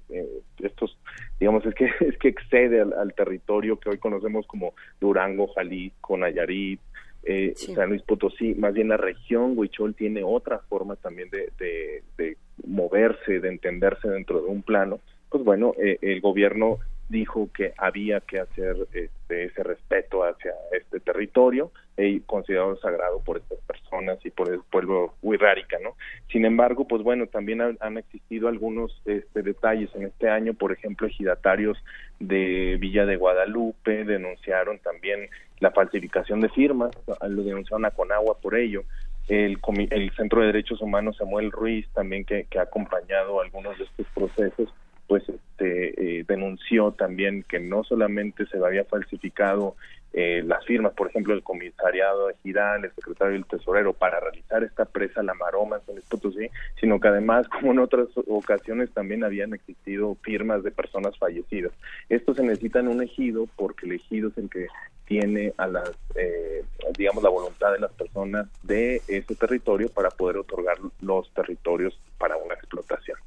estos 0.60 0.98
digamos 1.40 1.66
es 1.66 1.76
que 1.76 1.86
es 2.00 2.18
que 2.18 2.30
excede 2.30 2.82
al, 2.82 3.14
territorio 3.14 3.78
que 3.78 3.90
hoy 3.90 3.98
conocemos 3.98 4.48
como 4.48 4.74
Durango 5.02 5.48
Jalisco 5.48 6.18
Nayarit 6.18 6.80
eh, 7.24 7.54
San 7.56 7.90
Luis 7.90 8.02
Potosí 8.04 8.56
más 8.56 8.74
bien 8.74 8.88
la 8.88 8.98
región 8.98 9.54
Huichol 9.58 9.96
tiene 9.96 10.24
otra 10.24 10.60
forma 10.60 10.96
también 10.96 11.30
de, 11.30 11.52
de, 11.60 12.04
de 12.18 12.38
moverse 12.66 13.40
de 13.40 13.50
entenderse 13.50 14.08
dentro 14.08 14.42
de 14.42 14.48
un 14.48 14.62
plano. 14.62 15.00
Pues 15.30 15.44
bueno, 15.44 15.74
eh, 15.78 15.98
el 16.02 16.22
gobierno 16.22 16.80
dijo 17.10 17.50
que 17.54 17.74
había 17.78 18.22
que 18.22 18.40
hacer 18.40 18.76
este, 18.94 19.46
ese 19.46 19.64
respeto 19.64 20.24
hacia 20.24 20.52
este 20.72 21.00
territorio 21.00 21.72
y 21.98 22.22
considerado 22.22 22.76
sagrado 22.78 23.20
por 23.20 23.38
estas 23.38 23.60
personas 23.60 24.18
y 24.26 24.32
por 24.32 24.52
el 24.52 24.62
pueblo 24.62 25.14
huirrárica, 25.22 25.78
¿no? 25.84 25.96
Sin 26.32 26.46
embargo, 26.46 26.88
pues 26.88 27.04
bueno, 27.04 27.28
también 27.28 27.62
han, 27.62 27.98
existido 27.98 28.48
algunos 28.48 29.00
este, 29.06 29.44
detalles 29.44 29.94
en 29.96 30.04
este 30.04 30.30
año, 30.30 30.54
por 30.54 30.72
ejemplo, 30.72 31.06
ejidatarios 31.06 31.78
de 32.20 32.78
Villa 32.80 33.06
de 33.06 33.18
Guadalupe 33.18 34.06
denunciaron 34.06 34.80
también 34.80 35.30
la 35.60 35.72
falsificación 35.72 36.42
de 36.42 36.50
firmas, 36.50 36.92
lo 37.28 37.44
denunciaron 37.44 37.86
a 37.86 37.92
Conagua 37.92 38.38
por 38.42 38.56
ello, 38.56 38.84
el, 39.28 39.60
el 39.92 40.12
Centro 40.16 40.42
de 40.42 40.48
Derechos 40.48 40.82
Humanos 40.82 41.18
Samuel 41.18 41.52
Ruiz 41.52 41.88
también 41.94 42.26
que, 42.26 42.46
que 42.50 42.60
ha 42.60 42.64
acompañado 42.64 43.40
algunos 43.42 43.78
de 43.78 43.86
estos 43.86 44.08
procesos 44.14 44.74
pues 45.08 45.24
este 45.28 46.20
eh, 46.20 46.26
denunció 46.28 46.92
también 46.92 47.44
que 47.44 47.60
no 47.60 47.84
solamente 47.84 48.46
se 48.48 48.58
había 48.58 48.86
falsificado 48.86 49.76
eh, 50.16 50.44
las 50.46 50.64
firmas, 50.66 50.94
por 50.94 51.10
ejemplo, 51.10 51.34
el 51.34 51.42
comisariado 51.42 52.28
de 52.28 52.36
Girán, 52.44 52.86
el 52.86 52.94
secretario 52.94 53.34
del 53.34 53.48
Tesorero, 53.48 53.94
para 53.94 54.20
realizar 54.20 54.64
esta 54.64 54.86
presa 54.86 55.24
La 55.24 55.34
Maroma 55.34 55.82
en 55.88 56.00
Potosí, 56.08 56.50
sino 56.80 57.00
que 57.00 57.08
además, 57.08 57.48
como 57.50 57.72
en 57.72 57.80
otras 57.80 58.08
ocasiones, 58.28 58.92
también 58.92 59.24
habían 59.24 59.56
existido 59.56 60.16
firmas 60.22 60.64
de 60.64 60.70
personas 60.70 61.18
fallecidas. 61.18 61.72
Esto 62.10 62.36
se 62.36 62.44
necesita 62.44 62.80
en 62.80 62.90
un 62.90 63.02
ejido 63.02 63.48
porque 63.56 63.88
el 63.88 63.94
ejido 63.94 64.30
es 64.30 64.38
el 64.38 64.52
que 64.52 64.68
tiene 65.06 65.52
a 65.58 65.66
las, 65.66 65.92
eh, 66.14 66.64
digamos, 66.96 67.24
la 67.24 67.30
voluntad 67.30 67.74
de 67.74 67.80
las 67.80 67.92
personas 67.94 68.48
de 68.62 69.02
ese 69.08 69.36
territorio 69.36 69.90
para 69.90 70.12
poder 70.12 70.38
otorgar 70.38 70.78
los 71.02 71.34
territorios 71.34 72.00
para 72.20 72.38
una 72.38 72.54
explotación. 72.54 73.18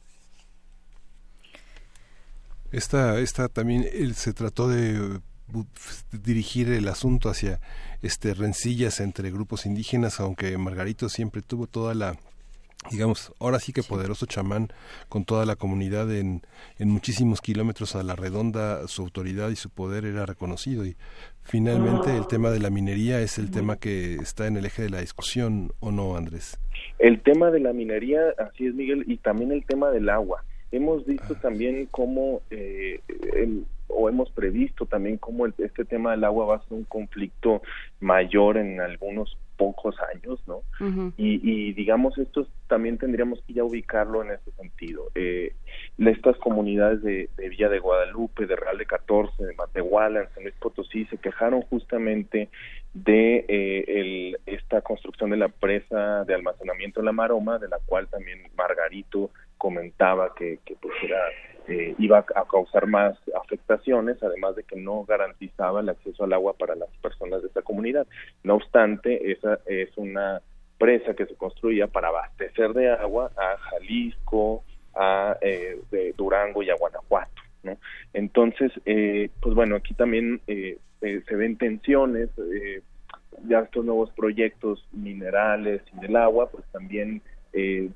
Esta, 2.77 3.19
esta 3.21 3.49
también 3.49 3.87
él 3.91 4.13
se 4.13 4.35
trató 4.35 4.69
de 4.69 5.21
dirigir 6.13 6.71
el 6.71 6.89
asunto 6.89 7.31
hacia 7.31 7.59
este 8.03 8.35
rencillas 8.35 9.01
entre 9.01 9.31
grupos 9.31 9.65
indígenas, 9.65 10.21
aunque 10.21 10.59
Margarito 10.59 11.09
siempre 11.09 11.41
tuvo 11.41 11.67
toda 11.67 11.95
la 11.95 12.17
digamos, 12.91 13.33
ahora 13.41 13.61
sí 13.61 13.73
que 13.73 13.83
poderoso 13.83 14.27
chamán 14.27 14.69
con 15.09 15.25
toda 15.25 15.47
la 15.47 15.57
comunidad 15.57 16.15
en, 16.15 16.43
en 16.79 16.91
muchísimos 16.91 17.41
kilómetros 17.41 17.97
a 17.97 18.03
la 18.03 18.15
redonda, 18.15 18.87
su 18.89 19.01
autoridad 19.01 19.49
y 19.49 19.57
su 19.57 19.71
poder 19.71 20.05
era 20.05 20.27
reconocido 20.27 20.85
y 20.85 20.97
finalmente 21.45 22.15
el 22.15 22.27
tema 22.27 22.51
de 22.51 22.61
la 22.61 22.69
minería 22.69 23.21
es 23.23 23.39
el 23.39 23.51
tema 23.51 23.77
que 23.77 24.17
está 24.17 24.49
en 24.49 24.59
el 24.59 24.67
eje 24.67 24.83
de 24.83 24.91
la 24.91 25.01
discusión, 25.01 25.73
¿o 25.81 25.93
no, 25.93 26.15
Andrés? 26.15 26.61
El 26.99 27.23
tema 27.23 27.51
de 27.51 27.61
la 27.61 27.73
minería, 27.73 28.21
así 28.37 28.67
es, 28.67 28.75
Miguel, 28.75 29.05
y 29.07 29.17
también 29.17 29.51
el 29.51 29.65
tema 29.65 29.91
del 29.91 30.11
agua. 30.11 30.45
Hemos 30.77 31.05
visto 31.07 31.35
Ah. 31.37 31.41
también 31.43 31.87
cómo, 31.91 32.43
eh, 32.51 33.01
el- 33.35 33.65
o 33.89 34.09
hemos 34.09 34.31
previsto 34.31 34.85
también 34.85 35.17
cómo 35.17 35.47
el- 35.47 35.55
este 35.59 35.85
tema 35.85 36.11
del 36.11 36.25
agua 36.25 36.45
va 36.47 36.57
a 36.57 36.63
ser 36.65 36.73
un 36.77 36.85
conflicto 36.85 37.63
mayor 38.01 38.57
en 38.59 38.81
algunos 38.81 39.37
pocos 39.57 39.95
años, 40.13 40.39
¿no? 40.47 40.61
Y, 41.17 41.41
y 41.43 41.73
digamos, 41.73 42.19
esto 42.19 42.47
también 42.69 42.99
tendríamos 42.99 43.41
que 43.47 43.55
ya 43.55 43.65
ubicarlo 43.65 44.23
en 44.23 44.33
ese 44.33 44.51
sentido. 44.51 45.05
Eh, 45.15 45.55
estas 45.99 46.37
comunidades 46.37 47.01
de, 47.03 47.31
de 47.39 47.49
Villa 47.49 47.71
de 47.71 47.79
Guadalupe, 47.79 48.45
de 48.45 48.55
Real 48.55 48.77
de 48.77 48.85
14, 48.85 49.47
de 49.47 49.55
Matehuala, 49.55 50.21
en 50.21 50.29
San 50.35 50.43
Luis 50.43 50.55
Potosí, 50.61 51.07
se 51.07 51.17
quejaron 51.17 51.63
justamente 51.63 52.51
de 52.93 53.47
eh, 53.49 53.85
el- 53.89 54.39
esta 54.45 54.83
construcción 54.83 55.31
de 55.31 55.39
la 55.39 55.49
presa 55.49 56.25
de 56.25 56.35
almacenamiento 56.35 57.01
en 57.01 57.07
la 57.07 57.13
Maroma, 57.13 57.59
de 57.59 57.69
la 57.69 57.79
cual 57.87 58.09
también 58.09 58.41
Margarito 58.59 59.31
comentaba 59.59 60.35
que, 60.35 60.59
que 60.65 60.77
pues 60.77 60.95
era 61.03 61.21
eh, 61.69 61.95
iba 61.99 62.19
a 62.19 62.45
causar 62.45 62.87
más 62.87 63.17
afectaciones, 63.43 64.23
además 64.23 64.55
de 64.57 64.63
que 64.65 64.77
no 64.77 65.05
garantizaba 65.05 65.81
el 65.81 65.89
acceso 65.89 66.25
al 66.25 66.33
agua 66.33 66.55
para 66.55 66.77
las 66.77 66.89
personas 67.03 67.43
de 67.43 67.49
esta 67.49 67.63
comunidad. 67.63 68.07
No 68.45 68.55
obstante, 68.55 69.33
esa 69.33 69.59
es 69.67 69.97
una 69.97 70.41
presa 70.79 71.15
que 71.15 71.27
se 71.27 71.35
construía 71.35 71.87
para 71.87 72.09
abastecer 72.09 72.73
de 72.73 72.91
agua 72.91 73.31
a 73.37 73.57
Jalisco, 73.59 74.63
a 74.95 75.37
eh, 75.41 75.81
de 75.91 76.13
Durango 76.17 76.63
y 76.63 76.71
a 76.71 76.77
Guanajuato. 76.77 77.43
¿no? 77.63 77.79
Entonces, 78.13 78.71
eh, 78.85 79.31
pues 79.41 79.55
bueno, 79.55 79.77
aquí 79.77 79.95
también 79.95 80.41
eh, 80.47 80.79
eh, 81.01 81.23
se 81.29 81.35
ven 81.35 81.57
tensiones, 81.57 82.31
eh, 82.39 82.83
ya 83.47 83.61
estos 83.61 83.85
nuevos 83.85 84.11
proyectos 84.13 84.87
minerales 84.93 85.83
y 85.95 86.01
del 86.01 86.17
agua, 86.17 86.49
pues 86.51 86.65
también 86.73 87.23
eh, 87.53 87.91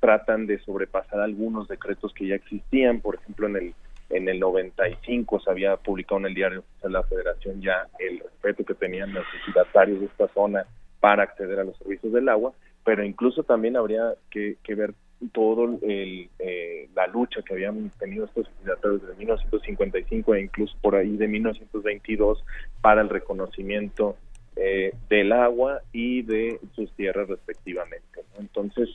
tratan 0.00 0.46
de 0.46 0.58
sobrepasar 0.60 1.20
algunos 1.20 1.68
decretos 1.68 2.12
que 2.14 2.26
ya 2.28 2.34
existían, 2.34 3.00
por 3.00 3.16
ejemplo, 3.16 3.46
en 3.46 3.56
el 3.56 3.74
en 4.10 4.28
el 4.28 4.40
95 4.40 5.40
se 5.40 5.50
había 5.50 5.76
publicado 5.76 6.20
en 6.20 6.26
el 6.26 6.34
diario 6.34 6.64
de 6.82 6.90
la 6.90 7.02
Federación 7.02 7.60
ya 7.60 7.86
el 7.98 8.20
respeto 8.20 8.64
que 8.64 8.74
tenían 8.74 9.12
los 9.12 9.24
ejidatarios 9.42 10.00
de 10.00 10.06
esta 10.06 10.28
zona 10.28 10.64
para 11.00 11.24
acceder 11.24 11.60
a 11.60 11.64
los 11.64 11.76
servicios 11.76 12.12
del 12.12 12.28
agua, 12.28 12.52
pero 12.84 13.04
incluso 13.04 13.42
también 13.42 13.76
habría 13.76 14.14
que, 14.30 14.56
ver 14.68 14.94
todo 15.32 15.78
el, 15.82 16.30
eh, 16.38 16.88
la 16.94 17.06
lucha 17.06 17.42
que 17.42 17.54
habían 17.54 17.90
tenido 17.98 18.24
estos 18.24 18.48
ejidatarios 18.56 19.02
desde 19.02 19.16
1955 19.16 20.34
e 20.34 20.40
incluso 20.42 20.74
por 20.80 20.94
ahí 20.94 21.16
de 21.16 21.28
1922 21.28 22.42
para 22.80 23.02
el 23.02 23.08
reconocimiento 23.08 24.16
eh, 24.56 24.92
del 25.08 25.32
agua 25.32 25.82
y 25.92 26.22
de 26.22 26.58
sus 26.74 26.90
tierras 26.92 27.28
respectivamente. 27.28 28.22
Entonces, 28.38 28.88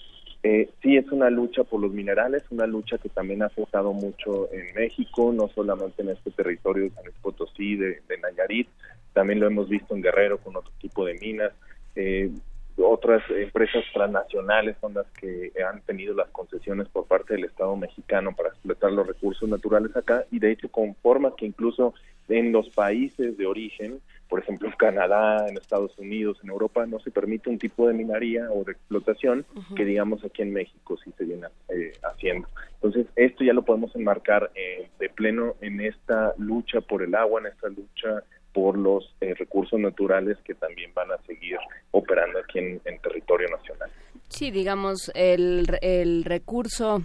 eh, 0.43 0.69
sí 0.81 0.97
es 0.97 1.09
una 1.11 1.29
lucha 1.29 1.63
por 1.63 1.79
los 1.79 1.93
minerales, 1.93 2.43
una 2.51 2.67
lucha 2.67 2.97
que 2.97 3.09
también 3.09 3.41
ha 3.41 3.45
afectado 3.45 3.93
mucho 3.93 4.51
en 4.51 4.75
México, 4.75 5.31
no 5.33 5.47
solamente 5.47 6.01
en 6.01 6.09
este 6.09 6.31
territorio 6.31 6.83
de 6.83 6.89
San 6.91 7.05
Potosí, 7.21 7.77
de, 7.77 8.01
de 8.07 8.17
Nayarit, 8.21 8.67
también 9.13 9.39
lo 9.39 9.47
hemos 9.47 9.69
visto 9.69 9.95
en 9.95 10.01
Guerrero 10.01 10.39
con 10.39 10.55
otro 10.55 10.71
tipo 10.81 11.05
de 11.05 11.13
minas. 11.15 11.53
Eh, 11.95 12.29
otras 12.77 13.21
empresas 13.29 13.83
transnacionales 13.93 14.75
son 14.81 14.95
las 14.95 15.05
que 15.11 15.51
han 15.63 15.81
tenido 15.81 16.15
las 16.15 16.27
concesiones 16.29 16.87
por 16.89 17.05
parte 17.05 17.35
del 17.35 17.45
Estado 17.45 17.75
mexicano 17.75 18.35
para 18.35 18.49
explotar 18.49 18.91
los 18.91 19.05
recursos 19.05 19.47
naturales 19.47 19.95
acá 19.95 20.25
y 20.31 20.39
de 20.39 20.51
hecho 20.51 20.69
con 20.69 20.95
formas 20.95 21.33
que 21.37 21.45
incluso 21.45 21.93
en 22.27 22.51
los 22.51 22.69
países 22.69 23.37
de 23.37 23.45
origen, 23.45 23.99
por 24.33 24.41
ejemplo 24.41 24.67
en 24.67 24.73
Canadá, 24.77 25.47
en 25.47 25.57
Estados 25.57 25.95
Unidos, 25.99 26.39
en 26.41 26.49
Europa, 26.49 26.87
no 26.87 26.99
se 27.01 27.11
permite 27.11 27.51
un 27.51 27.59
tipo 27.59 27.87
de 27.87 27.93
minería 27.93 28.49
o 28.51 28.63
de 28.63 28.71
explotación 28.71 29.45
que 29.75 29.85
digamos 29.85 30.25
aquí 30.25 30.41
en 30.41 30.53
México 30.53 30.97
sí 31.05 31.13
se 31.15 31.25
viene 31.25 31.45
eh, 31.69 31.91
haciendo. 32.01 32.47
Entonces 32.73 33.05
esto 33.15 33.43
ya 33.43 33.53
lo 33.53 33.61
podemos 33.61 33.95
enmarcar 33.95 34.49
eh, 34.55 34.89
de 34.97 35.09
pleno 35.09 35.53
en 35.61 35.81
esta 35.81 36.33
lucha 36.39 36.81
por 36.81 37.03
el 37.03 37.13
agua, 37.13 37.41
en 37.41 37.45
esta 37.45 37.69
lucha 37.69 38.23
por 38.53 38.75
los 38.75 39.15
eh, 39.21 39.35
recursos 39.35 39.79
naturales 39.79 40.39
que 40.43 40.55
también 40.55 40.91
van 40.95 41.11
a 41.11 41.21
seguir 41.27 41.59
operando 41.91 42.39
aquí 42.39 42.57
en, 42.57 42.81
en 42.85 42.99
territorio 43.01 43.47
nacional. 43.49 43.91
Sí, 44.29 44.49
digamos, 44.49 45.11
el, 45.13 45.67
el 45.83 46.23
recurso 46.23 47.03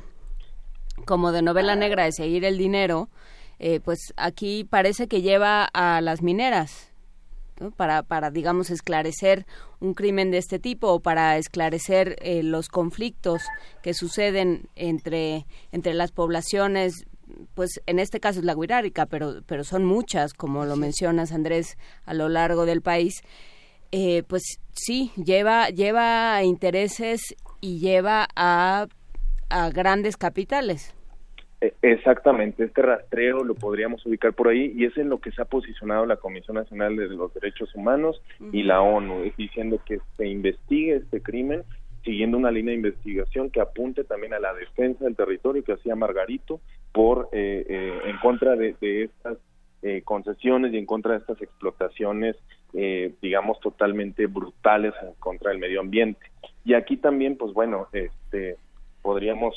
como 1.05 1.31
de 1.33 1.43
novela 1.43 1.77
negra 1.77 2.05
de 2.05 2.13
seguir 2.13 2.47
el 2.47 2.57
dinero, 2.57 3.11
eh, 3.59 3.81
pues 3.85 4.15
aquí 4.17 4.65
parece 4.65 5.09
que 5.09 5.21
lleva 5.21 5.67
a 5.75 6.01
las 6.01 6.23
mineras. 6.23 6.89
¿No? 7.60 7.70
Para, 7.70 8.02
para, 8.02 8.30
digamos, 8.30 8.70
esclarecer 8.70 9.47
un 9.80 9.94
crimen 9.94 10.30
de 10.30 10.39
este 10.39 10.59
tipo 10.59 10.89
o 10.89 11.01
para 11.01 11.36
esclarecer 11.39 12.16
eh, 12.20 12.43
los 12.43 12.68
conflictos 12.68 13.43
que 13.82 13.94
suceden 13.94 14.68
entre, 14.74 15.47
entre 15.72 15.94
las 15.94 16.12
poblaciones 16.12 17.05
pues 17.55 17.80
en 17.86 17.98
este 17.98 18.20
caso 18.20 18.40
es 18.40 18.44
la 18.44 18.55
guirárica, 18.55 19.06
pero, 19.06 19.43
pero 19.47 19.64
son 19.64 19.85
muchas, 19.85 20.32
como 20.32 20.64
lo 20.64 20.76
mencionas, 20.76 21.32
Andrés, 21.32 21.76
a 22.05 22.14
lo 22.14 22.28
largo 22.28 22.64
del 22.64 22.80
país. 22.82 23.22
Eh, 23.93 24.22
pues 24.26 24.43
sí, 24.72 25.12
lleva, 25.16 25.68
lleva 25.70 26.36
a 26.36 26.44
intereses 26.44 27.20
y 27.60 27.78
lleva 27.78 28.28
a, 28.35 28.86
a 29.51 29.70
grandes 29.70 30.16
capitales. 30.16 30.94
Exactamente, 31.82 32.64
este 32.64 32.82
rastreo 32.82 33.43
lo 33.43 33.56
podríamos 33.56 34.06
ubicar 34.06 34.32
por 34.32 34.47
ahí 34.47 34.72
y 34.76 34.85
es 34.85 34.97
en 34.97 35.09
lo 35.09 35.18
que 35.18 35.32
se 35.32 35.43
ha 35.43 35.44
posicionado 35.44 36.06
la 36.06 36.16
Comisión 36.16 36.55
Nacional 36.56 36.94
de 36.94 37.09
los 37.09 37.35
Derechos 37.35 37.74
Humanos 37.74 38.22
y 38.52 38.62
la 38.62 38.80
ONU, 38.80 39.32
diciendo 39.36 39.80
que 39.85 39.98
se 40.16 40.28
investigue 40.28 40.97
este 40.97 41.20
crimen 41.20 41.64
siguiendo 42.05 42.39
una 42.39 42.51
línea 42.51 42.72
de 42.72 42.76
investigación 42.76 43.51
que 43.51 43.60
apunte 43.60 44.05
también 44.05 44.32
a 44.35 44.39
la 44.39 44.55
defensa 44.55 45.05
del 45.05 45.16
territorio 45.16 45.64
que 45.64 45.72
hacía 45.72 45.97
Margarito 45.97 46.60
por 46.93 47.28
eh, 47.32 47.66
eh, 47.68 47.98
en 48.06 48.16
contra 48.18 48.56
de, 48.56 48.76
de 48.80 49.05
estas 49.05 49.39
eh, 49.82 50.02
concesiones 50.05 50.72
y 50.72 50.78
en 50.78 50.86
contra 50.86 51.12
de 51.12 51.18
estas 51.18 51.40
explotaciones, 51.43 52.36
digamos, 53.20 53.59
totalmente 53.60 54.26
brutales 54.26 54.93
en 55.02 55.14
contra 55.18 55.51
del 55.51 55.59
medio 55.59 55.80
ambiente. 55.80 56.20
Y 56.64 56.74
aquí 56.74 56.97
también, 56.97 57.36
pues 57.36 57.52
bueno, 57.52 57.89
este 57.93 58.56
podríamos 59.09 59.56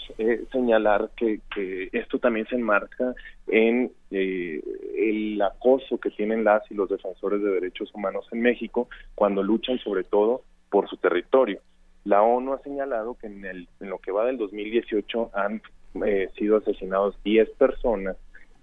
señalar 0.49 1.09
que, 1.17 1.41
que, 1.53 1.89
esto 1.91 2.19
también 2.19 2.47
se 2.47 2.55
enmarca 2.55 3.13
en 3.47 3.91
el 4.09 5.41
acoso 5.41 5.97
que 5.97 6.09
tienen 6.09 6.45
las 6.45 6.63
y 6.71 6.73
los 6.73 6.87
defensores 6.87 7.43
de 7.43 7.51
derechos 7.51 7.93
humanos 7.93 8.25
en 8.31 8.39
México 8.39 8.87
cuando 9.13 9.43
luchan 9.43 9.77
sobre 9.79 10.05
todo 10.05 10.43
por 10.69 10.87
su 10.87 10.95
territorio. 10.95 11.59
La 12.05 12.21
ONU 12.21 12.53
ha 12.53 12.61
señalado 12.61 13.15
que 13.15 13.27
en, 13.27 13.43
el, 13.43 13.67
en 13.81 13.89
lo 13.89 13.99
que 13.99 14.13
va 14.13 14.25
del 14.25 14.37
2018 14.37 15.31
han 15.33 15.61
eh, 16.05 16.29
sido 16.37 16.55
asesinados 16.55 17.21
10 17.25 17.49
personas 17.57 18.15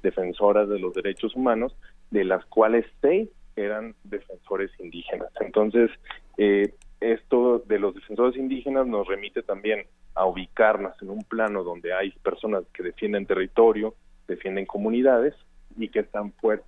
defensoras 0.02 0.70
de 0.70 0.78
los 0.78 0.94
derechos 0.94 1.36
humanos, 1.36 1.76
de 2.10 2.24
las 2.24 2.46
cuales 2.46 2.86
6 3.02 3.28
eran 3.56 3.94
defensores 4.04 4.70
indígenas. 4.80 5.28
Entonces, 5.38 5.90
eh, 6.38 6.72
esto 7.00 7.58
de 7.66 7.78
los 7.78 7.94
defensores 7.94 8.36
indígenas 8.36 8.86
nos 8.86 9.06
remite 9.06 9.42
también 9.42 9.84
a 10.18 10.26
ubicarnos 10.26 11.00
en 11.00 11.10
un 11.10 11.22
plano 11.24 11.62
donde 11.62 11.94
hay 11.94 12.10
personas 12.22 12.64
que 12.72 12.82
defienden 12.82 13.26
territorio, 13.26 13.94
defienden 14.26 14.66
comunidades 14.66 15.34
y 15.76 15.88
que 15.88 16.00
están 16.00 16.32
fuera, 16.32 16.62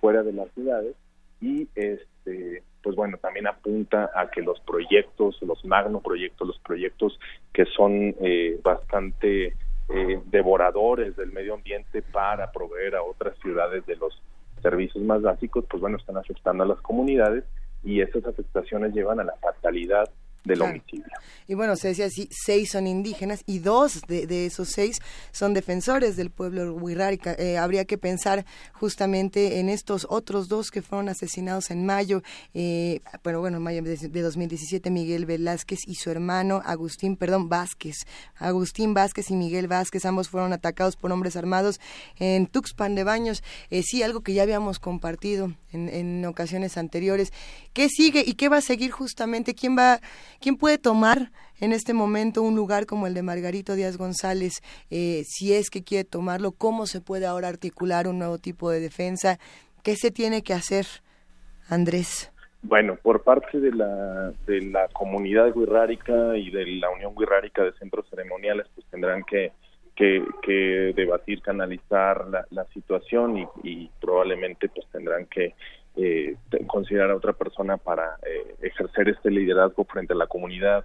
fuera 0.00 0.22
de 0.22 0.32
las 0.32 0.50
ciudades. 0.52 0.94
Y 1.40 1.68
este 1.74 2.62
pues 2.82 2.96
bueno, 2.96 3.18
también 3.18 3.46
apunta 3.46 4.10
a 4.14 4.30
que 4.30 4.40
los 4.40 4.60
proyectos, 4.60 5.40
los 5.42 5.64
magno 5.64 6.00
proyectos, 6.00 6.46
los 6.46 6.58
proyectos 6.60 7.18
que 7.52 7.64
son 7.66 8.14
eh, 8.20 8.58
bastante 8.62 9.54
eh, 9.88 10.20
devoradores 10.26 11.16
del 11.16 11.32
medio 11.32 11.54
ambiente 11.54 12.02
para 12.02 12.50
proveer 12.52 12.96
a 12.96 13.02
otras 13.02 13.36
ciudades 13.40 13.84
de 13.86 13.96
los 13.96 14.22
servicios 14.62 15.04
más 15.04 15.22
básicos, 15.22 15.64
pues 15.68 15.80
bueno, 15.80 15.98
están 15.98 16.16
afectando 16.16 16.64
a 16.64 16.66
las 16.66 16.80
comunidades 16.80 17.44
y 17.84 18.00
esas 18.00 18.24
afectaciones 18.24 18.94
llevan 18.94 19.20
a 19.20 19.24
la 19.24 19.34
fatalidad 19.34 20.08
del 20.48 20.58
Claro. 20.58 20.72
homicidio. 20.72 21.04
Y 21.46 21.54
bueno, 21.54 21.76
se 21.76 21.88
decía 21.88 22.06
así, 22.06 22.28
seis 22.30 22.70
son 22.72 22.86
indígenas 22.86 23.42
y 23.46 23.60
dos 23.60 24.02
de, 24.06 24.26
de 24.26 24.46
esos 24.46 24.68
seis 24.68 24.98
son 25.32 25.54
defensores 25.54 26.16
del 26.16 26.30
pueblo 26.30 26.74
Huirrárica. 26.74 27.34
Eh, 27.38 27.56
habría 27.56 27.86
que 27.86 27.96
pensar 27.96 28.44
justamente 28.74 29.58
en 29.60 29.68
estos 29.68 30.06
otros 30.10 30.48
dos 30.48 30.70
que 30.70 30.82
fueron 30.82 31.08
asesinados 31.08 31.70
en 31.70 31.86
mayo, 31.86 32.22
eh, 32.54 33.00
pero 33.22 33.40
bueno, 33.40 33.56
en 33.58 33.62
mayo 33.62 33.82
de, 33.82 33.96
de 33.96 34.20
2017, 34.20 34.90
Miguel 34.90 35.24
Velázquez 35.26 35.80
y 35.86 35.94
su 35.94 36.10
hermano 36.10 36.60
Agustín, 36.64 37.16
perdón, 37.16 37.48
Vázquez. 37.48 37.96
Agustín 38.36 38.94
Vázquez 38.94 39.30
y 39.30 39.34
Miguel 39.34 39.68
Vázquez, 39.68 40.04
ambos 40.04 40.28
fueron 40.28 40.52
atacados 40.52 40.96
por 40.96 41.12
hombres 41.12 41.36
armados 41.36 41.80
en 42.18 42.46
Tuxpan 42.46 42.94
de 42.94 43.04
Baños. 43.04 43.42
Eh, 43.70 43.82
sí, 43.82 44.02
algo 44.02 44.20
que 44.22 44.34
ya 44.34 44.42
habíamos 44.42 44.78
compartido 44.78 45.54
en, 45.72 45.88
en 45.88 46.24
ocasiones 46.26 46.76
anteriores. 46.76 47.32
¿Qué 47.72 47.88
sigue 47.88 48.22
y 48.26 48.34
qué 48.34 48.48
va 48.48 48.58
a 48.58 48.62
seguir 48.62 48.90
justamente? 48.90 49.54
¿Quién 49.54 49.76
va, 49.76 50.00
¿quién 50.40 50.56
puede 50.56 50.78
tomar 50.78 51.30
en 51.60 51.72
este 51.72 51.94
momento 51.94 52.42
un 52.42 52.54
lugar 52.54 52.86
como 52.86 53.06
el 53.06 53.14
de 53.14 53.22
Margarito 53.22 53.74
Díaz 53.74 53.96
González, 53.96 54.60
eh, 54.90 55.22
si 55.24 55.54
es 55.54 55.70
que 55.70 55.82
quiere 55.82 56.04
tomarlo, 56.04 56.52
cómo 56.52 56.86
se 56.86 57.00
puede 57.00 57.26
ahora 57.26 57.48
articular 57.48 58.06
un 58.06 58.18
nuevo 58.18 58.38
tipo 58.38 58.70
de 58.70 58.80
defensa, 58.80 59.38
qué 59.82 59.96
se 59.96 60.10
tiene 60.10 60.42
que 60.42 60.54
hacer, 60.54 60.86
Andrés. 61.68 62.32
Bueno, 62.62 62.96
por 62.96 63.22
parte 63.22 63.60
de 63.60 63.72
la, 63.72 64.32
de 64.46 64.62
la 64.62 64.88
comunidad 64.88 65.54
guirrárica 65.54 66.36
y 66.36 66.50
de 66.50 66.66
la 66.66 66.90
Unión 66.90 67.14
Guirrárica 67.16 67.62
de 67.62 67.72
Centros 67.74 68.08
Ceremoniales, 68.10 68.66
pues 68.74 68.86
tendrán 68.90 69.22
que, 69.22 69.52
que, 69.94 70.24
que 70.42 70.92
debatir, 70.94 71.40
canalizar 71.40 72.26
la, 72.26 72.44
la 72.50 72.64
situación 72.66 73.38
y, 73.38 73.46
y, 73.62 73.90
probablemente 74.00 74.68
pues 74.68 74.86
tendrán 74.90 75.26
que 75.26 75.54
eh, 75.98 76.36
considerar 76.66 77.10
a 77.10 77.16
otra 77.16 77.32
persona 77.32 77.76
para 77.76 78.16
eh, 78.24 78.54
ejercer 78.62 79.08
este 79.08 79.30
liderazgo 79.30 79.84
frente 79.84 80.12
a 80.12 80.16
la 80.16 80.26
comunidad 80.26 80.84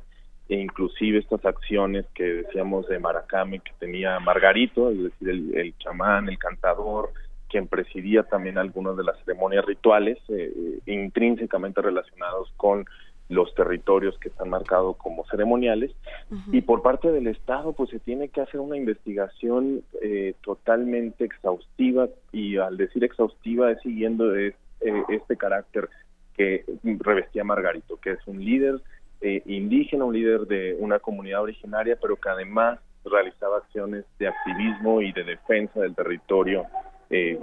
e 0.49 0.56
inclusive 0.56 1.19
estas 1.19 1.45
acciones 1.45 2.06
que 2.14 2.23
decíamos 2.23 2.88
de 2.88 2.99
Maracame 2.99 3.60
que 3.60 3.72
tenía 3.80 4.19
Margarito, 4.19 4.90
es 4.90 5.03
decir, 5.03 5.30
el, 5.30 5.56
el 5.56 5.77
chamán, 5.77 6.27
el 6.30 6.38
cantador, 6.38 7.11
quien 7.53 7.68
presidía 7.68 8.23
también 8.23 8.57
algunas 8.57 8.98
de 8.98 9.03
las 9.03 9.15
ceremonias 9.23 9.64
rituales 9.64 10.18
eh, 10.30 10.80
intrínsecamente 10.88 11.84
relacionados 11.84 12.52
con 12.57 12.85
los 13.30 13.53
territorios 13.53 14.18
que 14.18 14.30
están 14.30 14.49
marcados 14.49 14.98
como 14.98 15.23
ceremoniales 15.26 15.91
uh 16.31 16.35
-huh. 16.35 16.41
y 16.52 16.61
por 16.61 16.81
parte 16.81 17.11
del 17.11 17.27
Estado 17.27 17.73
pues 17.73 17.91
se 17.91 17.99
tiene 17.99 18.30
que 18.30 18.41
hacer 18.41 18.60
una 18.60 18.76
investigación 18.76 19.84
eh, 20.02 20.34
totalmente 20.44 21.26
exhaustiva 21.26 22.10
y 22.31 22.57
al 22.57 22.76
decir 22.76 23.03
exhaustiva 23.03 23.72
es 23.72 23.80
siguiendo 23.81 24.35
es, 24.35 24.56
eh, 24.84 25.03
este 25.10 25.38
carácter 25.38 25.89
que 26.35 26.65
revestía 26.99 27.43
Margarito 27.43 27.97
que 27.97 28.11
es 28.11 28.27
un 28.27 28.43
líder 28.43 28.81
eh, 29.22 29.41
indígena, 29.45 30.05
un 30.05 30.14
líder 30.14 30.41
de 30.41 30.76
una 30.80 30.99
comunidad 30.99 31.43
originaria 31.43 31.97
pero 32.01 32.15
que 32.18 32.30
además 32.30 32.80
realizaba 33.05 33.57
acciones 33.57 34.05
de 34.18 34.27
activismo 34.27 35.01
y 35.01 35.11
de 35.11 35.23
defensa 35.23 35.80
del 35.81 35.95
territorio 35.95 36.65
eh. 37.10 37.38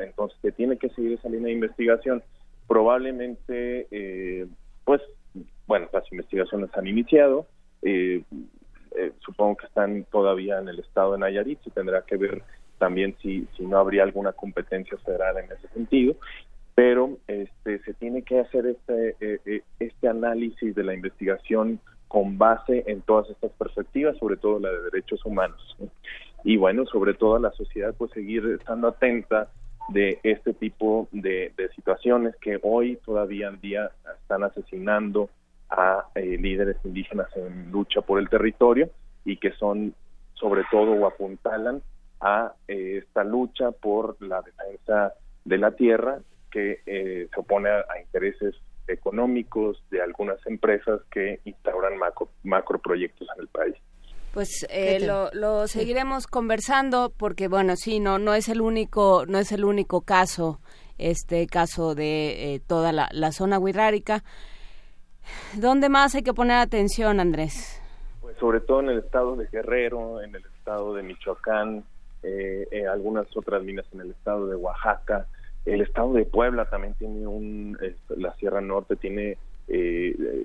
Entonces 0.00 0.38
se 0.40 0.52
tiene 0.52 0.78
que 0.78 0.88
seguir 0.90 1.12
esa 1.12 1.28
línea 1.28 1.46
de 1.46 1.52
investigación. 1.52 2.22
Probablemente, 2.66 3.86
eh, 3.90 4.46
pues, 4.84 5.02
bueno, 5.66 5.88
las 5.92 6.10
investigaciones 6.10 6.70
han 6.74 6.86
iniciado. 6.86 7.46
Eh, 7.82 8.22
eh, 8.96 9.12
supongo 9.20 9.56
que 9.56 9.66
están 9.66 10.04
todavía 10.04 10.58
en 10.58 10.68
el 10.68 10.78
estado 10.78 11.12
de 11.12 11.18
Nayarit. 11.18 11.60
Se 11.62 11.70
tendrá 11.70 12.02
que 12.02 12.16
ver 12.16 12.42
también 12.78 13.14
si, 13.20 13.46
si 13.56 13.66
no 13.66 13.78
habría 13.78 14.04
alguna 14.04 14.32
competencia 14.32 14.96
federal 14.98 15.36
en 15.38 15.52
ese 15.52 15.68
sentido. 15.68 16.16
Pero 16.74 17.18
este, 17.28 17.78
se 17.80 17.94
tiene 17.94 18.22
que 18.22 18.40
hacer 18.40 18.66
este, 18.66 19.16
eh, 19.20 19.62
este 19.78 20.08
análisis 20.08 20.74
de 20.74 20.84
la 20.84 20.94
investigación 20.94 21.80
con 22.08 22.38
base 22.38 22.84
en 22.86 23.00
todas 23.02 23.30
estas 23.30 23.52
perspectivas, 23.52 24.16
sobre 24.18 24.36
todo 24.36 24.58
la 24.58 24.70
de 24.70 24.82
derechos 24.82 25.24
humanos. 25.24 25.76
¿no? 25.78 25.88
y 26.44 26.58
bueno, 26.58 26.84
sobre 26.86 27.14
todo 27.14 27.38
la 27.38 27.50
sociedad 27.52 27.94
pues 27.96 28.12
seguir 28.12 28.46
estando 28.60 28.88
atenta 28.88 29.48
de 29.88 30.20
este 30.22 30.52
tipo 30.52 31.08
de, 31.10 31.52
de 31.56 31.68
situaciones 31.70 32.36
que 32.36 32.60
hoy 32.62 32.98
todavía 33.04 33.48
en 33.48 33.60
día 33.60 33.90
están 34.20 34.44
asesinando 34.44 35.30
a 35.70 36.06
eh, 36.14 36.36
líderes 36.38 36.76
indígenas 36.84 37.28
en 37.36 37.72
lucha 37.72 38.02
por 38.02 38.18
el 38.18 38.28
territorio 38.28 38.90
y 39.24 39.38
que 39.38 39.52
son 39.52 39.94
sobre 40.34 40.64
todo 40.70 40.92
o 40.92 41.06
apuntalan 41.06 41.82
a 42.20 42.52
eh, 42.68 42.98
esta 43.02 43.24
lucha 43.24 43.72
por 43.72 44.20
la 44.22 44.42
defensa 44.42 45.14
de 45.44 45.58
la 45.58 45.72
tierra 45.72 46.18
que 46.54 46.80
eh, 46.86 47.28
se 47.34 47.40
opone 47.40 47.68
a, 47.68 47.80
a, 47.80 48.00
intereses 48.00 48.54
económicos 48.86 49.82
de 49.90 50.00
algunas 50.00 50.38
empresas 50.46 51.00
que 51.10 51.40
instauran 51.44 51.98
macro, 51.98 52.28
macroproyectos 52.44 53.26
en 53.34 53.42
el 53.42 53.48
país. 53.48 53.74
Pues 54.32 54.64
eh, 54.70 55.00
lo, 55.04 55.30
lo, 55.32 55.66
seguiremos 55.66 56.28
conversando 56.28 57.12
porque 57.16 57.48
bueno 57.48 57.74
sí 57.76 57.98
no 57.98 58.18
no 58.18 58.34
es 58.34 58.48
el 58.48 58.60
único 58.60 59.26
no 59.26 59.38
es 59.38 59.52
el 59.52 59.64
único 59.64 60.00
caso 60.02 60.60
este 60.98 61.46
caso 61.46 61.94
de 61.94 62.54
eh, 62.54 62.60
toda 62.60 62.92
la, 62.92 63.08
la 63.12 63.30
zona 63.30 63.60
wixárika 63.60 64.24
dónde 65.56 65.88
más 65.88 66.16
hay 66.16 66.22
que 66.22 66.34
poner 66.34 66.56
atención 66.56 67.20
Andrés 67.20 67.80
pues 68.20 68.36
sobre 68.38 68.60
todo 68.60 68.80
en 68.80 68.88
el 68.88 68.98
estado 68.98 69.36
de 69.36 69.46
Guerrero 69.46 70.20
en 70.20 70.34
el 70.34 70.44
estado 70.44 70.94
de 70.94 71.04
Michoacán 71.04 71.84
eh, 72.24 72.66
eh, 72.72 72.88
algunas 72.88 73.26
otras 73.36 73.62
minas 73.62 73.86
en 73.92 74.00
el 74.00 74.10
estado 74.10 74.48
de 74.48 74.56
Oaxaca 74.56 75.28
el 75.64 75.80
estado 75.80 76.12
de 76.12 76.26
Puebla 76.26 76.66
también 76.66 76.94
tiene 76.94 77.26
un 77.26 77.78
la 78.16 78.34
Sierra 78.34 78.60
Norte 78.60 78.96
tiene 78.96 79.38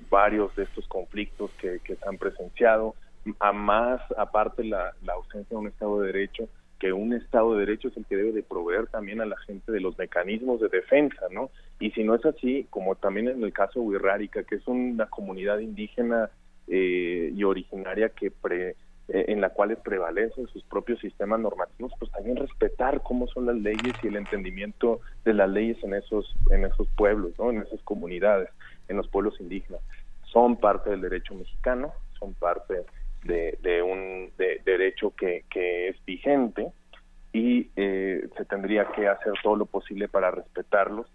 varios 0.08 0.54
de 0.56 0.62
estos 0.64 0.86
conflictos 0.88 1.50
que, 1.60 1.80
se 1.84 2.08
han 2.08 2.16
presenciado 2.16 2.94
a 3.38 3.52
más, 3.52 4.00
aparte 4.16 4.64
la, 4.64 4.94
la 5.04 5.12
ausencia 5.12 5.50
de 5.50 5.56
un 5.56 5.68
Estado 5.68 6.00
de 6.00 6.06
Derecho, 6.06 6.48
que 6.80 6.92
un 6.94 7.12
Estado 7.12 7.52
de 7.52 7.66
Derecho 7.66 7.88
es 7.88 7.96
el 7.98 8.06
que 8.06 8.16
debe 8.16 8.32
de 8.32 8.42
proveer 8.42 8.86
también 8.86 9.20
a 9.20 9.26
la 9.26 9.36
gente 9.36 9.70
de 9.70 9.80
los 9.80 9.96
mecanismos 9.98 10.60
de 10.60 10.68
defensa, 10.68 11.26
¿no? 11.30 11.50
Y 11.78 11.90
si 11.90 12.02
no 12.02 12.14
es 12.14 12.24
así, 12.24 12.66
como 12.70 12.94
también 12.94 13.28
en 13.28 13.44
el 13.44 13.52
caso 13.52 13.80
de 13.80 13.86
Wixárika, 13.86 14.42
que 14.44 14.56
es 14.56 14.66
una 14.66 15.06
comunidad 15.06 15.58
indígena 15.58 16.30
eh, 16.66 17.32
y 17.36 17.44
originaria 17.44 18.08
que 18.08 18.30
pre, 18.30 18.76
eh, 19.12 19.24
en 19.26 19.40
la 19.40 19.50
cual 19.50 19.76
prevalecen 19.76 20.46
sus 20.46 20.62
propios 20.62 21.00
sistemas 21.00 21.40
normativos, 21.40 21.92
pues 21.98 22.12
también 22.12 22.36
respetar 22.36 23.02
cómo 23.02 23.26
son 23.26 23.46
las 23.46 23.56
leyes 23.56 23.92
y 24.04 24.06
el 24.06 24.14
entendimiento 24.14 25.00
de 25.24 25.34
las 25.34 25.50
leyes 25.50 25.82
en 25.82 25.94
esos 25.94 26.32
en 26.50 26.64
esos 26.64 26.86
pueblos, 26.96 27.32
¿no? 27.36 27.50
En 27.50 27.58
esas 27.58 27.82
comunidades, 27.82 28.50
en 28.86 28.96
los 28.98 29.08
pueblos 29.08 29.34
indígenas. 29.40 29.80
Son 30.26 30.56
parte 30.56 30.90
del 30.90 31.00
derecho 31.00 31.34
mexicano, 31.34 31.92
son 32.20 32.34
parte 32.34 32.84
de, 33.24 33.82
un 33.82 34.30
de, 34.38 34.60
derecho 34.64 35.12
que, 35.16 35.44
que, 35.50 35.88
es 35.88 36.04
vigente 36.04 36.70
y 37.32 37.68
eh, 37.74 38.28
se 38.36 38.44
tendría 38.44 38.92
que 38.92 39.08
hacer 39.08 39.32
todo 39.42 39.56
lo 39.56 39.66
posible 39.66 40.06
para 40.06 40.30
respetarlos 40.30 41.06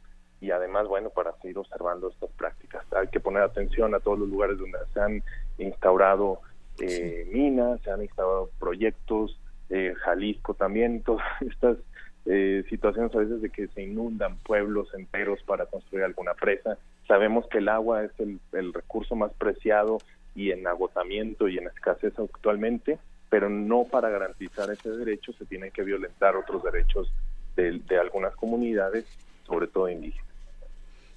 y 0.41 0.51
además, 0.51 0.87
bueno, 0.89 1.11
para 1.11 1.31
seguir 1.37 1.57
observando 1.57 2.09
estas 2.09 2.29
prácticas. 2.31 2.85
Hay 2.93 3.07
que 3.07 3.21
poner 3.21 3.43
atención 3.43 3.95
a 3.95 4.01
todos 4.01 4.19
los 4.19 4.27
lugares 4.27 4.57
donde 4.57 4.79
se 4.93 4.99
han 4.99 5.23
instaurado 5.57 6.41
eh, 6.79 7.23
sí. 7.25 7.31
minas, 7.31 7.81
se 7.81 7.91
han 7.91 8.01
instaurado 8.01 8.49
proyectos, 8.59 9.39
eh, 9.69 9.93
Jalisco 10.03 10.53
también, 10.53 11.03
todas 11.05 11.25
estas 11.41 11.77
eh, 12.25 12.63
situaciones 12.69 13.13
a 13.15 13.19
veces 13.19 13.41
de 13.41 13.49
que 13.49 13.67
se 13.67 13.83
inundan 13.83 14.37
pueblos 14.39 14.87
enteros 14.93 15.41
para 15.43 15.65
construir 15.65 16.03
alguna 16.03 16.33
presa. 16.33 16.77
Sabemos 17.07 17.45
que 17.47 17.59
el 17.59 17.69
agua 17.69 18.03
es 18.03 18.11
el, 18.19 18.39
el 18.53 18.73
recurso 18.73 19.15
más 19.15 19.31
preciado 19.33 19.99
y 20.33 20.51
en 20.51 20.65
agotamiento 20.67 21.47
y 21.47 21.57
en 21.57 21.67
escasez 21.67 22.17
actualmente, 22.17 22.97
pero 23.29 23.49
no 23.49 23.85
para 23.85 24.09
garantizar 24.09 24.69
ese 24.71 24.89
derecho 24.89 25.33
se 25.33 25.45
tienen 25.45 25.71
que 25.71 25.83
violentar 25.83 26.35
otros 26.35 26.63
derechos 26.63 27.11
de, 27.55 27.79
de 27.79 27.99
algunas 27.99 28.35
comunidades, 28.35 29.05
sobre 29.45 29.67
todo 29.67 29.89
indígenas. 29.89 30.34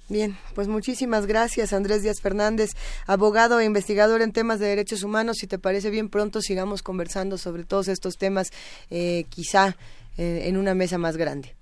Bien, 0.09 0.35
pues 0.55 0.67
muchísimas 0.67 1.27
gracias 1.27 1.71
Andrés 1.71 2.01
Díaz 2.01 2.19
Fernández, 2.19 2.71
abogado 3.05 3.59
e 3.59 3.65
investigador 3.65 4.23
en 4.23 4.31
temas 4.31 4.59
de 4.59 4.65
derechos 4.65 5.03
humanos. 5.03 5.37
Si 5.37 5.45
te 5.45 5.59
parece 5.59 5.91
bien, 5.91 6.09
pronto 6.09 6.41
sigamos 6.41 6.81
conversando 6.81 7.37
sobre 7.37 7.63
todos 7.63 7.87
estos 7.87 8.17
temas, 8.17 8.49
eh, 8.89 9.25
quizá 9.29 9.77
eh, 10.17 10.45
en 10.45 10.57
una 10.57 10.73
mesa 10.73 10.97
más 10.97 11.15
grande. 11.15 11.58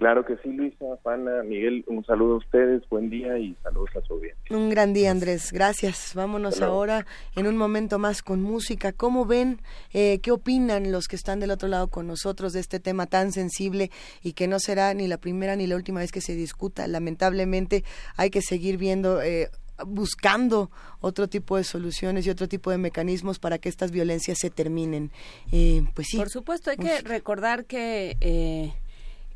Claro 0.00 0.24
que 0.24 0.38
sí, 0.38 0.48
Luisa, 0.50 0.96
Pana, 1.02 1.42
Miguel, 1.42 1.84
un 1.86 2.02
saludo 2.06 2.36
a 2.36 2.38
ustedes, 2.38 2.88
buen 2.88 3.10
día 3.10 3.36
y 3.38 3.54
saludos 3.62 3.90
a 3.96 4.00
su 4.00 4.14
audiencia. 4.14 4.56
Un 4.56 4.70
gran 4.70 4.94
día, 4.94 5.10
Andrés, 5.10 5.52
gracias. 5.52 6.14
Vámonos 6.14 6.62
ahora 6.62 7.04
en 7.36 7.46
un 7.46 7.58
momento 7.58 7.98
más 7.98 8.22
con 8.22 8.40
música. 8.40 8.94
¿Cómo 8.94 9.26
ven, 9.26 9.60
eh, 9.92 10.20
qué 10.22 10.32
opinan 10.32 10.90
los 10.90 11.06
que 11.06 11.16
están 11.16 11.38
del 11.38 11.50
otro 11.50 11.68
lado 11.68 11.88
con 11.88 12.06
nosotros 12.06 12.54
de 12.54 12.60
este 12.60 12.80
tema 12.80 13.08
tan 13.08 13.30
sensible 13.30 13.90
y 14.22 14.32
que 14.32 14.48
no 14.48 14.58
será 14.58 14.94
ni 14.94 15.06
la 15.06 15.18
primera 15.18 15.54
ni 15.54 15.66
la 15.66 15.76
última 15.76 16.00
vez 16.00 16.12
que 16.12 16.22
se 16.22 16.34
discuta? 16.34 16.86
Lamentablemente 16.86 17.84
hay 18.16 18.30
que 18.30 18.40
seguir 18.40 18.78
viendo... 18.78 19.20
Eh, 19.20 19.50
buscando 19.86 20.70
otro 21.00 21.28
tipo 21.28 21.56
de 21.56 21.64
soluciones 21.64 22.26
y 22.26 22.30
otro 22.30 22.48
tipo 22.48 22.70
de 22.70 22.76
mecanismos 22.76 23.38
para 23.38 23.56
que 23.56 23.70
estas 23.70 23.90
violencias 23.90 24.36
se 24.38 24.50
terminen. 24.50 25.10
Eh, 25.52 25.82
pues 25.94 26.08
sí. 26.10 26.18
Por 26.18 26.28
supuesto, 26.28 26.70
hay 26.70 26.76
que 26.76 27.00
recordar 27.00 27.64
que 27.64 28.18
eh, 28.20 28.74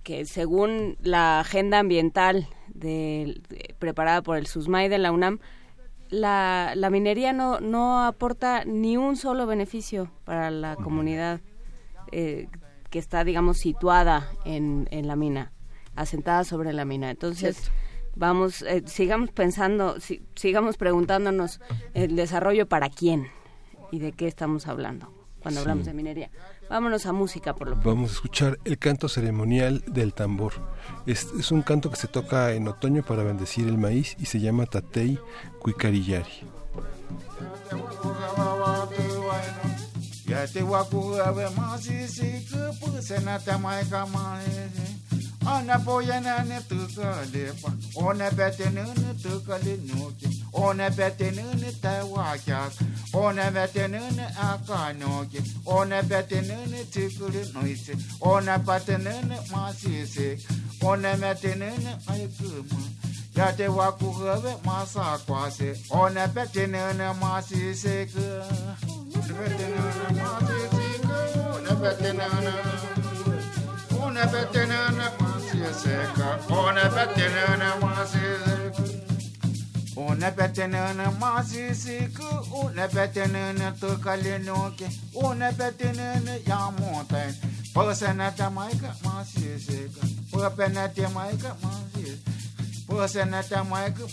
que 0.05 0.27
según 0.27 0.97
la 1.01 1.41
agenda 1.41 1.81
ambiental 1.81 2.47
de, 2.69 3.41
de, 3.49 3.75
preparada 3.79 4.23
por 4.23 4.37
el 4.37 4.47
SUSMAI 4.47 4.89
de 4.89 4.99
la 4.99 5.11
UNAM, 5.11 5.41
la, 6.11 6.75
la, 6.77 6.91
minería 6.91 7.33
no, 7.33 7.59
no 7.61 8.05
aporta 8.05 8.65
ni 8.65 8.97
un 8.97 9.17
solo 9.17 9.47
beneficio 9.47 10.13
para 10.25 10.51
la 10.51 10.77
comunidad 10.77 11.41
eh, 12.13 12.49
que 12.91 12.99
está, 12.99 13.25
digamos, 13.25 13.59
situada 13.59 14.31
en, 14.45 14.87
en, 14.91 15.09
la 15.09 15.17
mina, 15.17 15.53
asentada 15.97 16.45
sobre 16.45 16.73
la 16.73 16.85
mina. 16.85 17.11
Entonces, 17.11 17.57
¿Cierto? 17.57 17.73
vamos, 18.15 18.63
eh, 18.63 18.83
sigamos 18.87 19.31
pensando, 19.33 19.99
si, 19.99 20.23
sigamos 20.37 20.77
preguntándonos 20.77 21.61
el 21.95 22.15
desarrollo 22.15 22.69
para 22.69 22.91
quién 22.91 23.29
y 23.91 23.99
de 23.99 24.13
qué 24.13 24.29
estamos 24.29 24.69
hablando 24.69 25.13
cuando 25.41 25.61
sí. 25.61 25.63
hablamos 25.63 25.87
de 25.87 25.95
minería. 25.95 26.31
Vámonos 26.69 27.07
a 27.07 27.13
música 27.13 27.55
por 27.55 27.69
lo 27.69 27.75
pronto. 27.75 27.89
Vamos 27.89 28.11
a 28.11 28.15
escuchar 28.15 28.59
el 28.65 28.79
canto 28.79 29.09
ceremonial 29.09 29.83
del 29.87 30.15
tambor. 30.15 30.53
Es, 31.07 31.29
es, 31.39 31.51
un 31.53 31.63
canto 31.63 31.91
que 31.91 31.97
se 31.97 32.09
toca 32.09 32.53
en 32.53 32.67
otoño 32.69 33.03
para 33.03 33.23
bendecir 33.23 33.69
el 33.69 33.79
maíz 33.79 34.17
y 34.19 34.27
se 34.27 34.41
llama 34.41 34.67
Tatei 34.67 35.19
Cuicarillari. 35.61 36.43
Ona 45.47 45.79
boya 45.79 46.21
na 46.21 46.43
ne 46.45 46.59
tuka 46.69 47.25
le 47.33 47.53
pa. 47.61 47.71
Ona 47.97 48.31
bete 48.31 48.67
ne 48.73 48.83
ne 48.83 49.11
tuka 49.23 49.59
le 49.65 49.77
nuke. 49.89 50.29
Ona 50.55 50.89
bete 50.91 51.31
ne 51.37 51.45
ne 51.61 51.71
ta 51.83 52.05
wa 52.05 52.35
kya. 52.45 52.71
Ona 53.13 53.51
bete 53.51 53.89
ne 53.89 54.01
ne 54.17 54.27
aka 54.41 54.93
nuke. 55.01 55.41
Ona 55.67 56.03
bete 56.03 56.41
ne 56.49 56.57
ne 56.73 56.85
tuka 56.85 57.27
le 57.35 57.43
noise. 57.53 57.93
Ona 58.21 58.59
bete 58.59 58.97
ne 58.99 59.15
ne 59.29 59.37
masise. 59.53 60.39
Ona 60.83 61.15
bete 61.17 61.55
ne 61.61 61.71
ne 61.85 61.93
aikuma. 62.13 62.81
Yate 63.37 63.69
wa 63.69 63.93
kuhawe 63.93 64.53
masa 64.65 65.19
kwase. 65.27 65.77
Ona 65.91 66.27
bete 66.29 66.67
ne 66.67 66.93
ne 66.95 67.13
masise 67.21 68.07
ke. 68.13 68.27
Ona 69.13 69.33
bete 69.39 69.67
ne 69.73 69.81
ne 69.99 70.23
masise 70.23 70.89
ke. 71.05 71.17
Ona 71.55 71.75
bete 71.83 72.13
ne 72.19 72.27
ne. 72.47 72.55
Ona 74.05 74.27
bete 74.33 74.67
ne 74.67 74.79
ne. 74.99 75.24
Seca. 75.73 76.39
Una 79.97 80.31
veterana 80.31 81.01
seca, 81.75 82.43
una 82.53 82.87
veterana 82.87 83.73
tocalinoke, 83.79 84.89
una 85.15 85.51
veterana 85.51 86.37
yamonte. 86.39 87.35
Persona 87.73 88.31
tamaica 88.35 88.95
seca, 89.57 90.07
persona 90.31 90.89
tamaica 90.89 91.57
seca. 91.95 92.31
Persona 92.87 93.43
tamaica 93.43 94.05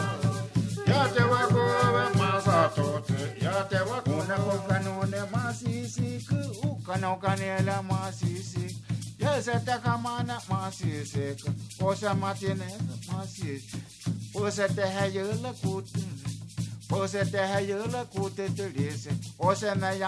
Ya 0.87 1.05
te 1.15 1.23
va 1.23 1.41
a 1.41 1.47
coger 1.47 2.17
masa 2.17 2.71
tuti. 2.75 3.17
Ya 3.41 3.69
te 3.69 3.79
va 3.79 3.99
a 3.99 4.03
coger 4.03 4.19
una 4.19 4.37
coca 4.37 4.81
no 4.81 5.07
ne 5.07 5.21
masisi. 5.33 6.27
Uka 6.65 6.97
no 6.97 7.19
canela 7.21 7.83
masisi. 7.83 8.77
Ya 9.19 9.41
se 9.43 9.59
te 9.61 9.79
camana 9.83 10.39
masisi. 10.49 11.37
Osa 11.81 12.15
matine 12.15 12.67
masisi. 13.07 13.83
Osa 14.35 14.69
te 14.69 14.83
hayela 14.83 15.53
kutu. 15.63 16.01
Ose 16.91 17.23
Você 17.23 17.25
terra 17.31 17.61
yula 17.61 18.05
kute 18.07 18.49
tulise, 18.49 19.11
Ose 19.39 19.75
me 19.75 19.99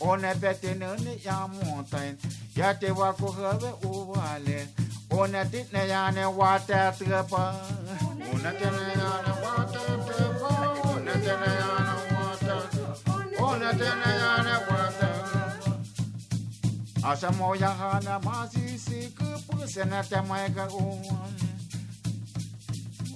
o 0.00 0.16
ne 0.16 0.34
One 0.34 0.34
betinuni 0.34 1.20
ya 1.24 1.48
montain, 1.48 2.16
Yate 2.56 2.90
waku 2.92 3.26
hove 3.26 3.72
uwale, 3.82 4.68
ne 5.32 5.44
ya 5.88 6.10
ne 6.10 6.24
wate 6.26 6.74
trepa, 6.98 7.54
ne 8.42 8.50
titne 8.52 8.94
yane 9.00 9.32
wate 9.42 9.78
trepa, 10.06 10.50
One 10.84 11.12
titne 11.12 11.50
yane 11.60 11.94
wate, 12.14 12.56
ne 14.00 14.10
ya 14.20 14.42
ne 14.42 14.56
wate, 14.68 15.10
Asa 17.04 17.30
moya 17.32 17.68
hana 17.70 18.18
masisi 18.20 19.12
kupu, 19.16 19.68
Senete 19.68 20.20
mega 20.22 20.68
uwale, 20.68 21.48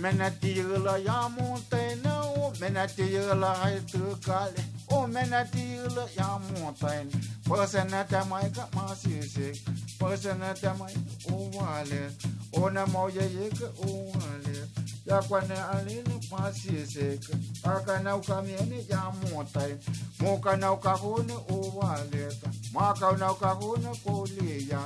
mena 0.00 0.30
tigla 0.30 0.98
ya 0.98 1.28
montaina 1.28 2.22
o 2.22 2.52
mena 2.60 2.86
tigla 2.86 3.54
hai 3.54 3.80
tu 3.80 4.16
kale. 4.24 4.62
O 4.90 5.06
mena 5.06 5.44
tigla 5.44 6.04
ya 6.16 6.38
montaina 6.38 7.10
pasana 7.48 8.04
tamai 8.04 8.50
ka 8.54 8.68
masise 8.74 9.52
pasana 9.98 10.54
tamai 10.54 10.94
o 11.32 11.50
wale. 11.56 12.10
O 12.54 12.68
na 12.68 12.86
moye 12.86 13.22
yek 13.36 13.60
o 13.86 14.12
wale. 14.14 14.68
Ya 15.06 15.22
kwan 15.22 15.48
na 15.48 15.70
ali 15.70 16.02
kwane 16.02 16.14
alini 16.14 16.28
masise 16.30 17.18
aka 17.64 17.98
na 18.02 18.16
ukamiene 18.16 18.84
ya 18.88 19.12
montaina 19.22 19.78
mo 20.20 20.38
kana 20.38 20.72
ukahone 20.72 21.32
o 21.50 21.72
wale 21.76 22.28
ka 22.40 22.50
ma 22.74 22.94
kana 22.94 23.32
ukahone 23.32 23.90
ko 24.04 24.26
liya 24.26 24.80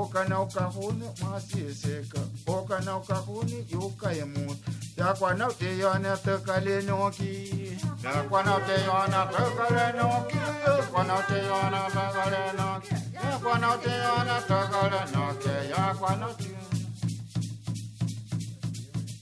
okana 0.00 0.40
ukahuni 0.42 1.06
masiseka 1.22 2.20
okana 2.46 2.96
ukahuni 2.96 3.66
yukaimun 3.72 4.56
yakwana 4.96 5.48
uteyana 5.48 6.16
tekalenoki 6.16 7.32
yakwana 8.04 8.56
uteyana 8.56 9.26
tekalenoki 9.26 10.36
yakwana 10.66 11.14
uteyana 11.18 11.80
tekalenoki 11.94 12.94
yakwana 13.14 13.74
uteyana 13.74 14.34
tekalenoki 14.48 15.48
yakwana 15.70 16.28
uteyana 16.28 16.75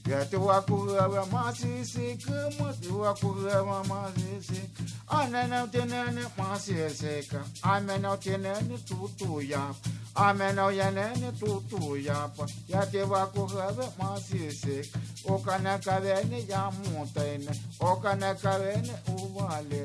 Iată 0.09 0.39
o 0.39 0.49
acură, 0.49 1.27
mă 1.31 1.53
se 1.55 1.83
se 1.83 2.17
că 2.25 2.47
mă 2.59 2.75
tu 2.81 3.01
acură, 3.03 3.83
mă 3.87 4.11
se 4.15 4.53
se. 4.53 4.69
Ana 5.05 5.45
n-au 5.45 5.65
tenene, 5.65 6.31
mă 6.37 6.59
se 6.59 6.93
se 6.95 7.25
că. 7.29 7.41
Ame 7.61 7.99
n-au 7.99 8.15
tenene, 8.15 8.75
tu 8.87 9.11
tu 9.17 9.41
ia. 9.49 9.75
Ame 10.13 10.53
n-au 10.53 10.69
tenene, 10.69 11.33
tu 11.39 11.63
tu 11.69 11.95
ia. 12.05 12.31
Iată 12.65 13.07
o 13.09 13.13
acură, 13.13 13.93
mă 13.97 14.21
se 14.27 14.49
se. 14.49 14.89
O 15.23 15.33
cană 15.33 15.77
cavene, 15.83 16.37
ia 16.49 16.73
mutene. 16.83 17.59
O 17.77 17.95
cană 17.95 18.33
cavene, 18.41 19.01
uvale. 19.13 19.83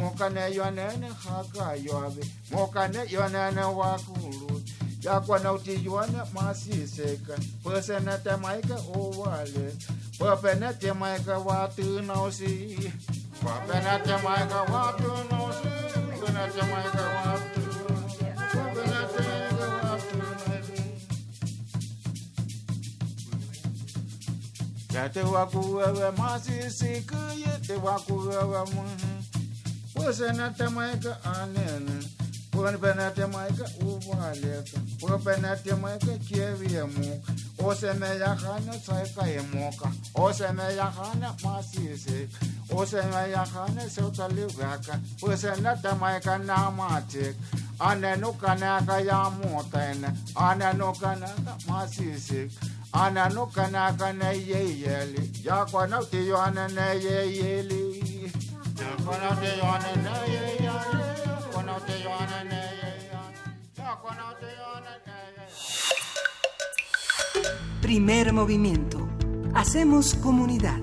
Mocane 0.00 0.50
ionene, 0.52 1.10
haka 1.24 1.74
ioave. 1.84 2.22
Mocane 2.50 3.04
ionene, 3.08 3.64
waculut. 3.64 4.66
Ya 5.00 5.12
yakwanautejuana 5.12 6.26
masiseka 6.34 7.34
păsănătemaika 7.62 8.76
oale 8.94 9.66
păpenătemaica 10.18 11.38
watânausi 11.38 12.54
păpenătemaica 13.42 14.60
watânausi 14.72 15.68
păpenătemaica 16.20 17.04
watânausi 17.14 17.58
Te 25.12 25.22
wakuwewe 25.22 26.10
masisi 26.16 27.04
kuye 27.08 27.60
te 27.66 27.74
wakuwewe 27.84 28.62
mu 28.72 28.84
Puse 29.94 30.32
na 30.32 30.50
temaika 30.50 31.18
anene 31.22 31.98
Purpenatemaika 32.58 33.64
uvaleka, 33.86 34.78
Purpenatemaika 35.00 36.12
kieviemuk, 36.28 37.22
Osemeyahana 37.64 38.72
saikaemoka, 38.86 39.88
Osemeyahana 40.14 41.34
masise, 41.44 42.28
Osemeyahana 42.74 43.88
seutalivaka, 43.88 44.98
Purpenatemaika 45.20 46.38
namatik, 46.38 47.36
Ananukanaka 47.78 49.00
yamuten, 49.06 50.04
Ananukanaka 50.34 51.54
masisik, 51.68 52.50
Ananukanaka 52.92 54.12
neyeyeli, 54.12 55.30
Yakwanauti 55.44 56.28
yohananeyeyeli, 56.28 58.02
Yakwanauti 58.80 59.46
yohananeyeyeli, 59.58 60.67
Primer 67.88 68.34
movimiento. 68.34 69.08
Hacemos 69.54 70.14
comunidad. 70.16 70.76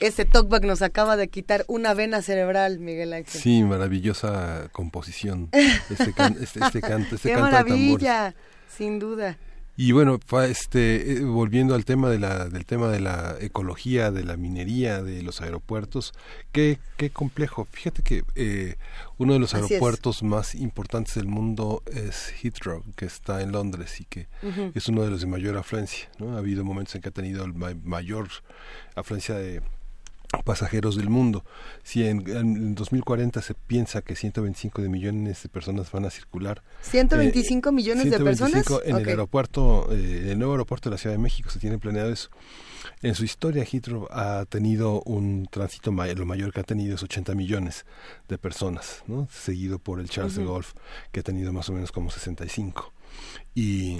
Este 0.00 0.26
talkback 0.26 0.64
nos 0.64 0.82
acaba 0.82 1.16
de 1.16 1.28
quitar 1.28 1.64
una 1.66 1.94
vena 1.94 2.20
cerebral, 2.20 2.78
Miguel 2.78 3.14
Ángel. 3.14 3.40
Sí, 3.40 3.62
maravillosa 3.62 4.68
composición. 4.72 5.48
Este, 5.52 6.12
can, 6.12 6.36
este, 6.42 6.62
este 6.62 6.82
canto, 6.82 7.14
este 7.14 7.30
Qué 7.30 7.34
canto 7.36 7.50
maravilla, 7.50 8.34
sin 8.68 8.98
duda. 8.98 9.38
Y 9.78 9.92
bueno, 9.92 10.18
este, 10.48 11.12
eh, 11.12 11.20
volviendo 11.20 11.74
al 11.74 11.84
tema 11.84 12.08
de 12.08 12.18
la, 12.18 12.48
del 12.48 12.64
tema 12.64 12.88
de 12.88 13.00
la 13.00 13.36
ecología, 13.40 14.10
de 14.10 14.24
la 14.24 14.38
minería, 14.38 15.02
de 15.02 15.22
los 15.22 15.42
aeropuertos, 15.42 16.14
qué, 16.50 16.78
qué 16.96 17.10
complejo. 17.10 17.66
Fíjate 17.70 18.02
que 18.02 18.24
eh, 18.36 18.76
uno 19.18 19.34
de 19.34 19.38
los 19.38 19.54
aeropuertos 19.54 20.22
más 20.22 20.54
importantes 20.54 21.14
del 21.14 21.26
mundo 21.26 21.82
es 21.92 22.32
Heathrow, 22.42 22.84
que 22.96 23.04
está 23.04 23.42
en 23.42 23.52
Londres 23.52 24.00
y 24.00 24.04
que 24.04 24.28
es 24.74 24.88
uno 24.88 25.02
de 25.02 25.10
los 25.10 25.20
de 25.20 25.26
mayor 25.26 25.58
afluencia. 25.58 26.08
¿no? 26.18 26.34
Ha 26.36 26.38
habido 26.38 26.64
momentos 26.64 26.94
en 26.94 27.02
que 27.02 27.10
ha 27.10 27.12
tenido 27.12 27.44
el 27.44 27.52
mayor 27.54 28.28
afluencia 28.94 29.34
de 29.34 29.60
pasajeros 30.44 30.96
del 30.96 31.08
mundo. 31.08 31.44
Si 31.82 32.06
en, 32.06 32.74
2040 32.74 33.42
se 33.42 33.54
piensa 33.54 34.02
que 34.02 34.16
125 34.16 34.82
de 34.82 34.88
millones 34.88 35.42
de 35.42 35.48
personas 35.48 35.90
van 35.90 36.04
a 36.04 36.10
circular. 36.10 36.62
125 36.82 37.72
millones 37.72 38.10
de 38.10 38.18
personas. 38.20 38.66
En 38.84 38.96
el 38.96 39.08
aeropuerto, 39.08 39.88
eh, 39.92 40.28
el 40.30 40.38
nuevo 40.38 40.54
aeropuerto 40.54 40.88
de 40.88 40.94
la 40.94 40.98
Ciudad 40.98 41.14
de 41.14 41.22
México 41.22 41.50
se 41.50 41.58
tiene 41.58 41.78
planeado 41.78 42.10
eso. 42.10 42.30
En 43.02 43.14
su 43.14 43.24
historia, 43.24 43.64
Heathrow 43.64 44.06
ha 44.10 44.44
tenido 44.48 45.02
un 45.02 45.48
tránsito, 45.50 45.90
lo 45.90 46.26
mayor 46.26 46.52
que 46.52 46.60
ha 46.60 46.64
tenido 46.64 46.94
es 46.94 47.02
80 47.02 47.34
millones 47.34 47.84
de 48.28 48.38
personas, 48.38 49.02
¿no? 49.06 49.28
seguido 49.30 49.78
por 49.78 50.00
el 50.00 50.08
Charles 50.08 50.36
de 50.36 50.44
Gaulle, 50.44 50.68
que 51.12 51.20
ha 51.20 51.22
tenido 51.22 51.52
más 51.52 51.68
o 51.68 51.72
menos 51.72 51.92
como 51.92 52.10
65. 52.10 52.92
Y 53.54 53.98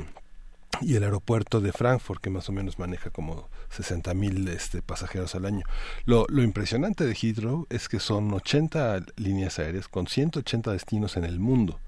y 0.80 0.96
el 0.96 1.04
aeropuerto 1.04 1.60
de 1.60 1.72
Frankfurt, 1.72 2.20
que 2.20 2.30
más 2.30 2.48
o 2.48 2.52
menos 2.52 2.78
maneja 2.78 3.10
como 3.10 3.48
60 3.70 4.12
mil 4.14 4.46
este, 4.48 4.82
pasajeros 4.82 5.34
al 5.34 5.46
año. 5.46 5.64
Lo, 6.04 6.26
lo 6.28 6.42
impresionante 6.42 7.04
de 7.04 7.14
Heathrow 7.14 7.66
es 7.70 7.88
que 7.88 8.00
son 8.00 8.32
80 8.32 9.04
líneas 9.16 9.58
aéreas 9.58 9.88
con 9.88 10.06
180 10.06 10.72
destinos 10.72 11.16
en 11.16 11.24
el 11.24 11.40
mundo 11.40 11.80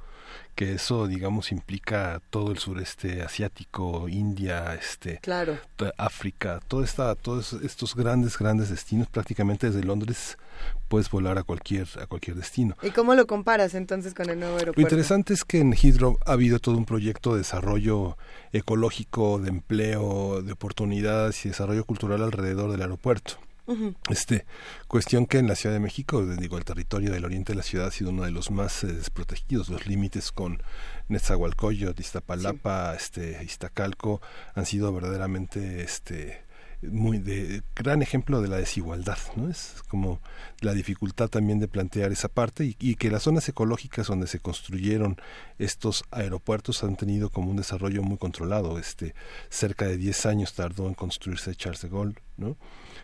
que 0.59 0.73
eso 0.73 1.07
digamos 1.07 1.53
implica 1.53 2.21
todo 2.31 2.51
el 2.51 2.59
sureste 2.59 3.23
asiático, 3.23 4.09
India, 4.09 4.75
este, 4.75 5.21
claro. 5.23 5.57
África, 5.97 6.59
todo 6.67 6.83
esta, 6.83 7.15
todos 7.15 7.53
estos 7.53 7.95
grandes 7.95 8.37
grandes 8.37 8.69
destinos 8.69 9.07
prácticamente 9.07 9.71
desde 9.71 9.87
Londres 9.87 10.37
puedes 10.89 11.09
volar 11.11 11.39
a 11.39 11.45
cualquier 11.45 11.87
a 12.03 12.09
cualquier 12.09 12.37
destino. 12.37 12.77
¿Y 12.83 12.91
cómo 12.91 13.15
lo 13.15 13.29
comparas 13.29 13.75
entonces 13.75 14.15
con 14.15 14.29
el 14.31 14.41
nuevo 14.41 14.57
aeropuerto? 14.57 14.81
Lo 14.81 14.85
interesante 14.85 15.33
es 15.33 15.45
que 15.45 15.61
en 15.61 15.75
Heathrow 15.75 16.19
ha 16.27 16.33
habido 16.33 16.59
todo 16.59 16.77
un 16.77 16.87
proyecto 16.87 17.35
de 17.35 17.39
desarrollo 17.39 18.19
ecológico, 18.51 19.39
de 19.39 19.51
empleo, 19.51 20.43
de 20.43 20.55
oportunidades 20.55 21.47
y 21.47 21.51
desarrollo 21.51 21.85
cultural 21.85 22.21
alrededor 22.21 22.73
del 22.73 22.83
aeropuerto. 22.83 23.39
Este, 24.09 24.47
cuestión 24.87 25.27
que 25.27 25.39
en 25.39 25.47
la 25.47 25.55
Ciudad 25.55 25.75
de 25.75 25.81
México, 25.81 26.25
digo, 26.25 26.57
el 26.57 26.65
territorio 26.65 27.13
del 27.13 27.27
oriente 27.27 27.53
de 27.53 27.57
la 27.57 27.63
ciudad 27.63 27.89
ha 27.89 27.91
sido 27.91 28.11
uno 28.11 28.25
de 28.25 28.31
los 28.31 28.51
más 28.51 28.83
eh, 28.83 28.87
desprotegidos. 28.87 29.69
Los 29.69 29.87
límites 29.87 30.33
con 30.33 30.63
Nezahualcóyotl, 31.09 32.01
Iztapalapa, 32.01 32.95
este, 32.95 33.45
Iztacalco 33.45 34.23
han 34.55 34.65
sido 34.65 34.93
verdaderamente, 34.95 35.83
este, 35.83 36.41
muy 36.81 37.19
de 37.19 37.63
gran 37.75 38.01
ejemplo 38.01 38.41
de 38.41 38.49
la 38.49 38.57
desigualdad, 38.57 39.19
¿no? 39.37 39.51
Es 39.51 39.83
como 39.89 40.21
la 40.61 40.73
dificultad 40.73 41.29
también 41.29 41.59
de 41.59 41.69
plantear 41.69 42.11
esa 42.13 42.29
parte 42.29 42.65
y, 42.65 42.77
y, 42.79 42.95
que 42.95 43.11
las 43.11 43.25
zonas 43.25 43.49
ecológicas 43.49 44.07
donde 44.07 44.29
se 44.29 44.39
construyeron 44.39 45.21
estos 45.59 46.05
aeropuertos 46.11 46.85
han 46.85 46.97
tenido 46.97 47.29
como 47.31 47.51
un 47.51 47.57
desarrollo 47.57 48.03
muy 48.03 48.17
controlado. 48.17 48.79
Este, 48.79 49.15
cerca 49.51 49.87
de 49.87 49.99
10 49.99 50.27
años 50.27 50.55
tardó 50.55 50.87
en 50.87 50.95
construirse 50.95 51.55
Charles 51.55 51.83
de 51.83 51.89
Gaulle, 51.89 52.15
¿no? 52.39 52.57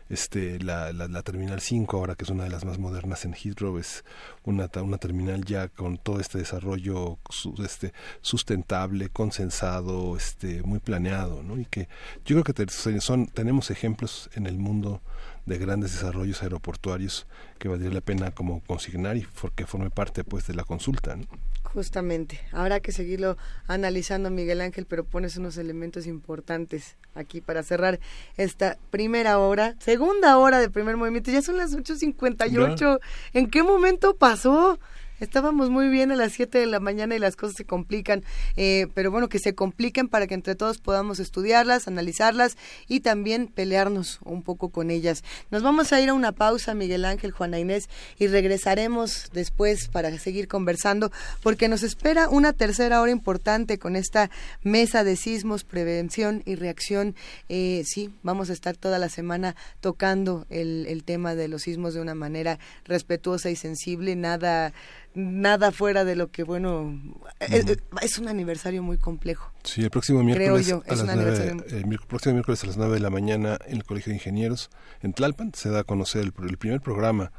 este 0.09 0.61
la, 0.61 0.93
la, 0.93 1.23
terminal 1.23 1.61
5 1.61 1.97
ahora 1.97 2.15
que 2.15 2.25
es 2.25 2.31
una 2.31 2.45
de 2.45 2.51
las 2.51 2.65
más 2.65 2.79
modernas 2.79 3.25
en 3.25 3.35
Heathrow 3.35 3.79
es 3.79 4.05
una, 4.45 4.71
una 4.83 4.99
terminal 4.99 5.45
ya 5.45 5.69
con 5.69 5.99
todo 5.99 6.21
este 6.21 6.39
desarrollo 6.39 7.19
este 7.63 7.93
sustentable 8.21 9.09
consensado 9.09 10.17
este 10.17 10.63
muy 10.63 10.79
planeado 10.79 11.43
¿no? 11.43 11.59
y 11.59 11.65
que 11.65 11.89
yo 12.25 12.41
creo 12.41 12.45
que 12.45 13.01
son 13.01 13.27
tenemos 13.27 13.71
ejemplos 13.71 14.31
en 14.35 14.47
el 14.47 14.59
mundo 14.59 15.01
de 15.47 15.59
grandes 15.59 15.93
desarrollos 15.93 16.43
aeroportuarios 16.43 17.27
que 17.59 17.69
valdría 17.69 17.91
la 17.91 18.01
pena 18.01 18.31
como 18.31 18.61
consignar 18.61 19.17
y 19.17 19.27
porque 19.41 19.67
forme 19.67 19.91
parte 19.91 20.23
pues 20.25 20.47
de 20.47 20.55
la 20.55 20.65
consulta 20.65 21.17
¿no? 21.17 21.27
Justamente, 21.75 22.41
habrá 22.53 22.79
que 22.79 22.93
seguirlo 22.93 23.37
analizando, 23.67 24.31
Miguel 24.31 24.61
Ángel, 24.61 24.87
pero 24.87 25.03
pones 25.03 25.37
unos 25.37 25.57
elementos 25.57 26.07
importantes 26.07 26.97
aquí 27.17 27.41
para 27.41 27.65
cerrar 27.65 27.99
esta 28.37 28.79
primera 28.93 29.41
hora, 29.41 29.75
segunda 29.81 30.39
hora 30.39 30.61
de 30.61 30.71
primer 30.71 30.97
movimiento. 30.97 31.33
Ya 31.33 31.43
son 31.43 31.57
las 31.57 31.75
8.58. 31.75 33.01
¿En 33.33 33.51
qué 33.51 33.65
momento 33.65 34.15
pasó? 34.15 34.79
Estábamos 35.21 35.71
muy 35.71 35.89
bien 35.91 36.11
a 36.11 36.17
las 36.17 36.33
7 36.33 36.59
de 36.59 36.67
la 36.67 36.81
mañana 36.81 37.15
y 37.15 37.21
las 37.21 37.37
cosas 37.37 37.55
se 37.57 37.65
complican, 37.65 38.25
eh, 38.57 38.89
pero 38.95 39.13
bueno, 39.13 39.29
que 39.29 39.39
se 39.39 39.55
compliquen 39.55 40.09
para 40.09 40.27
que 40.27 40.35
entre 40.35 40.57
todos 40.57 40.79
podamos 40.79 41.21
estudiarlas, 41.21 41.87
analizarlas 41.87 42.57
y 42.89 42.99
también 42.99 43.47
pelearnos 43.47 44.19
un 44.25 44.43
poco 44.43 44.71
con 44.71 44.91
ellas. 44.91 45.23
Nos 45.53 45.63
vamos 45.63 45.93
a 45.93 46.01
ir 46.01 46.09
a 46.09 46.15
una 46.15 46.33
pausa, 46.33 46.75
Miguel 46.75 47.05
Ángel, 47.05 47.31
Juana 47.31 47.61
Inés, 47.61 47.89
y 48.19 48.27
regresaremos 48.27 49.31
después 49.33 49.87
para 49.87 50.19
seguir 50.19 50.49
conversando, 50.49 51.13
porque 51.45 51.69
nos 51.69 51.85
espera 51.85 52.29
una 52.29 52.53
tercera 52.53 53.01
hora 53.01 53.13
importante 53.13 53.79
con 53.79 53.95
esta 53.95 54.31
mesa 54.65 55.05
de 55.05 55.15
sismos, 55.15 55.63
prevención 55.63 56.43
y 56.45 56.57
reacción. 56.57 57.15
Eh, 57.49 57.85
sí, 57.87 58.11
vamos 58.25 58.51
a 58.51 58.53
estar 58.53 58.77
toda 58.77 58.99
la 58.99 59.09
semana 59.09 59.55
tocando 59.81 60.45
el, 60.51 60.87
el 60.89 61.05
tema 61.05 61.37
de 61.37 61.47
los 61.47 61.63
sismos 61.63 61.95
de 61.95 62.01
una 62.01 62.17
manera 62.17 62.59
respetuosa 62.85 63.49
y 63.51 63.57
sensible, 63.57 64.17
nada 64.17 64.73
nada 65.15 65.71
fuera 65.71 66.05
de 66.05 66.17
lo 66.17 66.31
que, 66.31 66.43
bueno, 66.43 67.01
eh, 67.41 67.65
eh, 67.67 67.77
es, 68.03 68.19
un 68.19 68.29
aniversario 68.29 68.83
muy 68.83 68.99
complejo. 68.99 69.51
Sí, 69.63 69.83
el 69.83 69.91
próximo 69.91 70.23
miércoles, 70.23 70.73
a 70.73 70.95
las 70.95 71.39
el 71.73 71.99
próximo 72.07 72.35
miércoles 72.35 72.63
a 72.65 72.67
las 72.67 72.77
9 72.77 72.95
de 72.95 73.01
la 73.01 73.11
mañana 73.11 73.59
en 73.67 73.77
el 73.77 73.85
Colegio 73.85 74.11
de 74.11 74.17
Ingenieros 74.17 74.71
en 75.03 75.13
Tlalpan 75.13 75.53
se 75.55 75.71
da 75.71 75.81
a 75.81 75.85
conocer 75.85 76.23
el, 76.23 76.33
primer 76.33 76.81
programa 76.81 77.33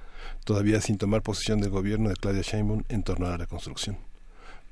todavía 0.46 0.82
sin 0.82 0.98
tomar 0.98 1.22
posesión 1.22 1.60
del 1.60 1.70
gobierno 1.70 2.10
de 2.10 2.16
Claudia 2.16 2.42
Sheinbaum 2.42 2.84
en 2.90 3.04
torno 3.04 3.28
a 3.28 3.32
la 3.32 3.38
reconstrucción. 3.38 3.98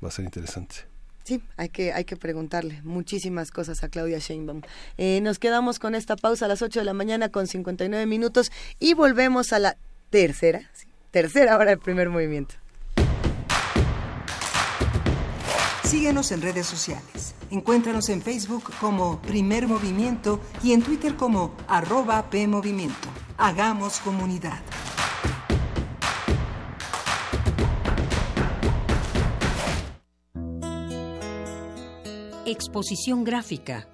Va 0.02 0.08
a 0.08 0.10
ser 0.10 0.24
interesante. 0.24 0.76
Sí, 1.24 1.42
hay 1.56 1.70
que, 1.70 1.92
hay 1.92 2.04
que 2.04 2.16
preguntarle 2.16 2.82
muchísimas 2.82 3.50
cosas 3.50 3.82
a 3.82 3.88
Claudia 3.88 4.18
Sheinbaum. 4.18 4.62
Eh, 4.98 5.20
nos 5.22 5.38
quedamos 5.38 5.78
con 5.78 5.94
esta 5.94 6.16
pausa 6.16 6.44
a 6.44 6.48
las 6.48 6.60
8 6.60 6.80
de 6.80 6.84
la 6.84 6.92
mañana 6.92 7.30
con 7.30 7.46
59 7.46 8.06
minutos 8.06 8.52
y 8.78 8.94
volvemos 8.94 9.52
a 9.52 9.58
la 9.58 9.76
tercera, 10.10 10.70
tercera 11.10 11.56
hora 11.56 11.70
del 11.70 11.78
primer 11.78 12.10
movimiento. 12.10 12.56
Síguenos 15.94 16.32
en 16.32 16.42
redes 16.42 16.66
sociales. 16.66 17.36
Encuéntranos 17.52 18.08
en 18.08 18.20
Facebook 18.20 18.64
como 18.80 19.22
Primer 19.22 19.68
Movimiento 19.68 20.40
y 20.60 20.72
en 20.72 20.82
Twitter 20.82 21.14
como 21.14 21.54
arroba 21.68 22.30
PMovimiento. 22.30 23.08
Hagamos 23.38 24.00
comunidad. 24.00 24.60
Exposición 32.44 33.22
gráfica. 33.22 33.86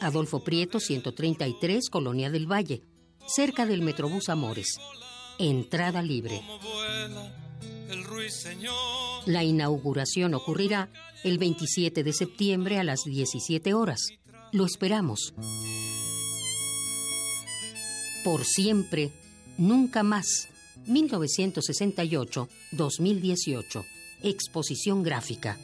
Adolfo 0.00 0.42
Prieto 0.42 0.80
133, 0.80 1.88
Colonia 1.88 2.30
del 2.30 2.50
Valle, 2.50 2.82
cerca 3.26 3.66
del 3.66 3.82
Metrobús 3.82 4.28
Amores. 4.28 4.78
Entrada 5.38 6.02
libre. 6.02 6.42
La 9.26 9.44
inauguración 9.44 10.34
ocurrirá 10.34 10.88
el 11.24 11.38
27 11.38 12.02
de 12.02 12.12
septiembre 12.12 12.78
a 12.78 12.84
las 12.84 13.04
17 13.04 13.72
horas. 13.74 14.08
Lo 14.52 14.66
esperamos. 14.66 15.34
Por 18.24 18.44
siempre, 18.44 19.12
nunca 19.58 20.02
más. 20.02 20.48
1968-2018. 20.86 23.84
Exposición 24.22 25.02
gráfica. 25.02 25.58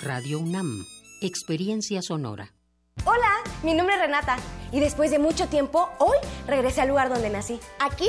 Radio 0.00 0.38
UNAM. 0.38 0.86
Experiencia 1.20 2.02
sonora. 2.02 2.54
Hola, 3.04 3.28
mi 3.62 3.74
nombre 3.74 3.96
es 3.96 4.00
Renata 4.00 4.38
y 4.70 4.78
después 4.80 5.10
de 5.10 5.18
mucho 5.18 5.48
tiempo, 5.48 5.88
hoy 5.98 6.18
regresé 6.46 6.82
al 6.82 6.88
lugar 6.88 7.08
donde 7.08 7.30
nací. 7.30 7.58
Aquí 7.80 8.08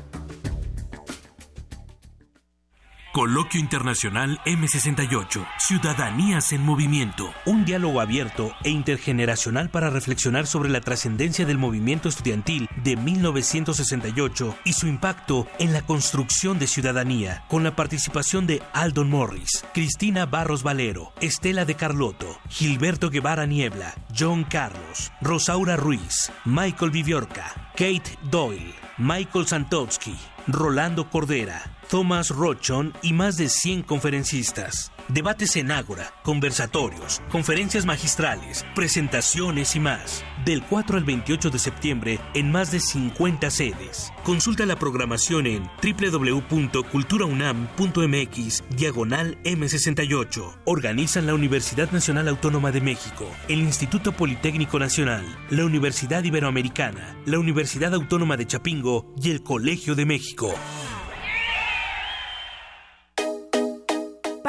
Coloquio 3.11 3.59
Internacional 3.59 4.39
M68, 4.45 5.45
Ciudadanías 5.59 6.53
en 6.53 6.63
Movimiento. 6.63 7.33
Un 7.45 7.65
diálogo 7.65 7.99
abierto 7.99 8.53
e 8.63 8.69
intergeneracional 8.69 9.69
para 9.69 9.89
reflexionar 9.89 10.47
sobre 10.47 10.69
la 10.69 10.79
trascendencia 10.79 11.45
del 11.45 11.57
movimiento 11.57 12.07
estudiantil 12.07 12.69
de 12.81 12.95
1968 12.95 14.55
y 14.63 14.71
su 14.71 14.87
impacto 14.87 15.45
en 15.59 15.73
la 15.73 15.81
construcción 15.81 16.57
de 16.57 16.67
ciudadanía, 16.67 17.43
con 17.49 17.65
la 17.65 17.75
participación 17.75 18.47
de 18.47 18.63
Aldon 18.71 19.09
Morris, 19.09 19.65
Cristina 19.73 20.25
Barros 20.25 20.63
Valero, 20.63 21.11
Estela 21.19 21.65
de 21.65 21.75
Carlotto, 21.75 22.39
Gilberto 22.47 23.09
Guevara 23.09 23.45
Niebla, 23.45 23.93
John 24.17 24.45
Carlos, 24.45 25.11
Rosaura 25.19 25.75
Ruiz, 25.75 26.31
Michael 26.45 26.91
Viviorca, 26.91 27.71
Kate 27.73 28.17
Doyle, 28.29 28.73
Michael 29.03 29.47
Santowski, 29.47 30.15
Rolando 30.45 31.09
Cordera, 31.09 31.63
Thomas 31.89 32.29
Rochon 32.29 32.93
y 33.01 33.13
más 33.13 33.35
de 33.35 33.49
100 33.49 33.81
conferencistas. 33.81 34.91
Debates 35.13 35.55
en 35.57 35.71
Ágora, 35.71 36.13
conversatorios, 36.23 37.21
conferencias 37.29 37.85
magistrales, 37.85 38.65
presentaciones 38.73 39.75
y 39.75 39.81
más. 39.81 40.23
Del 40.45 40.63
4 40.63 40.97
al 40.97 41.03
28 41.03 41.49
de 41.49 41.59
septiembre 41.59 42.17
en 42.33 42.49
más 42.49 42.71
de 42.71 42.79
50 42.79 43.51
sedes. 43.51 44.13
Consulta 44.23 44.65
la 44.65 44.77
programación 44.77 45.47
en 45.47 45.69
www.culturaunam.mx 45.83 48.63
diagonal 48.69 49.37
M68. 49.43 50.61
Organizan 50.63 51.27
la 51.27 51.33
Universidad 51.33 51.91
Nacional 51.91 52.29
Autónoma 52.29 52.71
de 52.71 52.79
México, 52.79 53.29
el 53.49 53.59
Instituto 53.59 54.13
Politécnico 54.13 54.79
Nacional, 54.79 55.25
la 55.49 55.65
Universidad 55.65 56.23
Iberoamericana, 56.23 57.17
la 57.25 57.37
Universidad 57.37 57.93
Autónoma 57.93 58.37
de 58.37 58.47
Chapingo 58.47 59.13
y 59.21 59.31
el 59.31 59.43
Colegio 59.43 59.93
de 59.93 60.05
México. 60.05 60.53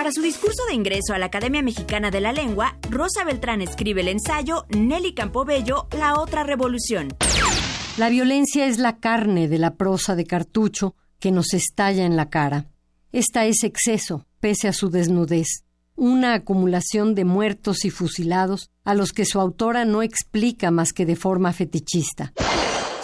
Para 0.02 0.10
su 0.10 0.20
discurso 0.20 0.66
de 0.66 0.74
ingreso 0.74 1.14
a 1.14 1.18
la 1.18 1.26
Academia 1.26 1.62
Mexicana 1.62 2.10
de 2.10 2.20
la 2.20 2.32
Lengua, 2.32 2.76
Rosa 2.90 3.22
Beltrán 3.22 3.62
escribe 3.62 4.00
el 4.00 4.08
ensayo 4.08 4.66
Nelly 4.70 5.14
Campobello, 5.14 5.86
La 5.96 6.18
otra 6.18 6.42
revolución. 6.42 7.14
La 7.96 8.08
violencia 8.08 8.66
es 8.66 8.78
la 8.78 8.96
carne 8.96 9.46
de 9.46 9.58
la 9.58 9.76
prosa 9.76 10.16
de 10.16 10.24
cartucho 10.24 10.96
que 11.20 11.30
nos 11.30 11.54
estalla 11.54 12.04
en 12.04 12.16
la 12.16 12.30
cara. 12.30 12.66
Esta 13.12 13.44
es 13.44 13.62
exceso, 13.62 14.26
pese 14.40 14.66
a 14.66 14.72
su 14.72 14.90
desnudez, 14.90 15.62
una 15.94 16.34
acumulación 16.34 17.14
de 17.14 17.24
muertos 17.24 17.84
y 17.84 17.90
fusilados 17.90 18.70
a 18.82 18.94
los 18.94 19.12
que 19.12 19.24
su 19.24 19.38
autora 19.38 19.84
no 19.84 20.02
explica 20.02 20.72
más 20.72 20.92
que 20.92 21.06
de 21.06 21.14
forma 21.14 21.52
fetichista. 21.52 22.32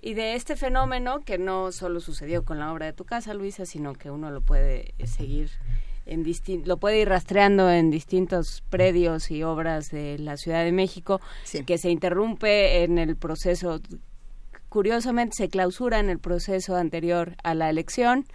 y 0.00 0.14
de 0.14 0.34
este 0.36 0.56
fenómeno 0.56 1.20
que 1.22 1.36
no 1.36 1.70
solo 1.70 2.00
sucedió 2.00 2.42
con 2.42 2.58
la 2.58 2.72
obra 2.72 2.86
de 2.86 2.92
tu 2.94 3.04
casa, 3.04 3.34
Luisa, 3.34 3.66
sino 3.66 3.92
que 3.92 4.10
uno 4.10 4.30
lo 4.30 4.40
puede 4.40 4.94
seguir 5.04 5.50
en 6.06 6.24
distin- 6.24 6.64
lo 6.64 6.78
puede 6.78 7.00
ir 7.02 7.10
rastreando 7.10 7.70
en 7.70 7.90
distintos 7.90 8.62
predios 8.70 9.30
y 9.30 9.42
obras 9.42 9.90
de 9.90 10.18
la 10.18 10.38
Ciudad 10.38 10.64
de 10.64 10.72
México 10.72 11.20
que 11.66 11.76
se 11.76 11.90
interrumpe 11.90 12.84
en 12.84 12.96
el 12.96 13.16
proceso 13.16 13.80
curiosamente 14.76 15.36
se 15.38 15.48
clausura 15.48 16.00
en 16.00 16.10
el 16.10 16.18
proceso 16.18 16.76
anterior 16.76 17.34
a 17.42 17.54
la 17.54 17.70
elección, 17.70 18.26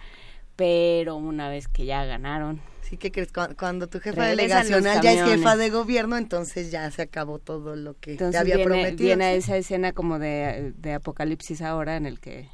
pero 0.56 1.14
una 1.14 1.48
vez 1.48 1.68
que 1.68 1.84
ya 1.86 2.04
ganaron. 2.04 2.60
Sí, 2.80 2.96
¿qué 2.96 3.12
crees? 3.12 3.30
Cu- 3.30 3.54
Cuando 3.56 3.86
tu 3.86 4.00
jefa 4.00 4.22
Regresan 4.26 4.64
delegacional 4.64 5.00
ya 5.04 5.12
es 5.12 5.22
jefa 5.30 5.56
de 5.56 5.70
gobierno, 5.70 6.16
entonces 6.16 6.72
ya 6.72 6.90
se 6.90 7.02
acabó 7.02 7.38
todo 7.38 7.76
lo 7.76 7.94
que 7.94 8.06
te 8.06 8.12
Entonces 8.14 8.40
había 8.40 8.56
viene, 8.56 8.68
prometido. 8.68 9.06
viene 9.06 9.30
sí. 9.34 9.38
esa 9.38 9.56
escena 9.56 9.92
como 9.92 10.18
de, 10.18 10.72
de 10.76 10.94
apocalipsis 10.94 11.62
ahora 11.62 11.94
en 11.96 12.06
el 12.06 12.18
que 12.18 12.48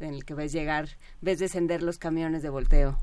en 0.00 0.12
el 0.14 0.24
que 0.24 0.34
ves 0.34 0.50
llegar, 0.50 0.88
ves 1.20 1.38
descender 1.38 1.82
los 1.84 1.98
camiones 1.98 2.42
de 2.42 2.48
volteo. 2.48 2.98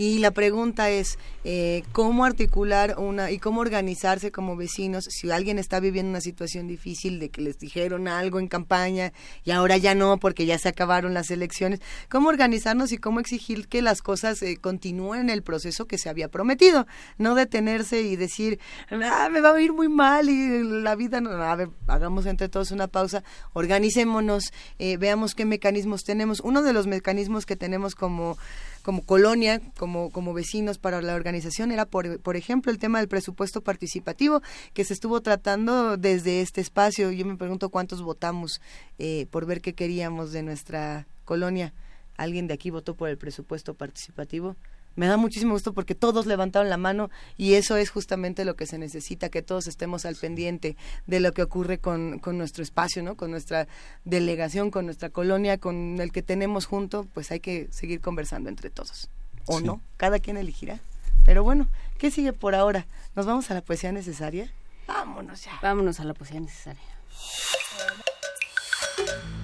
Y 0.00 0.16
la 0.16 0.30
pregunta 0.30 0.88
es, 0.88 1.18
eh, 1.44 1.82
¿cómo 1.92 2.24
articular 2.24 2.94
una 2.96 3.30
y 3.30 3.38
cómo 3.38 3.60
organizarse 3.60 4.32
como 4.32 4.56
vecinos 4.56 5.04
si 5.04 5.30
alguien 5.30 5.58
está 5.58 5.78
viviendo 5.78 6.08
una 6.08 6.22
situación 6.22 6.66
difícil 6.66 7.20
de 7.20 7.28
que 7.28 7.42
les 7.42 7.58
dijeron 7.58 8.08
algo 8.08 8.38
en 8.40 8.48
campaña 8.48 9.12
y 9.44 9.50
ahora 9.50 9.76
ya 9.76 9.94
no 9.94 10.16
porque 10.16 10.46
ya 10.46 10.56
se 10.56 10.70
acabaron 10.70 11.12
las 11.12 11.30
elecciones? 11.30 11.82
¿Cómo 12.08 12.30
organizarnos 12.30 12.92
y 12.92 12.96
cómo 12.96 13.20
exigir 13.20 13.68
que 13.68 13.82
las 13.82 14.00
cosas 14.00 14.40
eh, 14.40 14.56
continúen 14.58 15.28
el 15.28 15.42
proceso 15.42 15.84
que 15.84 15.98
se 15.98 16.08
había 16.08 16.28
prometido? 16.28 16.86
No 17.18 17.34
detenerse 17.34 18.00
y 18.00 18.16
decir, 18.16 18.58
ah, 18.90 19.28
me 19.30 19.42
va 19.42 19.52
a 19.52 19.60
ir 19.60 19.74
muy 19.74 19.90
mal 19.90 20.30
y 20.30 20.62
la 20.80 20.94
vida 20.94 21.20
no... 21.20 21.30
A 21.30 21.54
ver, 21.56 21.68
hagamos 21.88 22.24
entre 22.24 22.48
todos 22.48 22.70
una 22.70 22.88
pausa, 22.88 23.22
organicémonos, 23.52 24.44
eh, 24.78 24.96
veamos 24.96 25.34
qué 25.34 25.44
mecanismos 25.44 26.04
tenemos. 26.04 26.40
Uno 26.40 26.62
de 26.62 26.72
los 26.72 26.86
mecanismos 26.86 27.44
que 27.44 27.56
tenemos 27.56 27.94
como 27.94 28.38
como 28.82 29.02
colonia, 29.04 29.60
como, 29.78 30.10
como 30.10 30.32
vecinos 30.32 30.78
para 30.78 31.02
la 31.02 31.14
organización, 31.14 31.72
era, 31.72 31.86
por, 31.86 32.20
por 32.20 32.36
ejemplo, 32.36 32.72
el 32.72 32.78
tema 32.78 32.98
del 32.98 33.08
presupuesto 33.08 33.60
participativo 33.60 34.42
que 34.74 34.84
se 34.84 34.94
estuvo 34.94 35.20
tratando 35.20 35.96
desde 35.96 36.40
este 36.40 36.60
espacio. 36.60 37.10
Yo 37.10 37.26
me 37.26 37.36
pregunto 37.36 37.68
cuántos 37.68 38.02
votamos 38.02 38.60
eh, 38.98 39.26
por 39.30 39.46
ver 39.46 39.60
qué 39.60 39.74
queríamos 39.74 40.32
de 40.32 40.42
nuestra 40.42 41.06
colonia. 41.24 41.72
¿Alguien 42.16 42.46
de 42.46 42.54
aquí 42.54 42.70
votó 42.70 42.94
por 42.94 43.08
el 43.08 43.16
presupuesto 43.16 43.74
participativo? 43.74 44.56
Me 44.96 45.06
da 45.06 45.16
muchísimo 45.16 45.52
gusto 45.52 45.72
porque 45.72 45.94
todos 45.94 46.26
levantaron 46.26 46.68
la 46.68 46.76
mano 46.76 47.10
y 47.36 47.54
eso 47.54 47.76
es 47.76 47.90
justamente 47.90 48.44
lo 48.44 48.56
que 48.56 48.66
se 48.66 48.76
necesita, 48.76 49.28
que 49.28 49.40
todos 49.42 49.66
estemos 49.66 50.04
al 50.04 50.16
pendiente 50.16 50.76
de 51.06 51.20
lo 51.20 51.32
que 51.32 51.42
ocurre 51.42 51.78
con, 51.78 52.18
con 52.18 52.36
nuestro 52.36 52.62
espacio, 52.62 53.02
¿no? 53.02 53.16
con 53.16 53.30
nuestra 53.30 53.66
delegación, 54.04 54.70
con 54.70 54.84
nuestra 54.84 55.08
colonia, 55.10 55.58
con 55.58 56.00
el 56.00 56.12
que 56.12 56.22
tenemos 56.22 56.66
junto, 56.66 57.06
pues 57.14 57.30
hay 57.30 57.40
que 57.40 57.68
seguir 57.70 58.00
conversando 58.00 58.48
entre 58.48 58.68
todos. 58.70 59.08
¿O 59.46 59.58
Sí. 59.58 59.64
no? 59.64 59.80
Cada 59.96 60.18
quien 60.18 60.36
elegirá. 60.36 60.80
Pero 61.24 61.44
bueno, 61.44 61.68
¿qué 61.98 62.10
sigue 62.10 62.32
por 62.32 62.54
ahora? 62.54 62.86
¿Nos 63.14 63.26
vamos 63.26 63.50
a 63.50 63.54
la 63.54 63.62
poesía 63.62 63.92
necesaria? 63.92 64.52
Vámonos 64.86 65.44
ya. 65.44 65.52
Vámonos 65.62 66.00
a 66.00 66.04
la 66.04 66.14
poesía 66.14 66.40
necesaria. 66.40 66.82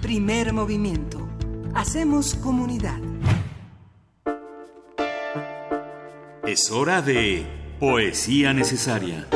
Primer 0.01 0.53
movimiento. 0.53 1.27
Hacemos 1.73 2.35
comunidad. 2.35 2.99
Es 6.47 6.71
hora 6.71 7.01
de 7.01 7.45
Poesía 7.77 8.53
Necesaria. 8.53 9.27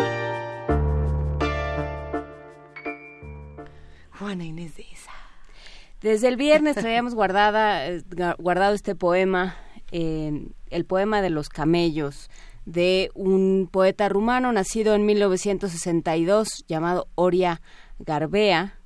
Juana 4.18 4.46
Inés 4.46 4.78
de 4.78 4.84
esa. 4.84 5.12
Desde 6.00 6.30
el 6.30 6.38
viernes 6.38 6.78
traíamos 6.78 7.14
guardada, 7.14 7.86
eh, 7.86 8.02
guardado 8.38 8.74
este 8.74 8.96
poema, 8.96 9.58
el 9.92 10.86
poema 10.88 11.22
de 11.22 11.30
los 11.30 11.50
camellos, 11.50 12.30
de 12.64 13.12
un 13.14 13.68
poeta 13.70 14.08
rumano 14.08 14.54
nacido 14.54 14.96
en 14.96 15.06
1962 15.06 16.64
llamado 16.70 17.10
Oria 17.16 17.62
Garbea. 18.00 18.80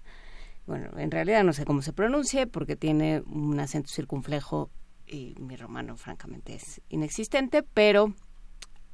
Bueno, 0.66 0.90
en 0.98 1.12
realidad 1.12 1.44
no 1.44 1.54
sé 1.54 1.64
cómo 1.64 1.84
se 1.84 1.94
pronuncie 1.94 2.48
porque 2.48 2.76
tiene 2.76 3.22
un 3.28 3.60
acento 3.60 3.90
circunflejo 3.90 4.72
y 5.08 5.36
mi 5.40 5.56
romano 5.56 5.98
francamente 5.98 6.56
es 6.56 6.82
inexistente, 6.90 7.64
pero 7.64 8.14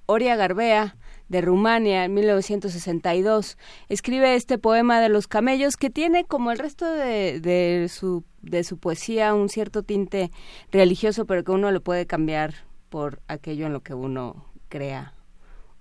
Oria 0.05 0.35
Garbea, 0.35 0.97
de 1.29 1.41
Rumania, 1.41 2.03
en 2.03 2.13
1962, 2.13 3.57
escribe 3.87 4.35
este 4.35 4.57
poema 4.57 4.99
de 4.99 5.09
los 5.09 5.27
camellos 5.27 5.77
que 5.77 5.89
tiene, 5.89 6.25
como 6.25 6.51
el 6.51 6.59
resto 6.59 6.85
de, 6.85 7.39
de, 7.39 7.87
su, 7.87 8.25
de 8.41 8.63
su 8.63 8.77
poesía, 8.77 9.33
un 9.33 9.47
cierto 9.47 9.83
tinte 9.83 10.31
religioso, 10.71 11.25
pero 11.25 11.43
que 11.43 11.51
uno 11.51 11.71
lo 11.71 11.81
puede 11.81 12.05
cambiar 12.05 12.53
por 12.89 13.21
aquello 13.27 13.67
en 13.67 13.73
lo 13.73 13.81
que 13.81 13.93
uno 13.93 14.51
crea 14.67 15.13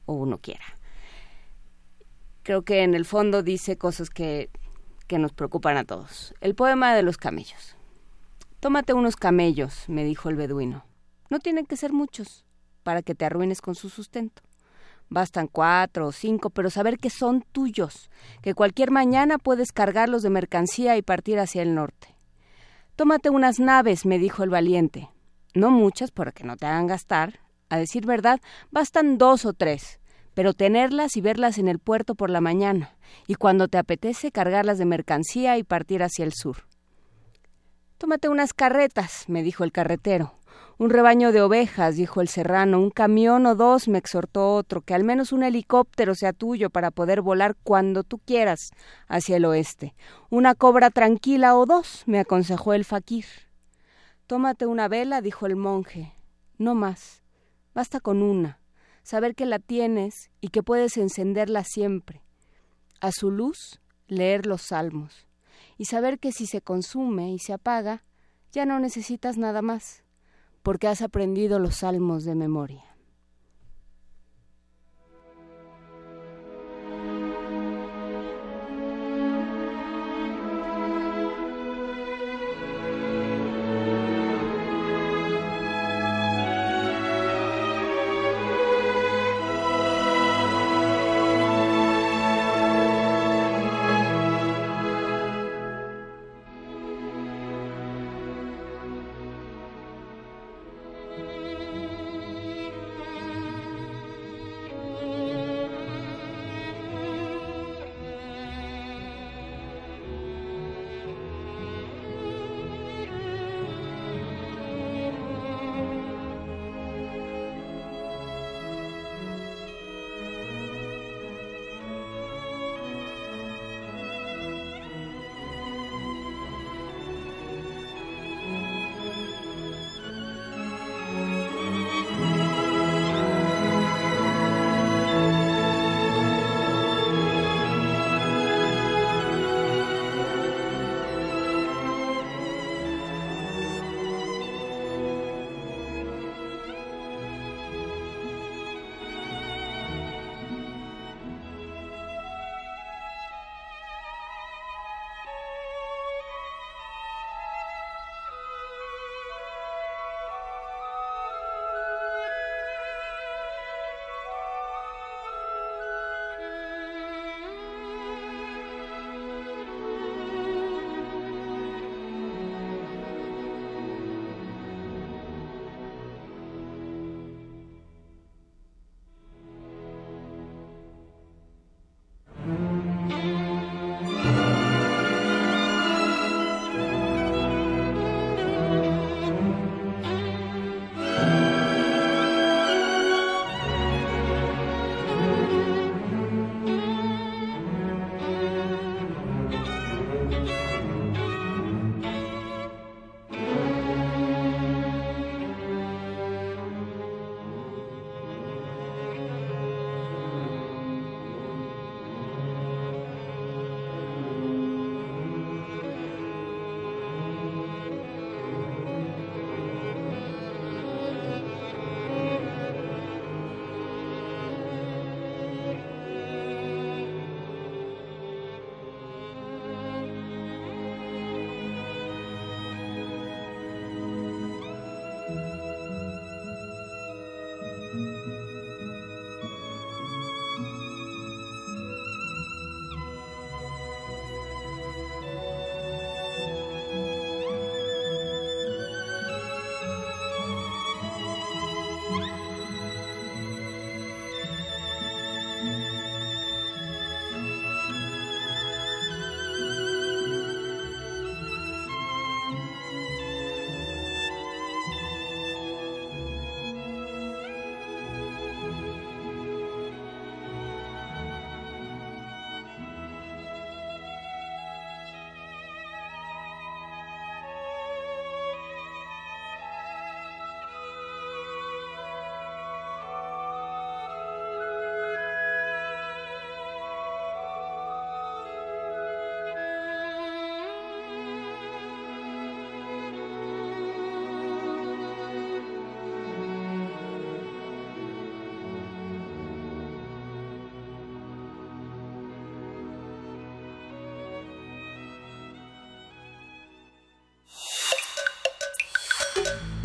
o 0.07 0.13
uno 0.13 0.39
quiera. 0.39 0.65
Creo 2.45 2.63
que 2.63 2.83
en 2.83 2.95
el 2.95 3.05
fondo 3.05 3.43
dice 3.43 3.77
cosas 3.77 4.11
que, 4.11 4.51
que 5.09 5.19
nos 5.19 5.33
preocupan 5.33 5.77
a 5.77 5.85
todos. 5.85 6.35
El 6.41 6.55
poema 6.55 6.95
de 6.95 7.03
los 7.03 7.17
camellos. 7.17 7.77
Tómate 8.61 8.93
unos 8.93 9.17
camellos, 9.17 9.89
me 9.89 10.05
dijo 10.05 10.29
el 10.29 10.37
beduino. 10.37 10.85
No 11.31 11.39
tienen 11.39 11.65
que 11.65 11.79
ser 11.79 11.95
muchos 11.95 12.45
para 12.83 13.01
que 13.01 13.15
te 13.15 13.25
arruines 13.25 13.63
con 13.63 13.75
su 13.75 13.89
sustento. 13.89 14.43
Bastan 15.09 15.47
cuatro 15.47 16.09
o 16.09 16.13
cinco, 16.13 16.51
pero 16.51 16.69
saber 16.69 16.99
que 16.99 17.09
son 17.09 17.43
tuyos, 17.53 18.11
que 18.43 18.53
cualquier 18.53 18.91
mañana 18.91 19.39
puedes 19.39 19.73
cargarlos 19.73 20.23
de 20.23 20.29
mercancía 20.29 20.99
y 20.99 21.03
partir 21.03 21.39
hacia 21.39 21.63
el 21.63 21.75
norte. 21.75 22.15
Tómate 22.97 23.31
unas 23.31 23.61
naves, 23.61 24.05
me 24.05 24.19
dijo 24.19 24.43
el 24.43 24.51
valiente. 24.51 25.09
No 25.55 25.71
muchas, 25.71 26.11
para 26.11 26.31
que 26.31 26.45
no 26.45 26.59
te 26.59 26.67
hagan 26.67 26.87
gastar. 26.87 27.41
A 27.71 27.79
decir 27.79 28.05
verdad, 28.05 28.41
bastan 28.71 29.17
dos 29.17 29.47
o 29.47 29.55
tres, 29.55 30.01
pero 30.35 30.53
tenerlas 30.53 31.17
y 31.17 31.23
verlas 31.23 31.57
en 31.57 31.69
el 31.69 31.79
puerto 31.79 32.15
por 32.15 32.29
la 32.29 32.43
mañana, 32.43 32.95
y 33.27 33.37
cuando 33.37 33.69
te 33.69 33.79
apetece 33.79 34.31
cargarlas 34.31 34.77
de 34.77 34.85
mercancía 34.85 35.57
y 35.57 35.63
partir 35.63 36.03
hacia 36.03 36.27
el 36.27 36.35
sur. 36.35 36.70
Tómate 38.01 38.31
unas 38.31 38.55
carretas, 38.55 39.27
me 39.29 39.43
dijo 39.43 39.63
el 39.63 39.73
carretero. 39.73 40.33
Un 40.79 40.89
rebaño 40.89 41.33
de 41.33 41.43
ovejas, 41.43 41.97
dijo 41.97 42.23
el 42.23 42.29
serrano, 42.29 42.81
un 42.81 42.89
camión 42.89 43.45
o 43.45 43.55
dos, 43.55 43.89
me 43.89 43.99
exhortó 43.99 44.55
otro, 44.55 44.81
que 44.81 44.95
al 44.95 45.05
menos 45.05 45.33
un 45.33 45.43
helicóptero 45.43 46.15
sea 46.15 46.33
tuyo 46.33 46.71
para 46.71 46.91
poder 46.91 47.21
volar 47.21 47.57
cuando 47.63 48.03
tú 48.03 48.17
quieras 48.17 48.71
hacia 49.07 49.37
el 49.37 49.45
oeste. 49.45 49.95
Una 50.31 50.55
cobra 50.55 50.89
tranquila 50.89 51.55
o 51.55 51.67
dos, 51.67 52.05
me 52.07 52.19
aconsejó 52.19 52.73
el 52.73 52.87
faquir. 52.87 53.27
Tómate 54.27 54.65
una 54.65 54.89
vela, 54.89 55.21
dijo 55.21 55.45
el 55.45 55.57
monje. 55.57 56.15
No 56.57 56.75
más. 56.75 57.23
Basta 57.75 58.01
con 58.01 58.23
una. 58.23 58.61
Saber 59.03 59.35
que 59.35 59.45
la 59.45 59.59
tienes 59.59 60.31
y 60.41 60.49
que 60.49 60.63
puedes 60.63 60.97
encenderla 60.97 61.65
siempre. 61.65 62.23
A 63.03 63.13
su 63.13 63.31
luz, 63.31 63.79
leer 64.09 64.47
los 64.47 64.63
salmos. 64.63 65.27
Y 65.81 65.87
saber 65.87 66.19
que 66.19 66.31
si 66.31 66.45
se 66.45 66.61
consume 66.61 67.33
y 67.33 67.39
se 67.39 67.55
apaga, 67.55 68.05
ya 68.53 68.67
no 68.67 68.79
necesitas 68.81 69.39
nada 69.39 69.63
más 69.63 70.05
porque 70.63 70.89
has 70.89 71.01
aprendido 71.01 71.59
los 71.59 71.77
salmos 71.77 72.25
de 72.25 72.35
memoria. 72.35 72.85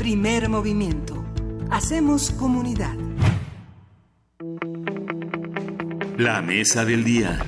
Primer 0.05 0.49
movimiento. 0.49 1.25
Hacemos 1.71 2.29
comunidad. 2.29 2.95
La 6.15 6.43
mesa 6.43 6.85
del 6.85 7.03
día. 7.03 7.43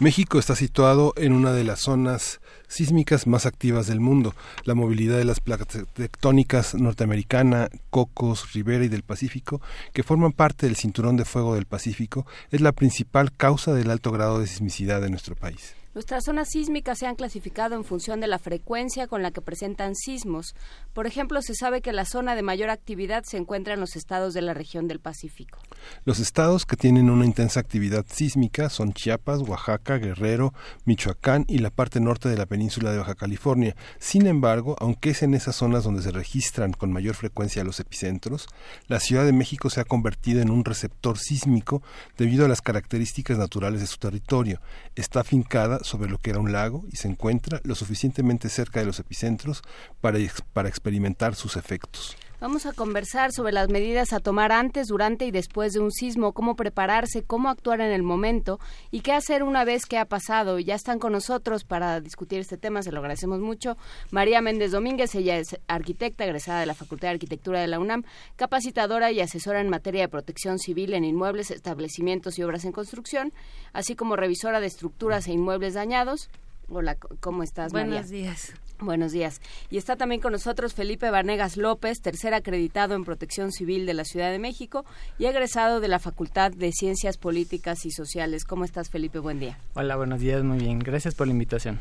México 0.00 0.40
está 0.40 0.56
situado 0.56 1.14
en 1.16 1.32
una 1.32 1.52
de 1.52 1.62
las 1.62 1.82
zonas 1.82 2.40
sísmicas 2.66 3.28
más 3.28 3.46
activas 3.46 3.86
del 3.86 4.00
mundo. 4.00 4.34
La 4.64 4.74
movilidad 4.74 5.18
de 5.18 5.24
las 5.24 5.38
placas 5.38 5.68
tectónicas 5.92 6.74
norteamericana, 6.74 7.68
Cocos, 7.96 8.52
Rivera 8.52 8.84
y 8.84 8.88
del 8.88 9.04
Pacífico, 9.04 9.62
que 9.94 10.02
forman 10.02 10.32
parte 10.32 10.66
del 10.66 10.76
cinturón 10.76 11.16
de 11.16 11.24
fuego 11.24 11.54
del 11.54 11.64
Pacífico, 11.64 12.26
es 12.50 12.60
la 12.60 12.72
principal 12.72 13.34
causa 13.34 13.72
del 13.72 13.90
alto 13.90 14.12
grado 14.12 14.38
de 14.38 14.46
sismicidad 14.46 15.00
de 15.00 15.08
nuestro 15.08 15.34
país. 15.34 15.74
Nuestras 15.96 16.24
zonas 16.24 16.50
sísmicas 16.50 16.98
se 16.98 17.06
han 17.06 17.14
clasificado 17.14 17.74
en 17.74 17.82
función 17.82 18.20
de 18.20 18.26
la 18.26 18.38
frecuencia 18.38 19.06
con 19.06 19.22
la 19.22 19.30
que 19.30 19.40
presentan 19.40 19.94
sismos. 19.94 20.54
Por 20.92 21.06
ejemplo, 21.06 21.40
se 21.40 21.54
sabe 21.54 21.80
que 21.80 21.94
la 21.94 22.04
zona 22.04 22.34
de 22.34 22.42
mayor 22.42 22.68
actividad 22.68 23.24
se 23.24 23.38
encuentra 23.38 23.72
en 23.72 23.80
los 23.80 23.96
estados 23.96 24.34
de 24.34 24.42
la 24.42 24.52
región 24.52 24.88
del 24.88 25.00
Pacífico. 25.00 25.58
Los 26.04 26.18
estados 26.18 26.66
que 26.66 26.76
tienen 26.76 27.08
una 27.08 27.24
intensa 27.24 27.60
actividad 27.60 28.04
sísmica 28.10 28.68
son 28.68 28.92
Chiapas, 28.92 29.40
Oaxaca, 29.40 29.96
Guerrero, 29.96 30.52
Michoacán 30.84 31.46
y 31.48 31.60
la 31.60 31.70
parte 31.70 31.98
norte 31.98 32.28
de 32.28 32.36
la 32.36 32.44
península 32.44 32.92
de 32.92 32.98
Baja 32.98 33.14
California. 33.14 33.74
Sin 33.98 34.26
embargo, 34.26 34.76
aunque 34.80 35.08
es 35.12 35.22
en 35.22 35.32
esas 35.32 35.56
zonas 35.56 35.84
donde 35.84 36.02
se 36.02 36.10
registran 36.10 36.74
con 36.74 36.92
mayor 36.92 37.14
frecuencia 37.14 37.64
los 37.64 37.80
epicentros, 37.86 38.48
la 38.88 39.00
Ciudad 39.00 39.24
de 39.24 39.32
México 39.32 39.70
se 39.70 39.80
ha 39.80 39.84
convertido 39.84 40.42
en 40.42 40.50
un 40.50 40.64
receptor 40.64 41.18
sísmico 41.18 41.82
debido 42.18 42.44
a 42.44 42.48
las 42.48 42.60
características 42.60 43.38
naturales 43.38 43.80
de 43.80 43.86
su 43.86 43.98
territorio. 43.98 44.60
Está 44.94 45.20
afincada 45.20 45.78
sobre 45.82 46.10
lo 46.10 46.18
que 46.18 46.30
era 46.30 46.40
un 46.40 46.52
lago 46.52 46.84
y 46.92 46.96
se 46.96 47.08
encuentra 47.08 47.60
lo 47.64 47.74
suficientemente 47.74 48.48
cerca 48.48 48.80
de 48.80 48.86
los 48.86 48.98
epicentros 49.00 49.62
para, 50.00 50.18
para 50.52 50.68
experimentar 50.68 51.34
sus 51.34 51.56
efectos. 51.56 52.16
Vamos 52.38 52.66
a 52.66 52.74
conversar 52.74 53.32
sobre 53.32 53.54
las 53.54 53.70
medidas 53.70 54.12
a 54.12 54.20
tomar 54.20 54.52
antes, 54.52 54.88
durante 54.88 55.24
y 55.24 55.30
después 55.30 55.72
de 55.72 55.80
un 55.80 55.90
sismo, 55.90 56.32
cómo 56.32 56.54
prepararse, 56.54 57.22
cómo 57.22 57.48
actuar 57.48 57.80
en 57.80 57.90
el 57.92 58.02
momento 58.02 58.60
y 58.90 59.00
qué 59.00 59.12
hacer 59.12 59.42
una 59.42 59.64
vez 59.64 59.86
que 59.86 59.96
ha 59.96 60.04
pasado. 60.04 60.58
Ya 60.58 60.74
están 60.74 60.98
con 60.98 61.12
nosotros 61.12 61.64
para 61.64 61.98
discutir 62.02 62.40
este 62.40 62.58
tema, 62.58 62.82
se 62.82 62.92
lo 62.92 62.98
agradecemos 62.98 63.40
mucho. 63.40 63.78
María 64.10 64.42
Méndez 64.42 64.72
Domínguez, 64.72 65.14
ella 65.14 65.38
es 65.38 65.58
arquitecta 65.66 66.26
egresada 66.26 66.60
de 66.60 66.66
la 66.66 66.74
Facultad 66.74 67.08
de 67.08 67.14
Arquitectura 67.14 67.62
de 67.62 67.68
la 67.68 67.78
UNAM, 67.78 68.04
capacitadora 68.36 69.10
y 69.12 69.20
asesora 69.20 69.62
en 69.62 69.70
materia 69.70 70.02
de 70.02 70.08
protección 70.08 70.58
civil 70.58 70.92
en 70.92 71.04
inmuebles, 71.04 71.50
establecimientos 71.50 72.38
y 72.38 72.42
obras 72.42 72.66
en 72.66 72.72
construcción, 72.72 73.32
así 73.72 73.96
como 73.96 74.14
revisora 74.14 74.60
de 74.60 74.66
estructuras 74.66 75.26
e 75.26 75.32
inmuebles 75.32 75.72
dañados. 75.72 76.28
Hola, 76.68 76.96
¿cómo 77.20 77.44
estás, 77.44 77.72
María? 77.72 77.92
Buenos 77.92 78.10
días. 78.10 78.52
Buenos 78.80 79.12
días. 79.12 79.40
Y 79.70 79.78
está 79.78 79.96
también 79.96 80.20
con 80.20 80.32
nosotros 80.32 80.74
Felipe 80.74 81.10
Vanegas 81.10 81.56
López, 81.56 82.00
tercer 82.02 82.34
acreditado 82.34 82.94
en 82.94 83.04
Protección 83.04 83.52
Civil 83.52 83.86
de 83.86 83.94
la 83.94 84.04
Ciudad 84.04 84.32
de 84.32 84.38
México 84.38 84.84
y 85.18 85.26
egresado 85.26 85.80
de 85.80 85.88
la 85.88 85.98
Facultad 85.98 86.50
de 86.50 86.72
Ciencias 86.72 87.18
Políticas 87.18 87.86
y 87.86 87.90
Sociales. 87.92 88.44
¿Cómo 88.44 88.64
estás, 88.64 88.90
Felipe? 88.90 89.20
Buen 89.20 89.38
día. 89.38 89.58
Hola, 89.74 89.96
buenos 89.96 90.20
días, 90.20 90.42
muy 90.42 90.58
bien. 90.58 90.80
Gracias 90.80 91.14
por 91.14 91.28
la 91.28 91.32
invitación. 91.32 91.80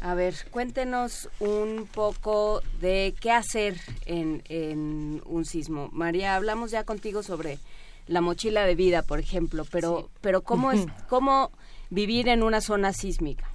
A 0.00 0.14
ver, 0.14 0.34
cuéntenos 0.50 1.28
un 1.40 1.88
poco 1.92 2.62
de 2.80 3.14
qué 3.20 3.32
hacer 3.32 3.76
en, 4.06 4.42
en 4.48 5.20
un 5.26 5.44
sismo. 5.44 5.90
María, 5.92 6.36
hablamos 6.36 6.70
ya 6.70 6.84
contigo 6.84 7.24
sobre 7.24 7.58
la 8.06 8.20
mochila 8.20 8.64
de 8.64 8.76
vida, 8.76 9.02
por 9.02 9.18
ejemplo, 9.18 9.66
pero, 9.70 10.08
pero 10.20 10.42
¿cómo, 10.42 10.70
es, 10.70 10.86
¿cómo 11.08 11.50
vivir 11.90 12.28
en 12.28 12.44
una 12.44 12.60
zona 12.60 12.92
sísmica? 12.92 13.50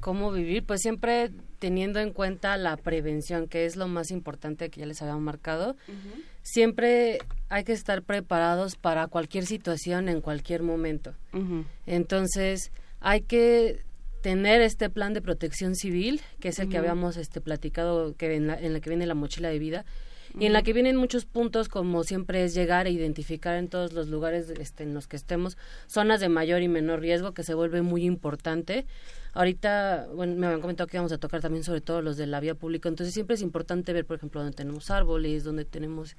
Cómo 0.00 0.32
vivir, 0.32 0.64
pues 0.64 0.80
siempre 0.80 1.30
teniendo 1.58 2.00
en 2.00 2.12
cuenta 2.12 2.56
la 2.56 2.76
prevención, 2.76 3.48
que 3.48 3.66
es 3.66 3.76
lo 3.76 3.88
más 3.88 4.10
importante 4.10 4.70
que 4.70 4.80
ya 4.80 4.86
les 4.86 5.02
habíamos 5.02 5.22
marcado. 5.22 5.76
Siempre 6.42 7.18
hay 7.48 7.64
que 7.64 7.72
estar 7.72 8.02
preparados 8.02 8.76
para 8.76 9.06
cualquier 9.08 9.46
situación 9.46 10.08
en 10.08 10.20
cualquier 10.20 10.62
momento. 10.62 11.14
Entonces, 11.86 12.70
hay 13.00 13.22
que 13.22 13.82
tener 14.22 14.60
este 14.60 14.90
plan 14.90 15.14
de 15.14 15.22
protección 15.22 15.74
civil, 15.74 16.20
que 16.40 16.48
es 16.48 16.58
el 16.58 16.68
que 16.68 16.78
habíamos 16.78 17.16
este, 17.16 17.40
platicado, 17.40 18.14
que 18.16 18.34
en 18.34 18.48
la, 18.48 18.60
en 18.60 18.72
la 18.72 18.80
que 18.80 18.90
viene 18.90 19.06
la 19.06 19.14
mochila 19.14 19.48
de 19.48 19.58
vida, 19.58 19.84
y 20.38 20.46
en 20.46 20.52
la 20.52 20.62
que 20.62 20.72
vienen 20.72 20.96
muchos 20.96 21.24
puntos 21.24 21.68
como 21.68 22.02
siempre 22.04 22.44
es 22.44 22.54
llegar 22.54 22.86
e 22.86 22.90
identificar 22.90 23.56
en 23.56 23.68
todos 23.68 23.92
los 23.92 24.08
lugares 24.08 24.50
este, 24.50 24.82
en 24.82 24.94
los 24.94 25.06
que 25.06 25.16
estemos 25.16 25.56
zonas 25.86 26.20
de 26.20 26.28
mayor 26.28 26.62
y 26.62 26.68
menor 26.68 27.00
riesgo 27.00 27.32
que 27.32 27.44
se 27.44 27.54
vuelve 27.54 27.82
muy 27.82 28.04
importante 28.04 28.86
Ahorita, 29.38 30.08
bueno, 30.14 30.34
me 30.34 30.46
habían 30.46 30.60
comentado 30.60 30.88
que 30.88 30.96
vamos 30.96 31.12
a 31.12 31.18
tocar 31.18 31.40
también 31.40 31.62
sobre 31.62 31.80
todo 31.80 32.02
los 32.02 32.16
de 32.16 32.26
la 32.26 32.40
vía 32.40 32.54
pública, 32.56 32.88
entonces 32.88 33.14
siempre 33.14 33.34
es 33.34 33.42
importante 33.42 33.92
ver, 33.92 34.04
por 34.04 34.16
ejemplo, 34.16 34.40
donde 34.40 34.56
tenemos 34.56 34.90
árboles, 34.90 35.44
donde 35.44 35.64
tenemos 35.64 36.16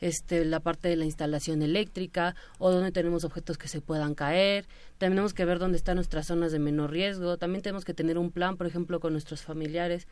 este, 0.00 0.44
la 0.44 0.60
parte 0.60 0.88
de 0.88 0.96
la 0.96 1.04
instalación 1.04 1.62
eléctrica 1.62 2.34
o 2.58 2.70
donde 2.70 2.92
tenemos 2.92 3.24
objetos 3.24 3.58
que 3.58 3.68
se 3.68 3.80
puedan 3.80 4.14
caer. 4.14 4.66
Tenemos 4.98 5.34
que 5.34 5.44
ver 5.44 5.58
dónde 5.58 5.76
están 5.76 5.96
nuestras 5.96 6.26
zonas 6.26 6.52
de 6.52 6.58
menor 6.58 6.90
riesgo. 6.90 7.36
También 7.36 7.62
tenemos 7.62 7.84
que 7.84 7.94
tener 7.94 8.18
un 8.18 8.30
plan, 8.30 8.56
por 8.56 8.66
ejemplo, 8.66 9.00
con 9.00 9.12
nuestros 9.12 9.42
familiares. 9.42 10.06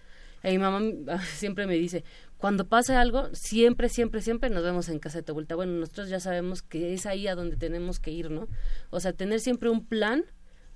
Y 0.44 0.52
mi 0.52 0.59
mamá 0.59 0.81
siempre 1.24 1.66
me 1.66 1.74
dice, 1.74 2.05
cuando 2.39 2.66
pase 2.66 2.94
algo, 2.97 3.28
siempre, 3.32 3.89
siempre, 3.89 4.20
siempre 4.20 4.51
nos 4.51 4.64
vemos 4.64 4.89
en 4.89 4.98
casa 4.98 5.19
de 5.19 5.23
tu 5.23 5.35
vuelta. 5.35 5.55
Bueno, 5.55 5.73
nosotros 5.74 6.09
ya 6.09 6.19
sabemos 6.19 6.62
que 6.62 6.93
es 6.94 7.06
ahí 7.06 7.28
a 7.28 7.35
donde 7.35 7.56
tenemos 7.56 8.01
que 8.01 8.10
ir, 8.10 8.31
¿no? 8.31 8.48
O 8.90 8.98
sea, 8.98 9.12
tener 9.12 9.40
siempre 9.40 9.70
un 9.70 9.86
plan 9.86 10.24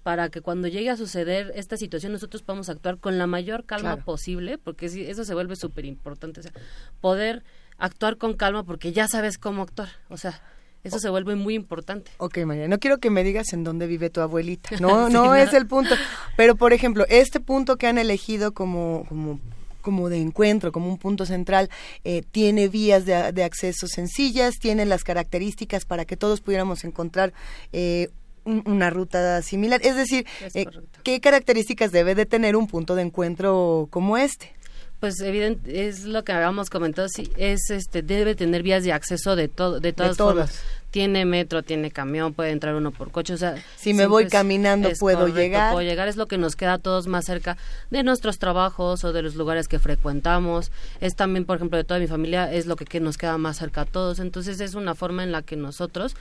para 0.06 0.28
que 0.28 0.40
cuando 0.40 0.68
llegue 0.68 0.88
a 0.88 0.97
suceder 0.97 1.51
esta 1.56 1.76
situación 1.76 2.12
nosotros 2.12 2.44
podamos 2.44 2.68
actuar 2.68 2.98
con 2.98 3.18
la 3.18 3.26
mayor 3.26 3.64
calma 3.64 3.97
posible, 3.97 4.56
porque 4.56 4.86
eso 4.86 5.24
se 5.24 5.34
vuelve 5.34 5.56
súper 5.56 5.84
importante, 5.84 6.38
o 6.38 6.43
sea, 6.44 6.52
poder 7.01 7.43
actuar 7.76 8.16
con 8.16 8.34
calma 8.34 8.62
porque 8.62 8.93
ya 8.93 9.09
sabes 9.09 9.36
cómo 9.36 9.62
actuar, 9.62 9.88
o 10.09 10.16
sea, 10.16 10.40
eso 10.84 11.01
se 11.01 11.10
vuelve 11.10 11.34
muy 11.34 11.55
importante. 11.56 12.12
Ok, 12.18 12.38
María, 12.47 12.68
no 12.68 12.78
quiero 12.78 12.98
que 12.98 13.10
me 13.10 13.24
digas 13.24 13.52
en 13.52 13.64
dónde 13.64 13.88
vive 13.88 14.09
tu 14.09 14.20
abuelita, 14.20 14.76
no, 14.80 15.09
no 15.09 15.34
es 15.34 15.52
el 15.52 15.66
punto, 15.66 15.97
pero 16.36 16.55
por 16.55 16.72
ejemplo, 16.72 17.05
este 17.09 17.40
punto 17.40 17.76
que 17.76 17.88
han 17.88 17.98
elegido 17.98 18.55
como, 18.55 19.06
como 19.09 19.40
como 19.86 20.08
de 20.08 20.18
encuentro, 20.20 20.72
como 20.72 20.88
un 20.88 20.98
punto 20.98 21.26
central, 21.26 21.70
eh, 22.02 22.24
tiene 22.32 22.66
vías 22.66 23.06
de, 23.06 23.30
de, 23.30 23.44
acceso 23.44 23.86
sencillas, 23.86 24.54
tiene 24.60 24.84
las 24.84 25.04
características 25.04 25.84
para 25.84 26.04
que 26.04 26.16
todos 26.16 26.40
pudiéramos 26.40 26.82
encontrar 26.82 27.32
eh, 27.72 28.08
una 28.44 28.90
ruta 28.90 29.40
similar. 29.42 29.80
Es 29.84 29.94
decir, 29.94 30.26
eh, 30.54 30.66
¿qué 31.04 31.20
características 31.20 31.92
debe 31.92 32.16
de 32.16 32.26
tener 32.26 32.56
un 32.56 32.66
punto 32.66 32.96
de 32.96 33.02
encuentro 33.02 33.86
como 33.92 34.16
este? 34.16 34.52
Pues 34.98 35.20
evidente 35.20 35.86
es 35.86 36.02
lo 36.02 36.24
que 36.24 36.32
habíamos 36.32 36.68
comentado, 36.68 37.06
sí, 37.08 37.30
es 37.36 37.70
este 37.70 38.02
debe 38.02 38.34
tener 38.34 38.64
vías 38.64 38.82
de 38.82 38.92
acceso 38.92 39.36
de 39.36 39.46
todo 39.46 39.78
de 39.78 39.92
todas, 39.92 40.16
formas. 40.16 40.64
Tiene 40.97 41.27
metro, 41.27 41.62
tiene 41.62 41.90
camión, 41.90 42.32
puede 42.32 42.52
entrar 42.52 42.74
uno 42.74 42.90
por 42.90 43.10
coche, 43.10 43.35
o 43.35 43.36
sea, 43.36 43.62
si 43.77 43.93
me 43.93 44.06
voy 44.06 44.28
caminando 44.28 44.89
puedo 44.98 45.28
llegar. 45.28 45.74
Puedo 45.74 45.86
llegar 45.86 46.09
es 46.09 46.16
lo 46.16 46.27
que 46.27 46.39
nos 46.39 46.56
queda 46.56 46.73
a 46.73 46.78
todos 46.78 47.06
más 47.06 47.27
cerca 47.27 47.59
de 47.90 48.02
nuestros 48.02 48.39
trabajos 48.39 49.05
o 49.05 49.12
de 49.12 49.20
los 49.20 49.35
lugares 49.35 49.68
que 49.68 49.78
frecuentamos. 49.78 50.73
Es 51.02 51.14
también, 51.14 51.44
por 51.44 51.56
ejemplo, 51.56 51.77
de 51.77 51.85
toda 51.85 52.01
mi 52.01 52.06
familia 52.06 52.51
es 52.51 52.64
lo 52.64 52.77
que, 52.77 52.86
que 52.86 53.01
nos 53.01 53.18
queda 53.18 53.36
más 53.36 53.59
cerca 53.59 53.82
a 53.82 53.85
todos. 53.85 54.20
Entonces 54.20 54.59
es 54.59 54.74
una 54.74 54.94
forma 54.94 55.23
en 55.23 55.32
la 55.32 55.43
que 55.43 55.55
nosotros 55.55 56.16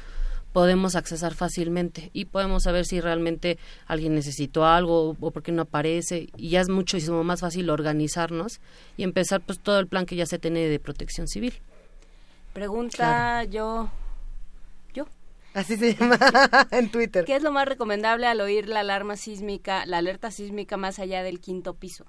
podemos 0.51 0.95
accesar 0.97 1.35
fácilmente 1.35 2.09
y 2.11 2.25
podemos 2.25 2.63
saber 2.63 2.83
si 2.83 2.99
realmente 2.99 3.57
alguien 3.87 4.13
necesitó 4.13 4.65
algo 4.65 5.15
o, 5.21 5.31
por 5.31 5.41
qué 5.41 5.53
no 5.53 5.61
aparece 5.61 6.27
y 6.35 6.49
ya 6.49 6.59
es 6.59 6.67
muchísimo 6.67 7.23
más 7.23 7.39
fácil 7.39 7.69
organizarnos 7.69 8.59
y 8.97 9.03
empezar 9.03 9.39
pues 9.39 9.57
todo 9.57 9.79
el 9.79 9.87
plan 9.87 10.05
que 10.05 10.17
ya 10.17 10.25
se 10.25 10.37
tiene 10.37 10.67
de 10.67 10.79
protección 10.81 11.29
civil. 11.29 11.53
Pregunta 12.51 13.45
yo 13.45 13.89
Así 15.55 15.77
se 15.77 15.95
llama 15.95 16.19
en 16.71 16.91
Twitter. 16.91 17.23
¿Qué 17.23 17.35
es 17.37 17.41
lo 17.41 17.51
más 17.51 17.65
recomendable 17.65 18.27
al 18.27 18.41
oír 18.41 18.67
la 18.67 18.81
alarma 18.81 19.15
sísmica, 19.15 19.85
la 19.85 19.99
alerta 19.99 20.29
sísmica 20.29 20.75
más 20.75 20.99
allá 20.99 21.23
del 21.23 21.39
quinto 21.39 21.75
piso? 21.75 22.05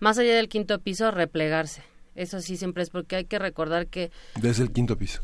Más 0.00 0.18
allá 0.18 0.36
del 0.36 0.50
quinto 0.50 0.78
piso, 0.80 1.10
replegarse. 1.10 1.82
Eso 2.14 2.40
sí 2.42 2.58
siempre 2.58 2.82
es 2.82 2.90
porque 2.90 3.16
hay 3.16 3.24
que 3.24 3.38
recordar 3.38 3.86
que... 3.86 4.12
Desde 4.36 4.62
el 4.62 4.70
quinto 4.70 4.98
piso. 4.98 5.22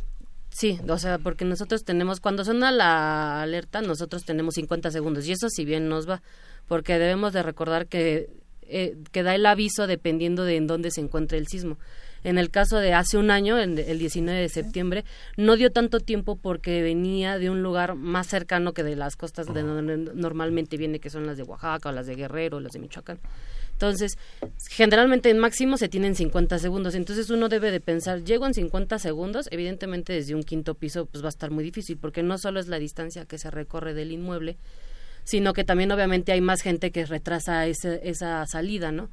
Sí, 0.48 0.80
o 0.88 0.98
sea, 0.98 1.18
porque 1.18 1.44
nosotros 1.44 1.84
tenemos, 1.84 2.18
cuando 2.18 2.46
suena 2.46 2.72
la 2.72 3.42
alerta, 3.42 3.82
nosotros 3.82 4.24
tenemos 4.24 4.54
50 4.54 4.90
segundos 4.90 5.26
y 5.26 5.32
eso 5.32 5.50
si 5.50 5.66
bien 5.66 5.88
nos 5.88 6.08
va, 6.08 6.22
porque 6.66 6.98
debemos 6.98 7.34
de 7.34 7.42
recordar 7.42 7.88
que, 7.88 8.30
eh, 8.62 8.96
que 9.12 9.22
da 9.22 9.34
el 9.34 9.44
aviso 9.44 9.86
dependiendo 9.86 10.44
de 10.44 10.56
en 10.56 10.66
dónde 10.66 10.90
se 10.90 11.02
encuentre 11.02 11.36
el 11.36 11.46
sismo. 11.46 11.78
En 12.22 12.38
el 12.38 12.50
caso 12.50 12.78
de 12.78 12.92
hace 12.92 13.16
un 13.16 13.30
año, 13.30 13.58
el, 13.58 13.78
el 13.78 13.98
19 13.98 14.40
de 14.40 14.48
septiembre, 14.48 15.04
no 15.36 15.56
dio 15.56 15.70
tanto 15.70 16.00
tiempo 16.00 16.36
porque 16.36 16.82
venía 16.82 17.38
de 17.38 17.50
un 17.50 17.62
lugar 17.62 17.94
más 17.94 18.26
cercano 18.26 18.72
que 18.72 18.82
de 18.82 18.96
las 18.96 19.16
costas 19.16 19.46
de 19.46 19.62
donde 19.62 19.96
normalmente 20.14 20.76
viene, 20.76 21.00
que 21.00 21.10
son 21.10 21.26
las 21.26 21.36
de 21.36 21.44
Oaxaca 21.44 21.88
o 21.88 21.92
las 21.92 22.06
de 22.06 22.16
Guerrero 22.16 22.58
o 22.58 22.60
las 22.60 22.72
de 22.72 22.78
Michoacán. 22.78 23.18
Entonces, 23.80 24.18
generalmente 24.68 25.30
en 25.30 25.38
máximo 25.38 25.78
se 25.78 25.88
tienen 25.88 26.14
50 26.14 26.58
segundos. 26.58 26.94
Entonces 26.94 27.30
uno 27.30 27.48
debe 27.48 27.70
de 27.70 27.80
pensar, 27.80 28.22
llego 28.22 28.46
en 28.46 28.52
50 28.52 28.98
segundos, 28.98 29.48
evidentemente 29.50 30.12
desde 30.12 30.34
un 30.34 30.42
quinto 30.42 30.74
piso 30.74 31.06
pues 31.06 31.24
va 31.24 31.28
a 31.28 31.30
estar 31.30 31.50
muy 31.50 31.64
difícil 31.64 31.96
porque 31.96 32.22
no 32.22 32.36
solo 32.36 32.60
es 32.60 32.68
la 32.68 32.78
distancia 32.78 33.24
que 33.24 33.38
se 33.38 33.50
recorre 33.50 33.94
del 33.94 34.12
inmueble, 34.12 34.58
sino 35.24 35.54
que 35.54 35.64
también 35.64 35.90
obviamente 35.92 36.32
hay 36.32 36.42
más 36.42 36.60
gente 36.60 36.90
que 36.90 37.06
retrasa 37.06 37.66
esa 37.66 38.46
salida, 38.46 38.92
¿no? 38.92 39.08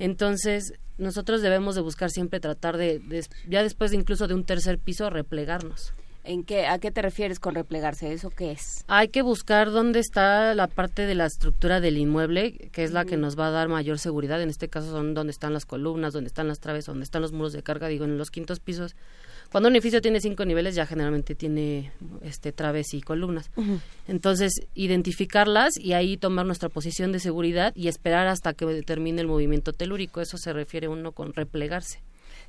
Entonces, 0.00 0.72
nosotros 0.96 1.42
debemos 1.42 1.74
de 1.74 1.82
buscar 1.82 2.10
siempre 2.10 2.40
tratar 2.40 2.78
de, 2.78 3.02
ya 3.46 3.62
después 3.62 3.90
de 3.90 3.98
incluso 3.98 4.26
de 4.26 4.34
un 4.34 4.44
tercer 4.44 4.78
piso, 4.78 5.10
replegarnos. 5.10 5.92
¿En 6.24 6.42
qué, 6.44 6.66
¿A 6.66 6.78
qué 6.78 6.90
te 6.90 7.02
refieres 7.02 7.38
con 7.38 7.54
replegarse? 7.54 8.10
¿Eso 8.12 8.30
qué 8.30 8.52
es? 8.52 8.84
Hay 8.88 9.08
que 9.08 9.20
buscar 9.20 9.70
dónde 9.70 10.00
está 10.00 10.54
la 10.54 10.68
parte 10.68 11.06
de 11.06 11.14
la 11.14 11.26
estructura 11.26 11.80
del 11.80 11.98
inmueble, 11.98 12.70
que 12.72 12.82
es 12.82 12.92
la 12.92 13.04
que 13.04 13.18
nos 13.18 13.38
va 13.38 13.48
a 13.48 13.50
dar 13.50 13.68
mayor 13.68 13.98
seguridad. 13.98 14.40
En 14.40 14.48
este 14.48 14.68
caso 14.68 14.90
son 14.90 15.12
donde 15.12 15.32
están 15.32 15.52
las 15.52 15.66
columnas, 15.66 16.14
donde 16.14 16.28
están 16.28 16.48
las 16.48 16.60
traves, 16.60 16.86
donde 16.86 17.04
están 17.04 17.20
los 17.20 17.32
muros 17.32 17.52
de 17.52 17.62
carga. 17.62 17.88
Digo, 17.88 18.06
en 18.06 18.16
los 18.16 18.30
quintos 18.30 18.58
pisos 18.58 18.96
cuando 19.50 19.68
un 19.68 19.74
edificio 19.74 20.00
tiene 20.00 20.20
cinco 20.20 20.44
niveles 20.44 20.74
ya 20.74 20.86
generalmente 20.86 21.34
tiene 21.34 21.92
este 22.22 22.52
traves 22.52 22.94
y 22.94 23.00
columnas. 23.00 23.50
Entonces, 24.06 24.62
identificarlas 24.74 25.76
y 25.76 25.92
ahí 25.92 26.16
tomar 26.16 26.46
nuestra 26.46 26.68
posición 26.68 27.12
de 27.12 27.20
seguridad 27.20 27.72
y 27.74 27.88
esperar 27.88 28.28
hasta 28.28 28.54
que 28.54 28.82
termine 28.82 29.20
el 29.20 29.26
movimiento 29.26 29.72
telúrico. 29.72 30.20
Eso 30.20 30.38
se 30.38 30.52
refiere 30.52 30.88
uno 30.88 31.12
con 31.12 31.32
replegarse 31.32 32.00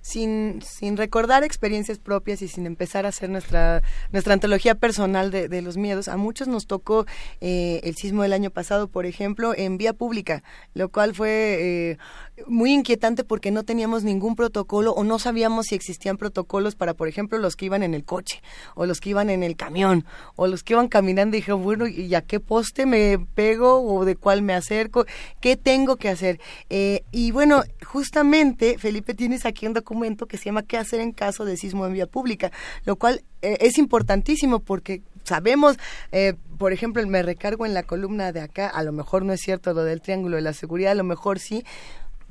sin, 0.01 0.61
sin 0.61 0.97
recordar 0.97 1.43
experiencias 1.43 1.99
propias 1.99 2.41
y 2.41 2.47
sin 2.47 2.65
empezar 2.65 3.05
a 3.05 3.09
hacer 3.09 3.29
nuestra, 3.29 3.83
nuestra 4.11 4.33
antología 4.33 4.75
personal 4.75 5.31
de, 5.31 5.47
de 5.47 5.61
los 5.61 5.77
miedos. 5.77 6.07
A 6.07 6.17
muchos 6.17 6.47
nos 6.47 6.65
tocó 6.67 7.05
eh, 7.39 7.81
el 7.83 7.95
sismo 7.95 8.23
del 8.23 8.33
año 8.33 8.49
pasado, 8.49 8.87
por 8.87 9.05
ejemplo, 9.05 9.53
en 9.55 9.77
vía 9.77 9.93
pública, 9.93 10.43
lo 10.73 10.89
cual 10.89 11.13
fue 11.13 11.91
eh, 11.91 11.97
muy 12.47 12.73
inquietante 12.73 13.23
porque 13.23 13.51
no 13.51 13.63
teníamos 13.63 14.03
ningún 14.03 14.35
protocolo 14.35 14.91
o 14.93 15.03
no 15.03 15.19
sabíamos 15.19 15.67
si 15.67 15.75
existían 15.75 16.17
protocolos 16.17 16.75
para, 16.75 16.93
por 16.93 17.07
ejemplo, 17.07 17.37
los 17.37 17.55
que 17.55 17.65
iban 17.65 17.83
en 17.83 17.93
el 17.93 18.03
coche 18.03 18.41
o 18.75 18.85
los 18.85 18.99
que 18.99 19.11
iban 19.11 19.29
en 19.29 19.43
el 19.43 19.55
camión 19.55 20.05
o 20.35 20.47
los 20.47 20.63
que 20.63 20.73
iban 20.73 20.87
caminando 20.87 21.35
dije, 21.35 21.53
bueno, 21.53 21.87
¿y 21.87 22.13
a 22.15 22.21
qué 22.21 22.39
poste 22.39 22.85
me 22.85 23.19
pego 23.35 23.81
o 23.81 24.03
de 24.03 24.15
cuál 24.15 24.41
me 24.41 24.53
acerco? 24.53 25.05
¿Qué 25.39 25.57
tengo 25.57 25.97
que 25.97 26.09
hacer? 26.09 26.39
Eh, 26.69 27.03
y 27.11 27.31
bueno, 27.31 27.63
justamente, 27.85 28.77
Felipe, 28.77 29.13
tienes 29.13 29.45
aquí 29.45 29.67
un 29.67 29.73
documento 29.73 29.91
documento 29.91 30.25
que 30.25 30.37
se 30.37 30.45
llama 30.45 30.63
¿Qué 30.63 30.77
hacer 30.77 31.01
en 31.01 31.11
caso 31.11 31.43
de 31.43 31.57
sismo 31.57 31.85
en 31.85 31.93
vía 31.93 32.07
pública? 32.07 32.51
Lo 32.85 32.95
cual 32.95 33.23
eh, 33.41 33.57
es 33.59 33.77
importantísimo 33.77 34.59
porque 34.59 35.01
sabemos, 35.23 35.77
eh, 36.11 36.35
por 36.57 36.71
ejemplo, 36.71 37.05
me 37.05 37.21
recargo 37.21 37.65
en 37.65 37.73
la 37.73 37.83
columna 37.83 38.31
de 38.31 38.41
acá, 38.41 38.67
a 38.67 38.83
lo 38.83 38.93
mejor 38.93 39.25
no 39.25 39.33
es 39.33 39.41
cierto 39.41 39.73
lo 39.73 39.83
del 39.83 40.01
triángulo 40.01 40.37
de 40.37 40.43
la 40.43 40.53
seguridad, 40.53 40.93
a 40.93 40.95
lo 40.95 41.03
mejor 41.03 41.39
sí, 41.39 41.65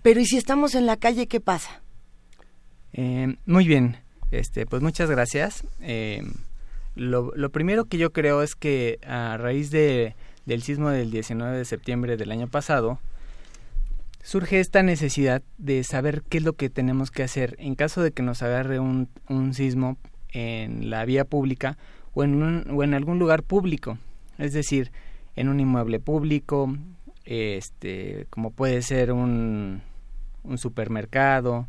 pero 0.02 0.20
¿y 0.20 0.26
si 0.26 0.36
estamos 0.36 0.74
en 0.74 0.86
la 0.86 0.96
calle, 0.96 1.26
qué 1.26 1.40
pasa? 1.40 1.82
Eh, 2.92 3.36
muy 3.46 3.66
bien, 3.66 3.96
este, 4.30 4.66
pues 4.66 4.82
muchas 4.82 5.10
gracias. 5.10 5.64
lo, 6.94 7.32
lo, 7.34 7.50
primero 7.50 7.84
que 7.84 7.98
yo 7.98 8.12
creo 8.12 8.42
es 8.42 8.54
que 8.54 8.98
a 9.06 9.36
raíz 9.36 9.70
de, 9.70 10.14
del 10.46 10.62
sismo 10.62 10.90
del 10.90 11.10
19 11.10 11.56
de 11.56 11.64
septiembre 11.64 12.16
del 12.16 12.32
año 12.32 12.48
pasado, 12.48 12.98
surge 14.22 14.60
esta 14.60 14.82
necesidad 14.82 15.42
de 15.58 15.82
saber 15.84 16.22
qué 16.28 16.38
es 16.38 16.44
lo 16.44 16.54
que 16.54 16.70
tenemos 16.70 17.10
que 17.10 17.22
hacer 17.22 17.56
en 17.58 17.74
caso 17.74 18.02
de 18.02 18.12
que 18.12 18.22
nos 18.22 18.42
agarre 18.42 18.78
un, 18.78 19.08
un 19.28 19.54
sismo 19.54 19.96
en 20.32 20.90
la 20.90 21.04
vía 21.04 21.24
pública 21.24 21.78
o 22.14 22.24
en, 22.24 22.42
un, 22.42 22.66
o 22.70 22.82
en 22.82 22.94
algún 22.94 23.18
lugar 23.18 23.42
público, 23.42 23.98
es 24.38 24.52
decir, 24.52 24.90
en 25.36 25.48
un 25.48 25.60
inmueble 25.60 26.00
público, 26.00 26.76
este, 27.24 28.26
como 28.30 28.50
puede 28.50 28.82
ser 28.82 29.12
un, 29.12 29.82
un 30.44 30.58
supermercado, 30.58 31.66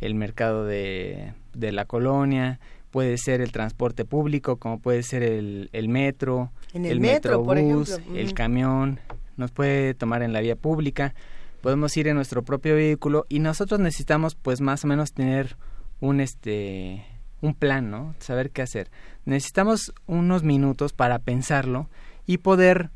el 0.00 0.14
mercado 0.14 0.64
de, 0.64 1.32
de, 1.54 1.72
la 1.72 1.84
colonia, 1.84 2.60
puede 2.90 3.18
ser 3.18 3.40
el 3.40 3.52
transporte 3.52 4.04
público, 4.04 4.56
como 4.56 4.78
puede 4.78 5.02
ser 5.02 5.22
el, 5.22 5.70
el 5.72 5.88
metro, 5.88 6.50
el, 6.74 7.00
metro, 7.00 7.44
metrobús, 7.44 8.00
el 8.14 8.34
camión, 8.34 9.00
nos 9.36 9.50
puede 9.50 9.94
tomar 9.94 10.22
en 10.22 10.32
la 10.32 10.40
vía 10.40 10.56
pública 10.56 11.14
podemos 11.62 11.96
ir 11.96 12.08
en 12.08 12.16
nuestro 12.16 12.42
propio 12.42 12.74
vehículo 12.74 13.24
y 13.30 13.38
nosotros 13.38 13.80
necesitamos 13.80 14.34
pues 14.34 14.60
más 14.60 14.84
o 14.84 14.88
menos 14.88 15.12
tener 15.12 15.56
un 16.00 16.20
este 16.20 17.06
un 17.40 17.54
plan, 17.54 17.90
¿no? 17.90 18.14
Saber 18.18 18.50
qué 18.50 18.62
hacer. 18.62 18.90
Necesitamos 19.24 19.92
unos 20.06 20.44
minutos 20.44 20.92
para 20.92 21.18
pensarlo 21.20 21.88
y 22.26 22.38
poder 22.38 22.90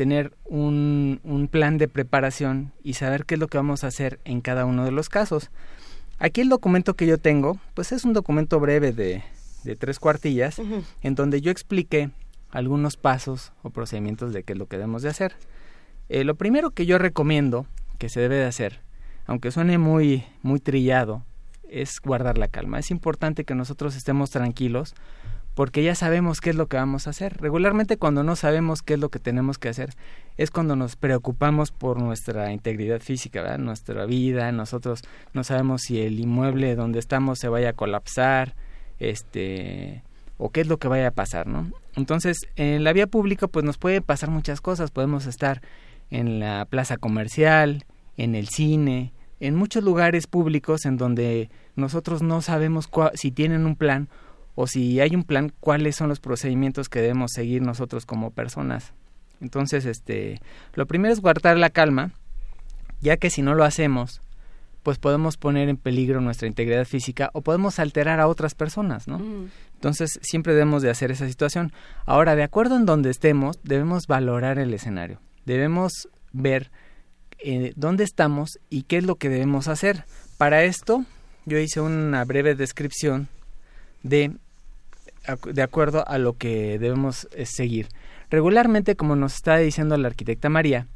tener 0.00 0.32
un, 0.46 1.20
un 1.24 1.46
plan 1.46 1.76
de 1.76 1.86
preparación 1.86 2.72
y 2.82 2.94
saber 2.94 3.26
qué 3.26 3.34
es 3.34 3.38
lo 3.38 3.48
que 3.48 3.58
vamos 3.58 3.84
a 3.84 3.88
hacer 3.88 4.18
en 4.24 4.40
cada 4.40 4.64
uno 4.64 4.86
de 4.86 4.92
los 4.92 5.10
casos. 5.10 5.50
Aquí 6.18 6.40
el 6.40 6.48
documento 6.48 6.94
que 6.94 7.06
yo 7.06 7.18
tengo, 7.18 7.58
pues 7.74 7.92
es 7.92 8.06
un 8.06 8.14
documento 8.14 8.58
breve 8.60 8.92
de, 8.92 9.22
de 9.62 9.76
tres 9.76 9.98
cuartillas, 9.98 10.58
en 11.02 11.14
donde 11.14 11.42
yo 11.42 11.50
expliqué 11.50 12.12
algunos 12.48 12.96
pasos 12.96 13.52
o 13.62 13.68
procedimientos 13.68 14.32
de 14.32 14.42
qué 14.42 14.54
es 14.54 14.58
lo 14.58 14.68
que 14.68 14.78
debemos 14.78 15.02
de 15.02 15.10
hacer. 15.10 15.34
Eh, 16.08 16.24
lo 16.24 16.34
primero 16.34 16.70
que 16.70 16.86
yo 16.86 16.96
recomiendo 16.96 17.66
que 17.98 18.08
se 18.08 18.20
debe 18.20 18.36
de 18.36 18.46
hacer, 18.46 18.80
aunque 19.26 19.50
suene 19.50 19.76
muy, 19.76 20.24
muy 20.40 20.60
trillado, 20.60 21.26
es 21.68 22.00
guardar 22.00 22.38
la 22.38 22.48
calma. 22.48 22.78
Es 22.78 22.90
importante 22.90 23.44
que 23.44 23.54
nosotros 23.54 23.94
estemos 23.96 24.30
tranquilos 24.30 24.94
porque 25.54 25.82
ya 25.82 25.94
sabemos 25.94 26.40
qué 26.40 26.50
es 26.50 26.56
lo 26.56 26.66
que 26.66 26.76
vamos 26.76 27.06
a 27.06 27.10
hacer. 27.10 27.36
Regularmente 27.40 27.96
cuando 27.96 28.22
no 28.22 28.36
sabemos 28.36 28.82
qué 28.82 28.94
es 28.94 29.00
lo 29.00 29.08
que 29.08 29.18
tenemos 29.18 29.58
que 29.58 29.68
hacer 29.68 29.90
es 30.36 30.50
cuando 30.50 30.76
nos 30.76 30.96
preocupamos 30.96 31.70
por 31.70 32.00
nuestra 32.00 32.52
integridad 32.52 33.00
física, 33.00 33.58
nuestra 33.58 34.06
vida, 34.06 34.52
nosotros 34.52 35.02
no 35.34 35.44
sabemos 35.44 35.82
si 35.82 36.00
el 36.00 36.20
inmueble 36.20 36.74
donde 36.76 36.98
estamos 36.98 37.38
se 37.38 37.48
vaya 37.48 37.70
a 37.70 37.74
colapsar, 37.74 38.54
este 38.98 40.02
o 40.38 40.50
qué 40.50 40.62
es 40.62 40.66
lo 40.66 40.78
que 40.78 40.88
vaya 40.88 41.08
a 41.08 41.10
pasar, 41.10 41.46
¿no? 41.46 41.70
Entonces, 41.96 42.38
en 42.56 42.82
la 42.82 42.94
vía 42.94 43.06
pública 43.06 43.46
pues 43.46 43.64
nos 43.64 43.76
puede 43.76 44.00
pasar 44.00 44.30
muchas 44.30 44.62
cosas, 44.62 44.90
podemos 44.90 45.26
estar 45.26 45.60
en 46.10 46.40
la 46.40 46.64
plaza 46.64 46.96
comercial, 46.96 47.84
en 48.16 48.34
el 48.34 48.48
cine, 48.48 49.12
en 49.40 49.54
muchos 49.54 49.84
lugares 49.84 50.26
públicos 50.26 50.84
en 50.84 50.96
donde 50.96 51.50
nosotros 51.76 52.22
no 52.22 52.40
sabemos 52.42 52.88
si 53.14 53.30
tienen 53.30 53.66
un 53.66 53.76
plan 53.76 54.08
o 54.60 54.66
si 54.66 55.00
hay 55.00 55.14
un 55.14 55.24
plan, 55.24 55.52
cuáles 55.60 55.96
son 55.96 56.08
los 56.08 56.20
procedimientos 56.20 56.88
que 56.88 57.00
debemos 57.00 57.32
seguir 57.32 57.62
nosotros 57.62 58.06
como 58.06 58.30
personas. 58.30 58.92
Entonces, 59.40 59.86
este, 59.86 60.40
lo 60.74 60.86
primero 60.86 61.12
es 61.14 61.20
guardar 61.20 61.56
la 61.56 61.70
calma, 61.70 62.12
ya 63.00 63.16
que 63.16 63.30
si 63.30 63.40
no 63.40 63.54
lo 63.54 63.64
hacemos, 63.64 64.20
pues 64.82 64.98
podemos 64.98 65.36
poner 65.36 65.68
en 65.68 65.76
peligro 65.76 66.20
nuestra 66.20 66.48
integridad 66.48 66.84
física 66.84 67.30
o 67.32 67.42
podemos 67.42 67.78
alterar 67.78 68.20
a 68.20 68.28
otras 68.28 68.54
personas, 68.54 69.08
¿no? 69.08 69.20
Entonces, 69.74 70.18
siempre 70.22 70.52
debemos 70.52 70.82
de 70.82 70.90
hacer 70.90 71.10
esa 71.10 71.26
situación. 71.26 71.72
Ahora, 72.04 72.36
de 72.36 72.42
acuerdo 72.42 72.76
en 72.76 72.84
donde 72.84 73.10
estemos, 73.10 73.58
debemos 73.62 74.06
valorar 74.06 74.58
el 74.58 74.74
escenario 74.74 75.20
debemos 75.44 76.08
ver 76.32 76.70
eh, 77.38 77.72
dónde 77.76 78.04
estamos 78.04 78.58
y 78.68 78.82
qué 78.84 78.98
es 78.98 79.04
lo 79.04 79.16
que 79.16 79.28
debemos 79.28 79.68
hacer. 79.68 80.04
Para 80.38 80.64
esto, 80.64 81.04
yo 81.46 81.58
hice 81.58 81.80
una 81.80 82.24
breve 82.24 82.54
descripción 82.54 83.28
de, 84.02 84.32
de 85.52 85.62
acuerdo 85.62 86.06
a 86.06 86.18
lo 86.18 86.34
que 86.36 86.78
debemos 86.78 87.28
eh, 87.32 87.46
seguir. 87.46 87.88
Regularmente, 88.30 88.96
como 88.96 89.16
nos 89.16 89.34
está 89.34 89.56
diciendo 89.58 89.96
la 89.96 90.08
arquitecta 90.08 90.48
María, 90.48 90.86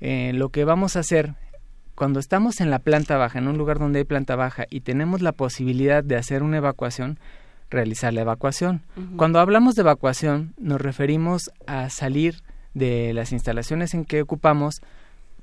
eh, 0.00 0.32
lo 0.34 0.48
que 0.48 0.64
vamos 0.64 0.96
a 0.96 1.00
hacer 1.00 1.34
cuando 1.94 2.18
estamos 2.18 2.60
en 2.60 2.70
la 2.70 2.78
planta 2.78 3.16
baja, 3.16 3.38
en 3.38 3.48
un 3.48 3.58
lugar 3.58 3.78
donde 3.78 4.00
hay 4.00 4.04
planta 4.04 4.34
baja 4.34 4.66
y 4.70 4.80
tenemos 4.80 5.20
la 5.22 5.32
posibilidad 5.32 6.02
de 6.02 6.16
hacer 6.16 6.42
una 6.42 6.56
evacuación, 6.56 7.18
realizar 7.70 8.12
la 8.12 8.22
evacuación. 8.22 8.82
Cuando 9.16 9.38
hablamos 9.38 9.74
de 9.74 9.82
evacuación, 9.82 10.54
nos 10.58 10.80
referimos 10.80 11.50
a 11.66 11.90
salir 11.90 12.42
de 12.74 13.12
las 13.12 13.32
instalaciones 13.32 13.94
en 13.94 14.04
que 14.04 14.22
ocupamos 14.22 14.80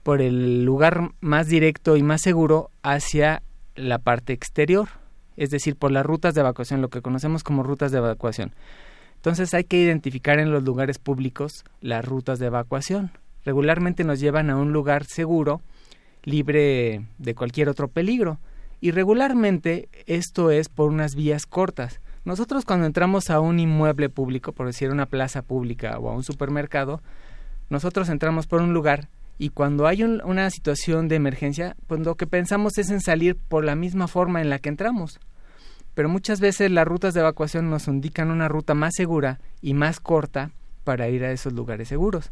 por 0.04 0.22
el 0.22 0.66
lugar 0.66 1.12
más 1.22 1.48
directo 1.48 1.96
y 1.96 2.04
más 2.04 2.22
seguro 2.22 2.72
hacia 2.82 3.44
la 3.76 4.00
parte 4.00 4.34
exterior, 4.34 4.90
es 5.40 5.50
decir, 5.52 5.78
por 5.78 5.92
las 5.92 6.06
rutas 6.06 6.36
de 6.36 6.42
evacuación, 6.42 6.82
lo 6.82 6.90
que 6.90 7.02
conocemos 7.02 7.44
como 7.44 7.64
rutas 7.64 7.94
de 7.94 8.00
evacuación. 8.00 8.52
Entonces 9.16 9.54
hay 9.54 9.64
que 9.64 9.78
identificar 9.78 10.38
en 10.38 10.52
los 10.52 10.64
lugares 10.64 11.00
públicos 11.00 11.64
las 11.80 12.04
rutas 12.04 12.40
de 12.40 12.48
evacuación. 12.48 13.12
Regularmente 13.46 14.04
nos 14.04 14.20
llevan 14.20 14.50
a 14.50 14.58
un 14.58 14.74
lugar 14.74 15.06
seguro, 15.06 15.62
libre 16.24 17.06
de 17.18 17.36
cualquier 17.36 17.70
otro 17.70 17.88
peligro. 17.88 18.38
Y 18.82 18.92
regularmente 18.92 19.88
esto 20.08 20.52
es 20.52 20.68
por 20.68 20.90
unas 20.90 21.16
vías 21.16 21.46
cortas. 21.46 22.02
Nosotros 22.26 22.66
cuando 22.66 22.86
entramos 22.86 23.30
a 23.30 23.40
un 23.40 23.60
inmueble 23.60 24.10
público, 24.10 24.52
por 24.52 24.68
decir 24.68 24.92
una 24.92 25.06
plaza 25.06 25.42
pública 25.42 25.98
o 26.00 26.10
a 26.10 26.16
un 26.16 26.24
supermercado, 26.24 27.02
nosotros 27.70 28.10
entramos 28.10 28.46
por 28.46 28.62
un 28.62 28.74
lugar 28.74 29.08
y 29.38 29.50
cuando 29.50 29.88
hay 29.88 30.04
una 30.04 30.50
situación 30.50 31.08
de 31.08 31.16
emergencia, 31.16 31.78
pues 31.88 32.02
lo 32.02 32.16
que 32.16 32.28
pensamos 32.28 32.78
es 32.78 32.90
en 32.90 33.00
salir 33.00 33.38
por 33.38 33.64
la 33.64 33.76
misma 33.76 34.10
forma 34.10 34.42
en 34.42 34.50
la 34.50 34.60
que 34.60 34.68
entramos. 34.68 35.18
Pero 35.94 36.10
muchas 36.10 36.40
veces 36.40 36.72
las 36.72 36.88
rutas 36.88 37.14
de 37.14 37.22
evacuación 37.22 37.70
nos 37.70 37.88
indican 37.88 38.32
una 38.32 38.48
ruta 38.48 38.74
más 38.74 38.94
segura 38.96 39.40
y 39.62 39.74
más 39.74 40.00
corta 40.00 40.52
para 40.84 41.10
ir 41.10 41.24
a 41.24 41.32
esos 41.32 41.54
lugares 41.54 41.88
seguros. 41.88 42.32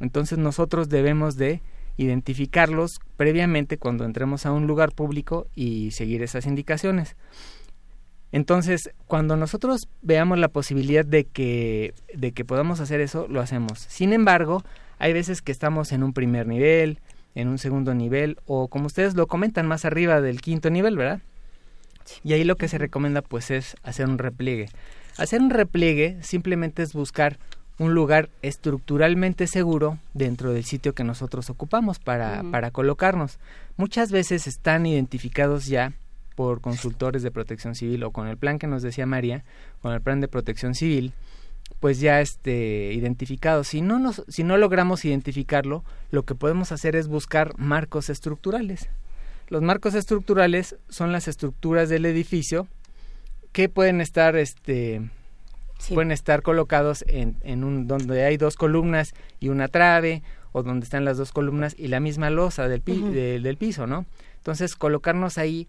Entonces 0.00 0.38
nosotros 0.38 0.88
debemos 0.88 1.36
de 1.36 1.60
identificarlos 1.96 3.00
previamente 3.16 3.78
cuando 3.78 4.04
entremos 4.04 4.46
a 4.46 4.52
un 4.52 4.66
lugar 4.66 4.92
público 4.92 5.46
y 5.54 5.90
seguir 5.90 6.22
esas 6.22 6.46
indicaciones. 6.46 7.16
Entonces, 8.32 8.90
cuando 9.06 9.36
nosotros 9.36 9.88
veamos 10.00 10.38
la 10.38 10.48
posibilidad 10.48 11.04
de 11.04 11.24
que, 11.24 11.92
de 12.14 12.32
que 12.32 12.46
podamos 12.46 12.80
hacer 12.80 13.02
eso, 13.02 13.26
lo 13.28 13.42
hacemos. 13.42 13.78
Sin 13.78 14.14
embargo, 14.14 14.64
hay 14.98 15.12
veces 15.12 15.42
que 15.42 15.52
estamos 15.52 15.92
en 15.92 16.02
un 16.02 16.14
primer 16.14 16.46
nivel, 16.46 16.98
en 17.34 17.48
un 17.48 17.58
segundo 17.58 17.94
nivel 17.94 18.38
o 18.46 18.68
como 18.68 18.86
ustedes 18.86 19.14
lo 19.14 19.26
comentan 19.26 19.66
más 19.66 19.84
arriba 19.84 20.20
del 20.20 20.40
quinto 20.40 20.70
nivel, 20.70 20.96
¿verdad? 20.96 21.20
Y 22.24 22.32
ahí 22.32 22.44
lo 22.44 22.56
que 22.56 22.68
se 22.68 22.78
recomienda 22.78 23.22
pues 23.22 23.50
es 23.50 23.76
hacer 23.82 24.08
un 24.08 24.18
repliegue. 24.18 24.68
Hacer 25.18 25.40
un 25.40 25.50
repliegue 25.50 26.18
simplemente 26.22 26.82
es 26.82 26.92
buscar 26.92 27.38
un 27.78 27.94
lugar 27.94 28.30
estructuralmente 28.42 29.46
seguro 29.46 29.98
dentro 30.14 30.52
del 30.52 30.64
sitio 30.64 30.94
que 30.94 31.04
nosotros 31.04 31.50
ocupamos 31.50 31.98
para, 31.98 32.42
para 32.50 32.70
colocarnos. 32.70 33.38
Muchas 33.76 34.12
veces 34.12 34.46
están 34.46 34.86
identificados 34.86 35.66
ya 35.66 35.92
por 36.34 36.60
consultores 36.60 37.22
de 37.22 37.30
protección 37.30 37.74
civil 37.74 38.04
o 38.04 38.10
con 38.10 38.28
el 38.28 38.36
plan 38.36 38.58
que 38.58 38.66
nos 38.66 38.82
decía 38.82 39.06
María, 39.06 39.44
con 39.80 39.92
el 39.92 40.00
plan 40.00 40.20
de 40.20 40.28
protección 40.28 40.74
civil, 40.74 41.12
pues 41.80 42.00
ya 42.00 42.20
este 42.20 42.92
identificado. 42.92 43.64
Si 43.64 43.80
no 43.80 43.98
nos, 43.98 44.24
si 44.28 44.44
no 44.44 44.56
logramos 44.56 45.04
identificarlo, 45.04 45.84
lo 46.10 46.24
que 46.24 46.34
podemos 46.34 46.72
hacer 46.72 46.96
es 46.96 47.08
buscar 47.08 47.52
marcos 47.58 48.08
estructurales. 48.08 48.88
Los 49.52 49.60
marcos 49.60 49.94
estructurales 49.94 50.76
son 50.88 51.12
las 51.12 51.28
estructuras 51.28 51.90
del 51.90 52.06
edificio 52.06 52.68
que 53.52 53.68
pueden 53.68 54.00
estar 54.00 54.34
este 54.34 55.10
pueden 55.90 56.10
estar 56.10 56.40
colocados 56.40 57.04
en, 57.06 57.36
en 57.42 57.62
un 57.62 57.86
donde 57.86 58.24
hay 58.24 58.38
dos 58.38 58.56
columnas 58.56 59.12
y 59.40 59.50
una 59.50 59.68
trave 59.68 60.22
o 60.52 60.62
donde 60.62 60.84
están 60.84 61.04
las 61.04 61.18
dos 61.18 61.32
columnas 61.32 61.74
y 61.76 61.88
la 61.88 62.00
misma 62.00 62.30
losa 62.30 62.66
del, 62.66 62.82
del 62.82 63.56
piso, 63.58 63.86
¿no? 63.86 64.06
Entonces, 64.38 64.74
colocarnos 64.74 65.36
ahí 65.36 65.68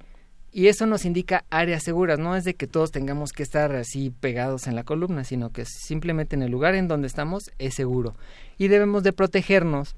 y 0.53 0.67
eso 0.67 0.85
nos 0.85 1.03
indica 1.03 1.43
áreas 1.49 1.83
seguras, 1.83 2.19
no 2.19 2.37
es 2.37 2.45
de 2.45 2.53
que 2.53 2.67
todos 2.67 2.89
tengamos 2.89 3.33
que 3.33 3.43
estar 3.43 3.75
así 3.75 4.11
pegados 4.11 4.65
en 4.67 4.75
la 4.75 4.85
columna, 4.85 5.25
sino 5.25 5.49
que 5.49 5.65
simplemente 5.65 6.37
en 6.37 6.43
el 6.43 6.51
lugar 6.51 6.75
en 6.75 6.87
donde 6.87 7.07
estamos 7.07 7.51
es 7.59 7.73
seguro. 7.73 8.15
Y 8.57 8.69
debemos 8.69 9.03
de 9.03 9.11
protegernos 9.11 9.97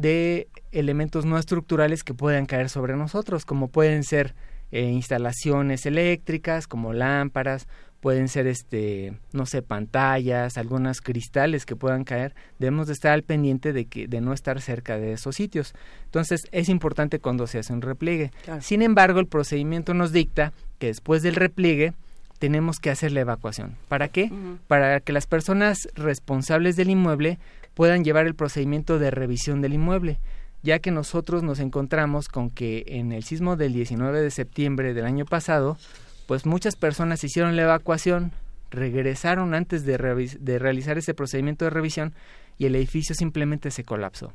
de 0.00 0.48
elementos 0.72 1.24
no 1.24 1.38
estructurales 1.38 2.04
que 2.04 2.14
puedan 2.14 2.46
caer 2.46 2.68
sobre 2.68 2.96
nosotros, 2.96 3.44
como 3.44 3.68
pueden 3.68 4.04
ser 4.04 4.34
eh, 4.72 4.84
instalaciones 4.84 5.84
eléctricas, 5.86 6.66
como 6.66 6.92
lámparas, 6.92 7.66
pueden 8.00 8.28
ser 8.28 8.46
este 8.46 9.12
no 9.32 9.46
sé 9.46 9.62
pantallas 9.62 10.56
algunos 10.56 11.00
cristales 11.00 11.66
que 11.66 11.76
puedan 11.76 12.04
caer 12.04 12.34
debemos 12.58 12.86
de 12.86 12.94
estar 12.94 13.12
al 13.12 13.22
pendiente 13.22 13.72
de 13.72 13.84
que 13.84 14.08
de 14.08 14.20
no 14.20 14.32
estar 14.32 14.60
cerca 14.60 14.98
de 14.98 15.12
esos 15.12 15.36
sitios. 15.36 15.74
Entonces 16.06 16.40
es 16.50 16.68
importante 16.68 17.18
cuando 17.18 17.46
se 17.46 17.58
hace 17.58 17.72
un 17.72 17.82
repliegue. 17.82 18.30
Sin 18.60 18.82
embargo 18.82 19.20
el 19.20 19.26
procedimiento 19.26 19.94
nos 19.94 20.12
dicta 20.12 20.52
que 20.78 20.86
después 20.86 21.22
del 21.22 21.36
repliegue 21.36 21.92
tenemos 22.38 22.78
que 22.78 22.90
hacer 22.90 23.12
la 23.12 23.20
evacuación. 23.20 23.76
Para 23.88 24.08
qué 24.08 24.32
para 24.66 25.00
que 25.00 25.12
las 25.12 25.26
personas 25.26 25.88
responsables 25.94 26.76
del 26.76 26.90
inmueble 26.90 27.38
puedan 27.80 28.04
llevar 28.04 28.26
el 28.26 28.34
procedimiento 28.34 28.98
de 28.98 29.10
revisión 29.10 29.62
del 29.62 29.72
inmueble 29.72 30.20
ya 30.62 30.80
que 30.80 30.90
nosotros 30.90 31.42
nos 31.42 31.60
encontramos 31.60 32.28
con 32.28 32.50
que 32.50 32.84
en 32.88 33.10
el 33.10 33.22
sismo 33.22 33.56
del 33.56 33.72
19 33.72 34.20
de 34.20 34.30
septiembre 34.30 34.92
del 34.92 35.06
año 35.06 35.24
pasado 35.24 35.78
pues 36.26 36.44
muchas 36.44 36.76
personas 36.76 37.24
hicieron 37.24 37.56
la 37.56 37.62
evacuación, 37.62 38.32
regresaron 38.70 39.54
antes 39.54 39.86
de, 39.86 39.96
realizar 39.96 40.98
ese 40.98 41.14
procedimiento 41.14 41.64
de 41.64 41.70
revisión 41.70 42.12
y 42.58 42.66
el 42.66 42.74
edificio 42.74 43.14
simplemente 43.14 43.70
se 43.70 43.82
colapsó. 43.82 44.34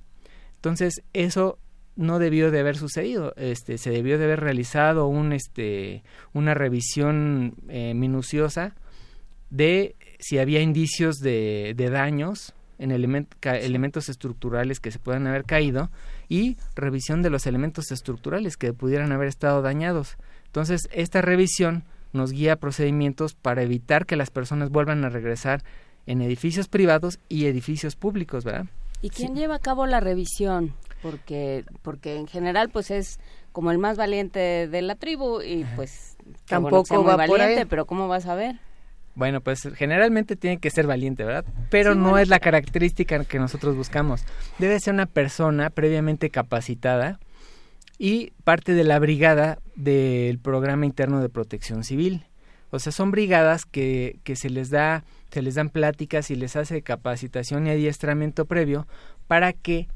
Entonces, 0.55 1.03
eso 1.13 1.59
no 1.95 2.17
debió 2.17 2.49
de 2.49 2.61
haber 2.61 2.77
sucedido. 2.77 3.35
Este, 3.37 3.77
se 3.77 3.91
debió 3.91 4.17
de 4.17 4.23
haber 4.23 4.39
realizado 4.39 5.05
un, 5.05 5.33
este, 5.33 6.01
una 6.33 6.55
revisión 6.55 7.53
eh, 7.69 7.93
minuciosa 7.93 8.73
de 9.51 9.95
si 10.17 10.39
había 10.39 10.61
indicios 10.61 11.17
de, 11.17 11.75
de 11.77 11.91
daños 11.91 12.55
en 12.77 12.91
elementos 12.91 14.09
estructurales 14.09 14.79
que 14.79 14.91
se 14.91 14.99
puedan 14.99 15.27
haber 15.27 15.43
caído 15.45 15.89
y 16.29 16.57
revisión 16.75 17.21
de 17.21 17.29
los 17.29 17.47
elementos 17.47 17.91
estructurales 17.91 18.57
que 18.57 18.73
pudieran 18.73 19.11
haber 19.11 19.27
estado 19.27 19.61
dañados. 19.61 20.17
Entonces, 20.47 20.87
esta 20.91 21.21
revisión 21.21 21.83
nos 22.13 22.31
guía 22.31 22.55
procedimientos 22.55 23.33
para 23.33 23.61
evitar 23.61 24.05
que 24.05 24.15
las 24.15 24.29
personas 24.29 24.69
vuelvan 24.69 25.03
a 25.03 25.09
regresar 25.09 25.63
en 26.05 26.21
edificios 26.21 26.67
privados 26.67 27.19
y 27.29 27.45
edificios 27.45 27.95
públicos, 27.95 28.43
¿verdad? 28.43 28.67
¿Y 29.01 29.09
quién 29.09 29.35
lleva 29.35 29.55
a 29.55 29.59
cabo 29.59 29.85
la 29.85 29.99
revisión? 29.99 30.73
Porque, 31.01 31.65
porque 31.81 32.15
en 32.15 32.27
general, 32.27 32.69
pues 32.69 32.89
es 32.89 33.19
como 33.51 33.71
el 33.71 33.77
más 33.77 33.97
valiente 33.97 34.67
de 34.67 34.81
la 34.81 34.95
tribu 34.95 35.41
y 35.41 35.65
pues 35.75 36.17
tampoco 36.45 37.03
va 37.03 37.15
valiente, 37.15 37.65
pero 37.65 37.85
¿cómo 37.85 38.07
vas 38.07 38.25
a 38.25 38.35
ver? 38.35 38.59
Bueno, 39.15 39.39
pues 39.39 39.67
generalmente 39.75 40.35
tiene 40.35 40.57
que 40.57 40.69
ser 40.69 40.87
valiente, 40.87 41.23
¿verdad? 41.23 41.45
Pero 41.69 41.95
no 41.95 42.17
es 42.17 42.27
la 42.27 42.39
característica 42.39 43.23
que 43.23 43.39
nosotros 43.39 43.75
buscamos. 43.75 44.25
Debe 44.59 44.79
ser 44.79 44.93
una 44.93 45.05
persona 45.05 45.69
previamente 45.69 46.29
capacitada 46.29 47.19
y 47.97 48.31
parte 48.43 48.73
de 48.73 48.83
la 48.83 48.99
brigada 48.99 49.59
del 49.75 50.37
programa 50.39 50.85
interno 50.85 51.21
de 51.21 51.29
protección 51.29 51.85
civil. 51.85 52.25
O 52.71 52.79
sea, 52.79 52.91
son 52.91 53.11
brigadas 53.11 53.65
que, 53.65 54.19
que 54.23 54.35
se 54.35 54.49
les 54.49 54.69
da, 54.69 55.05
se 55.31 55.41
les 55.41 55.55
dan 55.55 55.69
pláticas 55.69 56.29
y 56.29 56.35
les 56.35 56.57
hace 56.57 56.81
capacitación 56.81 57.67
y 57.67 57.69
adiestramiento 57.69 58.45
previo 58.45 58.85
para 59.27 59.53
que 59.53 59.87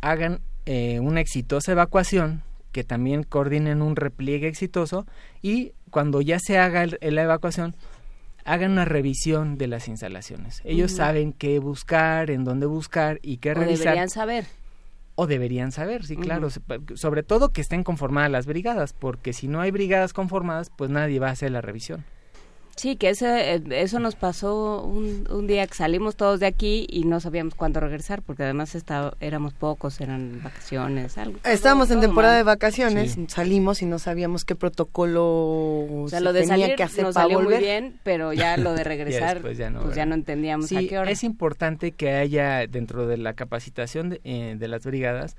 hagan 0.00 0.40
eh, 0.64 0.98
una 0.98 1.20
exitosa 1.20 1.70
evacuación, 1.70 2.42
que 2.72 2.82
también 2.82 3.22
coordinen 3.22 3.80
un 3.80 3.94
repliegue 3.94 4.48
exitoso 4.48 5.06
y 5.40 5.72
cuando 5.90 6.20
ya 6.20 6.40
se 6.40 6.58
haga 6.58 6.84
la 6.86 7.22
evacuación, 7.22 7.76
hagan 8.46 8.72
una 8.72 8.84
revisión 8.84 9.58
de 9.58 9.66
las 9.66 9.88
instalaciones. 9.88 10.62
Ellos 10.64 10.92
saben 10.92 11.32
qué 11.32 11.58
buscar, 11.58 12.30
en 12.30 12.44
dónde 12.44 12.66
buscar 12.66 13.18
y 13.22 13.38
qué 13.38 13.52
revisar. 13.54 13.84
Deberían 13.84 14.08
saber 14.08 14.46
o 15.16 15.26
deberían 15.26 15.72
saber, 15.72 16.04
sí, 16.04 16.16
claro, 16.16 16.48
sobre 16.94 17.22
todo 17.22 17.50
que 17.50 17.62
estén 17.62 17.82
conformadas 17.82 18.30
las 18.30 18.46
brigadas, 18.46 18.92
porque 18.92 19.32
si 19.32 19.48
no 19.48 19.62
hay 19.62 19.70
brigadas 19.70 20.12
conformadas, 20.12 20.70
pues 20.76 20.90
nadie 20.90 21.18
va 21.18 21.28
a 21.28 21.32
hacer 21.32 21.50
la 21.50 21.62
revisión. 21.62 22.04
Sí, 22.76 22.96
que 22.96 23.08
ese, 23.08 23.54
eh, 23.54 23.62
eso 23.70 23.98
nos 24.00 24.16
pasó 24.16 24.82
un, 24.82 25.26
un, 25.30 25.46
día 25.46 25.66
que 25.66 25.72
salimos 25.72 26.14
todos 26.14 26.40
de 26.40 26.46
aquí 26.46 26.86
y 26.90 27.04
no 27.04 27.20
sabíamos 27.20 27.54
cuándo 27.54 27.80
regresar, 27.80 28.20
porque 28.20 28.42
además 28.42 28.74
está, 28.74 29.14
éramos 29.20 29.54
pocos, 29.54 29.98
eran 30.02 30.42
vacaciones, 30.42 31.16
algo. 31.16 31.38
Estábamos 31.44 31.90
en 31.90 32.00
temporada 32.00 32.36
de 32.36 32.42
vacaciones, 32.42 33.16
salimos 33.28 33.80
y 33.80 33.86
no 33.86 33.98
sabíamos 33.98 34.44
qué 34.44 34.54
protocolo 34.54 35.24
o 35.24 36.06
sea, 36.10 36.20
lo 36.20 36.34
de 36.34 36.40
tenía 36.40 36.56
salir 36.56 36.76
que 36.76 36.82
hacer 36.82 37.04
nos 37.04 37.14
salió 37.14 37.40
muy 37.40 37.56
bien, 37.56 37.98
pero 38.02 38.34
ya 38.34 38.58
lo 38.58 38.74
de 38.74 38.84
regresar, 38.84 39.40
pues 39.40 39.56
ya 39.56 39.70
no 39.70 40.14
entendíamos 40.14 40.70
a 40.70 40.80
qué 40.80 40.98
hora. 40.98 41.10
Es 41.10 41.24
importante 41.24 41.92
que 41.92 42.10
haya 42.10 42.66
dentro 42.66 43.06
de 43.06 43.16
la 43.16 43.32
capacitación 43.32 44.10
de, 44.10 44.20
eh, 44.24 44.54
de 44.58 44.68
las 44.68 44.84
brigadas 44.84 45.34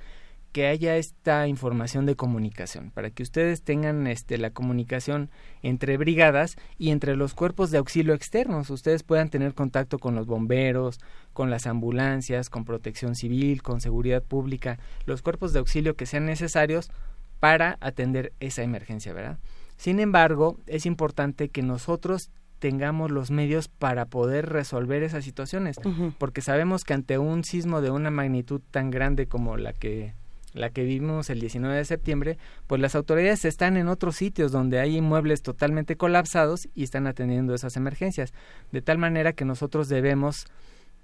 que 0.58 0.66
haya 0.66 0.96
esta 0.96 1.46
información 1.46 2.04
de 2.04 2.16
comunicación, 2.16 2.90
para 2.90 3.10
que 3.10 3.22
ustedes 3.22 3.62
tengan 3.62 4.08
este, 4.08 4.38
la 4.38 4.50
comunicación 4.50 5.30
entre 5.62 5.96
brigadas 5.96 6.56
y 6.78 6.90
entre 6.90 7.14
los 7.14 7.32
cuerpos 7.32 7.70
de 7.70 7.78
auxilio 7.78 8.12
externos. 8.12 8.68
Ustedes 8.68 9.04
puedan 9.04 9.28
tener 9.28 9.54
contacto 9.54 10.00
con 10.00 10.16
los 10.16 10.26
bomberos, 10.26 10.98
con 11.32 11.48
las 11.48 11.68
ambulancias, 11.68 12.50
con 12.50 12.64
protección 12.64 13.14
civil, 13.14 13.62
con 13.62 13.80
seguridad 13.80 14.20
pública, 14.20 14.80
los 15.06 15.22
cuerpos 15.22 15.52
de 15.52 15.60
auxilio 15.60 15.94
que 15.94 16.06
sean 16.06 16.26
necesarios 16.26 16.90
para 17.38 17.78
atender 17.80 18.32
esa 18.40 18.64
emergencia, 18.64 19.12
¿verdad? 19.12 19.38
Sin 19.76 20.00
embargo, 20.00 20.58
es 20.66 20.86
importante 20.86 21.50
que 21.50 21.62
nosotros 21.62 22.32
tengamos 22.58 23.12
los 23.12 23.30
medios 23.30 23.68
para 23.68 24.06
poder 24.06 24.48
resolver 24.48 25.04
esas 25.04 25.22
situaciones, 25.22 25.76
porque 26.18 26.40
sabemos 26.40 26.82
que 26.82 26.94
ante 26.94 27.16
un 27.16 27.44
sismo 27.44 27.80
de 27.80 27.92
una 27.92 28.10
magnitud 28.10 28.60
tan 28.72 28.90
grande 28.90 29.28
como 29.28 29.56
la 29.56 29.72
que 29.72 30.14
la 30.54 30.70
que 30.70 30.84
vimos 30.84 31.30
el 31.30 31.40
19 31.40 31.76
de 31.76 31.84
septiembre, 31.84 32.38
pues 32.66 32.80
las 32.80 32.94
autoridades 32.94 33.44
están 33.44 33.76
en 33.76 33.88
otros 33.88 34.16
sitios 34.16 34.52
donde 34.52 34.80
hay 34.80 34.96
inmuebles 34.96 35.42
totalmente 35.42 35.96
colapsados 35.96 36.68
y 36.74 36.84
están 36.84 37.06
atendiendo 37.06 37.54
esas 37.54 37.76
emergencias, 37.76 38.32
de 38.72 38.82
tal 38.82 38.98
manera 38.98 39.32
que 39.32 39.44
nosotros 39.44 39.88
debemos 39.88 40.46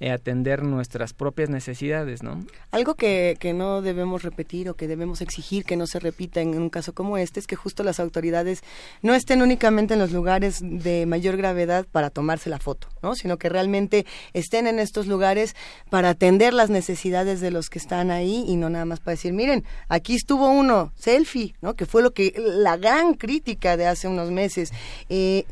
eh, 0.00 0.10
atender 0.10 0.62
nuestras 0.62 1.12
propias 1.12 1.50
necesidades, 1.50 2.22
¿no? 2.22 2.44
Algo 2.70 2.94
que, 2.94 3.36
que 3.38 3.52
no 3.52 3.80
debemos 3.80 4.22
repetir 4.22 4.68
o 4.68 4.74
que 4.74 4.88
debemos 4.88 5.20
exigir 5.20 5.64
que 5.64 5.76
no 5.76 5.86
se 5.86 6.00
repita 6.00 6.40
en 6.40 6.56
un 6.56 6.70
caso 6.70 6.92
como 6.92 7.16
este 7.16 7.40
es 7.40 7.46
que 7.46 7.56
justo 7.56 7.82
las 7.82 8.00
autoridades 8.00 8.62
no 9.02 9.14
estén 9.14 9.42
únicamente 9.42 9.94
en 9.94 10.00
los 10.00 10.12
lugares 10.12 10.58
de 10.62 11.06
mayor 11.06 11.36
gravedad 11.36 11.86
para 11.90 12.10
tomarse 12.10 12.50
la 12.50 12.58
foto, 12.58 12.88
¿no? 13.02 13.14
Sino 13.14 13.38
que 13.38 13.48
realmente 13.48 14.04
estén 14.32 14.66
en 14.66 14.78
estos 14.78 15.06
lugares 15.06 15.54
para 15.90 16.10
atender 16.10 16.54
las 16.54 16.70
necesidades 16.70 17.40
de 17.40 17.50
los 17.50 17.70
que 17.70 17.78
están 17.78 18.10
ahí 18.10 18.44
y 18.48 18.56
no 18.56 18.70
nada 18.70 18.84
más 18.84 19.00
para 19.00 19.12
decir, 19.12 19.32
miren, 19.32 19.64
aquí 19.88 20.14
estuvo 20.14 20.48
uno, 20.48 20.92
selfie, 20.96 21.54
¿no? 21.60 21.74
Que 21.74 21.86
fue 21.86 22.02
lo 22.02 22.12
que 22.12 22.34
la 22.36 22.76
gran 22.76 23.14
crítica 23.14 23.76
de 23.76 23.86
hace 23.86 24.08
unos 24.08 24.30
meses. 24.30 24.72
Eh, 25.08 25.44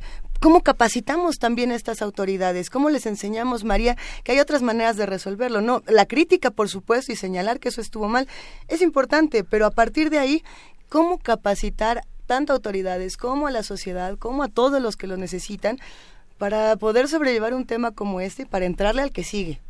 ¿Cómo 0.43 0.61
capacitamos 0.65 1.39
también 1.39 1.71
a 1.71 1.77
estas 1.77 2.03
autoridades? 2.03 2.69
¿Cómo 2.69 2.91
les 2.91 3.07
enseñamos, 3.07 3.63
María, 3.63 3.97
que 4.25 4.33
hay 4.33 4.41
otras 4.41 4.61
maneras 4.61 4.97
de 4.97 5.07
resolverlo? 5.07 5.61
No, 5.61 5.85
la 5.87 6.05
crítica, 6.05 6.51
por 6.51 6.69
supuesto, 6.69 7.13
y 7.13 7.17
señalar 7.17 7.61
que 7.61 7.69
eso 7.69 7.81
estuvo 7.81 8.09
mal 8.09 8.27
es 8.67 8.83
importante, 8.83 9.45
pero 9.45 9.67
a 9.67 9.71
partir 9.71 10.11
de 10.11 10.19
ahí, 10.19 10.43
¿cómo 10.89 11.19
capacitar 11.19 12.03
tanto 12.27 12.53
a 12.53 12.57
autoridades 12.57 13.17
como 13.17 13.47
a 13.47 13.53
la 13.53 13.63
sociedad, 13.63 14.19
como 14.19 14.43
a 14.43 14.49
todos 14.49 14.83
los 14.83 14.97
que 14.97 15.07
lo 15.07 15.17
necesitan, 15.17 15.79
para 16.39 16.75
poder 16.75 17.07
sobrellevar 17.07 17.55
un 17.55 17.65
tema 17.65 17.93
como 17.93 18.21
este 18.21 18.43
y 18.43 18.47
para 18.47 18.67
entrarle 18.67 19.03
al 19.03 19.13
que 19.13 19.23
sigue? 19.23 19.61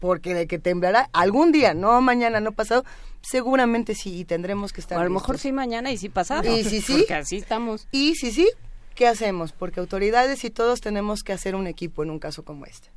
porque 0.00 0.34
de 0.34 0.48
que 0.48 0.58
temblará 0.58 1.08
algún 1.12 1.52
día, 1.52 1.74
no 1.74 2.00
mañana, 2.00 2.40
no 2.40 2.50
pasado, 2.50 2.84
seguramente 3.20 3.94
sí 3.94 4.18
y 4.18 4.24
tendremos 4.24 4.72
que 4.72 4.80
estar. 4.80 4.98
a 4.98 5.04
lo 5.04 5.10
mejor 5.10 5.38
sí 5.38 5.52
mañana 5.52 5.92
y 5.92 5.96
sí 5.96 6.08
pasado. 6.08 6.52
Y 6.52 6.64
sí 6.64 6.80
sí. 6.84 6.96
Porque 6.98 7.14
así 7.14 7.36
estamos. 7.36 7.86
Y 7.92 8.16
sí 8.16 8.32
sí, 8.32 8.50
¿qué 8.94 9.06
hacemos? 9.06 9.52
Porque 9.52 9.80
autoridades 9.80 10.44
y 10.44 10.50
todos 10.50 10.80
tenemos 10.80 11.22
que 11.22 11.32
hacer 11.32 11.54
un 11.54 11.66
equipo 11.66 12.02
en 12.02 12.10
un 12.10 12.18
caso 12.18 12.44
como 12.44 12.66
este. 12.66 12.88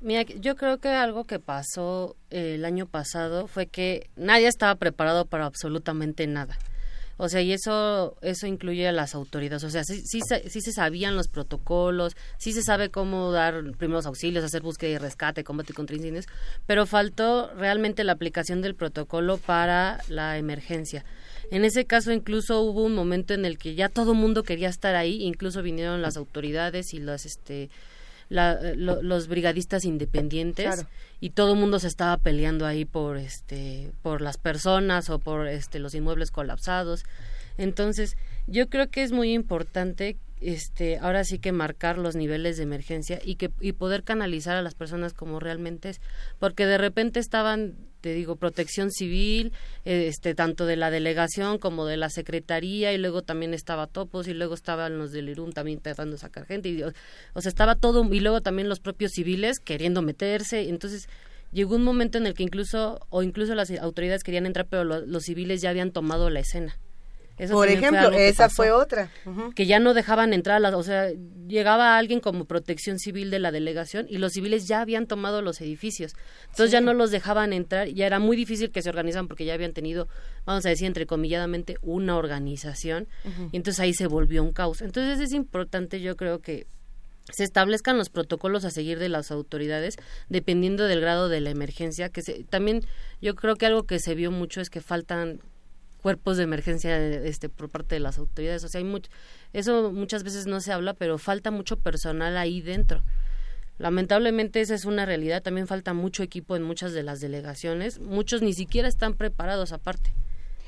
Mira, 0.00 0.22
yo 0.22 0.54
creo 0.54 0.78
que 0.78 0.88
algo 0.88 1.24
que 1.24 1.40
pasó 1.40 2.16
eh, 2.30 2.54
el 2.54 2.64
año 2.64 2.86
pasado 2.86 3.48
fue 3.48 3.66
que 3.66 4.08
nadie 4.14 4.46
estaba 4.46 4.76
preparado 4.76 5.26
para 5.26 5.46
absolutamente 5.46 6.26
nada. 6.28 6.56
O 7.20 7.28
sea, 7.28 7.42
y 7.42 7.52
eso 7.52 8.16
eso 8.22 8.46
incluye 8.46 8.86
a 8.86 8.92
las 8.92 9.16
autoridades. 9.16 9.64
O 9.64 9.70
sea, 9.70 9.82
sí, 9.82 10.02
sí, 10.04 10.20
sí, 10.20 10.60
se 10.60 10.72
sabían 10.72 11.16
los 11.16 11.26
protocolos, 11.26 12.16
sí 12.38 12.52
se 12.52 12.62
sabe 12.62 12.90
cómo 12.90 13.32
dar 13.32 13.60
primeros 13.76 14.06
auxilios, 14.06 14.44
hacer 14.44 14.62
búsqueda 14.62 14.90
y 14.90 14.98
rescate, 14.98 15.42
combate 15.42 15.74
contra 15.74 15.96
incendios, 15.96 16.26
pero 16.66 16.86
faltó 16.86 17.52
realmente 17.56 18.04
la 18.04 18.12
aplicación 18.12 18.62
del 18.62 18.76
protocolo 18.76 19.36
para 19.36 19.98
la 20.08 20.38
emergencia. 20.38 21.04
En 21.50 21.64
ese 21.64 21.84
caso 21.86 22.12
incluso 22.12 22.60
hubo 22.60 22.84
un 22.84 22.94
momento 22.94 23.34
en 23.34 23.44
el 23.44 23.58
que 23.58 23.74
ya 23.74 23.88
todo 23.88 24.12
el 24.12 24.18
mundo 24.18 24.42
quería 24.42 24.68
estar 24.68 24.94
ahí, 24.94 25.22
incluso 25.22 25.62
vinieron 25.62 26.02
las 26.02 26.16
autoridades 26.16 26.92
y 26.94 26.98
las 26.98 27.26
este 27.26 27.70
los 28.30 29.26
brigadistas 29.26 29.86
independientes 29.86 30.84
y 31.18 31.30
todo 31.30 31.54
el 31.54 31.58
mundo 31.58 31.78
se 31.78 31.86
estaba 31.86 32.18
peleando 32.18 32.66
ahí 32.66 32.84
por 32.84 33.16
este 33.16 33.90
por 34.02 34.20
las 34.20 34.36
personas 34.36 35.08
o 35.08 35.18
por 35.18 35.48
este 35.48 35.78
los 35.78 35.94
inmuebles 35.94 36.30
colapsados. 36.30 37.04
Entonces 37.56 38.16
yo 38.46 38.68
creo 38.68 38.90
que 38.90 39.02
es 39.02 39.12
muy 39.12 39.32
importante 39.32 40.18
este 40.40 40.98
ahora 40.98 41.24
sí 41.24 41.38
que 41.38 41.52
marcar 41.52 41.96
los 41.96 42.16
niveles 42.16 42.58
de 42.58 42.64
emergencia 42.64 43.18
y 43.24 43.36
que 43.36 43.50
y 43.60 43.72
poder 43.72 44.04
canalizar 44.04 44.56
a 44.56 44.62
las 44.62 44.74
personas 44.74 45.14
como 45.14 45.40
realmente 45.40 45.88
es 45.88 46.00
porque 46.38 46.66
de 46.66 46.76
repente 46.76 47.20
estaban 47.20 47.76
te 48.00 48.12
digo 48.12 48.36
protección 48.36 48.90
civil 48.90 49.52
este 49.84 50.34
tanto 50.34 50.66
de 50.66 50.76
la 50.76 50.90
delegación 50.90 51.58
como 51.58 51.86
de 51.86 51.96
la 51.96 52.10
secretaría 52.10 52.92
y 52.92 52.98
luego 52.98 53.22
también 53.22 53.54
estaba 53.54 53.86
Topos 53.86 54.28
y 54.28 54.34
luego 54.34 54.54
estaban 54.54 54.98
los 54.98 55.12
del 55.12 55.28
IRUM 55.28 55.52
también 55.52 55.80
tratando 55.80 56.12
de 56.12 56.18
sacar 56.18 56.46
gente 56.46 56.68
y, 56.68 56.82
o 56.82 57.40
sea 57.40 57.48
estaba 57.48 57.74
todo 57.74 58.04
y 58.12 58.20
luego 58.20 58.40
también 58.40 58.68
los 58.68 58.80
propios 58.80 59.12
civiles 59.12 59.58
queriendo 59.58 60.02
meterse 60.02 60.68
entonces 60.68 61.08
llegó 61.52 61.76
un 61.76 61.84
momento 61.84 62.18
en 62.18 62.26
el 62.26 62.34
que 62.34 62.42
incluso 62.42 63.00
o 63.10 63.22
incluso 63.22 63.54
las 63.54 63.70
autoridades 63.70 64.22
querían 64.22 64.46
entrar 64.46 64.66
pero 64.66 64.84
los 64.84 65.22
civiles 65.22 65.60
ya 65.60 65.70
habían 65.70 65.92
tomado 65.92 66.30
la 66.30 66.40
escena 66.40 66.78
por 67.50 67.68
ejemplo, 67.68 68.10
esa 68.12 68.48
fue 68.48 68.70
otra. 68.72 69.10
Que 69.54 69.66
ya 69.66 69.78
no 69.78 69.94
dejaban 69.94 70.32
entrar, 70.32 70.62
o 70.74 70.82
sea, 70.82 71.10
llegaba 71.46 71.96
alguien 71.96 72.20
como 72.20 72.44
protección 72.44 72.98
civil 72.98 73.30
de 73.30 73.38
la 73.38 73.52
delegación 73.52 74.06
y 74.08 74.18
los 74.18 74.32
civiles 74.32 74.66
ya 74.66 74.80
habían 74.80 75.06
tomado 75.06 75.42
los 75.42 75.60
edificios. 75.60 76.14
Entonces 76.50 76.70
ya 76.70 76.80
no 76.80 76.94
los 76.94 77.10
dejaban 77.10 77.52
entrar, 77.52 77.88
ya 77.88 78.06
era 78.06 78.18
muy 78.18 78.36
difícil 78.36 78.70
que 78.70 78.82
se 78.82 78.88
organizaran 78.88 79.28
porque 79.28 79.44
ya 79.44 79.54
habían 79.54 79.72
tenido, 79.72 80.08
vamos 80.44 80.66
a 80.66 80.68
decir, 80.68 80.86
entrecomilladamente, 80.86 81.76
una 81.82 82.16
organización. 82.16 83.08
Y 83.52 83.56
entonces 83.56 83.80
ahí 83.80 83.94
se 83.94 84.06
volvió 84.06 84.42
un 84.42 84.52
caos. 84.52 84.82
Entonces 84.82 85.20
es 85.20 85.32
importante, 85.32 86.00
yo 86.00 86.16
creo 86.16 86.40
que 86.40 86.66
se 87.30 87.44
establezcan 87.44 87.98
los 87.98 88.08
protocolos 88.08 88.64
a 88.64 88.70
seguir 88.70 88.98
de 88.98 89.08
las 89.08 89.30
autoridades 89.30 89.96
dependiendo 90.28 90.84
del 90.84 91.00
grado 91.00 91.28
de 91.28 91.40
la 91.40 91.50
emergencia 91.50 92.08
que 92.08 92.22
se, 92.22 92.44
también 92.44 92.86
yo 93.20 93.34
creo 93.34 93.56
que 93.56 93.66
algo 93.66 93.84
que 93.84 93.98
se 93.98 94.14
vio 94.14 94.30
mucho 94.30 94.62
es 94.62 94.70
que 94.70 94.80
faltan 94.80 95.40
cuerpos 96.00 96.36
de 96.36 96.44
emergencia 96.44 96.98
este 97.24 97.48
por 97.48 97.68
parte 97.68 97.94
de 97.94 98.00
las 98.00 98.18
autoridades. 98.18 98.64
O 98.64 98.68
sea 98.68 98.78
hay 98.78 98.84
mucho, 98.84 99.10
eso 99.52 99.92
muchas 99.92 100.22
veces 100.24 100.46
no 100.46 100.60
se 100.60 100.72
habla 100.72 100.94
pero 100.94 101.18
falta 101.18 101.50
mucho 101.50 101.78
personal 101.78 102.36
ahí 102.36 102.60
dentro. 102.62 103.02
Lamentablemente 103.78 104.60
esa 104.60 104.74
es 104.74 104.84
una 104.84 105.06
realidad. 105.06 105.42
También 105.42 105.66
falta 105.66 105.94
mucho 105.94 106.22
equipo 106.22 106.56
en 106.56 106.62
muchas 106.62 106.92
de 106.92 107.04
las 107.04 107.20
delegaciones. 107.20 108.00
Muchos 108.00 108.42
ni 108.42 108.52
siquiera 108.52 108.88
están 108.88 109.14
preparados 109.14 109.72
aparte. 109.72 110.12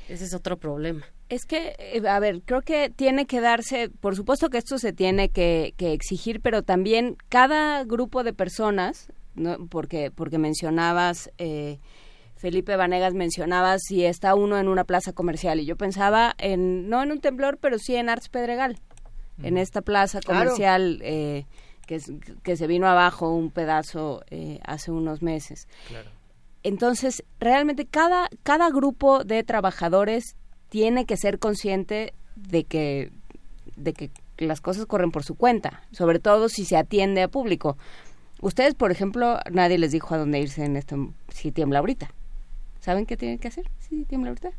Ese 0.07 0.25
es 0.25 0.33
otro 0.33 0.57
problema. 0.57 1.05
Es 1.29 1.45
que, 1.45 1.75
eh, 1.77 2.01
a 2.07 2.19
ver, 2.19 2.41
creo 2.43 2.61
que 2.61 2.89
tiene 2.89 3.25
que 3.25 3.39
darse, 3.39 3.89
por 3.89 4.15
supuesto 4.15 4.49
que 4.49 4.57
esto 4.57 4.77
se 4.77 4.91
tiene 4.91 5.29
que, 5.29 5.73
que 5.77 5.93
exigir, 5.93 6.41
pero 6.41 6.63
también 6.63 7.15
cada 7.29 7.83
grupo 7.85 8.23
de 8.23 8.33
personas, 8.33 9.07
¿no? 9.35 9.67
porque, 9.67 10.11
porque 10.11 10.37
mencionabas 10.37 11.31
eh, 11.37 11.79
Felipe 12.41 12.75
Vanegas 12.75 13.13
mencionaba 13.13 13.77
si 13.77 14.03
está 14.03 14.33
uno 14.33 14.57
en 14.57 14.67
una 14.67 14.83
plaza 14.83 15.13
comercial 15.13 15.59
y 15.59 15.65
yo 15.65 15.75
pensaba 15.75 16.33
en 16.39 16.89
no 16.89 17.03
en 17.03 17.11
un 17.11 17.21
temblor 17.21 17.59
pero 17.59 17.77
sí 17.77 17.95
en 17.95 18.09
Arts 18.09 18.29
Pedregal 18.29 18.79
en 19.43 19.59
esta 19.59 19.81
plaza 19.83 20.21
comercial 20.25 20.99
eh, 21.03 21.45
que, 21.85 22.01
que 22.41 22.57
se 22.57 22.65
vino 22.65 22.87
abajo 22.87 23.29
un 23.29 23.51
pedazo 23.51 24.23
eh, 24.31 24.59
hace 24.65 24.91
unos 24.91 25.21
meses. 25.21 25.67
Entonces 26.63 27.23
realmente 27.39 27.85
cada 27.85 28.27
cada 28.41 28.71
grupo 28.71 29.23
de 29.23 29.43
trabajadores 29.43 30.35
tiene 30.69 31.05
que 31.05 31.17
ser 31.17 31.37
consciente 31.37 32.15
de 32.35 32.63
que 32.63 33.11
de 33.75 33.93
que 33.93 34.09
las 34.39 34.61
cosas 34.61 34.87
corren 34.87 35.11
por 35.11 35.23
su 35.23 35.35
cuenta 35.35 35.83
sobre 35.91 36.17
todo 36.17 36.49
si 36.49 36.65
se 36.65 36.75
atiende 36.75 37.21
a 37.21 37.27
público. 37.27 37.77
Ustedes 38.41 38.73
por 38.73 38.89
ejemplo 38.89 39.37
nadie 39.51 39.77
les 39.77 39.91
dijo 39.91 40.15
a 40.15 40.17
dónde 40.17 40.39
irse 40.39 40.65
en 40.65 40.75
esto 40.75 41.13
si 41.29 41.51
tiembla 41.51 41.77
ahorita 41.77 42.11
¿Saben 42.81 43.05
qué 43.05 43.15
tienen 43.15 43.37
que 43.37 43.47
hacer? 43.47 43.69
Sí, 43.79 44.05
tiembla 44.05 44.31
ahorita. 44.31 44.49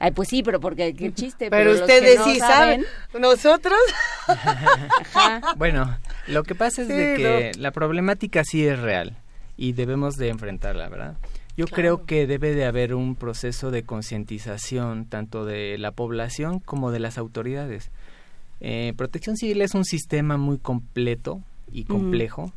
Ay, 0.00 0.10
pues 0.10 0.28
sí, 0.28 0.42
pero 0.42 0.58
porque 0.58 0.92
qué 0.94 1.14
chiste. 1.14 1.50
Pero, 1.50 1.72
ustedes 1.72 2.20
sí 2.24 2.40
saben. 2.40 2.84
¿Nosotros? 3.18 3.78
Bueno, 5.56 5.98
lo 6.26 6.42
que 6.42 6.54
pasa 6.54 6.82
es 6.82 6.88
de 6.88 7.14
que 7.16 7.52
la 7.58 7.70
problemática 7.70 8.42
sí 8.42 8.66
es 8.66 8.78
real 8.80 9.16
y 9.56 9.72
debemos 9.72 10.14
de 10.14 10.30
enfrentarla, 10.30 10.88
¿verdad? 10.88 11.16
Yo 11.56 11.66
creo 11.66 12.04
que 12.06 12.26
debe 12.26 12.54
de 12.54 12.64
haber 12.64 12.94
un 12.94 13.14
proceso 13.14 13.70
de 13.70 13.84
concientización 13.84 15.04
tanto 15.04 15.44
de 15.44 15.78
la 15.78 15.92
población 15.92 16.58
como 16.58 16.90
de 16.90 16.98
las 16.98 17.18
autoridades. 17.18 17.90
Eh, 18.60 18.94
protección 18.96 19.36
civil 19.36 19.60
es 19.60 19.74
un 19.74 19.84
sistema 19.84 20.36
muy 20.36 20.58
completo 20.58 21.40
y 21.70 21.84
complejo 21.84 22.52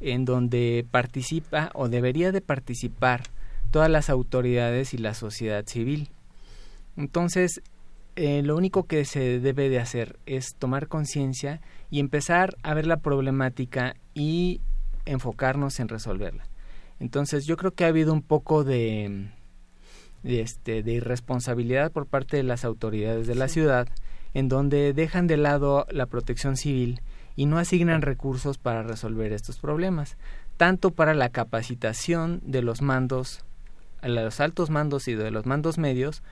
en 0.00 0.24
donde 0.24 0.84
participa 0.90 1.70
o 1.74 1.88
debería 1.88 2.32
de 2.32 2.40
participar 2.40 3.22
todas 3.70 3.90
las 3.90 4.10
autoridades 4.10 4.94
y 4.94 4.98
la 4.98 5.14
sociedad 5.14 5.64
civil. 5.66 6.10
Entonces, 6.96 7.62
eh, 8.16 8.42
lo 8.42 8.56
único 8.56 8.84
que 8.84 9.04
se 9.04 9.40
debe 9.40 9.68
de 9.68 9.78
hacer 9.78 10.18
es 10.26 10.54
tomar 10.58 10.88
conciencia 10.88 11.60
y 11.90 12.00
empezar 12.00 12.56
a 12.62 12.74
ver 12.74 12.86
la 12.86 12.98
problemática 12.98 13.96
y 14.14 14.60
enfocarnos 15.06 15.80
en 15.80 15.88
resolverla. 15.88 16.44
Entonces, 16.98 17.46
yo 17.46 17.56
creo 17.56 17.70
que 17.70 17.84
ha 17.84 17.88
habido 17.88 18.12
un 18.12 18.22
poco 18.22 18.62
de, 18.62 19.30
este, 20.22 20.82
de 20.82 20.92
irresponsabilidad 20.92 21.92
por 21.92 22.06
parte 22.06 22.36
de 22.36 22.42
las 22.42 22.64
autoridades 22.64 23.26
de 23.26 23.34
la 23.34 23.48
ciudad, 23.48 23.88
en 24.34 24.48
donde 24.48 24.92
dejan 24.92 25.26
de 25.26 25.36
lado 25.36 25.86
la 25.90 26.06
protección 26.06 26.56
civil 26.56 27.00
y 27.36 27.46
no 27.46 27.58
asignan 27.58 28.02
recursos 28.02 28.58
para 28.58 28.82
resolver 28.82 29.32
estos 29.32 29.58
problemas, 29.58 30.18
tanto 30.56 30.90
para 30.90 31.14
la 31.14 31.30
capacitación 31.30 32.40
de 32.44 32.62
los 32.62 32.82
mandos 32.82 33.44
los 34.02 34.40
altos 34.40 34.70
mandos 34.70 35.08
y 35.08 35.14
de 35.14 35.30
los 35.30 35.46
mandos 35.46 35.78
medios 35.78 36.22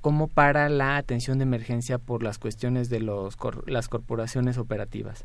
como 0.00 0.28
para 0.28 0.68
la 0.68 0.98
atención 0.98 1.38
de 1.38 1.44
emergencia 1.44 1.96
por 1.96 2.22
las 2.22 2.38
cuestiones 2.38 2.90
de 2.90 3.00
los, 3.00 3.38
las 3.66 3.88
corporaciones 3.88 4.58
operativas. 4.58 5.24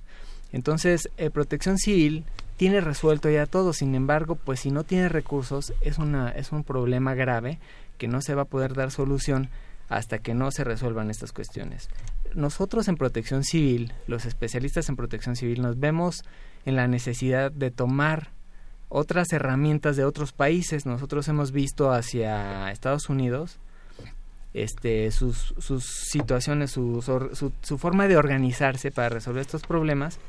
Entonces, 0.53 1.09
eh, 1.17 1.29
Protección 1.29 1.77
Civil 1.77 2.23
tiene 2.55 2.81
resuelto 2.81 3.29
ya 3.29 3.45
todo, 3.45 3.73
sin 3.73 3.93
embargo, 3.93 4.35
pues 4.35 4.61
si 4.61 4.71
no 4.71 4.83
tiene 4.83 5.09
recursos 5.09 5.73
es, 5.81 5.97
una, 5.97 6.29
es 6.29 6.51
un 6.51 6.63
problema 6.63 7.13
grave 7.13 7.59
que 7.97 8.07
no 8.07 8.21
se 8.21 8.35
va 8.35 8.43
a 8.43 8.45
poder 8.45 8.73
dar 8.73 8.91
solución 8.91 9.49
hasta 9.89 10.19
que 10.19 10.33
no 10.33 10.51
se 10.51 10.63
resuelvan 10.63 11.09
estas 11.09 11.33
cuestiones. 11.33 11.89
Nosotros 12.33 12.87
en 12.87 12.95
Protección 12.95 13.43
Civil, 13.43 13.91
los 14.07 14.25
especialistas 14.25 14.87
en 14.87 14.95
Protección 14.95 15.35
Civil, 15.35 15.61
nos 15.61 15.79
vemos 15.79 16.23
en 16.65 16.75
la 16.75 16.87
necesidad 16.87 17.51
de 17.51 17.71
tomar 17.71 18.29
otras 18.89 19.31
herramientas 19.31 19.95
de 19.95 20.03
otros 20.03 20.33
países. 20.33 20.85
Nosotros 20.85 21.27
hemos 21.27 21.51
visto 21.51 21.91
hacia 21.91 22.71
Estados 22.71 23.09
Unidos 23.09 23.59
este, 24.53 25.11
sus, 25.11 25.53
sus 25.59 25.85
situaciones, 25.85 26.71
su, 26.71 27.01
su, 27.61 27.77
forma 27.77 28.07
de 28.07 28.17
organizarse 28.17 28.91
para 28.91 29.09
resolver 29.09 29.41
estos 29.41 29.61
problemas. 29.61 30.19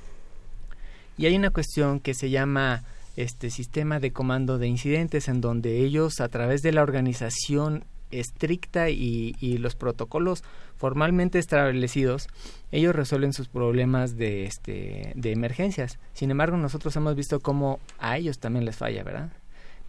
Y 1.17 1.27
hay 1.27 1.37
una 1.37 1.51
cuestión 1.51 2.01
que 2.01 2.15
se 2.15 2.31
llama 2.31 2.85
este 3.17 3.51
sistema 3.51 3.99
de 3.99 4.13
comando 4.13 4.59
de 4.59 4.69
incidentes, 4.69 5.29
en 5.29 5.41
donde 5.41 5.79
ellos, 5.79 6.21
a 6.21 6.29
través 6.29 6.63
de 6.63 6.73
la 6.73 6.83
organización 6.83 7.85
estricta 8.11 8.91
y, 8.91 9.37
y 9.41 9.59
los 9.59 9.75
protocolos 9.75 10.43
formalmente 10.77 11.39
establecidos, 11.39 12.29
ellos 12.73 12.95
resuelven 12.95 13.33
sus 13.33 13.49
problemas 13.49 14.17
de, 14.17 14.45
este, 14.45 15.13
de 15.15 15.33
emergencias. 15.33 15.99
Sin 16.13 16.31
embargo, 16.31 16.57
nosotros 16.57 16.95
hemos 16.97 17.17
visto 17.17 17.41
cómo 17.41 17.81
a 17.99 18.17
ellos 18.17 18.39
también 18.39 18.65
les 18.65 18.77
falla, 18.77 19.03
¿verdad? 19.03 19.31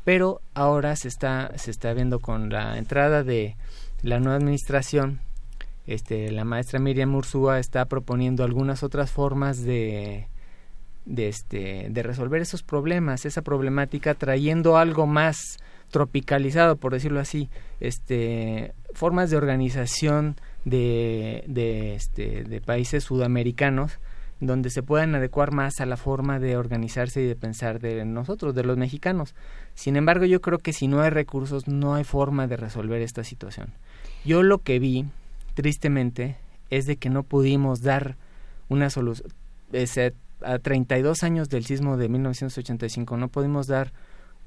Pero 0.04 0.42
ahora 0.54 0.96
se 0.96 1.08
está, 1.08 1.52
se 1.58 1.72
está 1.72 1.94
viendo 1.94 2.20
con 2.20 2.50
la 2.50 2.78
entrada 2.78 3.24
de 3.24 3.56
la 4.02 4.20
nueva 4.20 4.38
administración, 4.38 5.20
este, 5.88 6.32
la 6.32 6.46
maestra 6.46 6.80
Miriam 6.80 7.14
Ursúa 7.16 7.60
está 7.60 7.86
proponiendo 7.86 8.44
algunas 8.44 8.84
otras 8.84 9.12
formas 9.12 9.64
de, 9.64 10.28
de 11.06 11.28
este 11.28 11.88
de 11.90 12.04
resolver 12.04 12.42
esos 12.42 12.62
problemas 12.62 13.26
esa 13.26 13.42
problemática 13.42 14.14
trayendo 14.14 14.78
algo 14.78 15.08
más 15.08 15.58
tropicalizado 15.90 16.76
por 16.76 16.94
decirlo 16.94 17.20
así 17.20 17.50
este 17.80 18.74
formas 18.94 19.30
de 19.32 19.38
organización 19.38 20.36
de 20.66 21.44
de, 21.48 21.96
este, 21.96 22.44
de 22.44 22.62
países 22.62 23.04
sudamericanos 23.04 24.00
donde 24.42 24.72
se 24.72 24.82
puedan 24.82 25.14
adecuar 25.14 25.54
más 25.54 25.80
a 25.80 25.86
la 25.86 25.98
forma 25.98 26.40
de 26.40 26.58
organizarse 26.58 27.22
y 27.22 27.28
de 27.28 27.36
pensar 27.36 27.80
de 27.80 28.04
nosotros, 28.06 28.56
de 28.56 28.64
los 28.64 28.76
mexicanos. 28.76 29.36
Sin 29.76 29.96
embargo, 29.96 30.26
yo 30.26 30.42
creo 30.42 30.58
que 30.58 30.74
si 30.74 30.88
no 30.88 31.02
hay 31.02 31.12
recursos, 31.12 31.68
no 31.68 31.94
hay 31.94 32.04
forma 32.04 32.48
de 32.48 32.58
resolver 32.58 33.04
esta 33.04 33.24
situación. 33.24 33.70
Yo 34.26 34.42
lo 34.42 34.58
que 34.58 34.80
vi, 34.80 35.06
tristemente, 35.54 36.38
es 36.72 36.88
de 36.88 36.96
que 36.96 37.12
no 37.12 37.22
pudimos 37.22 37.82
dar 37.82 38.18
una 38.68 38.90
solución. 38.90 39.32
A 40.44 40.58
32 40.58 41.22
años 41.22 41.50
del 41.50 41.66
sismo 41.66 41.98
de 41.98 42.10
1985 42.10 43.16
no 43.16 43.28
pudimos 43.28 43.68
dar 43.68 43.94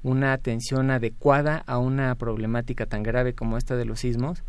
una 0.03 0.33
atención 0.33 0.91
adecuada 0.91 1.63
a 1.67 1.77
una 1.77 2.13
problemática 2.15 2.85
tan 2.85 3.01
grave 3.01 3.33
como 3.33 3.57
esta 3.57 3.77
de 3.77 3.85
los 3.85 4.01
sismos 4.01 4.43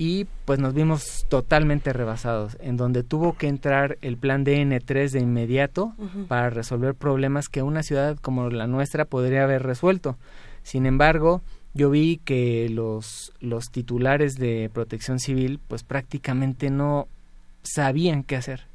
y 0.00 0.28
pues 0.44 0.60
nos 0.60 0.74
vimos 0.74 1.26
totalmente 1.28 1.92
rebasados, 1.92 2.56
en 2.60 2.76
donde 2.76 3.02
tuvo 3.02 3.36
que 3.36 3.48
entrar 3.48 3.98
el 4.00 4.16
plan 4.16 4.44
DN3 4.44 5.10
de 5.10 5.18
inmediato 5.18 5.92
para 6.28 6.50
resolver 6.50 6.94
problemas 6.94 7.48
que 7.48 7.62
una 7.64 7.82
ciudad 7.82 8.16
como 8.16 8.48
la 8.48 8.68
nuestra 8.68 9.06
podría 9.06 9.42
haber 9.42 9.64
resuelto. 9.64 10.16
Sin 10.62 10.86
embargo, 10.86 11.42
yo 11.74 11.90
vi 11.90 12.18
que 12.24 12.68
los, 12.68 13.32
los 13.40 13.72
titulares 13.72 14.36
de 14.36 14.70
protección 14.72 15.18
civil 15.18 15.58
pues 15.66 15.82
prácticamente 15.82 16.70
no 16.70 17.08
sabían 17.64 18.22
qué 18.22 18.36
hacer. 18.36 18.68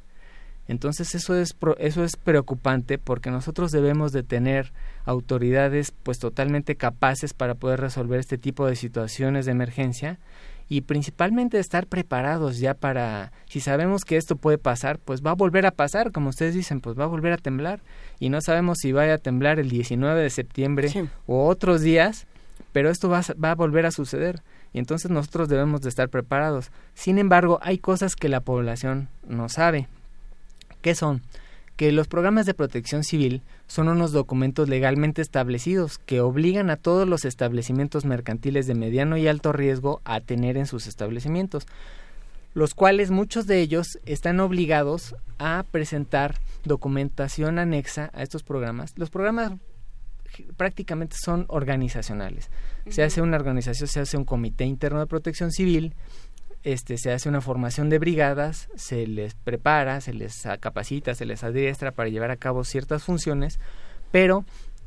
Entonces 0.68 1.14
eso 1.14 1.34
es, 1.34 1.56
eso 1.78 2.04
es 2.04 2.16
preocupante 2.16 2.98
porque 2.98 3.30
nosotros 3.30 3.70
debemos 3.70 4.12
de 4.12 4.24
tener 4.24 4.72
autoridades 5.06 5.90
pues 6.02 6.18
totalmente 6.18 6.76
capaces 6.76 7.32
para 7.32 7.54
poder 7.54 7.80
resolver 7.80 8.20
este 8.20 8.36
tipo 8.36 8.66
de 8.66 8.76
situaciones 8.76 9.46
de 9.46 9.52
emergencia 9.52 10.18
y 10.68 10.82
principalmente 10.82 11.58
estar 11.58 11.86
preparados 11.86 12.58
ya 12.58 12.74
para, 12.74 13.32
si 13.46 13.60
sabemos 13.60 14.04
que 14.04 14.16
esto 14.16 14.36
puede 14.36 14.58
pasar, 14.58 14.98
pues 14.98 15.22
va 15.22 15.32
a 15.32 15.34
volver 15.34 15.66
a 15.66 15.70
pasar, 15.70 16.12
como 16.12 16.30
ustedes 16.30 16.54
dicen, 16.54 16.80
pues 16.80 16.98
va 16.98 17.04
a 17.04 17.08
volver 17.08 17.32
a 17.32 17.38
temblar 17.38 17.80
y 18.18 18.28
no 18.28 18.40
sabemos 18.40 18.78
si 18.80 18.92
vaya 18.92 19.14
a 19.14 19.18
temblar 19.18 19.58
el 19.58 19.68
19 19.68 20.22
de 20.22 20.30
septiembre 20.30 21.10
o 21.26 21.46
otros 21.46 21.82
días, 21.82 22.26
pero 22.72 22.90
esto 22.90 23.08
va, 23.08 23.22
va 23.42 23.50
a 23.50 23.54
volver 23.54 23.86
a 23.86 23.90
suceder 23.90 24.42
y 24.72 24.78
entonces 24.78 25.10
nosotros 25.10 25.48
debemos 25.48 25.82
de 25.82 25.88
estar 25.88 26.08
preparados. 26.08 26.70
Sin 26.94 27.18
embargo, 27.18 27.58
hay 27.62 27.78
cosas 27.78 28.16
que 28.16 28.28
la 28.28 28.40
población 28.40 29.08
no 29.28 29.48
sabe. 29.48 29.88
¿Qué 30.82 30.94
son? 30.94 31.22
Que 31.76 31.92
los 31.92 32.06
programas 32.08 32.46
de 32.46 32.54
protección 32.54 33.02
civil 33.02 33.42
son 33.66 33.88
unos 33.88 34.12
documentos 34.12 34.68
legalmente 34.68 35.22
establecidos 35.22 35.98
que 35.98 36.20
obligan 36.20 36.70
a 36.70 36.76
todos 36.76 37.08
los 37.08 37.24
establecimientos 37.24 38.04
mercantiles 38.04 38.66
de 38.66 38.74
mediano 38.74 39.16
y 39.16 39.26
alto 39.26 39.52
riesgo 39.52 40.00
a 40.04 40.20
tener 40.20 40.56
en 40.56 40.66
sus 40.66 40.86
establecimientos, 40.86 41.66
los 42.54 42.74
cuales 42.74 43.10
muchos 43.10 43.46
de 43.46 43.60
ellos 43.60 43.98
están 44.06 44.38
obligados 44.40 45.16
a 45.38 45.64
presentar 45.70 46.38
documentación 46.64 47.58
anexa 47.58 48.10
a 48.14 48.22
estos 48.22 48.44
programas. 48.44 48.92
Los 48.96 49.10
programas 49.10 49.52
prácticamente 50.56 51.16
son 51.22 51.46
organizacionales. 51.48 52.50
Se 52.88 53.02
hace 53.02 53.22
una 53.22 53.36
organización, 53.36 53.88
se 53.88 54.00
hace 54.00 54.16
un 54.16 54.24
comité 54.24 54.64
interno 54.64 55.00
de 55.00 55.06
protección 55.06 55.50
civil, 55.50 55.94
este, 56.64 56.96
se 56.96 57.12
hace 57.12 57.28
una 57.28 57.42
formación 57.42 57.90
de 57.90 57.98
brigadas, 57.98 58.68
se 58.74 59.06
les 59.06 59.34
prepara, 59.34 60.00
se 60.00 60.14
les 60.14 60.42
capacita, 60.60 61.14
se 61.14 61.26
les 61.26 61.44
adiestra 61.44 61.92
para 61.92 62.08
llevar 62.08 62.30
a 62.30 62.36
cabo 62.36 62.64
ciertas 62.64 63.04
funciones, 63.04 63.60
pero 64.10 64.44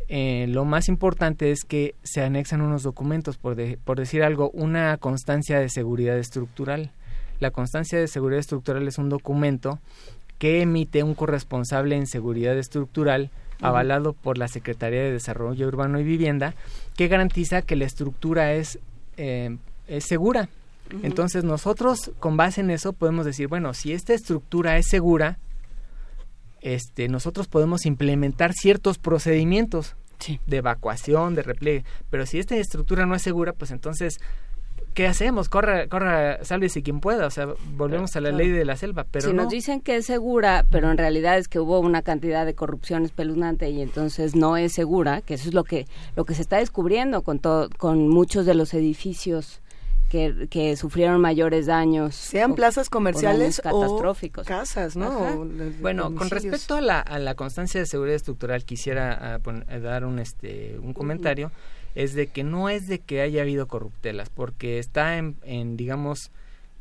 eh, 0.09 0.47
lo 0.49 0.65
más 0.65 0.89
importante 0.89 1.51
es 1.51 1.63
que 1.63 1.93
se 2.03 2.23
anexan 2.23 2.61
unos 2.61 2.83
documentos, 2.83 3.37
por, 3.37 3.55
por 3.79 3.99
decir 3.99 4.23
algo, 4.23 4.49
una 4.51 4.97
constancia 4.97 5.59
de 5.59 5.69
seguridad 5.69 6.17
estructural. 6.17 6.91
La 7.39 7.51
constancia 7.51 7.99
de 7.99 8.07
seguridad 8.07 8.39
estructural 8.39 8.87
es 8.87 8.97
un 8.97 9.09
documento 9.09 9.79
que 10.39 10.61
emite 10.61 11.03
un 11.03 11.13
corresponsable 11.13 11.95
en 11.95 12.07
seguridad 12.07 12.57
estructural 12.57 13.29
avalado 13.61 14.13
por 14.13 14.37
la 14.37 14.47
Secretaría 14.47 15.01
de 15.01 15.11
Desarrollo 15.11 15.67
Urbano 15.67 15.99
y 15.99 16.03
Vivienda, 16.03 16.53
que 16.95 17.07
garantiza 17.07 17.61
que 17.61 17.75
la 17.75 17.85
estructura 17.85 18.53
es, 18.53 18.79
eh, 19.17 19.57
es 19.87 20.05
segura, 20.05 20.49
entonces 21.03 21.43
nosotros 21.43 22.11
con 22.19 22.37
base 22.37 22.61
en 22.61 22.69
eso 22.69 22.93
podemos 22.93 23.25
decir, 23.25 23.47
bueno, 23.47 23.73
si 23.73 23.93
esta 23.93 24.13
estructura 24.13 24.77
es 24.77 24.87
segura, 24.87 25.39
este, 26.61 27.07
nosotros 27.07 27.47
podemos 27.47 27.85
implementar 27.85 28.53
ciertos 28.53 28.97
procedimientos 28.97 29.95
de 30.47 30.57
evacuación, 30.57 31.35
de 31.35 31.43
repliegue, 31.43 31.85
pero 32.09 32.25
si 32.25 32.39
esta 32.39 32.55
estructura 32.55 33.05
no 33.05 33.15
es 33.15 33.21
segura, 33.21 33.53
pues 33.53 33.71
entonces 33.71 34.19
¿qué 34.97 35.05
hacemos? 35.05 35.47
Corra, 35.47 35.87
corra, 35.87 36.43
sálvese 36.43 36.81
quien 36.81 37.01
pueda, 37.01 37.27
o 37.27 37.29
sea, 37.29 37.49
volvemos 37.75 38.15
a 38.15 38.19
la 38.19 38.31
ley 38.31 38.49
de 38.49 38.65
la 38.65 38.75
selva, 38.77 39.03
pero 39.03 39.27
si 39.27 39.33
nos 39.35 39.47
dicen 39.49 39.79
que 39.79 39.97
es 39.97 40.07
segura, 40.07 40.65
pero 40.71 40.89
en 40.89 40.97
realidad 40.97 41.37
es 41.37 41.47
que 41.47 41.59
hubo 41.59 41.79
una 41.79 42.01
cantidad 42.01 42.47
de 42.47 42.55
corrupción 42.55 43.05
espeluznante 43.05 43.69
y 43.69 43.83
entonces 43.83 44.35
no 44.35 44.57
es 44.57 44.73
segura, 44.73 45.21
que 45.21 45.35
eso 45.35 45.49
es 45.49 45.53
lo 45.53 45.63
que 45.65 45.85
lo 46.15 46.25
que 46.25 46.33
se 46.33 46.41
está 46.41 46.57
descubriendo 46.57 47.21
con 47.21 47.37
todo, 47.37 47.69
con 47.77 48.07
muchos 48.09 48.47
de 48.47 48.55
los 48.55 48.73
edificios 48.73 49.61
que, 50.09 50.75
sufrieron 50.77 51.21
mayores 51.21 51.65
daños. 51.65 52.15
Sean 52.15 52.55
plazas 52.55 52.89
comerciales 52.89 53.61
catastróficos. 53.61 54.45
O 54.45 54.47
casas, 54.47 54.95
¿no? 54.95 55.45
bueno, 55.81 56.13
con 56.15 56.29
respecto 56.29 56.75
a 56.75 56.81
la, 56.81 56.99
a 56.99 57.19
la 57.19 57.35
constancia 57.35 57.79
de 57.79 57.85
seguridad 57.85 58.15
estructural, 58.15 58.63
quisiera 58.63 59.35
ah, 59.35 59.77
dar 59.79 60.05
un, 60.05 60.19
este, 60.19 60.77
un 60.79 60.93
comentario. 60.93 61.51
Es 61.95 62.13
de 62.13 62.27
que 62.27 62.43
no 62.43 62.69
es 62.69 62.87
de 62.87 62.99
que 62.99 63.21
haya 63.21 63.41
habido 63.41 63.67
corruptelas, 63.67 64.29
porque 64.29 64.77
está 64.77 65.17
en, 65.17 65.35
en 65.43 65.77
digamos, 65.77 66.31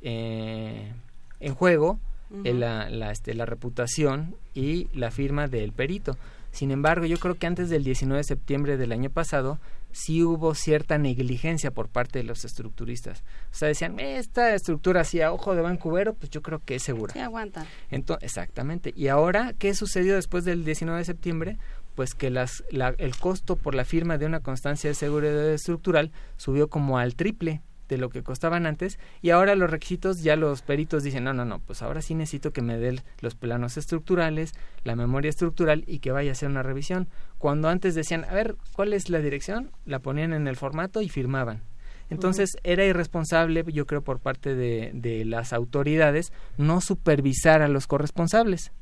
eh, 0.03 0.93
en 1.41 1.55
juego 1.55 1.99
la, 2.31 2.91
la, 2.91 3.13
este, 3.13 3.35
la 3.35 3.47
reputación 3.47 4.35
y 4.55 4.89
la 4.93 5.11
firma 5.11 5.49
del 5.49 5.73
perito. 5.73 6.17
Sin 6.53 6.71
embargo, 6.71 7.07
yo 7.07 7.19
creo 7.19 7.35
que 7.35 7.47
antes 7.47 7.69
del 7.69 7.85
19 7.85 8.19
de 8.19 8.25
septiembre 8.25 8.77
del 8.77 8.93
año 8.93 9.11
pasado 9.11 9.59
sí 9.97 10.23
hubo 10.23 10.55
cierta 10.55 10.99
negligencia 10.99 11.71
por 11.71 11.89
parte 11.89 12.19
de 12.19 12.25
los 12.25 12.45
estructuristas. 12.45 13.25
O 13.51 13.55
sea, 13.55 13.69
decían, 13.69 13.99
esta 13.99 14.55
estructura 14.55 15.01
así 15.01 15.23
a 15.23 15.33
ojo 15.33 15.55
de 15.55 15.63
Vancouver, 15.63 16.13
pues 16.13 16.29
yo 16.31 16.43
creo 16.43 16.61
que 16.63 16.75
es 16.75 16.83
segura. 16.83 17.15
Sí, 17.15 17.21
aguanta. 17.21 17.67
Entonces, 17.91 18.25
exactamente. 18.25 18.93
Y 18.95 19.09
ahora, 19.09 19.55
¿qué 19.59 19.73
sucedió 19.73 20.15
después 20.15 20.45
del 20.45 20.67
19 20.67 20.99
de 20.99 21.05
septiembre? 21.07 21.57
Pues 21.95 22.15
que 22.15 22.29
las, 22.29 22.63
el 22.99 23.17
costo 23.17 23.57
por 23.57 23.75
la 23.75 23.87
firma 23.87 24.19
de 24.19 24.27
una 24.27 24.41
constancia 24.41 24.91
de 24.91 24.95
seguridad 24.95 25.49
estructural 25.49 26.13
subió 26.37 26.69
como 26.69 26.99
al 26.99 27.15
triple 27.15 27.63
de 27.89 27.99
lo 27.99 28.11
que 28.11 28.23
costaban 28.23 28.67
antes 28.67 28.99
y 29.23 29.31
ahora 29.31 29.55
los 29.55 29.71
requisitos 29.71 30.23
ya 30.23 30.37
los 30.37 30.63
peritos 30.63 31.03
dicen 31.03 31.25
no 31.25 31.33
no 31.33 31.45
no 31.45 31.61
pues 31.61 31.83
ahora 31.83 32.03
sí 32.03 32.15
necesito 32.15 32.53
que 32.53 32.63
me 32.63 32.79
den 32.79 33.01
los 33.21 33.35
planos 33.35 33.77
estructurales 33.77 34.53
la 34.85 34.97
memoria 34.97 35.29
estructural 35.29 35.85
y 35.87 36.01
que 36.01 36.13
vaya 36.13 36.31
a 36.31 36.33
hacer 36.33 36.49
una 36.49 36.63
revisión 36.63 37.09
cuando 37.39 37.69
antes 37.69 37.95
decían 37.95 38.25
a 38.25 38.35
ver 38.35 38.57
cuál 38.73 38.93
es 38.93 39.09
la 39.11 39.21
dirección 39.21 39.71
la 39.85 40.01
ponían 40.01 40.33
en 40.33 40.49
el 40.49 40.57
formato 40.57 41.03
y 41.03 41.09
firmaban. 41.09 41.63
Entonces 42.09 42.57
era 42.63 42.85
irresponsable 42.85 43.65
yo 43.67 43.87
creo 43.87 44.03
por 44.03 44.21
parte 44.21 44.55
de, 44.55 44.93
de 44.95 45.25
las 45.25 45.53
autoridades 45.53 46.33
no 46.57 46.81
supervisar 46.81 47.63
a 47.63 47.69
los 47.69 47.89
corresponsables. 47.89 48.73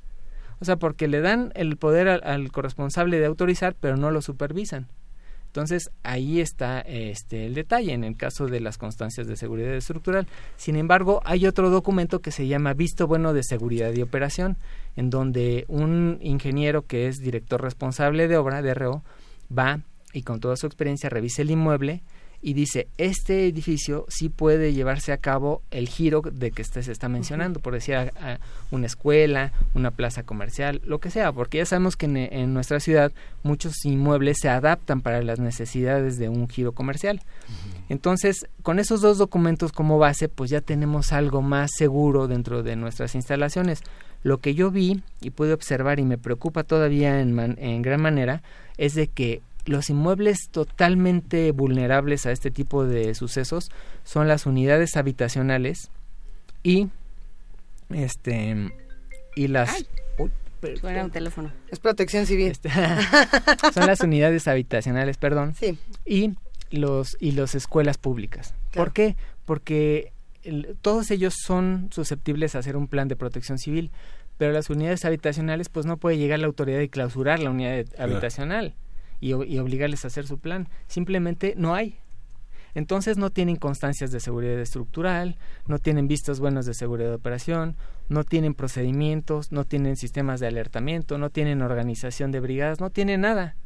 O 0.61 0.65
sea 0.65 0.77
porque 0.77 1.09
le 1.09 1.21
dan 1.21 1.51
el 1.55 1.77
poder 1.77 2.09
al 2.09 2.53
corresponsable 2.53 3.19
de 3.19 3.27
autorizar 3.27 3.75
pero 3.81 3.97
no 3.97 4.11
lo 4.11 4.21
supervisan 4.21 4.89
entonces, 5.55 5.93
ahí 6.03 6.41
está 6.41 6.81
este, 6.81 7.47
el 7.47 7.55
detalle 7.55 7.93
en 7.93 8.03
el 8.03 8.17
caso 8.17 8.49
de 8.49 8.59
las 8.59 8.77
constancias 8.77 9.29
de 9.29 9.37
seguridad 9.37 9.73
estructural. 9.73 10.27
Sin 10.57 10.75
embargo, 10.75 11.21
hay 11.25 11.47
otro 11.47 11.71
documento 11.71 12.19
que 12.19 12.33
se 12.33 12.49
llama 12.49 12.75
Visto 12.75 13.07
Bueno 13.07 13.33
de 13.33 13.45
Seguridad 13.45 13.93
y 13.93 14.03
Operación, 14.03 14.57
en 14.97 15.11
donde 15.11 15.65
un 15.69 16.19
ingeniero 16.23 16.83
que 16.83 17.07
es 17.07 17.19
director 17.19 17.63
responsable 17.63 18.27
de 18.27 18.37
obra, 18.37 18.63
de 18.63 18.75
RO, 18.75 19.05
va 19.57 19.83
y 20.13 20.23
con 20.23 20.41
toda 20.41 20.57
su 20.57 20.67
experiencia 20.67 21.09
revisa 21.09 21.43
el 21.43 21.53
inmueble 21.53 22.03
y 22.45 22.53
dice, 22.53 22.89
este 22.99 23.47
edificio 23.47 24.05
sí 24.09 24.29
puede 24.29 24.75
llevarse 24.75 25.13
a 25.13 25.17
cabo 25.17 25.63
el 25.71 25.89
giro 25.89 26.21
de 26.21 26.51
que 26.51 26.61
usted 26.61 26.83
se 26.83 26.93
está 26.93 27.09
mencionando, 27.09 27.59
por 27.59 27.73
decir 27.73 28.13
una 28.71 28.85
escuela, 28.85 29.55
una 29.73 29.91
plaza 29.91 30.25
comercial, 30.25 30.83
lo 30.85 30.99
que 30.99 31.11
sea, 31.11 31.33
porque 31.33 31.57
ya 31.57 31.65
sabemos 31.65 31.97
que 31.97 32.05
en, 32.05 32.53
nuestra 32.53 32.81
ciudad 32.81 33.13
muchos 33.45 33.83
inmuebles 33.87 34.37
se 34.43 34.51
adaptan 34.51 35.01
para 35.01 35.23
las 35.23 35.39
necesidades 35.39 36.19
de 36.19 36.29
un 36.29 36.47
giro 36.47 36.73
comercial. 36.73 37.23
Entonces, 37.89 38.47
con 38.63 38.79
esos 38.79 39.01
dos 39.01 39.17
documentos 39.17 39.73
como 39.73 39.99
base, 39.99 40.29
pues 40.29 40.51
ya 40.51 40.61
tenemos 40.61 41.15
algo 41.15 41.41
más 41.41 41.71
seguro 41.75 42.29
dentro 42.29 42.63
de 42.63 42.77
nuestras 42.77 43.15
instalaciones. 43.15 43.81
Lo 44.23 44.37
que 44.37 44.55
yo 44.55 44.71
vi 44.71 45.03
y 45.23 45.31
pude 45.31 45.55
observar 45.55 45.99
y 45.99 46.05
me 46.05 46.19
preocupa 46.19 46.63
todavía 46.63 47.23
en, 47.23 47.57
en 47.59 47.81
gran 47.81 48.03
manera 48.03 48.43
es 48.77 48.95
de 48.95 49.09
que 49.09 49.41
los 49.67 49.91
inmuebles 49.91 50.49
totalmente 50.51 51.51
vulnerables 51.53 52.27
a 52.27 52.33
este 52.33 52.51
tipo 52.51 52.85
de 52.85 53.15
sucesos 53.15 53.71
son 54.05 54.29
las 54.29 54.47
unidades 54.47 54.97
habitacionales 54.97 55.91
y 56.63 56.89
este 57.91 58.73
y 59.37 59.49
las 59.49 59.85
Suena 60.81 61.05
un 61.05 61.11
teléfono. 61.11 61.53
Es 61.69 61.79
protección 61.79 62.25
civil. 62.25 62.51
Este, 62.51 62.71
son 63.75 63.87
las 63.87 64.01
unidades 64.01 64.49
habitacionales, 64.49 65.19
perdón. 65.19 65.55
Sí. 65.55 65.79
Y 66.07 66.33
los 66.71 67.19
y 67.21 67.33
las 67.33 67.55
escuelas 67.55 67.99
públicas. 67.99 68.55
¿Por 68.73 68.95
qué? 68.95 69.15
Porque 69.45 70.15
todos 70.81 71.11
ellos 71.11 71.35
son 71.45 71.91
susceptibles 71.93 72.55
a 72.55 72.61
hacer 72.61 72.77
un 72.79 72.89
plan 72.89 73.09
de 73.09 73.17
protección 73.17 73.59
civil, 73.59 73.91
pero 74.39 74.53
las 74.53 74.71
unidades 74.71 75.05
habitacionales 75.05 75.69
pues 75.69 75.85
no 75.85 75.99
puede 75.99 76.17
llegar 76.17 76.39
la 76.39 76.47
autoridad 76.47 76.81
y 76.81 76.89
clausurar 76.89 77.41
la 77.41 77.51
unidad 77.51 77.85
habitacional 77.99 78.75
y, 79.21 79.33
obligarles 79.33 80.05
a 80.05 80.09
hacer 80.09 80.27
su 80.27 80.39
plan. 80.39 80.69
Simplemente 80.87 81.55
no 81.57 81.75
hay. 81.75 81.99
Entonces 82.75 83.17
no 83.19 83.31
tienen 83.31 83.57
constancias 83.57 84.11
de 84.11 84.19
seguridad 84.19 84.59
estructural, 84.59 85.37
no 85.67 85.79
tienen 85.79 86.09
vistos 86.09 86.41
buenos 86.41 86.67
de 86.67 86.75
seguridad 86.75 87.11
de 87.11 87.15
operación, 87.15 87.77
no 88.09 88.25
tienen 88.25 88.55
procedimientos, 88.55 89.53
no 89.53 89.65
tienen 89.65 89.97
sistemas 89.97 90.41
de 90.41 90.49
alertamiento, 90.49 91.17
no 91.17 91.31
tienen 91.31 91.63
organización 91.63 92.33
de 92.33 92.41
brigadas, 92.41 92.81
no 92.81 92.91
tienen 92.91 93.21
nada. 93.21 93.57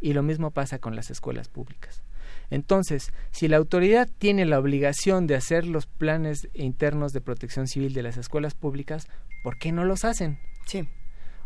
Y 0.00 0.12
lo 0.12 0.22
mismo 0.22 0.52
pasa 0.52 0.78
con 0.78 0.94
las 0.94 1.10
escuelas 1.10 1.48
públicas. 1.48 2.02
Entonces, 2.50 3.12
si 3.30 3.48
la 3.48 3.56
autoridad 3.56 4.08
tiene 4.18 4.44
la 4.44 4.58
obligación 4.58 5.26
de 5.26 5.36
hacer 5.36 5.66
los 5.66 5.86
planes 5.86 6.48
internos 6.54 7.12
de 7.12 7.20
protección 7.20 7.66
civil 7.66 7.94
de 7.94 8.02
las 8.02 8.16
escuelas 8.16 8.54
públicas, 8.54 9.08
¿por 9.42 9.58
qué 9.58 9.72
no 9.72 9.84
los 9.84 10.04
hacen? 10.04 10.38
Sí. 10.66 10.86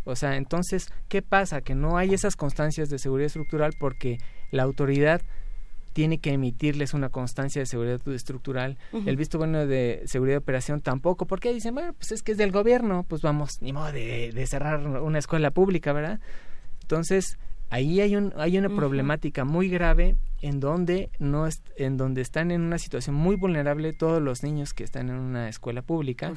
O 0.06 0.16
sea, 0.16 0.36
entonces, 0.36 0.88
¿qué 1.08 1.20
pasa? 1.20 1.60
Que 1.60 1.74
no 1.74 1.98
hay 1.98 2.14
esas 2.14 2.36
constancias 2.36 2.88
de 2.88 2.98
seguridad 2.98 3.26
estructural 3.26 3.72
porque 3.78 4.18
la 4.52 4.62
autoridad 4.62 5.20
tiene 5.92 6.18
que 6.18 6.30
emitirles 6.30 6.94
una 6.94 7.08
constancia 7.08 7.60
de 7.60 7.66
seguridad 7.66 8.00
estructural. 8.08 8.78
El 8.92 9.16
visto 9.16 9.38
bueno 9.38 9.66
de 9.66 10.02
seguridad 10.04 10.34
de 10.34 10.38
operación 10.38 10.80
tampoco, 10.80 11.26
porque 11.26 11.52
dicen, 11.52 11.74
bueno, 11.74 11.92
pues 11.94 12.12
es 12.12 12.22
que 12.22 12.32
es 12.32 12.38
del 12.38 12.52
gobierno, 12.52 13.04
pues 13.08 13.22
vamos, 13.22 13.62
ni 13.62 13.72
modo 13.72 13.90
de, 13.92 14.30
de 14.30 14.46
cerrar 14.46 14.86
una 14.86 15.18
escuela 15.18 15.50
pública, 15.50 15.92
¿verdad? 15.92 16.20
Entonces, 16.82 17.38
ahí 17.70 18.00
hay, 18.00 18.14
un, 18.14 18.32
hay 18.36 18.58
una 18.58 18.68
problemática 18.68 19.44
muy 19.44 19.68
grave 19.68 20.16
en 20.42 20.60
donde 20.60 21.10
no 21.18 21.48
en 21.76 21.96
donde 21.96 22.20
están 22.20 22.50
en 22.50 22.60
una 22.62 22.78
situación 22.78 23.16
muy 23.16 23.36
vulnerable 23.36 23.92
todos 23.92 24.20
los 24.22 24.42
niños 24.42 24.74
que 24.74 24.84
están 24.84 25.08
en 25.08 25.16
una 25.16 25.48
escuela 25.48 25.82
pública 25.82 26.32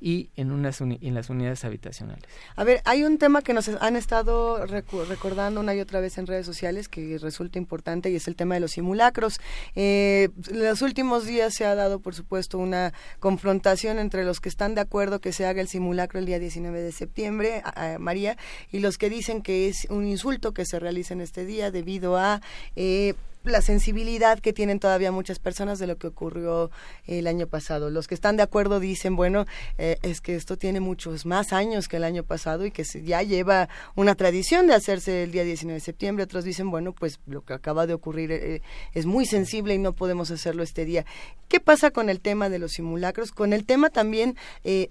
y 0.00 0.30
en 0.36 0.50
unas 0.50 0.80
en 0.80 1.14
las 1.14 1.30
unidades 1.30 1.64
habitacionales. 1.64 2.24
A 2.56 2.64
ver, 2.64 2.80
hay 2.84 3.04
un 3.04 3.18
tema 3.18 3.42
que 3.42 3.54
nos 3.54 3.68
han 3.68 3.96
estado 3.96 4.64
recordando 4.66 5.60
una 5.60 5.74
y 5.74 5.80
otra 5.80 6.00
vez 6.00 6.18
en 6.18 6.26
redes 6.26 6.46
sociales 6.46 6.88
que 6.88 7.18
resulta 7.18 7.58
importante 7.58 8.10
y 8.10 8.16
es 8.16 8.28
el 8.28 8.36
tema 8.36 8.54
de 8.54 8.60
los 8.60 8.72
simulacros. 8.72 9.40
Eh, 9.74 10.28
en 10.48 10.64
los 10.64 10.82
últimos 10.82 11.26
días 11.26 11.54
se 11.54 11.64
ha 11.64 11.74
dado, 11.74 12.00
por 12.00 12.14
supuesto, 12.14 12.58
una 12.58 12.92
confrontación 13.20 13.98
entre 13.98 14.24
los 14.24 14.40
que 14.40 14.48
están 14.48 14.74
de 14.74 14.80
acuerdo 14.80 15.20
que 15.20 15.32
se 15.32 15.46
haga 15.46 15.60
el 15.60 15.68
simulacro 15.68 16.18
el 16.18 16.26
día 16.26 16.38
19 16.38 16.80
de 16.80 16.92
septiembre, 16.92 17.62
María, 17.98 18.36
y 18.72 18.80
los 18.80 18.98
que 18.98 19.10
dicen 19.10 19.42
que 19.42 19.68
es 19.68 19.86
un 19.90 20.06
insulto 20.06 20.52
que 20.52 20.64
se 20.64 20.78
realice 20.78 21.14
en 21.14 21.20
este 21.20 21.44
día 21.44 21.70
debido 21.70 22.16
a 22.16 22.40
eh, 22.76 23.14
la 23.44 23.60
sensibilidad 23.60 24.40
que 24.40 24.52
tienen 24.52 24.80
todavía 24.80 25.12
muchas 25.12 25.38
personas 25.38 25.78
de 25.78 25.86
lo 25.86 25.96
que 25.96 26.06
ocurrió 26.06 26.70
el 27.06 27.26
año 27.26 27.46
pasado. 27.46 27.90
Los 27.90 28.08
que 28.08 28.14
están 28.14 28.36
de 28.36 28.42
acuerdo 28.42 28.80
dicen, 28.80 29.16
bueno, 29.16 29.44
eh, 29.78 29.98
es 30.02 30.20
que 30.20 30.34
esto 30.34 30.56
tiene 30.56 30.80
muchos 30.80 31.26
más 31.26 31.52
años 31.52 31.88
que 31.88 31.98
el 31.98 32.04
año 32.04 32.24
pasado 32.24 32.64
y 32.64 32.70
que 32.70 32.84
ya 32.84 33.22
lleva 33.22 33.68
una 33.94 34.14
tradición 34.14 34.66
de 34.66 34.74
hacerse 34.74 35.24
el 35.24 35.32
día 35.32 35.44
19 35.44 35.74
de 35.74 35.84
septiembre. 35.84 36.24
Otros 36.24 36.44
dicen, 36.44 36.70
bueno, 36.70 36.92
pues 36.92 37.20
lo 37.26 37.44
que 37.44 37.52
acaba 37.52 37.86
de 37.86 37.94
ocurrir 37.94 38.32
eh, 38.32 38.62
es 38.92 39.06
muy 39.06 39.26
sensible 39.26 39.74
y 39.74 39.78
no 39.78 39.92
podemos 39.92 40.30
hacerlo 40.30 40.62
este 40.62 40.84
día. 40.84 41.04
¿Qué 41.48 41.60
pasa 41.60 41.90
con 41.90 42.08
el 42.08 42.20
tema 42.20 42.48
de 42.48 42.58
los 42.58 42.72
simulacros? 42.72 43.30
Con 43.30 43.52
el 43.52 43.64
tema 43.64 43.90
también, 43.90 44.36
eh, 44.64 44.90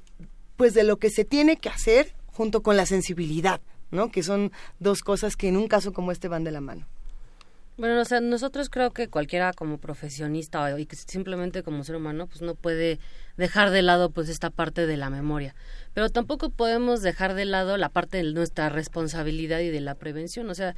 pues 0.58 0.74
de 0.74 0.84
lo 0.84 0.98
que 0.98 1.10
se 1.10 1.26
tiene 1.26 1.58
que 1.58 1.70
hacer 1.70 2.14
junto 2.28 2.62
con 2.62 2.78
la 2.78 2.86
sensibilidad, 2.86 3.62
¿no? 3.92 4.12
Que 4.12 4.24
son 4.24 4.52
dos 4.80 5.02
cosas 5.02 5.36
que 5.36 5.48
en 5.48 5.58
un 5.58 5.68
caso 5.68 5.94
como 5.94 6.12
este 6.12 6.28
van 6.28 6.44
de 6.44 6.52
la 6.52 6.62
mano. 6.62 6.86
Bueno, 7.76 8.00
o 8.00 8.06
sea, 8.06 8.22
nosotros 8.22 8.70
creo 8.70 8.92
que 8.92 9.08
cualquiera 9.08 9.52
como 9.52 9.80
profesionista 9.80 10.80
y 10.80 10.86
que 10.86 10.96
simplemente 10.96 11.64
como 11.64 11.84
ser 11.84 11.96
humano, 11.96 12.28
pues 12.28 12.44
no 12.44 12.54
puede 12.54 13.00
dejar 13.36 13.72
de 13.72 13.82
lado 13.82 14.12
pues 14.12 14.30
esta 14.30 14.52
parte 14.52 14.86
de 14.86 14.96
la 14.96 15.10
memoria. 15.10 15.56
Pero 15.96 16.10
tampoco 16.10 16.52
podemos 16.52 17.02
dejar 17.02 17.34
de 17.34 17.46
lado 17.46 17.78
la 17.78 17.90
parte 17.90 18.18
de 18.18 18.32
nuestra 18.32 18.70
responsabilidad 18.70 19.60
y 19.60 19.70
de 19.70 19.82
la 19.82 19.96
prevención. 19.96 20.52
O 20.52 20.56
sea, 20.56 20.76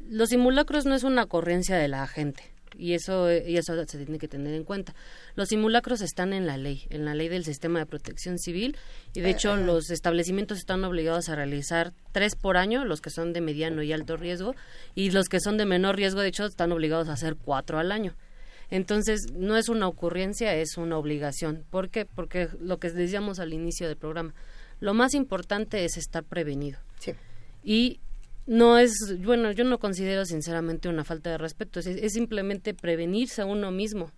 los 0.00 0.28
simulacros 0.28 0.86
no 0.86 0.94
es 0.94 1.02
una 1.02 1.24
ocurrencia 1.24 1.76
de 1.76 1.88
la 1.88 2.06
gente 2.06 2.51
y 2.76 2.94
eso 2.94 3.32
y 3.32 3.56
eso 3.56 3.74
se 3.86 3.98
tiene 3.98 4.18
que 4.18 4.28
tener 4.28 4.54
en 4.54 4.64
cuenta. 4.64 4.94
Los 5.34 5.48
simulacros 5.48 6.00
están 6.00 6.32
en 6.32 6.46
la 6.46 6.56
ley, 6.56 6.86
en 6.90 7.04
la 7.04 7.14
ley 7.14 7.28
del 7.28 7.44
sistema 7.44 7.78
de 7.78 7.86
protección 7.86 8.38
civil 8.38 8.76
y 9.14 9.20
de 9.20 9.30
hecho 9.30 9.56
los 9.56 9.90
establecimientos 9.90 10.58
están 10.58 10.84
obligados 10.84 11.28
a 11.28 11.36
realizar 11.36 11.92
tres 12.12 12.34
por 12.36 12.56
año, 12.56 12.84
los 12.84 13.00
que 13.00 13.10
son 13.10 13.32
de 13.32 13.40
mediano 13.40 13.82
y 13.82 13.92
alto 13.92 14.16
riesgo 14.16 14.54
y 14.94 15.10
los 15.10 15.28
que 15.28 15.40
son 15.40 15.56
de 15.56 15.66
menor 15.66 15.96
riesgo 15.96 16.20
de 16.20 16.28
hecho 16.28 16.46
están 16.46 16.72
obligados 16.72 17.08
a 17.08 17.12
hacer 17.12 17.36
cuatro 17.36 17.78
al 17.78 17.92
año. 17.92 18.14
Entonces, 18.70 19.26
no 19.34 19.58
es 19.58 19.68
una 19.68 19.86
ocurrencia, 19.86 20.54
es 20.54 20.78
una 20.78 20.96
obligación. 20.96 21.62
¿Por 21.68 21.90
qué? 21.90 22.06
Porque 22.06 22.48
lo 22.58 22.78
que 22.78 22.90
decíamos 22.90 23.38
al 23.38 23.52
inicio 23.52 23.86
del 23.86 23.98
programa, 23.98 24.32
lo 24.80 24.94
más 24.94 25.12
importante 25.12 25.84
es 25.84 25.98
estar 25.98 26.24
prevenido. 26.24 26.78
Sí. 26.98 27.12
Y 27.62 28.00
no 28.46 28.78
es, 28.78 28.92
bueno, 29.24 29.52
yo 29.52 29.64
no 29.64 29.78
considero 29.78 30.24
sinceramente 30.24 30.88
una 30.88 31.04
falta 31.04 31.30
de 31.30 31.38
respeto, 31.38 31.80
es, 31.80 32.12
simplemente 32.12 32.74
prevenirse 32.74 33.42
a 33.42 33.46
uno 33.46 33.70
mismo. 33.70 34.10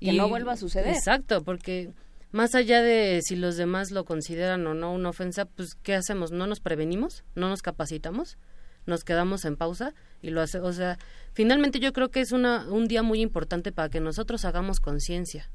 Que 0.00 0.12
no 0.12 0.28
vuelva 0.28 0.52
a 0.52 0.56
suceder. 0.56 0.94
Exacto, 0.94 1.42
porque 1.42 1.90
más 2.30 2.54
allá 2.54 2.82
de 2.82 3.20
si 3.22 3.36
los 3.36 3.56
demás 3.56 3.90
lo 3.90 4.04
consideran 4.04 4.66
o 4.66 4.74
no 4.74 4.92
una 4.92 5.08
ofensa, 5.08 5.44
pues 5.44 5.74
¿qué 5.82 5.94
hacemos? 5.94 6.30
¿No 6.30 6.46
nos 6.46 6.60
prevenimos? 6.60 7.24
¿No 7.34 7.48
nos 7.48 7.62
capacitamos? 7.62 8.38
¿Nos 8.86 9.02
quedamos 9.02 9.44
en 9.44 9.56
pausa? 9.56 9.94
Y 10.22 10.30
lo 10.30 10.40
hace, 10.40 10.60
o 10.60 10.72
sea, 10.72 10.98
finalmente 11.32 11.80
yo 11.80 11.92
creo 11.92 12.10
que 12.10 12.20
es 12.20 12.32
una, 12.32 12.68
un 12.70 12.86
día 12.86 13.02
muy 13.02 13.20
importante 13.20 13.72
para 13.72 13.88
que 13.88 14.00
nosotros 14.00 14.44
hagamos 14.44 14.80
conciencia 14.80 15.50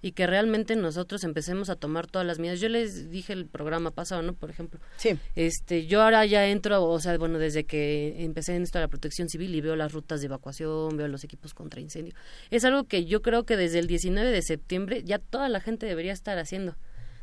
y 0.00 0.12
que 0.12 0.26
realmente 0.26 0.76
nosotros 0.76 1.24
empecemos 1.24 1.70
a 1.70 1.76
tomar 1.76 2.06
todas 2.06 2.26
las 2.26 2.38
medidas. 2.38 2.60
Yo 2.60 2.68
les 2.68 3.10
dije 3.10 3.32
el 3.32 3.46
programa 3.46 3.90
pasado, 3.90 4.22
¿no? 4.22 4.32
Por 4.32 4.50
ejemplo. 4.50 4.80
Sí. 4.96 5.18
Este, 5.34 5.86
yo 5.86 6.02
ahora 6.02 6.24
ya 6.26 6.46
entro, 6.46 6.84
o 6.84 7.00
sea, 7.00 7.16
bueno, 7.18 7.38
desde 7.38 7.64
que 7.64 8.24
empecé 8.24 8.54
en 8.54 8.62
esto 8.62 8.78
de 8.78 8.84
la 8.84 8.88
protección 8.88 9.28
civil 9.28 9.54
y 9.54 9.60
veo 9.60 9.76
las 9.76 9.92
rutas 9.92 10.20
de 10.20 10.26
evacuación, 10.26 10.96
veo 10.96 11.08
los 11.08 11.24
equipos 11.24 11.52
contra 11.54 11.80
incendio. 11.80 12.14
Es 12.50 12.64
algo 12.64 12.84
que 12.84 13.06
yo 13.06 13.22
creo 13.22 13.44
que 13.44 13.56
desde 13.56 13.80
el 13.80 13.86
19 13.86 14.30
de 14.30 14.42
septiembre 14.42 15.02
ya 15.04 15.18
toda 15.18 15.48
la 15.48 15.60
gente 15.60 15.86
debería 15.86 16.12
estar 16.12 16.38
haciendo. 16.38 16.76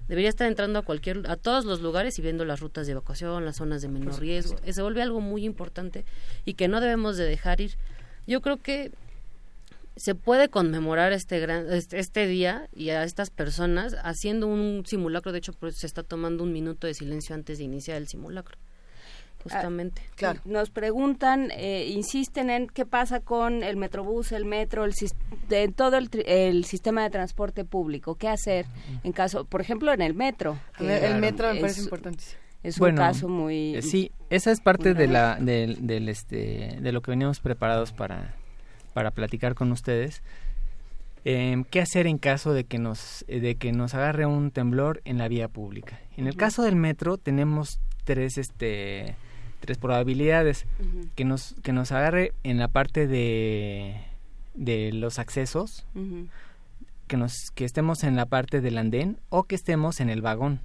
Debería 0.07 0.29
estar 0.29 0.47
entrando 0.47 0.77
a 0.77 0.81
cualquier 0.83 1.23
a 1.27 1.35
todos 1.35 1.65
los 1.65 1.81
lugares 1.81 2.19
y 2.19 2.21
viendo 2.21 2.45
las 2.45 2.59
rutas 2.59 2.85
de 2.85 2.91
evacuación, 2.91 3.43
las 3.43 3.55
zonas 3.55 3.81
de 3.81 3.87
menor 3.87 4.19
riesgo. 4.19 4.55
Se 4.69 4.81
vuelve 4.81 5.01
algo 5.01 5.19
muy 5.19 5.45
importante 5.45 6.05
y 6.43 6.53
que 6.53 6.67
no 6.67 6.79
debemos 6.79 7.17
de 7.17 7.25
dejar 7.25 7.59
ir. 7.61 7.71
Yo 8.27 8.41
creo 8.41 8.57
que 8.57 8.91
se 9.95 10.15
puede 10.15 10.49
conmemorar 10.49 11.13
este 11.13 11.39
gran 11.39 11.71
este, 11.71 11.99
este, 11.99 12.27
día 12.27 12.67
y 12.73 12.89
a 12.89 13.03
estas 13.03 13.29
personas 13.29 13.95
haciendo 14.03 14.47
un 14.47 14.83
simulacro. 14.85 15.31
De 15.31 15.39
hecho 15.39 15.53
pues, 15.53 15.77
se 15.77 15.87
está 15.87 16.03
tomando 16.03 16.43
un 16.43 16.51
minuto 16.51 16.87
de 16.87 16.93
silencio 16.93 17.35
antes 17.35 17.57
de 17.57 17.63
iniciar 17.63 17.97
el 17.97 18.07
simulacro 18.07 18.57
justamente. 19.45 20.01
Ah, 20.03 20.13
claro. 20.15 20.41
Nos 20.45 20.71
preguntan 20.71 21.51
eh, 21.51 21.87
insisten 21.89 22.49
en 22.49 22.65
qué 22.65 22.85
pasa 22.85 23.19
con 23.19 23.61
el 23.61 23.77
metrobús 23.77 24.31
el 24.31 24.43
metro 24.43 24.85
el 24.85 24.93
de 25.47 25.67
todo 25.67 25.97
el, 25.97 26.65
sistema 26.65 27.03
de 27.03 27.11
transporte 27.11 27.63
público. 27.63 28.15
Qué 28.15 28.27
hacer 28.27 28.65
en 29.03 29.11
caso 29.11 29.45
por 29.45 29.61
ejemplo 29.61 29.93
en 29.93 30.01
el 30.01 30.15
metro 30.15 30.57
el 30.79 31.19
metro 31.19 31.53
me 31.53 31.61
parece 31.61 31.81
importante 31.81 32.23
es 32.63 32.79
un 32.79 32.95
caso 32.95 33.29
muy 33.29 33.75
eh, 33.75 33.81
sí 33.83 34.11
esa 34.31 34.51
es 34.51 34.61
parte 34.61 34.95
de 34.95 35.07
la 35.07 35.35
del 35.35 36.09
este 36.09 36.79
de 36.81 36.91
lo 36.91 37.03
que 37.03 37.11
veníamos 37.11 37.39
preparados 37.39 37.91
para 37.91 38.33
para 38.95 39.11
platicar 39.11 39.55
con 39.55 39.73
ustedes. 39.73 40.23
Em, 41.25 41.65
¿Qué 41.65 41.81
hacer 41.81 42.07
en 42.07 42.17
caso 42.17 42.53
de 42.53 42.63
que 42.63 42.79
nos 42.79 43.25
de 43.27 43.55
que 43.55 43.73
nos 43.73 43.93
agarre 43.93 44.25
un 44.25 44.51
temblor 44.51 45.01
en 45.03 45.17
la 45.17 45.27
vía 45.27 45.49
pública? 45.49 45.99
En 46.15 46.27
el 46.27 46.37
caso 46.37 46.63
del 46.63 46.77
metro 46.77 47.17
tenemos 47.17 47.81
tres 48.05 48.37
este 48.37 49.17
tres 49.59 49.77
probabilidades 49.77 50.65
que 51.15 51.25
nos 51.25 51.55
que 51.61 51.73
nos 51.73 51.91
agarre 51.91 52.31
en 52.43 52.57
la 52.57 52.69
parte 52.69 53.05
de 53.05 53.99
de 54.53 54.93
los 54.93 55.19
accesos, 55.19 55.85
que 57.07 57.17
nos 57.17 57.51
que 57.53 57.65
estemos 57.65 58.05
en 58.05 58.15
la 58.15 58.27
parte 58.27 58.61
del 58.61 58.77
andén 58.77 59.17
o 59.27 59.43
que 59.43 59.55
estemos 59.55 59.99
en 59.99 60.09
el 60.09 60.21
vagón. 60.21 60.61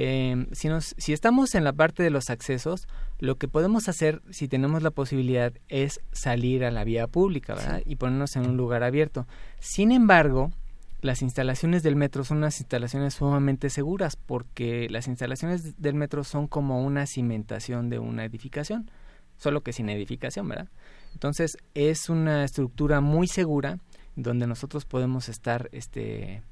Eh, 0.00 0.46
si, 0.52 0.68
nos, 0.68 0.94
si 0.96 1.12
estamos 1.12 1.56
en 1.56 1.64
la 1.64 1.72
parte 1.72 2.04
de 2.04 2.10
los 2.10 2.30
accesos, 2.30 2.86
lo 3.18 3.34
que 3.34 3.48
podemos 3.48 3.88
hacer, 3.88 4.22
si 4.30 4.46
tenemos 4.46 4.84
la 4.84 4.92
posibilidad, 4.92 5.52
es 5.68 6.00
salir 6.12 6.64
a 6.64 6.70
la 6.70 6.84
vía 6.84 7.08
pública 7.08 7.56
¿verdad? 7.56 7.82
y 7.84 7.96
ponernos 7.96 8.36
en 8.36 8.46
un 8.46 8.56
lugar 8.56 8.84
abierto. 8.84 9.26
Sin 9.58 9.90
embargo, 9.90 10.52
las 11.00 11.20
instalaciones 11.20 11.82
del 11.82 11.96
metro 11.96 12.22
son 12.22 12.38
unas 12.38 12.60
instalaciones 12.60 13.14
sumamente 13.14 13.70
seguras 13.70 14.14
porque 14.14 14.88
las 14.88 15.08
instalaciones 15.08 15.82
del 15.82 15.94
metro 15.94 16.22
son 16.22 16.46
como 16.46 16.84
una 16.84 17.04
cimentación 17.06 17.90
de 17.90 17.98
una 17.98 18.24
edificación, 18.24 18.88
solo 19.36 19.62
que 19.62 19.72
sin 19.72 19.88
edificación, 19.88 20.46
¿verdad? 20.46 20.68
Entonces 21.12 21.58
es 21.74 22.08
una 22.08 22.44
estructura 22.44 23.00
muy 23.00 23.26
segura 23.26 23.80
donde 24.14 24.46
nosotros 24.46 24.84
podemos 24.84 25.28
estar 25.28 25.68
este, 25.72 26.42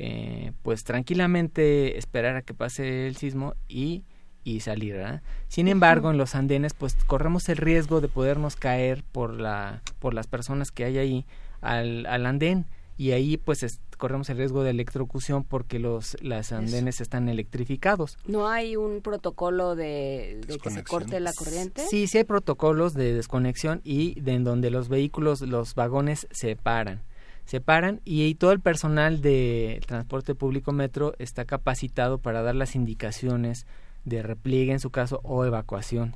eh, 0.00 0.52
pues 0.62 0.84
tranquilamente 0.84 1.98
esperar 1.98 2.36
a 2.36 2.42
que 2.42 2.54
pase 2.54 3.08
el 3.08 3.16
sismo 3.16 3.54
y, 3.66 4.04
y 4.44 4.60
salir, 4.60 4.94
¿verdad? 4.94 5.22
Sin 5.48 5.66
embargo, 5.66 6.10
en 6.10 6.18
los 6.18 6.36
andenes, 6.36 6.72
pues 6.72 6.94
corremos 7.06 7.48
el 7.48 7.56
riesgo 7.56 8.00
de 8.00 8.06
podernos 8.06 8.54
caer 8.54 9.02
por 9.10 9.34
la, 9.34 9.82
por 9.98 10.14
las 10.14 10.28
personas 10.28 10.70
que 10.70 10.84
hay 10.84 10.98
ahí 10.98 11.26
al, 11.60 12.06
al 12.06 12.26
andén 12.26 12.66
y 12.96 13.10
ahí 13.10 13.36
pues 13.36 13.80
corremos 13.96 14.28
el 14.30 14.38
riesgo 14.38 14.62
de 14.62 14.70
electrocución 14.70 15.44
porque 15.44 15.78
los 15.78 16.16
las 16.22 16.52
andenes 16.52 17.00
están 17.00 17.28
electrificados. 17.28 18.18
¿No 18.26 18.48
hay 18.48 18.76
un 18.76 19.00
protocolo 19.02 19.74
de, 19.74 20.40
que 20.62 20.70
se 20.70 20.84
corte 20.84 21.18
la 21.20 21.32
corriente? 21.32 21.86
Sí, 21.88 22.06
sí 22.06 22.18
hay 22.18 22.24
protocolos 22.24 22.94
de 22.94 23.14
desconexión 23.14 23.80
y 23.82 24.20
de 24.20 24.34
en 24.34 24.44
donde 24.44 24.70
los 24.70 24.88
vehículos, 24.88 25.40
los 25.40 25.74
vagones 25.74 26.26
se 26.30 26.56
paran. 26.56 27.02
Se 27.48 27.62
paran 27.62 28.02
y, 28.04 28.34
todo 28.34 28.52
el 28.52 28.60
personal 28.60 29.22
de 29.22 29.80
transporte 29.86 30.34
público 30.34 30.72
metro 30.72 31.14
está 31.18 31.46
capacitado 31.46 32.18
para 32.18 32.42
dar 32.42 32.54
las 32.54 32.74
indicaciones 32.74 33.66
de 34.04 34.22
repliegue 34.22 34.72
en 34.72 34.80
su 34.80 34.90
caso 34.90 35.20
o 35.22 35.46
evacuación. 35.46 36.14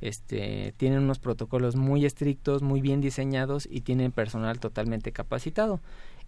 Este, 0.00 0.72
tienen 0.76 1.00
unos 1.00 1.18
protocolos 1.18 1.74
muy 1.74 2.06
estrictos, 2.06 2.62
muy 2.62 2.80
bien 2.80 3.00
diseñados 3.00 3.66
y 3.68 3.80
tienen 3.80 4.12
personal 4.12 4.60
totalmente 4.60 5.10
capacitado. 5.10 5.80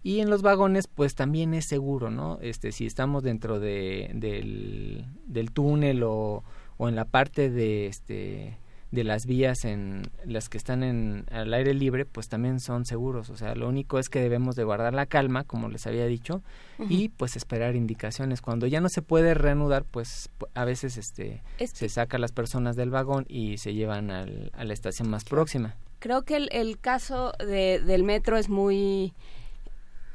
Y 0.03 0.19
en 0.19 0.29
los 0.29 0.41
vagones, 0.41 0.87
pues 0.87 1.15
también 1.15 1.53
es 1.53 1.63
seguro, 1.63 2.11
¿no? 2.11 2.37
Este, 2.41 2.73
si 2.73 2.85
estamos 2.85 3.23
dentro 3.23 3.61
de, 3.61 4.11
del, 4.15 5.05
del 5.27 5.51
túnel 5.53 6.03
o, 6.03 6.43
o 6.75 6.89
en 6.89 6.97
la 6.97 7.05
parte 7.05 7.49
de, 7.49 7.87
este, 7.87 8.57
de 8.91 9.05
las 9.05 9.25
vías 9.25 9.63
en 9.63 10.03
las 10.25 10.49
que 10.49 10.57
están 10.57 10.83
en 10.83 11.25
al 11.31 11.53
aire 11.53 11.73
libre 11.73 12.05
pues 12.05 12.27
también 12.27 12.59
son 12.59 12.85
seguros. 12.85 13.29
O 13.29 13.37
sea 13.37 13.55
lo 13.55 13.67
único 13.67 13.99
es 13.99 14.09
que 14.09 14.19
debemos 14.19 14.55
de 14.55 14.65
guardar 14.65 14.93
la 14.93 15.05
calma 15.05 15.45
como 15.45 15.69
les 15.69 15.87
había 15.87 16.05
dicho 16.05 16.43
y 16.89 17.09
pues 17.09 17.35
esperar 17.35 17.75
indicaciones. 17.75 18.41
Cuando 18.41 18.67
ya 18.67 18.81
no 18.81 18.89
se 18.89 19.01
puede 19.01 19.33
reanudar 19.33 19.85
pues 19.85 20.29
a 20.53 20.65
veces 20.65 20.97
este 20.97 21.41
se 21.57 21.89
saca 21.89 22.17
a 22.17 22.19
las 22.19 22.33
personas 22.33 22.75
del 22.75 22.89
vagón 22.89 23.25
y 23.29 23.57
se 23.57 23.73
llevan 23.73 24.11
al, 24.11 24.51
a 24.53 24.65
la 24.65 24.73
estación 24.73 25.09
más 25.09 25.23
próxima. 25.23 25.75
Creo 25.99 26.23
que 26.23 26.35
el, 26.35 26.49
el 26.51 26.79
caso 26.79 27.31
de, 27.39 27.79
del 27.79 28.03
metro 28.03 28.37
es 28.37 28.49
muy 28.49 29.13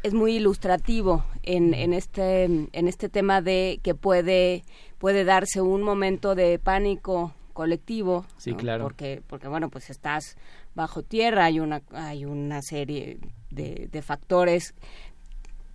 es 0.03 0.13
muy 0.13 0.37
ilustrativo 0.37 1.25
en, 1.43 1.73
en 1.73 1.95
este 1.95 2.45
en 2.45 2.89
este 2.89 3.09
tema 3.09 3.41
de 3.41 3.81
que 3.83 3.95
puede 3.95 4.65
puede 4.99 5.25
darse 5.25 5.63
un 5.63 5.83
momento 5.83 6.35
de 6.35 6.59
pánico 6.59 7.33
colectivo 7.57 8.26
sí 8.36 8.52
claro. 8.55 8.85
Porque 8.85 9.23
porque 9.26 9.49
bueno 9.49 9.70
pues 9.70 9.89
estás 9.89 10.36
bajo 10.75 11.02
tierra 11.02 11.47
hay 11.47 11.59
una 11.59 11.81
hay 11.93 12.26
una 12.26 12.60
serie 12.60 13.18
de, 13.51 13.89
de 13.91 14.02
factores 14.02 14.75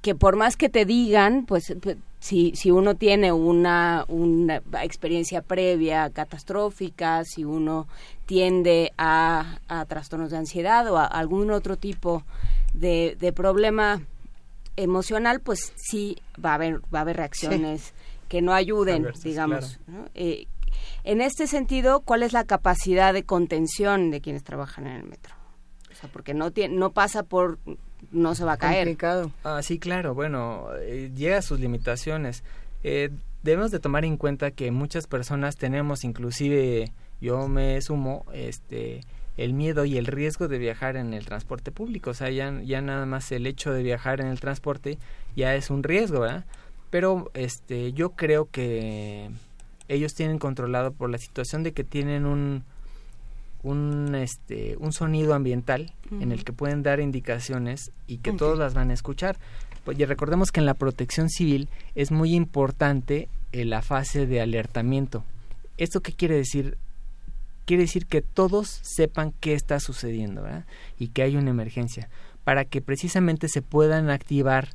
que 0.01 0.13
por 0.15 0.35
más 0.35 0.55
que 0.55 0.69
te 0.69 0.85
digan 0.85 1.45
pues, 1.45 1.73
pues 1.81 1.97
si, 2.19 2.53
si 2.55 2.69
uno 2.69 2.93
tiene 2.93 3.31
una, 3.31 4.05
una 4.07 4.61
experiencia 4.83 5.41
previa 5.41 6.11
catastrófica, 6.11 7.25
si 7.25 7.43
uno 7.43 7.87
tiende 8.27 8.93
a, 8.95 9.57
a 9.67 9.85
trastornos 9.85 10.29
de 10.29 10.37
ansiedad 10.37 10.87
o 10.91 10.99
a 10.99 11.05
algún 11.05 11.49
otro 11.49 11.77
tipo 11.77 12.23
de, 12.75 13.17
de 13.19 13.33
problema 13.33 14.03
emocional, 14.77 15.39
pues 15.39 15.73
sí 15.75 16.17
va 16.43 16.51
a 16.51 16.55
haber, 16.55 16.81
va 16.93 16.99
a 16.99 17.01
haber 17.01 17.17
reacciones 17.17 17.93
que 18.29 18.41
no 18.41 18.53
ayuden, 18.53 19.07
digamos. 19.23 19.79
Eh, 20.13 20.45
en 21.03 21.21
este 21.21 21.47
sentido, 21.47 22.01
¿cuál 22.01 22.23
es 22.23 22.33
la 22.33 22.43
capacidad 22.43 23.13
de 23.13 23.23
contención 23.23 24.11
de 24.11 24.21
quienes 24.21 24.43
trabajan 24.43 24.87
en 24.87 24.97
el 24.97 25.03
metro? 25.03 25.35
O 25.91 25.95
sea, 25.95 26.09
porque 26.11 26.33
no, 26.33 26.51
tiene, 26.51 26.75
no 26.75 26.91
pasa 26.91 27.23
por 27.23 27.59
no 28.11 28.35
se 28.35 28.43
va 28.43 28.53
a 28.53 28.57
caer. 28.57 28.97
Ah, 29.43 29.61
sí, 29.61 29.79
claro, 29.79 30.13
bueno, 30.15 30.67
eh, 30.79 31.11
llega 31.15 31.37
a 31.37 31.41
sus 31.41 31.59
limitaciones. 31.59 32.43
Eh, 32.83 33.09
debemos 33.43 33.71
de 33.71 33.79
tomar 33.79 34.05
en 34.05 34.17
cuenta 34.17 34.51
que 34.51 34.71
muchas 34.71 35.07
personas 35.07 35.57
tenemos, 35.57 36.03
inclusive 36.03 36.91
yo 37.19 37.47
me 37.47 37.79
sumo, 37.81 38.25
este 38.33 39.01
el 39.37 39.53
miedo 39.53 39.85
y 39.85 39.97
el 39.97 40.07
riesgo 40.07 40.47
de 40.47 40.57
viajar 40.57 40.97
en 40.97 41.13
el 41.13 41.25
transporte 41.25 41.71
público. 41.71 42.11
O 42.11 42.13
sea, 42.13 42.29
ya, 42.29 42.61
ya 42.63 42.81
nada 42.81 43.05
más 43.05 43.31
el 43.31 43.47
hecho 43.47 43.71
de 43.71 43.81
viajar 43.81 44.21
en 44.21 44.27
el 44.27 44.39
transporte 44.39 44.97
ya 45.35 45.55
es 45.55 45.69
un 45.69 45.83
riesgo, 45.83 46.21
¿verdad? 46.21 46.45
Pero 46.89 47.31
este, 47.33 47.93
yo 47.93 48.11
creo 48.11 48.49
que 48.51 49.31
ellos 49.91 50.13
tienen 50.13 50.39
controlado 50.39 50.91
por 50.91 51.09
la 51.09 51.17
situación 51.17 51.63
de 51.63 51.73
que 51.73 51.83
tienen 51.83 52.25
un, 52.25 52.63
un, 53.63 54.15
este, 54.15 54.77
un 54.77 54.93
sonido 54.93 55.33
ambiental 55.33 55.93
en 56.11 56.31
el 56.31 56.43
que 56.43 56.53
pueden 56.53 56.81
dar 56.81 56.99
indicaciones 56.99 57.91
y 58.07 58.17
que 58.17 58.31
todos 58.31 58.57
las 58.57 58.73
van 58.73 58.89
a 58.89 58.93
escuchar. 58.93 59.37
Pues, 59.83 59.99
y 59.99 60.05
recordemos 60.05 60.51
que 60.51 60.61
en 60.61 60.65
la 60.65 60.75
protección 60.75 61.29
civil 61.29 61.67
es 61.95 62.11
muy 62.11 62.33
importante 62.35 63.27
eh, 63.51 63.65
la 63.65 63.81
fase 63.81 64.27
de 64.27 64.39
alertamiento. 64.39 65.25
¿Esto 65.77 66.01
qué 66.01 66.13
quiere 66.13 66.35
decir? 66.35 66.77
Quiere 67.65 67.83
decir 67.83 68.05
que 68.05 68.21
todos 68.21 68.79
sepan 68.83 69.33
qué 69.39 69.53
está 69.53 69.79
sucediendo 69.79 70.45
y 70.97 71.09
que 71.09 71.23
hay 71.23 71.35
una 71.35 71.51
emergencia 71.51 72.09
para 72.43 72.65
que 72.65 72.81
precisamente 72.81 73.47
se 73.49 73.61
puedan 73.61 74.09
activar 74.09 74.69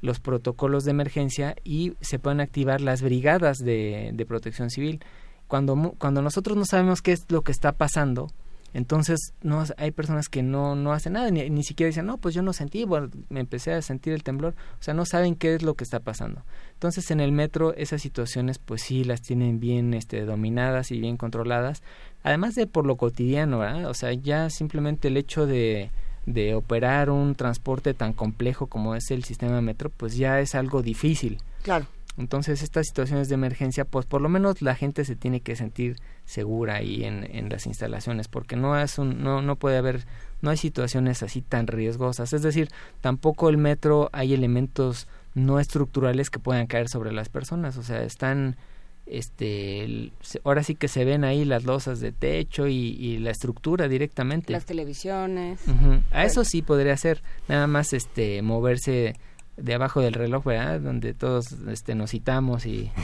los 0.00 0.20
protocolos 0.20 0.84
de 0.84 0.92
emergencia 0.92 1.56
y 1.64 1.94
se 2.00 2.18
puedan 2.18 2.40
activar 2.40 2.80
las 2.80 3.02
brigadas 3.02 3.58
de, 3.58 4.10
de 4.14 4.26
protección 4.26 4.70
civil 4.70 5.00
cuando, 5.46 5.94
cuando 5.98 6.22
nosotros 6.22 6.56
no 6.56 6.64
sabemos 6.64 7.02
qué 7.02 7.12
es 7.12 7.24
lo 7.28 7.42
que 7.42 7.52
está 7.52 7.72
pasando, 7.72 8.28
entonces 8.74 9.32
no 9.42 9.64
hay 9.78 9.90
personas 9.92 10.28
que 10.28 10.42
no, 10.42 10.76
no 10.76 10.92
hacen 10.92 11.14
nada, 11.14 11.30
ni, 11.30 11.48
ni 11.48 11.64
siquiera 11.64 11.88
dicen, 11.88 12.06
no, 12.06 12.18
pues 12.18 12.34
yo 12.34 12.42
no 12.42 12.52
sentí, 12.52 12.84
bueno, 12.84 13.08
me 13.30 13.40
empecé 13.40 13.72
a 13.72 13.80
sentir 13.80 14.12
el 14.12 14.22
temblor, 14.22 14.54
o 14.78 14.82
sea, 14.82 14.92
no 14.92 15.06
saben 15.06 15.36
qué 15.36 15.54
es 15.54 15.62
lo 15.62 15.74
que 15.74 15.84
está 15.84 16.00
pasando. 16.00 16.44
Entonces 16.74 17.10
en 17.10 17.20
el 17.20 17.32
metro 17.32 17.74
esas 17.74 18.02
situaciones 18.02 18.58
pues 18.58 18.82
sí 18.82 19.04
las 19.04 19.22
tienen 19.22 19.58
bien 19.58 19.94
este, 19.94 20.24
dominadas 20.24 20.90
y 20.90 21.00
bien 21.00 21.16
controladas, 21.16 21.82
además 22.22 22.54
de 22.54 22.66
por 22.66 22.86
lo 22.86 22.96
cotidiano. 22.96 23.60
O 23.88 23.94
sea, 23.94 24.12
ya 24.12 24.50
simplemente 24.50 25.08
el 25.08 25.16
hecho 25.16 25.46
de, 25.46 25.90
de 26.28 26.54
operar 26.54 27.08
un 27.08 27.34
transporte 27.34 27.94
tan 27.94 28.12
complejo 28.12 28.66
como 28.66 28.94
es 28.94 29.10
el 29.10 29.24
sistema 29.24 29.62
metro, 29.62 29.90
pues 29.90 30.16
ya 30.16 30.40
es 30.40 30.54
algo 30.54 30.82
difícil. 30.82 31.38
Claro. 31.62 31.86
Entonces, 32.18 32.62
estas 32.62 32.86
situaciones 32.86 33.28
de 33.28 33.34
emergencia, 33.34 33.84
pues 33.84 34.04
por 34.04 34.20
lo 34.20 34.28
menos 34.28 34.60
la 34.60 34.74
gente 34.74 35.04
se 35.04 35.16
tiene 35.16 35.40
que 35.40 35.56
sentir 35.56 35.96
segura 36.26 36.74
ahí 36.74 37.04
en, 37.04 37.24
en 37.24 37.48
las 37.48 37.66
instalaciones, 37.66 38.28
porque 38.28 38.56
no 38.56 38.78
es 38.78 38.98
un, 38.98 39.22
no, 39.22 39.40
no 39.40 39.56
puede 39.56 39.78
haber, 39.78 40.04
no 40.42 40.50
hay 40.50 40.56
situaciones 40.56 41.22
así 41.22 41.40
tan 41.42 41.66
riesgosas. 41.66 42.32
Es 42.32 42.42
decir, 42.42 42.68
tampoco 43.00 43.48
el 43.48 43.56
metro 43.56 44.10
hay 44.12 44.34
elementos 44.34 45.06
no 45.34 45.60
estructurales 45.60 46.28
que 46.28 46.40
puedan 46.40 46.66
caer 46.66 46.88
sobre 46.88 47.12
las 47.12 47.28
personas, 47.28 47.76
o 47.76 47.82
sea, 47.82 48.02
están 48.02 48.56
este 49.10 50.12
ahora 50.44 50.62
sí 50.62 50.74
que 50.74 50.88
se 50.88 51.04
ven 51.04 51.24
ahí 51.24 51.44
las 51.44 51.64
losas 51.64 52.00
de 52.00 52.12
techo 52.12 52.66
y, 52.66 53.18
la 53.18 53.30
estructura 53.30 53.88
directamente. 53.88 54.52
Las 54.52 54.66
televisiones. 54.66 55.60
A 56.12 56.24
eso 56.24 56.44
sí 56.44 56.62
podría 56.62 56.96
ser 56.96 57.22
nada 57.48 57.66
más 57.66 57.92
este 57.92 58.42
moverse 58.42 59.14
de 59.58 59.74
abajo 59.74 60.00
del 60.00 60.14
reloj, 60.14 60.44
¿verdad? 60.44 60.80
Donde 60.80 61.14
todos 61.14 61.52
este, 61.68 61.94
nos 61.94 62.10
citamos 62.10 62.66
y... 62.66 62.90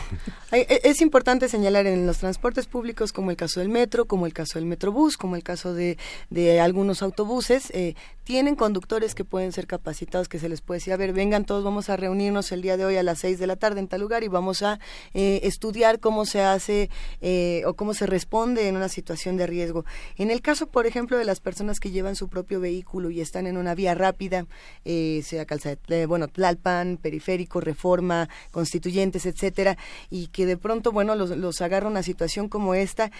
E, 0.52 0.80
es 0.84 1.00
importante 1.00 1.48
señalar 1.48 1.86
en 1.86 2.06
los 2.06 2.18
transportes 2.18 2.66
públicos, 2.66 3.12
como 3.12 3.32
el 3.32 3.36
caso 3.36 3.58
del 3.58 3.68
metro, 3.68 4.04
como 4.04 4.26
el 4.26 4.32
caso 4.32 4.58
del 4.58 4.66
metrobús, 4.66 5.16
como 5.16 5.34
el 5.34 5.42
caso 5.42 5.74
de, 5.74 5.98
de 6.30 6.60
algunos 6.60 7.02
autobuses, 7.02 7.70
eh, 7.70 7.96
tienen 8.24 8.56
conductores 8.56 9.14
que 9.14 9.24
pueden 9.24 9.52
ser 9.52 9.66
capacitados, 9.66 10.28
que 10.28 10.38
se 10.38 10.48
les 10.48 10.60
puede 10.60 10.78
decir, 10.78 10.92
a 10.92 10.96
ver, 10.96 11.12
vengan 11.12 11.44
todos, 11.44 11.62
vamos 11.62 11.90
a 11.90 11.96
reunirnos 11.96 12.50
el 12.52 12.62
día 12.62 12.76
de 12.76 12.84
hoy 12.84 12.96
a 12.96 13.02
las 13.02 13.18
seis 13.18 13.38
de 13.38 13.46
la 13.46 13.56
tarde 13.56 13.80
en 13.80 13.88
tal 13.88 14.00
lugar 14.00 14.24
y 14.24 14.28
vamos 14.28 14.62
a 14.62 14.80
eh, 15.12 15.40
estudiar 15.44 16.00
cómo 16.00 16.24
se 16.24 16.42
hace 16.42 16.90
eh, 17.20 17.62
o 17.66 17.74
cómo 17.74 17.94
se 17.94 18.06
responde 18.06 18.68
en 18.68 18.76
una 18.76 18.88
situación 18.88 19.36
de 19.36 19.46
riesgo. 19.46 19.84
En 20.16 20.30
el 20.30 20.40
caso, 20.40 20.66
por 20.66 20.86
ejemplo, 20.86 21.18
de 21.18 21.24
las 21.24 21.40
personas 21.40 21.80
que 21.80 21.90
llevan 21.90 22.16
su 22.16 22.28
propio 22.28 22.60
vehículo 22.60 23.10
y 23.10 23.20
están 23.20 23.46
en 23.46 23.56
una 23.56 23.74
vía 23.74 23.94
rápida, 23.94 24.46
sea 24.84 25.44
calzada, 25.44 25.76
bueno, 26.08 26.28
Tlalpan, 26.28 26.96
Periférico, 26.96 27.60
Reforma, 27.60 28.28
Constituyentes, 28.50 29.26
etcétera, 29.26 29.76
y 30.10 30.28
que 30.28 30.46
de 30.46 30.56
pronto, 30.56 30.92
bueno, 30.92 31.14
los, 31.14 31.30
los 31.30 31.60
agarra 31.60 31.88
una 31.88 32.02
situación 32.02 32.48
como 32.48 32.74
esta, 32.74 33.10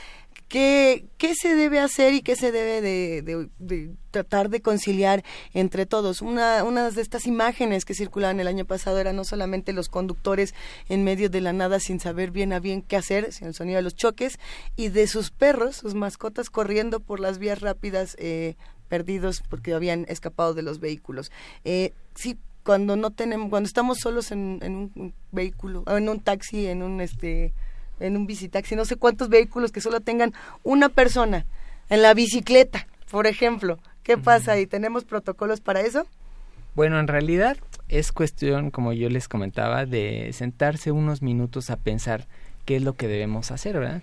¿qué, 0.54 1.06
qué 1.18 1.34
se 1.34 1.56
debe 1.56 1.80
hacer 1.80 2.14
y 2.14 2.22
qué 2.22 2.36
se 2.36 2.52
debe 2.52 2.80
de, 2.80 3.90
tratar 4.12 4.50
de 4.50 4.60
conciliar 4.62 5.24
entre 5.52 5.84
todos? 5.84 6.22
Una, 6.22 6.62
una 6.62 6.88
de 6.92 7.02
estas 7.02 7.26
imágenes 7.26 7.84
que 7.84 7.92
circulaban 7.92 8.38
el 8.38 8.46
año 8.46 8.64
pasado 8.64 9.00
era 9.00 9.12
no 9.12 9.24
solamente 9.24 9.72
los 9.72 9.88
conductores 9.88 10.54
en 10.88 11.02
medio 11.02 11.28
de 11.28 11.40
la 11.40 11.52
nada 11.52 11.80
sin 11.80 11.98
saber 11.98 12.30
bien 12.30 12.52
a 12.52 12.60
bien 12.60 12.82
qué 12.82 12.94
hacer, 12.94 13.32
sino 13.32 13.48
el 13.48 13.56
sonido 13.56 13.78
de 13.78 13.82
los 13.82 13.96
choques, 13.96 14.38
y 14.76 14.90
de 14.90 15.08
sus 15.08 15.32
perros, 15.32 15.74
sus 15.74 15.94
mascotas, 15.94 16.50
corriendo 16.50 17.00
por 17.00 17.18
las 17.18 17.40
vías 17.40 17.60
rápidas 17.60 18.14
eh, 18.20 18.54
perdidos 18.88 19.42
porque 19.50 19.74
habían 19.74 20.06
escapado 20.08 20.54
de 20.54 20.62
los 20.62 20.78
vehículos. 20.78 21.32
Eh, 21.64 21.90
sí, 22.14 22.38
cuando 22.62 22.94
no 22.94 23.10
tenemos, 23.10 23.50
cuando 23.50 23.66
estamos 23.66 23.98
solos 23.98 24.30
en, 24.30 24.60
un 24.62 25.14
vehículo, 25.32 25.82
en 25.88 26.08
un 26.08 26.20
taxi, 26.20 26.68
en 26.68 26.84
un 26.84 27.00
este, 27.00 27.54
en 28.00 28.16
un 28.16 28.26
bicitaxi, 28.26 28.76
no 28.76 28.84
sé 28.84 28.96
cuántos 28.96 29.28
vehículos 29.28 29.72
que 29.72 29.80
solo 29.80 30.00
tengan 30.00 30.32
una 30.62 30.88
persona 30.88 31.46
en 31.88 32.02
la 32.02 32.14
bicicleta, 32.14 32.86
por 33.10 33.26
ejemplo. 33.26 33.78
¿Qué 34.02 34.18
pasa? 34.18 34.58
¿Y 34.58 34.66
tenemos 34.66 35.04
protocolos 35.04 35.60
para 35.60 35.80
eso? 35.80 36.06
Bueno, 36.74 36.98
en 37.00 37.08
realidad 37.08 37.56
es 37.88 38.12
cuestión, 38.12 38.70
como 38.70 38.92
yo 38.92 39.08
les 39.08 39.28
comentaba, 39.28 39.86
de 39.86 40.30
sentarse 40.32 40.90
unos 40.90 41.22
minutos 41.22 41.70
a 41.70 41.76
pensar 41.76 42.26
qué 42.64 42.76
es 42.76 42.82
lo 42.82 42.94
que 42.94 43.08
debemos 43.08 43.50
hacer, 43.50 43.78
¿verdad? 43.78 44.02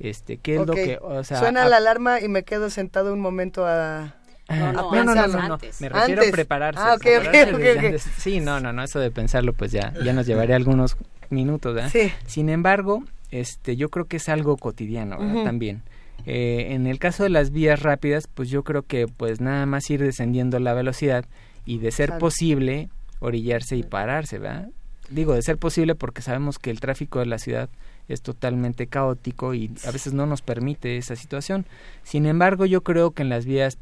Este, 0.00 0.36
qué 0.36 0.56
es 0.56 0.66
lo 0.66 0.74
que, 0.74 0.98
o 1.00 1.24
sea, 1.24 1.38
suena 1.38 1.68
la 1.68 1.78
alarma 1.78 2.20
y 2.20 2.28
me 2.28 2.42
quedo 2.42 2.70
sentado 2.70 3.12
un 3.12 3.20
momento 3.20 3.66
a 3.66 4.14
no, 4.48 4.72
no, 4.72 5.04
no, 5.04 5.26
no, 5.26 5.48
no, 5.48 5.58
me 5.78 5.88
refiero 5.88 6.22
a 6.22 6.30
prepararse. 6.30 6.80
Ah, 6.82 6.94
okay, 6.94 7.16
okay, 7.18 7.98
Sí, 7.98 8.40
no, 8.40 8.60
no, 8.60 8.72
no, 8.72 8.82
eso 8.82 8.98
de 8.98 9.10
pensarlo 9.10 9.52
pues 9.52 9.72
ya, 9.72 9.92
ya 10.02 10.12
nos 10.14 10.26
llevaría 10.26 10.56
algunos 10.56 10.96
minutos, 11.28 11.74
¿verdad? 11.74 11.90
Sí. 11.90 12.12
Sin 12.26 12.48
embargo, 12.48 13.04
este, 13.30 13.76
yo 13.76 13.88
creo 13.88 14.06
que 14.06 14.16
es 14.16 14.28
algo 14.28 14.56
cotidiano, 14.56 15.18
¿verdad? 15.18 15.44
También. 15.44 15.82
Eh, 16.26 16.68
en 16.70 16.86
el 16.86 16.98
caso 16.98 17.22
de 17.22 17.30
las 17.30 17.50
vías 17.50 17.80
rápidas, 17.80 18.28
pues 18.32 18.50
yo 18.50 18.64
creo 18.64 18.82
que 18.82 19.06
pues 19.06 19.40
nada 19.40 19.66
más 19.66 19.88
ir 19.90 20.02
descendiendo 20.02 20.58
la 20.58 20.74
velocidad 20.74 21.24
y 21.64 21.78
de 21.78 21.90
ser 21.90 22.18
posible 22.18 22.88
orillarse 23.20 23.76
y 23.76 23.82
pararse, 23.82 24.38
¿verdad? 24.38 24.68
Digo, 25.10 25.34
de 25.34 25.42
ser 25.42 25.56
posible 25.58 25.94
porque 25.94 26.22
sabemos 26.22 26.58
que 26.58 26.70
el 26.70 26.80
tráfico 26.80 27.18
de 27.18 27.26
la 27.26 27.38
ciudad 27.38 27.70
es 28.08 28.22
totalmente 28.22 28.86
caótico 28.86 29.54
y 29.54 29.70
a 29.86 29.90
veces 29.90 30.12
no 30.12 30.26
nos 30.26 30.42
permite 30.42 30.96
esa 30.96 31.16
situación. 31.16 31.66
Sin 32.02 32.26
embargo, 32.26 32.66
yo 32.66 32.82
creo 32.82 33.12
que 33.12 33.22
en 33.22 33.28
las 33.28 33.44
vías 33.44 33.78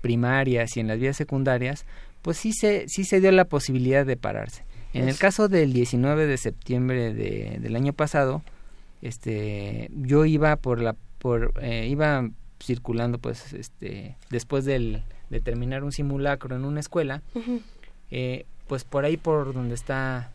primarias 0.00 0.76
y 0.76 0.80
en 0.80 0.88
las 0.88 0.98
vías 0.98 1.16
secundarias, 1.16 1.86
pues 2.22 2.36
sí 2.36 2.52
se, 2.52 2.88
sí 2.88 3.04
se 3.04 3.20
dio 3.20 3.32
la 3.32 3.44
posibilidad 3.46 4.06
de 4.06 4.16
pararse. 4.16 4.64
En 4.92 5.08
el 5.08 5.16
caso 5.18 5.48
del 5.48 5.72
19 5.72 6.26
de 6.26 6.36
septiembre 6.36 7.14
de, 7.14 7.58
del 7.60 7.76
año 7.76 7.92
pasado, 7.92 8.42
este, 9.02 9.90
yo 9.94 10.24
iba 10.24 10.56
por 10.56 10.80
la, 10.80 10.96
por, 11.18 11.52
eh, 11.62 11.86
iba 11.88 12.28
circulando, 12.62 13.18
pues, 13.18 13.52
este, 13.52 14.16
después 14.30 14.64
del, 14.64 15.02
de 15.30 15.40
terminar 15.40 15.84
un 15.84 15.92
simulacro 15.92 16.56
en 16.56 16.64
una 16.64 16.80
escuela, 16.80 17.22
eh, 18.10 18.46
pues 18.68 18.84
por 18.84 19.04
ahí 19.04 19.16
por 19.16 19.54
donde 19.54 19.74
está 19.74 20.32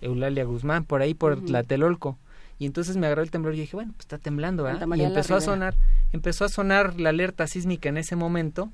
Eulalia 0.00 0.44
Guzmán, 0.44 0.84
por 0.84 1.02
ahí 1.02 1.14
por 1.14 1.36
la 1.38 1.44
Tlatelolco. 1.44 2.18
Y 2.58 2.66
entonces 2.66 2.96
me 2.96 3.06
agarró 3.06 3.22
el 3.22 3.30
temblor 3.30 3.54
y 3.54 3.60
dije, 3.60 3.76
bueno, 3.76 3.92
pues 3.92 4.04
está 4.04 4.18
temblando, 4.18 4.64
¿verdad? 4.64 4.86
Y 4.96 5.02
empezó 5.02 5.36
a 5.36 5.40
sonar, 5.40 5.74
empezó 6.12 6.44
a 6.44 6.48
sonar 6.48 6.98
la 6.98 7.10
alerta 7.10 7.46
sísmica 7.46 7.88
en 7.88 7.98
ese 7.98 8.16
momento. 8.16 8.70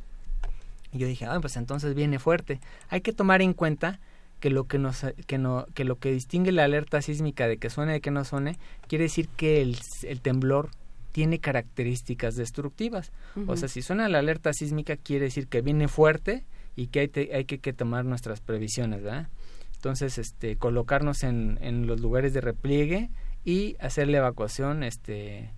Y 0.92 0.98
yo 0.98 1.06
dije, 1.06 1.26
ah, 1.26 1.38
pues 1.40 1.56
entonces 1.56 1.94
viene 1.94 2.18
fuerte. 2.18 2.60
Hay 2.88 3.02
que 3.02 3.12
tomar 3.12 3.42
en 3.42 3.52
cuenta 3.52 4.00
que 4.44 4.50
lo 4.50 4.64
que 4.64 4.78
nos 4.78 5.06
que 5.26 5.38
no 5.38 5.64
que 5.72 5.84
lo 5.84 5.96
que 5.96 6.12
distingue 6.12 6.52
la 6.52 6.64
alerta 6.64 7.00
sísmica 7.00 7.48
de 7.48 7.56
que 7.56 7.70
suene 7.70 7.94
de 7.94 8.00
que 8.02 8.10
no 8.10 8.26
suene 8.26 8.58
quiere 8.86 9.04
decir 9.04 9.26
que 9.28 9.62
el, 9.62 9.78
el 10.02 10.20
temblor 10.20 10.68
tiene 11.12 11.38
características 11.38 12.36
destructivas. 12.36 13.10
O 13.46 13.56
sea, 13.56 13.68
si 13.68 13.80
suena 13.80 14.08
la 14.08 14.18
alerta 14.18 14.52
sísmica 14.52 14.96
quiere 14.96 15.26
decir 15.26 15.46
que 15.46 15.62
viene 15.62 15.88
fuerte 15.88 16.44
y 16.76 16.88
que 16.88 17.00
hay, 17.00 17.30
hay 17.32 17.44
que, 17.46 17.58
que, 17.58 17.72
tomar 17.72 18.04
nuestras 18.04 18.40
previsiones, 18.40 19.02
¿verdad? 19.02 19.28
Entonces, 19.76 20.18
este, 20.18 20.56
colocarnos 20.56 21.22
en, 21.22 21.56
en 21.62 21.86
los 21.86 22.00
lugares 22.00 22.34
de 22.34 22.40
repliegue, 22.40 23.10
y 23.44 23.76
hacer 23.78 24.08
la 24.08 24.18
evacuación 24.18 24.82
este 24.82 25.52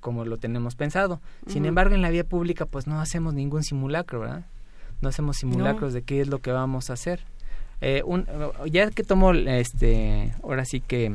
como 0.00 0.24
lo 0.24 0.36
tenemos 0.36 0.74
pensado. 0.74 1.20
Sin 1.46 1.64
embargo, 1.64 1.94
en 1.94 2.02
la 2.02 2.10
vía 2.10 2.24
pública 2.24 2.66
pues 2.66 2.88
no 2.88 3.00
hacemos 3.00 3.34
ningún 3.34 3.62
simulacro, 3.62 4.20
¿verdad? 4.20 4.46
No 5.00 5.08
hacemos 5.08 5.36
simulacros 5.36 5.92
de 5.92 6.02
qué 6.02 6.20
es 6.20 6.28
lo 6.28 6.40
que 6.40 6.50
vamos 6.50 6.90
a 6.90 6.94
hacer. 6.94 7.24
Eh, 7.82 8.02
un, 8.04 8.26
ya 8.70 8.90
que 8.90 9.02
tomo 9.02 9.32
este 9.32 10.34
ahora 10.42 10.64
sí 10.64 10.80
que 10.80 11.12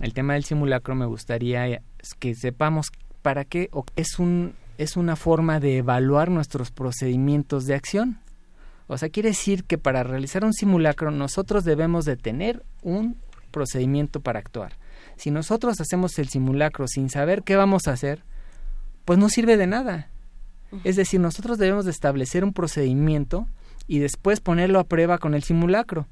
el 0.00 0.14
tema 0.14 0.32
del 0.32 0.44
simulacro 0.44 0.94
me 0.94 1.06
gustaría 1.06 1.82
que 2.18 2.34
sepamos 2.34 2.86
para 3.22 3.44
qué 3.44 3.68
o 3.72 3.84
es 3.96 4.18
un 4.18 4.54
es 4.78 4.96
una 4.96 5.14
forma 5.16 5.60
de 5.60 5.78
evaluar 5.78 6.30
nuestros 6.30 6.70
procedimientos 6.70 7.66
de 7.66 7.74
acción. 7.74 8.18
O 8.88 8.98
sea, 8.98 9.08
quiere 9.08 9.30
decir 9.30 9.64
que 9.64 9.78
para 9.78 10.02
realizar 10.02 10.44
un 10.44 10.52
simulacro 10.52 11.10
nosotros 11.10 11.64
debemos 11.64 12.04
de 12.04 12.16
tener 12.16 12.62
un 12.82 13.16
procedimiento 13.50 14.20
para 14.20 14.38
actuar 14.38 14.76
si 15.16 15.30
nosotros 15.30 15.80
hacemos 15.80 16.18
el 16.18 16.28
simulacro 16.28 16.86
sin 16.86 17.10
saber 17.10 17.42
qué 17.42 17.56
vamos 17.56 17.88
a 17.88 17.92
hacer, 17.92 18.22
pues 19.04 19.18
no 19.18 19.28
sirve 19.28 19.56
de 19.56 19.66
nada. 19.66 20.10
Es 20.84 20.96
decir, 20.96 21.20
nosotros 21.20 21.58
debemos 21.58 21.84
de 21.84 21.90
establecer 21.90 22.44
un 22.44 22.52
procedimiento 22.52 23.46
y 23.86 23.98
después 23.98 24.40
ponerlo 24.40 24.78
a 24.78 24.84
prueba 24.84 25.18
con 25.18 25.34
el 25.34 25.42
simulacro 25.42 26.06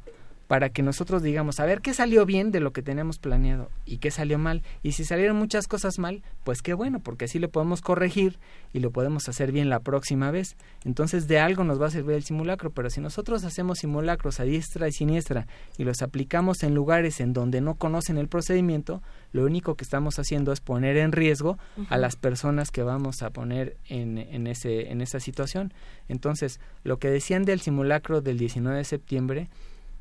para 0.47 0.71
que 0.71 0.83
nosotros 0.83 1.23
digamos, 1.23 1.61
a 1.61 1.67
ver 1.67 1.81
qué 1.81 1.95
salió 1.95 2.27
bien 2.27 2.51
de 2.51 2.61
lo 2.61 2.73
que 2.73 2.83
tenemos 2.83 3.19
planeado 3.19 3.71
y 3.87 3.99
qué 3.99 4.11
salió 4.11 4.39
mal. 4.39 4.63
Y 4.83 4.93
si 4.93 5.05
salieron 5.05 5.37
muchas 5.37 5.69
cosas 5.69 5.99
mal, 5.99 6.23
pues 6.45 6.63
qué 6.63 6.75
bueno, 6.75 7.01
porque 7.01 7.25
así 7.25 7.39
lo 7.39 7.51
podemos 7.51 7.81
corregir 7.81 8.39
y 8.73 8.81
lo 8.81 8.91
podemos 8.91 9.29
hacer 9.29 9.53
bien 9.53 9.71
la 9.71 9.81
próxima 9.81 10.31
vez. 10.31 10.57
Entonces 10.85 11.29
de 11.29 11.39
algo 11.39 11.65
nos 11.65 11.81
va 11.81 11.87
a 11.87 11.91
servir 11.91 12.17
el 12.17 12.25
simulacro, 12.25 12.71
pero 12.71 12.91
si 12.91 13.01
nosotros 13.01 13.45
hacemos 13.45 13.79
simulacros 13.79 14.41
a 14.41 14.45
diestra 14.45 14.89
y 14.89 14.93
siniestra 14.93 15.47
y 15.79 15.85
los 15.85 16.03
aplicamos 16.03 16.63
en 16.63 16.75
lugares 16.75 17.21
en 17.21 17.33
donde 17.33 17.61
no 17.61 17.75
conocen 17.77 18.19
el 18.19 18.29
procedimiento, 18.29 19.03
lo 19.33 19.45
único 19.45 19.75
que 19.77 19.85
estamos 19.85 20.19
haciendo 20.19 20.53
es 20.53 20.61
poner 20.61 20.97
en 20.97 21.13
riesgo 21.13 21.59
a 21.89 21.99
las 21.99 22.17
personas 22.17 22.71
que 22.71 22.83
vamos 22.83 23.23
a 23.23 23.31
poner 23.31 23.77
en, 23.89 24.19
en, 24.19 24.47
ese, 24.47 24.91
en 24.91 25.01
esa 25.01 25.21
situación. 25.21 25.73
Entonces, 26.09 26.61
lo 26.83 26.99
que 26.99 27.11
decían 27.11 27.45
del 27.45 27.61
simulacro 27.61 28.21
del 28.21 28.39
19 28.39 28.79
de 28.79 28.85
septiembre, 28.85 29.49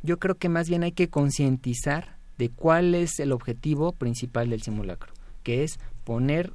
yo 0.04 0.20
creo 0.20 0.36
que 0.36 0.50
más 0.50 0.70
bien 0.70 0.84
hay 0.84 0.92
que 0.92 1.10
concientizar 1.10 2.18
de 2.38 2.50
cuál 2.50 2.94
es 2.94 3.20
el 3.20 3.32
objetivo 3.32 3.94
principal 3.94 4.50
del 4.50 4.62
simulacro, 4.62 5.14
que 5.44 5.64
es 5.64 5.80
poner 6.04 6.54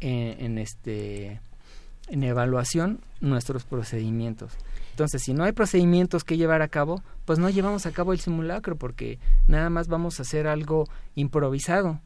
en, 0.00 0.58
este 0.58 1.40
en 2.08 2.22
evaluación 2.24 3.00
nuestros 3.20 3.64
procedimientos. 3.64 4.52
Entonces, 4.90 5.22
si 5.22 5.32
no 5.32 5.44
hay 5.44 5.52
procedimientos 5.52 6.24
que 6.24 6.36
llevar 6.36 6.60
a 6.60 6.68
cabo, 6.68 7.02
pues 7.24 7.38
no 7.38 7.48
llevamos 7.48 7.86
a 7.86 7.92
cabo 7.92 8.12
el 8.12 8.20
simulacro 8.20 8.76
porque 8.76 9.18
nada 9.46 9.70
más 9.70 9.88
vamos 9.88 10.18
a 10.18 10.22
hacer 10.22 10.46
algo 10.46 10.86
improvisado. 11.14 12.00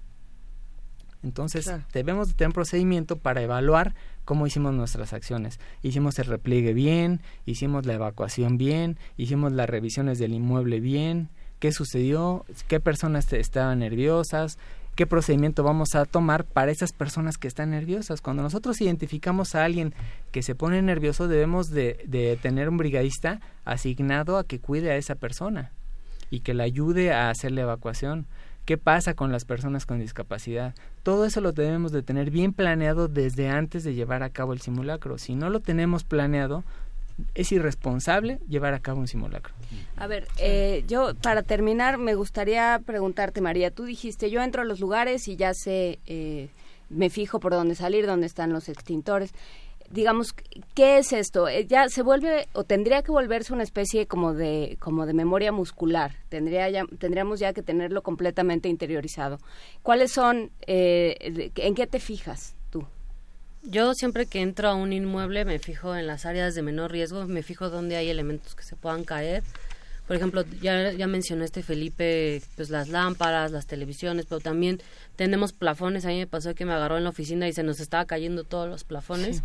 Entonces, 1.23 1.68
debemos 1.92 2.28
de 2.28 2.34
tener 2.34 2.50
un 2.50 2.55
procedimiento 2.55 3.16
para 3.16 3.42
evaluar 3.42 3.94
cómo 4.27 4.47
hicimos 4.47 4.75
nuestras 4.75 5.15
acciones. 5.15 5.59
Hicimos 5.81 6.19
el 6.19 6.27
repliegue 6.27 6.75
bien, 6.75 7.23
hicimos 7.47 7.87
la 7.87 7.95
evacuación 7.95 8.59
bien, 8.59 8.99
hicimos 9.17 9.53
las 9.53 9.71
revisiones 9.71 10.19
del 10.19 10.35
inmueble 10.35 10.81
bien, 10.81 11.31
qué 11.59 11.73
sucedió, 11.73 12.45
qué 12.69 12.81
personas 12.81 13.33
estaban 13.33 13.79
nerviosas, 13.79 14.59
qué 14.97 15.07
procedimiento 15.07 15.63
vamos 15.63 15.95
a 15.95 16.05
tomar 16.05 16.45
para 16.45 16.73
esas 16.73 16.93
personas 16.93 17.39
que 17.39 17.49
están 17.49 17.71
nerviosas. 17.71 18.21
Cuando 18.21 18.43
nosotros 18.43 18.81
identificamos 18.81 19.55
a 19.55 19.65
alguien 19.65 19.95
que 20.33 20.43
se 20.43 20.55
pone 20.55 20.83
nervioso, 20.83 21.29
debemos 21.29 21.71
de, 21.71 22.05
de 22.07 22.37
tener 22.37 22.69
un 22.69 22.77
brigadista 22.77 23.41
asignado 23.65 24.37
a 24.37 24.45
que 24.45 24.59
cuide 24.59 24.91
a 24.91 24.97
esa 24.97 25.15
persona 25.15 25.73
y 26.31 26.41
que 26.41 26.53
le 26.53 26.65
ayude 26.65 27.13
a 27.13 27.31
hacer 27.31 27.53
la 27.53 27.63
evacuación 27.63 28.27
qué 28.67 28.77
pasa 28.77 29.15
con 29.15 29.33
las 29.33 29.45
personas 29.45 29.86
con 29.86 30.01
discapacidad. 30.01 30.75
Todo 31.03 31.25
eso 31.25 31.41
lo 31.41 31.53
debemos 31.53 31.93
de 31.93 32.03
tener 32.03 32.31
bien 32.31 32.53
planeado 32.53 33.09
desde 33.09 33.49
antes 33.49 33.85
de 33.85 33.95
llevar 33.95 34.23
a 34.23 34.31
cabo 34.31 34.53
el 34.53 34.61
simulacro. 34.61 35.19
Si 35.19 35.35
no 35.35 35.49
lo 35.49 35.61
tenemos 35.61 36.03
planeado, 36.03 36.65
es 37.35 37.53
irresponsable 37.53 38.41
llevar 38.49 38.75
a 38.75 38.81
cabo 38.81 39.01
un 39.01 39.09
simulacro. 39.09 39.55
A 39.97 40.07
ver, 40.09 40.27
eh, 40.39 40.85
yo 40.89 41.15
para 41.15 41.43
terminar 41.43 41.97
me 41.97 42.15
gustaría 42.15 42.81
preguntarte, 42.85 43.41
María, 43.41 43.70
tú 43.70 43.85
dijiste, 43.85 44.31
yo 44.31 44.43
entro 44.43 44.62
a 44.62 44.65
los 44.65 44.81
lugares 44.81 45.28
y 45.28 45.36
ya 45.36 45.55
sé, 45.55 46.01
eh, 46.07 46.49
me 46.91 47.09
fijo 47.09 47.41
por 47.41 47.53
dónde 47.53 47.77
salir, 47.77 48.05
dónde 48.05 48.27
están 48.27 48.53
los 48.53 48.69
extintores 48.69 49.33
digamos, 49.90 50.34
¿qué 50.74 50.98
es 50.98 51.12
esto? 51.12 51.48
Eh, 51.48 51.66
ya 51.66 51.89
se 51.89 52.02
vuelve 52.02 52.48
o 52.52 52.65
tendría 52.65 53.02
que 53.02 53.10
volverse 53.10 53.52
una 53.52 53.62
especie 53.62 54.06
como 54.06 54.34
de 54.34 54.76
como 54.81 55.06
de 55.06 55.15
memoria 55.15 55.52
muscular. 55.52 56.12
Tendría 56.28 56.68
ya, 56.70 56.84
tendríamos 56.98 57.40
ya 57.40 57.52
que 57.52 57.62
tenerlo 57.62 58.02
completamente 58.02 58.68
interiorizado. 58.68 59.39
¿Cuáles 59.82 60.12
son? 60.12 60.50
Eh, 60.66 61.50
¿En 61.56 61.74
qué 61.74 61.86
te 61.86 62.00
fijas 62.00 62.55
tú? 62.70 62.84
Yo 63.62 63.94
siempre 63.94 64.26
que 64.26 64.40
entro 64.40 64.68
a 64.68 64.74
un 64.74 64.92
inmueble 64.92 65.44
me 65.44 65.58
fijo 65.58 65.97
en 65.97 66.06
las 66.06 66.26
áreas 66.26 66.55
de 66.55 66.62
menor 66.62 66.92
riesgo, 66.92 67.26
me 67.26 67.42
fijo 67.42 67.70
dónde 67.70 67.97
hay 67.97 68.08
elementos 68.10 68.55
que 68.55 68.62
se 68.62 68.76
puedan 68.76 69.05
caer. 69.05 69.42
Por 70.06 70.15
ejemplo, 70.15 70.44
ya, 70.62 70.92
ya 70.92 71.08
mencionó 71.08 71.44
este 71.44 71.65
Felipe, 71.65 72.40
pues 72.55 72.70
las 72.70 72.89
lámparas, 72.89 73.50
las 73.50 73.66
televisiones, 73.66 74.26
pero 74.28 74.40
también 74.40 74.81
tenemos 75.16 75.52
plafones. 75.52 76.05
A 76.05 76.08
mí 76.08 76.18
me 76.18 76.28
pasó 76.28 76.55
que 76.55 76.65
me 76.65 76.73
agarró 76.73 76.97
en 76.97 77.05
la 77.05 77.10
oficina 77.10 77.48
y 77.48 77.52
se 77.52 77.65
nos 77.65 77.81
estaba 77.81 78.05
cayendo 78.05 78.44
todos 78.44 78.68
los 78.68 78.84
plafones. 78.84 79.42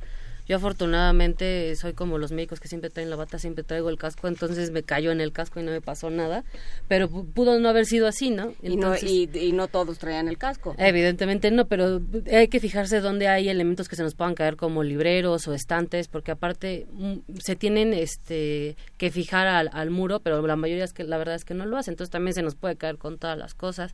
Yo 0.47 0.57
afortunadamente 0.57 1.75
soy 1.75 1.93
como 1.93 2.17
los 2.17 2.31
médicos 2.31 2.59
que 2.59 2.67
siempre 2.67 2.89
traen 2.89 3.09
la 3.09 3.15
bata, 3.15 3.39
siempre 3.39 3.63
traigo 3.63 3.89
el 3.89 3.97
casco, 3.97 4.27
entonces 4.27 4.71
me 4.71 4.83
cayó 4.83 5.11
en 5.11 5.21
el 5.21 5.31
casco 5.31 5.59
y 5.59 5.63
no 5.63 5.71
me 5.71 5.81
pasó 5.81 6.09
nada, 6.09 6.43
pero 6.87 7.09
pudo 7.09 7.59
no 7.59 7.69
haber 7.69 7.85
sido 7.85 8.07
así, 8.07 8.29
¿no? 8.31 8.53
y, 8.61 8.75
no 8.75 8.95
y, 8.97 9.51
no 9.53 9.67
todos 9.67 9.97
traían 9.97 10.27
el 10.27 10.37
casco. 10.37 10.75
Evidentemente 10.77 11.51
no, 11.51 11.65
pero 11.65 12.01
hay 12.31 12.47
que 12.47 12.59
fijarse 12.59 13.01
dónde 13.01 13.27
hay 13.27 13.49
elementos 13.49 13.87
que 13.87 13.95
se 13.95 14.03
nos 14.03 14.15
puedan 14.15 14.35
caer 14.35 14.55
como 14.55 14.83
libreros 14.83 15.47
o 15.47 15.53
estantes, 15.53 16.07
porque 16.07 16.31
aparte 16.31 16.87
mm, 16.91 17.37
se 17.39 17.55
tienen 17.55 17.93
este 17.93 18.75
que 18.97 19.11
fijar 19.11 19.47
al, 19.47 19.89
muro, 19.89 20.19
pero 20.19 20.45
la 20.45 20.55
mayoría 20.55 20.83
es 20.83 20.93
que 20.93 21.03
la 21.03 21.17
verdad 21.17 21.35
es 21.35 21.45
que 21.45 21.53
no 21.53 21.65
lo 21.65 21.77
hace, 21.77 21.91
entonces 21.91 22.11
también 22.11 22.33
se 22.33 22.41
nos 22.41 22.55
puede 22.55 22.75
caer 22.75 22.97
con 22.97 23.17
todas 23.17 23.37
las 23.37 23.53
cosas. 23.53 23.93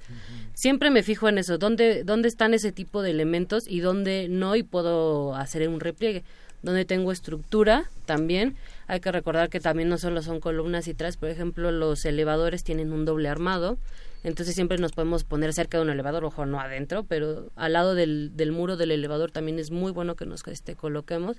Siempre 0.53 0.91
me 0.91 1.03
fijo 1.03 1.27
en 1.29 1.37
eso, 1.37 1.57
dónde 1.57 2.03
dónde 2.03 2.27
están 2.27 2.53
ese 2.53 2.71
tipo 2.71 3.01
de 3.01 3.11
elementos 3.11 3.67
y 3.67 3.79
dónde 3.79 4.27
no 4.29 4.55
y 4.55 4.63
puedo 4.63 5.35
hacer 5.35 5.67
un 5.67 5.79
repliegue 5.79 6.23
donde 6.67 6.83
tengo 6.83 7.13
estructura 7.13 7.89
también. 8.05 8.57
Hay 8.87 8.99
que 8.99 9.11
recordar 9.11 9.49
que 9.49 9.61
también 9.61 9.87
no 9.87 9.97
solo 9.97 10.21
son 10.21 10.41
columnas 10.41 10.87
y 10.89 10.93
tras, 10.93 11.15
por 11.15 11.29
ejemplo, 11.29 11.71
los 11.71 12.03
elevadores 12.03 12.63
tienen 12.63 12.91
un 12.91 13.05
doble 13.05 13.29
armado. 13.29 13.77
entonces 14.23 14.53
siempre 14.53 14.77
nos 14.77 14.91
podemos 14.91 15.23
poner 15.23 15.53
cerca 15.53 15.77
de 15.77 15.83
un 15.83 15.89
elevador, 15.89 16.25
ojo, 16.25 16.45
no 16.45 16.59
adentro, 16.59 17.03
pero 17.03 17.49
al 17.55 17.73
lado 17.73 17.95
del, 17.95 18.35
del 18.35 18.51
muro 18.51 18.75
del 18.75 18.91
elevador 18.91 19.31
también 19.31 19.59
es 19.59 19.71
muy 19.71 19.93
bueno 19.93 20.15
que 20.15 20.25
nos 20.25 20.45
este, 20.47 20.75
coloquemos. 20.75 21.37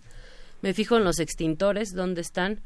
Me 0.62 0.72
fijo 0.72 0.96
en 0.96 1.04
los 1.04 1.18
extintores, 1.18 1.94
dónde 1.94 2.22
están. 2.22 2.60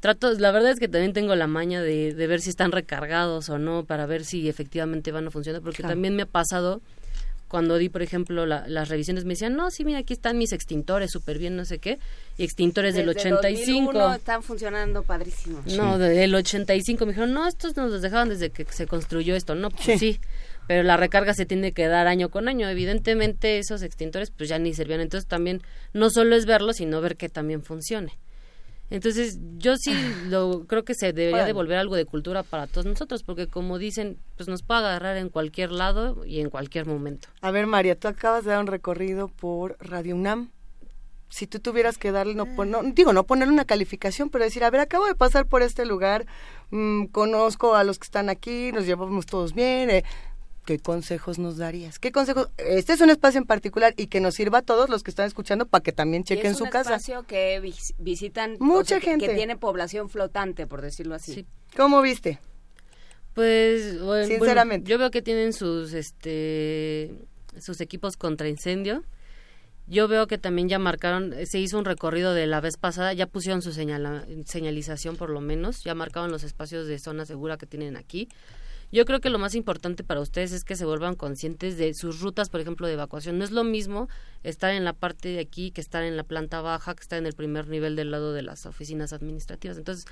Trato, 0.00 0.32
la 0.32 0.50
verdad 0.50 0.72
es 0.72 0.80
que 0.80 0.88
también 0.88 1.12
tengo 1.12 1.36
la 1.36 1.46
maña 1.46 1.82
de, 1.82 2.14
de 2.14 2.26
ver 2.26 2.40
si 2.40 2.48
están 2.48 2.72
recargados 2.72 3.50
o 3.50 3.58
no, 3.58 3.84
para 3.84 4.06
ver 4.06 4.24
si 4.24 4.48
efectivamente 4.48 5.12
van 5.12 5.26
a 5.26 5.30
funcionar, 5.30 5.60
porque 5.60 5.82
también 5.82 6.16
me 6.16 6.22
ha 6.22 6.26
pasado 6.26 6.80
cuando 7.52 7.76
di, 7.76 7.90
por 7.90 8.00
ejemplo, 8.00 8.46
las 8.46 8.88
revisiones, 8.88 9.26
me 9.26 9.34
decían, 9.34 9.54
no, 9.56 9.70
sí, 9.70 9.84
mira, 9.84 9.98
aquí 9.98 10.14
están 10.14 10.38
mis 10.38 10.54
extintores, 10.54 11.10
súper 11.10 11.36
bien, 11.36 11.54
no 11.54 11.66
sé 11.66 11.80
qué, 11.80 11.98
y 12.38 12.44
extintores 12.44 12.94
del 12.94 13.10
85. 13.10 13.92
2001 13.92 14.14
están 14.14 14.42
funcionando 14.42 15.02
padrísimo. 15.02 15.62
No, 15.76 15.98
del 15.98 16.34
85 16.34 17.04
me 17.04 17.12
dijeron, 17.12 17.34
no, 17.34 17.46
estos 17.46 17.76
nos 17.76 17.90
los 17.90 18.00
dejaban 18.00 18.30
desde 18.30 18.48
que 18.48 18.64
se 18.70 18.86
construyó 18.86 19.36
esto, 19.36 19.54
no, 19.54 19.68
pues 19.68 20.00
sí. 20.00 20.18
pero 20.66 20.82
la 20.82 20.96
recarga 20.96 21.34
se 21.34 21.44
tiene 21.44 21.72
que 21.72 21.88
dar 21.88 22.06
año 22.06 22.30
con 22.30 22.48
año. 22.48 22.70
Evidentemente 22.70 23.58
esos 23.58 23.82
extintores 23.82 24.30
pues 24.30 24.48
ya 24.48 24.58
ni 24.58 24.72
servían, 24.72 25.02
entonces 25.02 25.28
también 25.28 25.60
no 25.92 26.08
solo 26.08 26.34
es 26.36 26.46
verlo, 26.46 26.72
sino 26.72 27.02
ver 27.02 27.18
que 27.18 27.28
también 27.28 27.62
funcione. 27.62 28.14
Entonces, 28.92 29.38
yo 29.56 29.76
sí 29.76 29.94
lo 30.28 30.66
creo 30.66 30.84
que 30.84 30.94
se 30.94 31.14
debería 31.14 31.46
devolver 31.46 31.78
algo 31.78 31.96
de 31.96 32.04
cultura 32.04 32.42
para 32.42 32.66
todos 32.66 32.84
nosotros, 32.84 33.22
porque 33.22 33.46
como 33.46 33.78
dicen, 33.78 34.18
pues 34.36 34.48
nos 34.48 34.62
puede 34.62 34.80
agarrar 34.80 35.16
en 35.16 35.30
cualquier 35.30 35.72
lado 35.72 36.24
y 36.26 36.40
en 36.40 36.50
cualquier 36.50 36.84
momento. 36.84 37.28
A 37.40 37.50
ver, 37.50 37.66
María, 37.66 37.98
tú 37.98 38.08
acabas 38.08 38.44
de 38.44 38.50
dar 38.50 38.60
un 38.60 38.66
recorrido 38.66 39.28
por 39.28 39.78
Radio 39.80 40.14
UNAM. 40.14 40.50
Si 41.30 41.46
tú 41.46 41.60
tuvieras 41.60 41.96
que 41.96 42.12
darle, 42.12 42.34
no, 42.34 42.46
digo, 42.92 43.14
no 43.14 43.24
ponerle 43.24 43.54
una 43.54 43.64
calificación, 43.64 44.28
pero 44.28 44.44
decir, 44.44 44.62
a 44.64 44.70
ver, 44.70 44.82
acabo 44.82 45.06
de 45.06 45.14
pasar 45.14 45.46
por 45.46 45.62
este 45.62 45.86
lugar, 45.86 46.26
mm, 46.70 47.06
conozco 47.06 47.74
a 47.74 47.84
los 47.84 47.98
que 47.98 48.04
están 48.04 48.28
aquí, 48.28 48.70
nos 48.72 48.84
llevamos 48.84 49.24
todos 49.24 49.54
bien, 49.54 49.88
eh, 49.88 50.04
¿qué 50.64 50.78
consejos 50.78 51.38
nos 51.38 51.56
darías? 51.56 51.98
¿Qué 51.98 52.12
consejos? 52.12 52.48
Este 52.56 52.92
es 52.92 53.00
un 53.00 53.10
espacio 53.10 53.38
en 53.38 53.46
particular 53.46 53.94
y 53.96 54.06
que 54.06 54.20
nos 54.20 54.34
sirva 54.34 54.58
a 54.58 54.62
todos 54.62 54.88
los 54.88 55.02
que 55.02 55.10
están 55.10 55.26
escuchando 55.26 55.66
para 55.66 55.82
que 55.82 55.92
también 55.92 56.24
chequen 56.24 56.54
su 56.54 56.64
casa. 56.64 56.80
Es 56.80 56.86
un 56.86 56.92
espacio 56.92 57.22
que 57.26 57.74
visitan 57.98 58.56
mucha 58.60 59.00
gente 59.00 59.26
que, 59.26 59.34
tiene 59.34 59.56
población 59.56 60.08
flotante, 60.08 60.66
por 60.66 60.82
decirlo 60.82 61.14
así. 61.14 61.46
¿Cómo 61.76 62.02
viste? 62.02 62.38
Pues 63.34 63.98
sinceramente, 64.26 64.90
yo 64.90 64.98
veo 64.98 65.10
que 65.10 65.22
tienen 65.22 65.52
sus 65.52 65.94
este 65.94 67.14
sus 67.60 67.80
equipos 67.80 68.16
contra 68.16 68.48
incendio. 68.48 69.04
Yo 69.88 70.06
veo 70.06 70.26
que 70.26 70.38
también 70.38 70.68
ya 70.68 70.78
marcaron, 70.78 71.34
se 71.44 71.58
hizo 71.58 71.76
un 71.76 71.84
recorrido 71.84 72.34
de 72.34 72.46
la 72.46 72.60
vez 72.60 72.76
pasada, 72.76 73.12
ya 73.12 73.26
pusieron 73.26 73.62
su 73.62 73.72
señalización 73.72 75.16
por 75.16 75.28
lo 75.28 75.40
menos, 75.40 75.82
ya 75.82 75.94
marcaron 75.94 76.30
los 76.30 76.44
espacios 76.44 76.86
de 76.86 76.98
zona 76.98 77.26
segura 77.26 77.56
que 77.56 77.66
tienen 77.66 77.96
aquí. 77.96 78.28
Yo 78.92 79.06
creo 79.06 79.20
que 79.20 79.30
lo 79.30 79.38
más 79.38 79.54
importante 79.54 80.04
para 80.04 80.20
ustedes 80.20 80.52
es 80.52 80.64
que 80.64 80.76
se 80.76 80.84
vuelvan 80.84 81.16
conscientes 81.16 81.78
de 81.78 81.94
sus 81.94 82.20
rutas, 82.20 82.50
por 82.50 82.60
ejemplo, 82.60 82.86
de 82.86 82.92
evacuación. 82.92 83.38
No 83.38 83.44
es 83.44 83.50
lo 83.50 83.64
mismo 83.64 84.08
estar 84.42 84.74
en 84.74 84.84
la 84.84 84.92
parte 84.92 85.30
de 85.30 85.40
aquí 85.40 85.70
que 85.70 85.80
estar 85.80 86.02
en 86.02 86.18
la 86.18 86.24
planta 86.24 86.60
baja, 86.60 86.94
que 86.94 87.00
estar 87.00 87.18
en 87.18 87.24
el 87.24 87.32
primer 87.32 87.68
nivel 87.68 87.96
del 87.96 88.10
lado 88.10 88.34
de 88.34 88.42
las 88.42 88.66
oficinas 88.66 89.14
administrativas. 89.14 89.78
Entonces, 89.78 90.04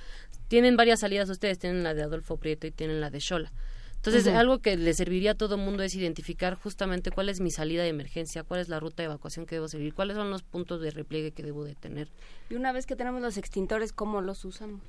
tienen 0.49 0.79
varias 0.79 1.01
salidas 1.01 1.29
ustedes, 1.29 1.59
tienen 1.59 1.83
la 1.83 1.93
de 1.93 2.03
Adolfo 2.03 2.39
Prieto 2.39 2.67
y 2.67 2.71
tienen 2.71 3.03
la 3.03 3.11
de 3.11 3.19
Shola. 3.21 3.53
Entonces, 3.97 4.27
algo 4.29 4.61
que 4.61 4.79
le 4.79 4.95
serviría 4.95 5.33
a 5.33 5.35
todo 5.35 5.59
mundo 5.59 5.83
es 5.83 5.95
identificar 5.95 6.55
justamente 6.55 7.11
cuál 7.11 7.29
es 7.29 7.41
mi 7.41 7.51
salida 7.51 7.83
de 7.83 7.91
emergencia, 7.91 8.45
cuál 8.45 8.61
es 8.61 8.71
la 8.71 8.81
ruta 8.81 9.03
de 9.03 9.09
evacuación 9.09 9.45
que 9.45 9.57
debo 9.57 9.69
seguir, 9.69 9.93
cuáles 9.93 10.17
son 10.17 10.31
los 10.31 10.43
puntos 10.43 10.81
de 10.81 10.91
repliegue 10.91 11.33
que 11.33 11.43
debo 11.43 11.65
de 11.65 11.75
tener. 11.75 12.09
Y 12.49 12.55
una 12.55 12.73
vez 12.73 12.87
que 12.87 12.97
tenemos 12.97 13.21
los 13.21 13.37
extintores, 13.37 13.93
¿cómo 13.93 14.23
los 14.23 14.43
usamos? 14.47 14.81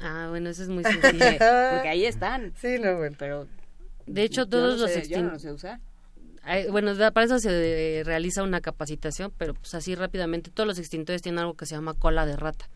Ah, 0.00 0.26
bueno, 0.28 0.50
eso 0.50 0.62
es 0.62 0.68
muy 0.68 0.84
sencillo. 0.84 1.18
Porque 1.18 1.88
ahí 1.88 2.04
están. 2.04 2.52
Sí, 2.60 2.78
no, 2.80 2.96
bueno. 2.96 3.16
Pero 3.18 3.46
de 4.06 4.22
hecho, 4.22 4.46
todos 4.46 4.78
los 4.78 4.90
extintores... 4.90 5.44
bueno, 6.70 6.92
para 7.12 7.24
eso 7.24 7.38
se 7.38 8.02
realiza 8.04 8.42
una 8.42 8.60
capacitación, 8.60 9.32
pero 9.38 9.54
pues 9.54 9.74
así 9.74 9.94
rápidamente, 9.94 10.50
todos 10.50 10.66
los 10.66 10.78
extintores 10.78 11.22
tienen 11.22 11.38
algo 11.38 11.54
que 11.54 11.66
se 11.66 11.74
llama 11.74 11.94
cola 11.94 12.26
de 12.26 12.36
rata, 12.36 12.68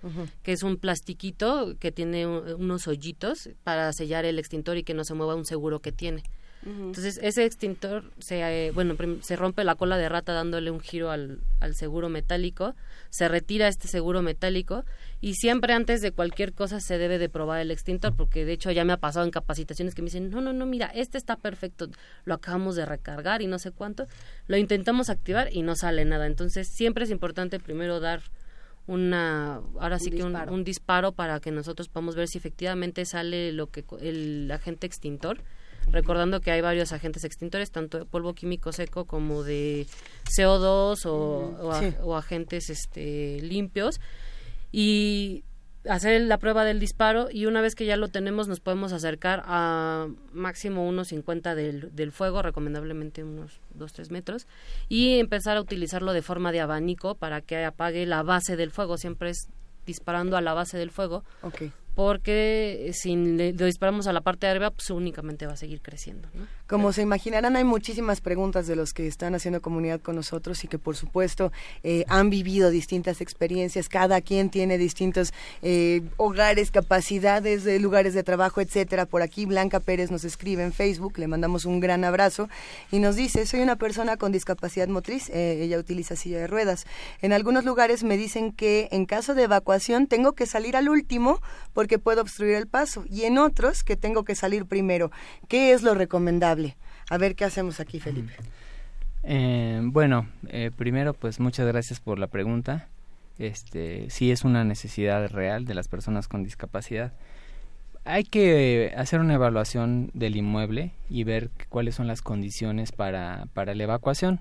que 0.42 0.52
es 0.52 0.62
un 0.62 0.78
plastiquito 0.78 1.76
que 1.78 1.92
tiene 1.92 2.26
unos 2.26 2.88
hoyitos 2.88 3.50
para 3.64 3.92
sellar 3.92 4.24
el 4.24 4.38
extintor 4.38 4.78
y 4.78 4.84
que 4.84 4.94
no 4.94 5.04
se 5.04 5.14
mueva 5.14 5.34
un 5.34 5.44
seguro 5.44 5.80
que 5.80 5.92
tiene. 5.92 6.22
Entonces, 6.68 7.18
ese 7.22 7.46
extintor, 7.46 8.04
se, 8.18 8.40
eh, 8.40 8.70
bueno, 8.72 8.94
se 9.22 9.36
rompe 9.36 9.64
la 9.64 9.74
cola 9.74 9.96
de 9.96 10.08
rata 10.08 10.34
dándole 10.34 10.70
un 10.70 10.80
giro 10.80 11.10
al, 11.10 11.40
al 11.60 11.74
seguro 11.74 12.10
metálico, 12.10 12.74
se 13.08 13.26
retira 13.26 13.68
este 13.68 13.88
seguro 13.88 14.20
metálico 14.20 14.84
y 15.22 15.34
siempre 15.34 15.72
antes 15.72 16.02
de 16.02 16.12
cualquier 16.12 16.52
cosa 16.52 16.80
se 16.80 16.98
debe 16.98 17.18
de 17.18 17.30
probar 17.30 17.60
el 17.60 17.70
extintor, 17.70 18.14
porque 18.14 18.44
de 18.44 18.52
hecho 18.52 18.70
ya 18.70 18.84
me 18.84 18.92
ha 18.92 18.98
pasado 18.98 19.24
en 19.24 19.30
capacitaciones 19.30 19.94
que 19.94 20.02
me 20.02 20.06
dicen, 20.06 20.30
no, 20.30 20.42
no, 20.42 20.52
no, 20.52 20.66
mira, 20.66 20.86
este 20.88 21.16
está 21.16 21.36
perfecto, 21.36 21.88
lo 22.24 22.34
acabamos 22.34 22.76
de 22.76 22.84
recargar 22.84 23.40
y 23.40 23.46
no 23.46 23.58
sé 23.58 23.70
cuánto, 23.70 24.06
lo 24.46 24.56
intentamos 24.58 25.08
activar 25.08 25.48
y 25.52 25.62
no 25.62 25.74
sale 25.74 26.04
nada. 26.04 26.26
Entonces, 26.26 26.68
siempre 26.68 27.04
es 27.04 27.10
importante 27.10 27.60
primero 27.60 27.98
dar 27.98 28.20
una 28.86 29.60
ahora 29.78 29.98
sí 29.98 30.10
que 30.10 30.22
un, 30.22 30.64
disparo. 30.64 31.12
para 31.12 31.40
que 31.40 31.50
nosotros 31.50 31.88
podamos 31.88 32.16
ver 32.16 32.26
si 32.26 32.38
efectivamente 32.38 33.04
sale 33.04 33.52
lo 33.52 33.66
que 33.66 33.84
el 34.00 34.50
agente 34.50 34.86
extintor 34.86 35.42
recordando 35.90 36.40
que 36.40 36.50
hay 36.50 36.60
varios 36.60 36.92
agentes 36.92 37.24
extintores, 37.24 37.70
tanto 37.70 37.98
de 37.98 38.04
polvo 38.04 38.34
químico 38.34 38.72
seco 38.72 39.04
como 39.04 39.42
de 39.42 39.86
CO2 40.24 41.06
o, 41.06 41.74
o, 42.02 42.16
agentes 42.16 42.70
este, 42.70 43.40
limpios. 43.42 44.00
Y 44.70 45.44
hacer 45.88 46.20
la 46.22 46.38
prueba 46.38 46.64
del 46.64 46.80
disparo 46.80 47.28
y 47.30 47.46
una 47.46 47.60
vez 47.60 47.74
que 47.74 47.86
ya 47.86 47.96
lo 47.96 48.08
tenemos 48.08 48.48
nos 48.48 48.60
podemos 48.60 48.92
acercar 48.92 49.42
a 49.46 50.08
máximo 50.32 50.86
unos 50.86 51.08
50 51.08 51.54
del, 51.54 51.94
del 51.94 52.12
fuego, 52.12 52.42
recomendablemente 52.42 53.24
unos 53.24 53.60
2-3 53.78 54.10
metros, 54.10 54.46
y 54.88 55.18
empezar 55.18 55.56
a 55.56 55.60
utilizarlo 55.60 56.12
de 56.12 56.22
forma 56.22 56.52
de 56.52 56.60
abanico 56.60 57.14
para 57.14 57.40
que 57.40 57.64
apague 57.64 58.04
la 58.06 58.22
base 58.22 58.56
del 58.56 58.70
fuego. 58.70 58.98
Siempre 58.98 59.30
es 59.30 59.48
disparando 59.86 60.36
a 60.36 60.42
la 60.42 60.52
base 60.52 60.76
del 60.76 60.90
fuego 60.90 61.24
okay 61.42 61.72
porque 61.98 62.92
si 62.94 63.16
le, 63.16 63.52
disparamos 63.52 64.06
a 64.06 64.12
la 64.12 64.20
parte 64.20 64.46
de 64.46 64.52
arriba, 64.52 64.70
pues 64.70 64.88
únicamente 64.90 65.46
va 65.46 65.54
a 65.54 65.56
seguir 65.56 65.80
creciendo. 65.80 66.28
Como 66.68 66.92
se 66.92 67.02
imaginarán, 67.02 67.56
hay 67.56 67.64
muchísimas 67.64 68.20
preguntas 68.20 68.68
de 68.68 68.76
los 68.76 68.92
que 68.92 69.08
están 69.08 69.34
haciendo 69.34 69.60
comunidad 69.60 70.00
con 70.00 70.14
nosotros 70.14 70.62
y 70.62 70.68
que, 70.68 70.78
por 70.78 70.94
supuesto, 70.94 71.50
eh, 71.82 72.04
han 72.06 72.30
vivido 72.30 72.70
distintas 72.70 73.20
experiencias. 73.20 73.88
Cada 73.88 74.20
quien 74.20 74.48
tiene 74.48 74.78
distintos 74.78 75.32
eh, 75.62 76.02
hogares, 76.18 76.70
capacidades, 76.70 77.64
lugares 77.80 78.14
de 78.14 78.22
trabajo, 78.22 78.60
etcétera. 78.60 79.04
Por 79.04 79.22
aquí, 79.22 79.46
Blanca 79.46 79.80
Pérez 79.80 80.12
nos 80.12 80.22
escribe 80.22 80.62
en 80.62 80.72
Facebook, 80.72 81.18
le 81.18 81.26
mandamos 81.26 81.64
un 81.64 81.80
gran 81.80 82.04
abrazo 82.04 82.48
y 82.92 83.00
nos 83.00 83.16
dice: 83.16 83.44
Soy 83.44 83.60
una 83.60 83.74
persona 83.74 84.16
con 84.16 84.30
discapacidad 84.30 84.86
motriz, 84.86 85.30
eh, 85.30 85.62
ella 85.62 85.78
utiliza 85.80 86.14
silla 86.14 86.38
de 86.38 86.46
ruedas. 86.46 86.86
En 87.22 87.32
algunos 87.32 87.64
lugares 87.64 88.04
me 88.04 88.16
dicen 88.16 88.52
que 88.52 88.86
en 88.92 89.04
caso 89.04 89.34
de 89.34 89.42
evacuación 89.44 90.06
tengo 90.06 90.34
que 90.34 90.46
salir 90.46 90.76
al 90.76 90.88
último 90.88 91.40
porque 91.72 91.87
que 91.88 91.98
puedo 91.98 92.22
obstruir 92.22 92.54
el 92.54 92.68
paso 92.68 93.04
y 93.10 93.24
en 93.24 93.38
otros 93.38 93.82
que 93.82 93.96
tengo 93.96 94.24
que 94.24 94.36
salir 94.36 94.66
primero. 94.66 95.10
¿Qué 95.48 95.72
es 95.72 95.82
lo 95.82 95.94
recomendable? 95.94 96.76
A 97.10 97.18
ver 97.18 97.34
qué 97.34 97.44
hacemos 97.44 97.80
aquí, 97.80 97.98
Felipe. 97.98 98.32
Eh, 99.24 99.80
bueno, 99.82 100.28
eh, 100.48 100.70
primero 100.74 101.14
pues 101.14 101.40
muchas 101.40 101.66
gracias 101.66 101.98
por 101.98 102.18
la 102.18 102.28
pregunta. 102.28 102.88
Este, 103.38 104.10
sí 104.10 104.30
es 104.30 104.44
una 104.44 104.64
necesidad 104.64 105.28
real 105.28 105.64
de 105.64 105.74
las 105.74 105.88
personas 105.88 106.28
con 106.28 106.44
discapacidad. 106.44 107.12
Hay 108.04 108.24
que 108.24 108.94
hacer 108.96 109.20
una 109.20 109.34
evaluación 109.34 110.10
del 110.14 110.36
inmueble 110.36 110.92
y 111.10 111.24
ver 111.24 111.50
cuáles 111.68 111.94
son 111.94 112.06
las 112.06 112.22
condiciones 112.22 112.92
para, 112.92 113.46
para 113.52 113.74
la 113.74 113.82
evacuación. 113.82 114.40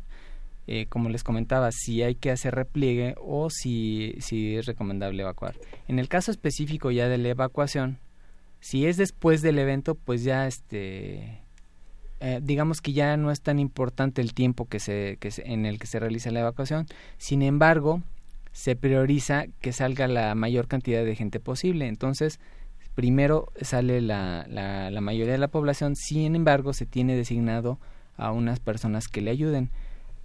Eh, 0.70 0.86
como 0.90 1.08
les 1.08 1.24
comentaba, 1.24 1.72
si 1.72 2.04
hay 2.04 2.16
que 2.16 2.30
hacer 2.30 2.54
repliegue 2.54 3.16
o 3.20 3.50
si, 3.50 4.18
es 4.20 4.66
recomendable 4.66 5.24
evacuar. 5.24 5.56
En 5.88 5.98
el 5.98 6.10
caso 6.10 6.30
específico 6.30 6.92
ya 6.92 7.08
de 7.08 7.18
la 7.18 7.30
evacuación, 7.30 8.00
si 8.60 8.86
es 8.86 8.98
después 8.98 9.42
del 9.42 9.60
evento, 9.60 9.96
pues 9.96 10.26
ya 10.26 10.46
este, 10.46 11.40
eh, 12.20 12.42
digamos 12.44 12.82
que 12.82 12.92
ya 12.92 13.16
no 13.16 13.32
es 13.32 13.42
tan 13.42 13.60
importante 13.60 14.22
el 14.22 14.34
tiempo 14.34 14.66
que 14.66 14.80
se, 14.80 15.18
que 15.22 15.32
en 15.38 15.66
el 15.66 15.80
que 15.80 15.88
se 15.88 16.00
realiza 16.00 16.32
la 16.32 16.42
evacuación. 16.42 16.86
Sin 17.18 17.44
embargo, 17.44 18.04
se 18.52 18.76
prioriza 18.76 19.46
que 19.62 19.72
salga 19.72 20.10
la 20.10 20.36
mayor 20.36 20.68
cantidad 20.68 21.06
de 21.06 21.16
gente 21.16 21.40
posible. 21.40 21.88
Entonces, 21.88 22.42
primero 22.94 23.54
sale 23.62 24.02
la, 24.02 24.46
la, 24.50 24.92
la 24.92 25.00
mayoría 25.00 25.32
de 25.32 25.38
la 25.38 25.48
población, 25.48 25.96
sin 25.96 26.36
embargo, 26.36 26.74
se 26.74 26.86
tiene 26.86 27.16
designado 27.16 27.80
a 28.18 28.34
unas 28.34 28.60
personas 28.60 29.08
que 29.08 29.22
le 29.22 29.32
ayuden. 29.32 29.70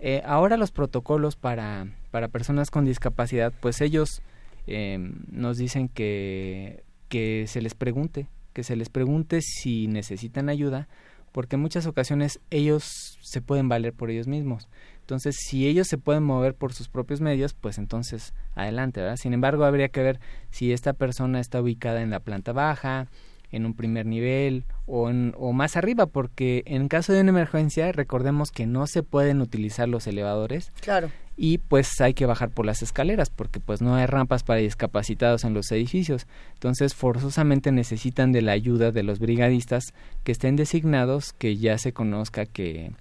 Eh, 0.04 0.20
ahora 0.24 0.56
los 0.56 0.72
protocolos 0.72 1.36
para, 1.36 1.86
para 2.10 2.26
personas 2.26 2.72
con 2.72 2.84
discapacidad, 2.84 3.52
pues 3.60 3.80
ellos 3.80 4.20
eh, 4.66 4.98
nos 5.30 5.58
dicen 5.58 5.88
que, 5.88 6.82
que 7.08 7.44
se 7.46 7.62
les 7.62 7.74
pregunte, 7.74 8.26
que 8.52 8.64
se 8.64 8.74
les 8.74 8.88
pregunte 8.88 9.42
si 9.42 9.86
necesitan 9.86 10.48
ayuda, 10.48 10.88
porque 11.30 11.54
en 11.54 11.62
muchas 11.62 11.86
ocasiones 11.86 12.40
ellos 12.50 13.16
se 13.22 13.40
pueden 13.42 13.68
valer 13.68 13.92
por 13.92 14.10
ellos 14.10 14.26
mismos. 14.26 14.68
Entonces, 15.02 15.36
si 15.38 15.68
ellos 15.68 15.86
se 15.86 15.98
pueden 15.98 16.24
mover 16.24 16.56
por 16.56 16.72
sus 16.72 16.88
propios 16.88 17.20
medios, 17.20 17.54
pues 17.54 17.78
entonces 17.78 18.34
adelante, 18.56 19.00
¿verdad? 19.00 19.16
Sin 19.16 19.34
embargo, 19.34 19.64
habría 19.64 19.90
que 19.90 20.02
ver 20.02 20.18
si 20.50 20.72
esta 20.72 20.94
persona 20.94 21.38
está 21.38 21.60
ubicada 21.62 22.02
en 22.02 22.10
la 22.10 22.18
planta 22.18 22.52
baja, 22.52 23.06
en 23.52 23.66
un 23.66 23.74
primer 23.74 24.06
nivel 24.06 24.64
o, 24.86 25.10
o 25.36 25.52
más 25.52 25.76
arriba, 25.76 26.06
porque 26.06 26.62
en 26.66 26.88
caso 26.88 27.12
de 27.12 27.20
una 27.20 27.30
emergencia 27.30 27.92
recordemos 27.92 28.50
que 28.50 28.66
no 28.66 28.86
se 28.86 29.02
pueden 29.02 29.40
utilizar 29.40 29.88
los 29.88 30.06
elevadores. 30.06 30.72
Claro. 30.80 31.10
Y 31.36 31.58
pues 31.58 32.00
hay 32.00 32.12
que 32.14 32.26
bajar 32.26 32.50
por 32.50 32.66
las 32.66 32.82
escaleras 32.82 33.30
porque 33.30 33.60
pues 33.60 33.80
no 33.80 33.94
hay 33.94 34.06
rampas 34.06 34.42
para 34.42 34.60
discapacitados 34.60 35.44
en 35.44 35.54
los 35.54 35.70
edificios. 35.72 36.26
Entonces 36.54 36.94
forzosamente 36.94 37.72
necesitan 37.72 38.32
de 38.32 38.42
la 38.42 38.52
ayuda 38.52 38.90
de 38.90 39.02
los 39.02 39.18
brigadistas 39.18 39.94
que 40.24 40.32
estén 40.32 40.56
designados, 40.56 41.32
que 41.32 41.56
ya 41.56 41.78
se 41.78 41.92
conozca 41.92 42.44
que, 42.44 42.92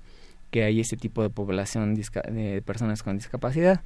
que 0.50 0.64
hay 0.64 0.80
ese 0.80 0.98
tipo 0.98 1.24
de 1.24 1.30
población 1.30 1.96
de 1.96 2.62
personas 2.66 3.04
con 3.04 3.18
discapacidad. 3.18 3.82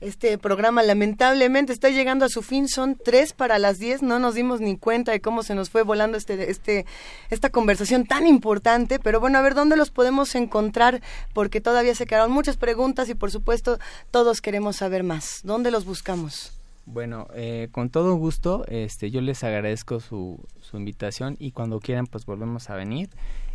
Este 0.00 0.36
programa 0.36 0.82
lamentablemente 0.82 1.72
está 1.72 1.88
llegando 1.88 2.26
a 2.26 2.28
su 2.28 2.42
fin, 2.42 2.68
son 2.68 2.98
tres 3.02 3.32
para 3.32 3.58
las 3.58 3.78
diez, 3.78 4.02
no 4.02 4.18
nos 4.18 4.34
dimos 4.34 4.60
ni 4.60 4.76
cuenta 4.76 5.10
de 5.10 5.22
cómo 5.22 5.42
se 5.42 5.54
nos 5.54 5.70
fue 5.70 5.84
volando 5.84 6.18
este, 6.18 6.50
este, 6.50 6.84
esta 7.30 7.48
conversación 7.48 8.04
tan 8.04 8.26
importante, 8.26 8.98
pero 8.98 9.20
bueno, 9.20 9.38
a 9.38 9.42
ver 9.42 9.54
dónde 9.54 9.74
los 9.74 9.90
podemos 9.90 10.34
encontrar, 10.34 11.00
porque 11.32 11.62
todavía 11.62 11.94
se 11.94 12.04
quedaron 12.04 12.30
muchas 12.30 12.58
preguntas 12.58 13.08
y 13.08 13.14
por 13.14 13.30
supuesto 13.30 13.78
todos 14.10 14.42
queremos 14.42 14.76
saber 14.76 15.02
más. 15.02 15.40
¿Dónde 15.44 15.70
los 15.70 15.86
buscamos? 15.86 16.52
Bueno, 16.84 17.26
eh, 17.34 17.68
con 17.72 17.88
todo 17.88 18.16
gusto, 18.16 18.66
este, 18.68 19.10
yo 19.10 19.22
les 19.22 19.42
agradezco 19.44 20.00
su, 20.00 20.38
su 20.60 20.76
invitación 20.76 21.36
y 21.38 21.52
cuando 21.52 21.80
quieran 21.80 22.06
pues 22.06 22.26
volvemos 22.26 22.68
a 22.68 22.74
venir. 22.74 23.08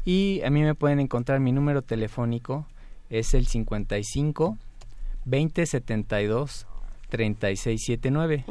Y 0.06 0.42
a 0.44 0.50
mí 0.50 0.64
me 0.64 0.74
pueden 0.74 1.00
encontrar 1.00 1.40
mi 1.40 1.52
número 1.52 1.84
telefónico, 1.84 2.66
es 3.12 3.36
el 3.36 3.46
55 3.46 4.58
2072 5.26 6.68
3679. 7.10 8.46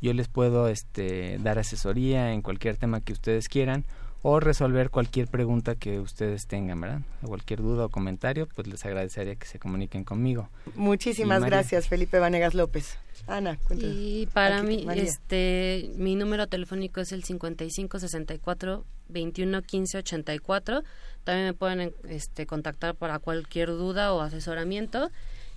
Yo 0.00 0.12
les 0.12 0.28
puedo 0.28 0.68
este, 0.68 1.38
dar 1.38 1.58
asesoría 1.58 2.32
en 2.32 2.42
cualquier 2.42 2.76
tema 2.76 3.00
que 3.00 3.12
ustedes 3.12 3.48
quieran 3.48 3.84
o 4.22 4.38
resolver 4.38 4.90
cualquier 4.90 5.28
pregunta 5.28 5.76
que 5.76 5.98
ustedes 5.98 6.46
tengan, 6.46 6.80
¿verdad? 6.80 7.00
cualquier 7.22 7.60
duda 7.60 7.86
o 7.86 7.88
comentario, 7.88 8.46
pues 8.54 8.66
les 8.66 8.84
agradecería 8.84 9.34
que 9.36 9.46
se 9.46 9.58
comuniquen 9.58 10.04
conmigo. 10.04 10.50
Muchísimas 10.74 11.42
gracias, 11.42 11.88
Felipe 11.88 12.18
Vanegas 12.18 12.54
López. 12.54 12.98
Ana, 13.26 13.56
cuéntame. 13.56 13.92
Y 13.92 14.26
para 14.26 14.62
mí, 14.62 14.86
este, 14.94 15.90
mi 15.96 16.16
número 16.16 16.48
telefónico 16.48 17.00
es 17.00 17.12
el 17.12 17.24
5564 17.24 18.84
21 19.08 19.62
15 19.62 19.98
84. 19.98 20.82
También 21.24 21.46
me 21.46 21.54
pueden 21.54 21.94
este, 22.08 22.46
contactar 22.46 22.94
para 22.96 23.18
cualquier 23.20 23.68
duda 23.68 24.12
o 24.12 24.20
asesoramiento. 24.20 25.10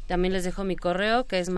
También 0.08 0.34
les 0.34 0.44
dejo 0.44 0.64
mi 0.64 0.76
correo 0.76 1.26
que 1.26 1.40
es 1.40 1.50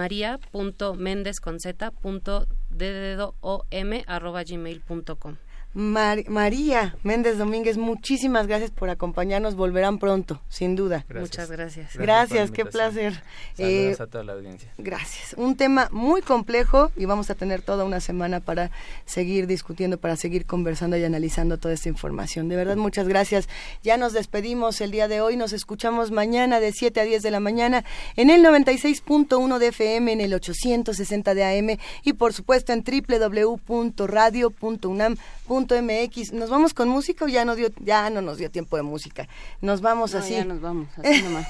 María 5.76 6.95
Méndez 7.04 7.38
Domínguez, 7.38 7.78
muchísimas 7.78 8.48
gracias 8.48 8.72
por 8.72 8.90
acompañarnos. 8.90 9.56
Volverán 9.56 10.00
pronto, 10.00 10.42
sin 10.48 10.78
duda. 10.78 11.04
Muchas 11.14 11.52
gracias. 11.52 11.98
Gracias, 11.98 12.52
qué 12.52 12.64
placer. 12.64 13.22
Saludos 13.58 14.00
eh, 14.00 14.02
a 14.04 14.08
toda 14.08 14.24
la 14.24 14.32
audiencia. 14.34 14.72
Gracias. 14.78 15.34
Un 15.34 15.58
tema 15.58 15.90
muy 15.92 16.22
complejo 16.22 16.92
y 16.95 17.04
vamos 17.04 17.30
a 17.30 17.36
tener 17.36 17.62
toda 17.62 17.84
una 17.84 18.00
semana 18.00 18.40
para 18.40 18.72
seguir 19.04 19.48
discutiendo, 19.48 19.98
para 19.98 20.16
seguir 20.16 20.45
conversando 20.45 20.95
y 20.95 21.04
analizando 21.04 21.58
toda 21.58 21.74
esta 21.74 21.90
información. 21.90 22.48
De 22.48 22.56
verdad, 22.56 22.78
muchas 22.78 23.10
gracias. 23.10 23.50
Ya 23.84 23.98
nos 23.98 24.14
despedimos 24.14 24.80
el 24.80 24.92
día 24.92 25.10
de 25.10 25.20
hoy. 25.20 25.36
Nos 25.36 25.52
escuchamos 25.52 26.10
mañana 26.10 26.62
de 26.62 26.72
7 26.72 27.02
a 27.02 27.04
10 27.04 27.22
de 27.22 27.32
la 27.32 27.42
mañana 27.42 27.84
en 28.16 28.30
el 28.30 28.45
96.1 28.45 29.58
de 29.58 29.68
FM, 29.68 30.14
en 30.14 30.22
el 30.22 30.34
860 30.34 31.34
de 31.34 31.44
AM 31.44 31.78
y 32.04 32.14
por 32.14 32.32
supuesto 32.32 32.72
en 32.72 32.82
www.radio.unam.com 32.82 35.65
MX. 35.74 36.34
¿Nos 36.34 36.50
vamos 36.50 36.74
con 36.74 36.88
música 36.90 37.26
o 37.26 37.27
ya 37.27 37.45
no 37.45 37.56
dio, 37.56 37.69
ya 37.80 38.10
no 38.10 38.22
nos 38.22 38.38
dio 38.38 38.52
tiempo 38.52 38.77
de 38.77 38.84
música? 38.84 39.27
Nos 39.61 39.82
vamos 39.82 40.14
así. 40.14 40.34
Ya 40.34 40.45
nos 40.45 40.61
vamos, 40.61 40.88
así 40.98 41.22
nomás. 41.24 41.48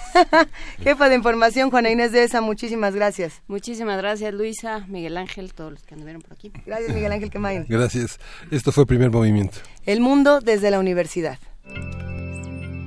Jefa 0.80 1.10
de 1.10 1.16
información, 1.16 1.70
Juana 1.70 1.90
Inés 1.90 2.12
de 2.12 2.24
esa, 2.24 2.42
muchísimas 2.42 2.96
gracias. 2.96 3.42
Muchísimas 3.48 3.98
gracias, 3.98 4.34
Luisa, 4.34 4.86
Miguel 4.88 5.18
Ángel, 5.18 5.54
todos 5.54 5.74
los 5.74 5.84
que 5.84 5.96
anduvieron 5.96 6.22
por 6.22 6.34
aquí. 6.34 6.52
Gracias, 6.66 6.94
Miguel 6.94 7.12
Ángel 7.12 7.30
Quemain. 7.30 7.66
Gracias. 7.68 8.20
Esto 8.52 8.72
fue 8.72 8.86
Primer 8.86 9.12
Movimiento. 9.12 9.58
El 9.86 10.00
mundo 10.00 10.40
desde 10.40 10.72
la 10.72 10.80
universidad. 10.80 11.38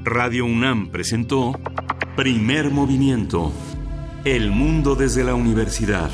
Radio 0.05 0.47
UNAM 0.47 0.89
presentó 0.89 1.52
Primer 2.16 2.70
Movimiento. 2.70 3.52
El 4.24 4.50
mundo 4.50 4.94
desde 4.94 5.23
la 5.24 5.34
universidad. 5.34 6.10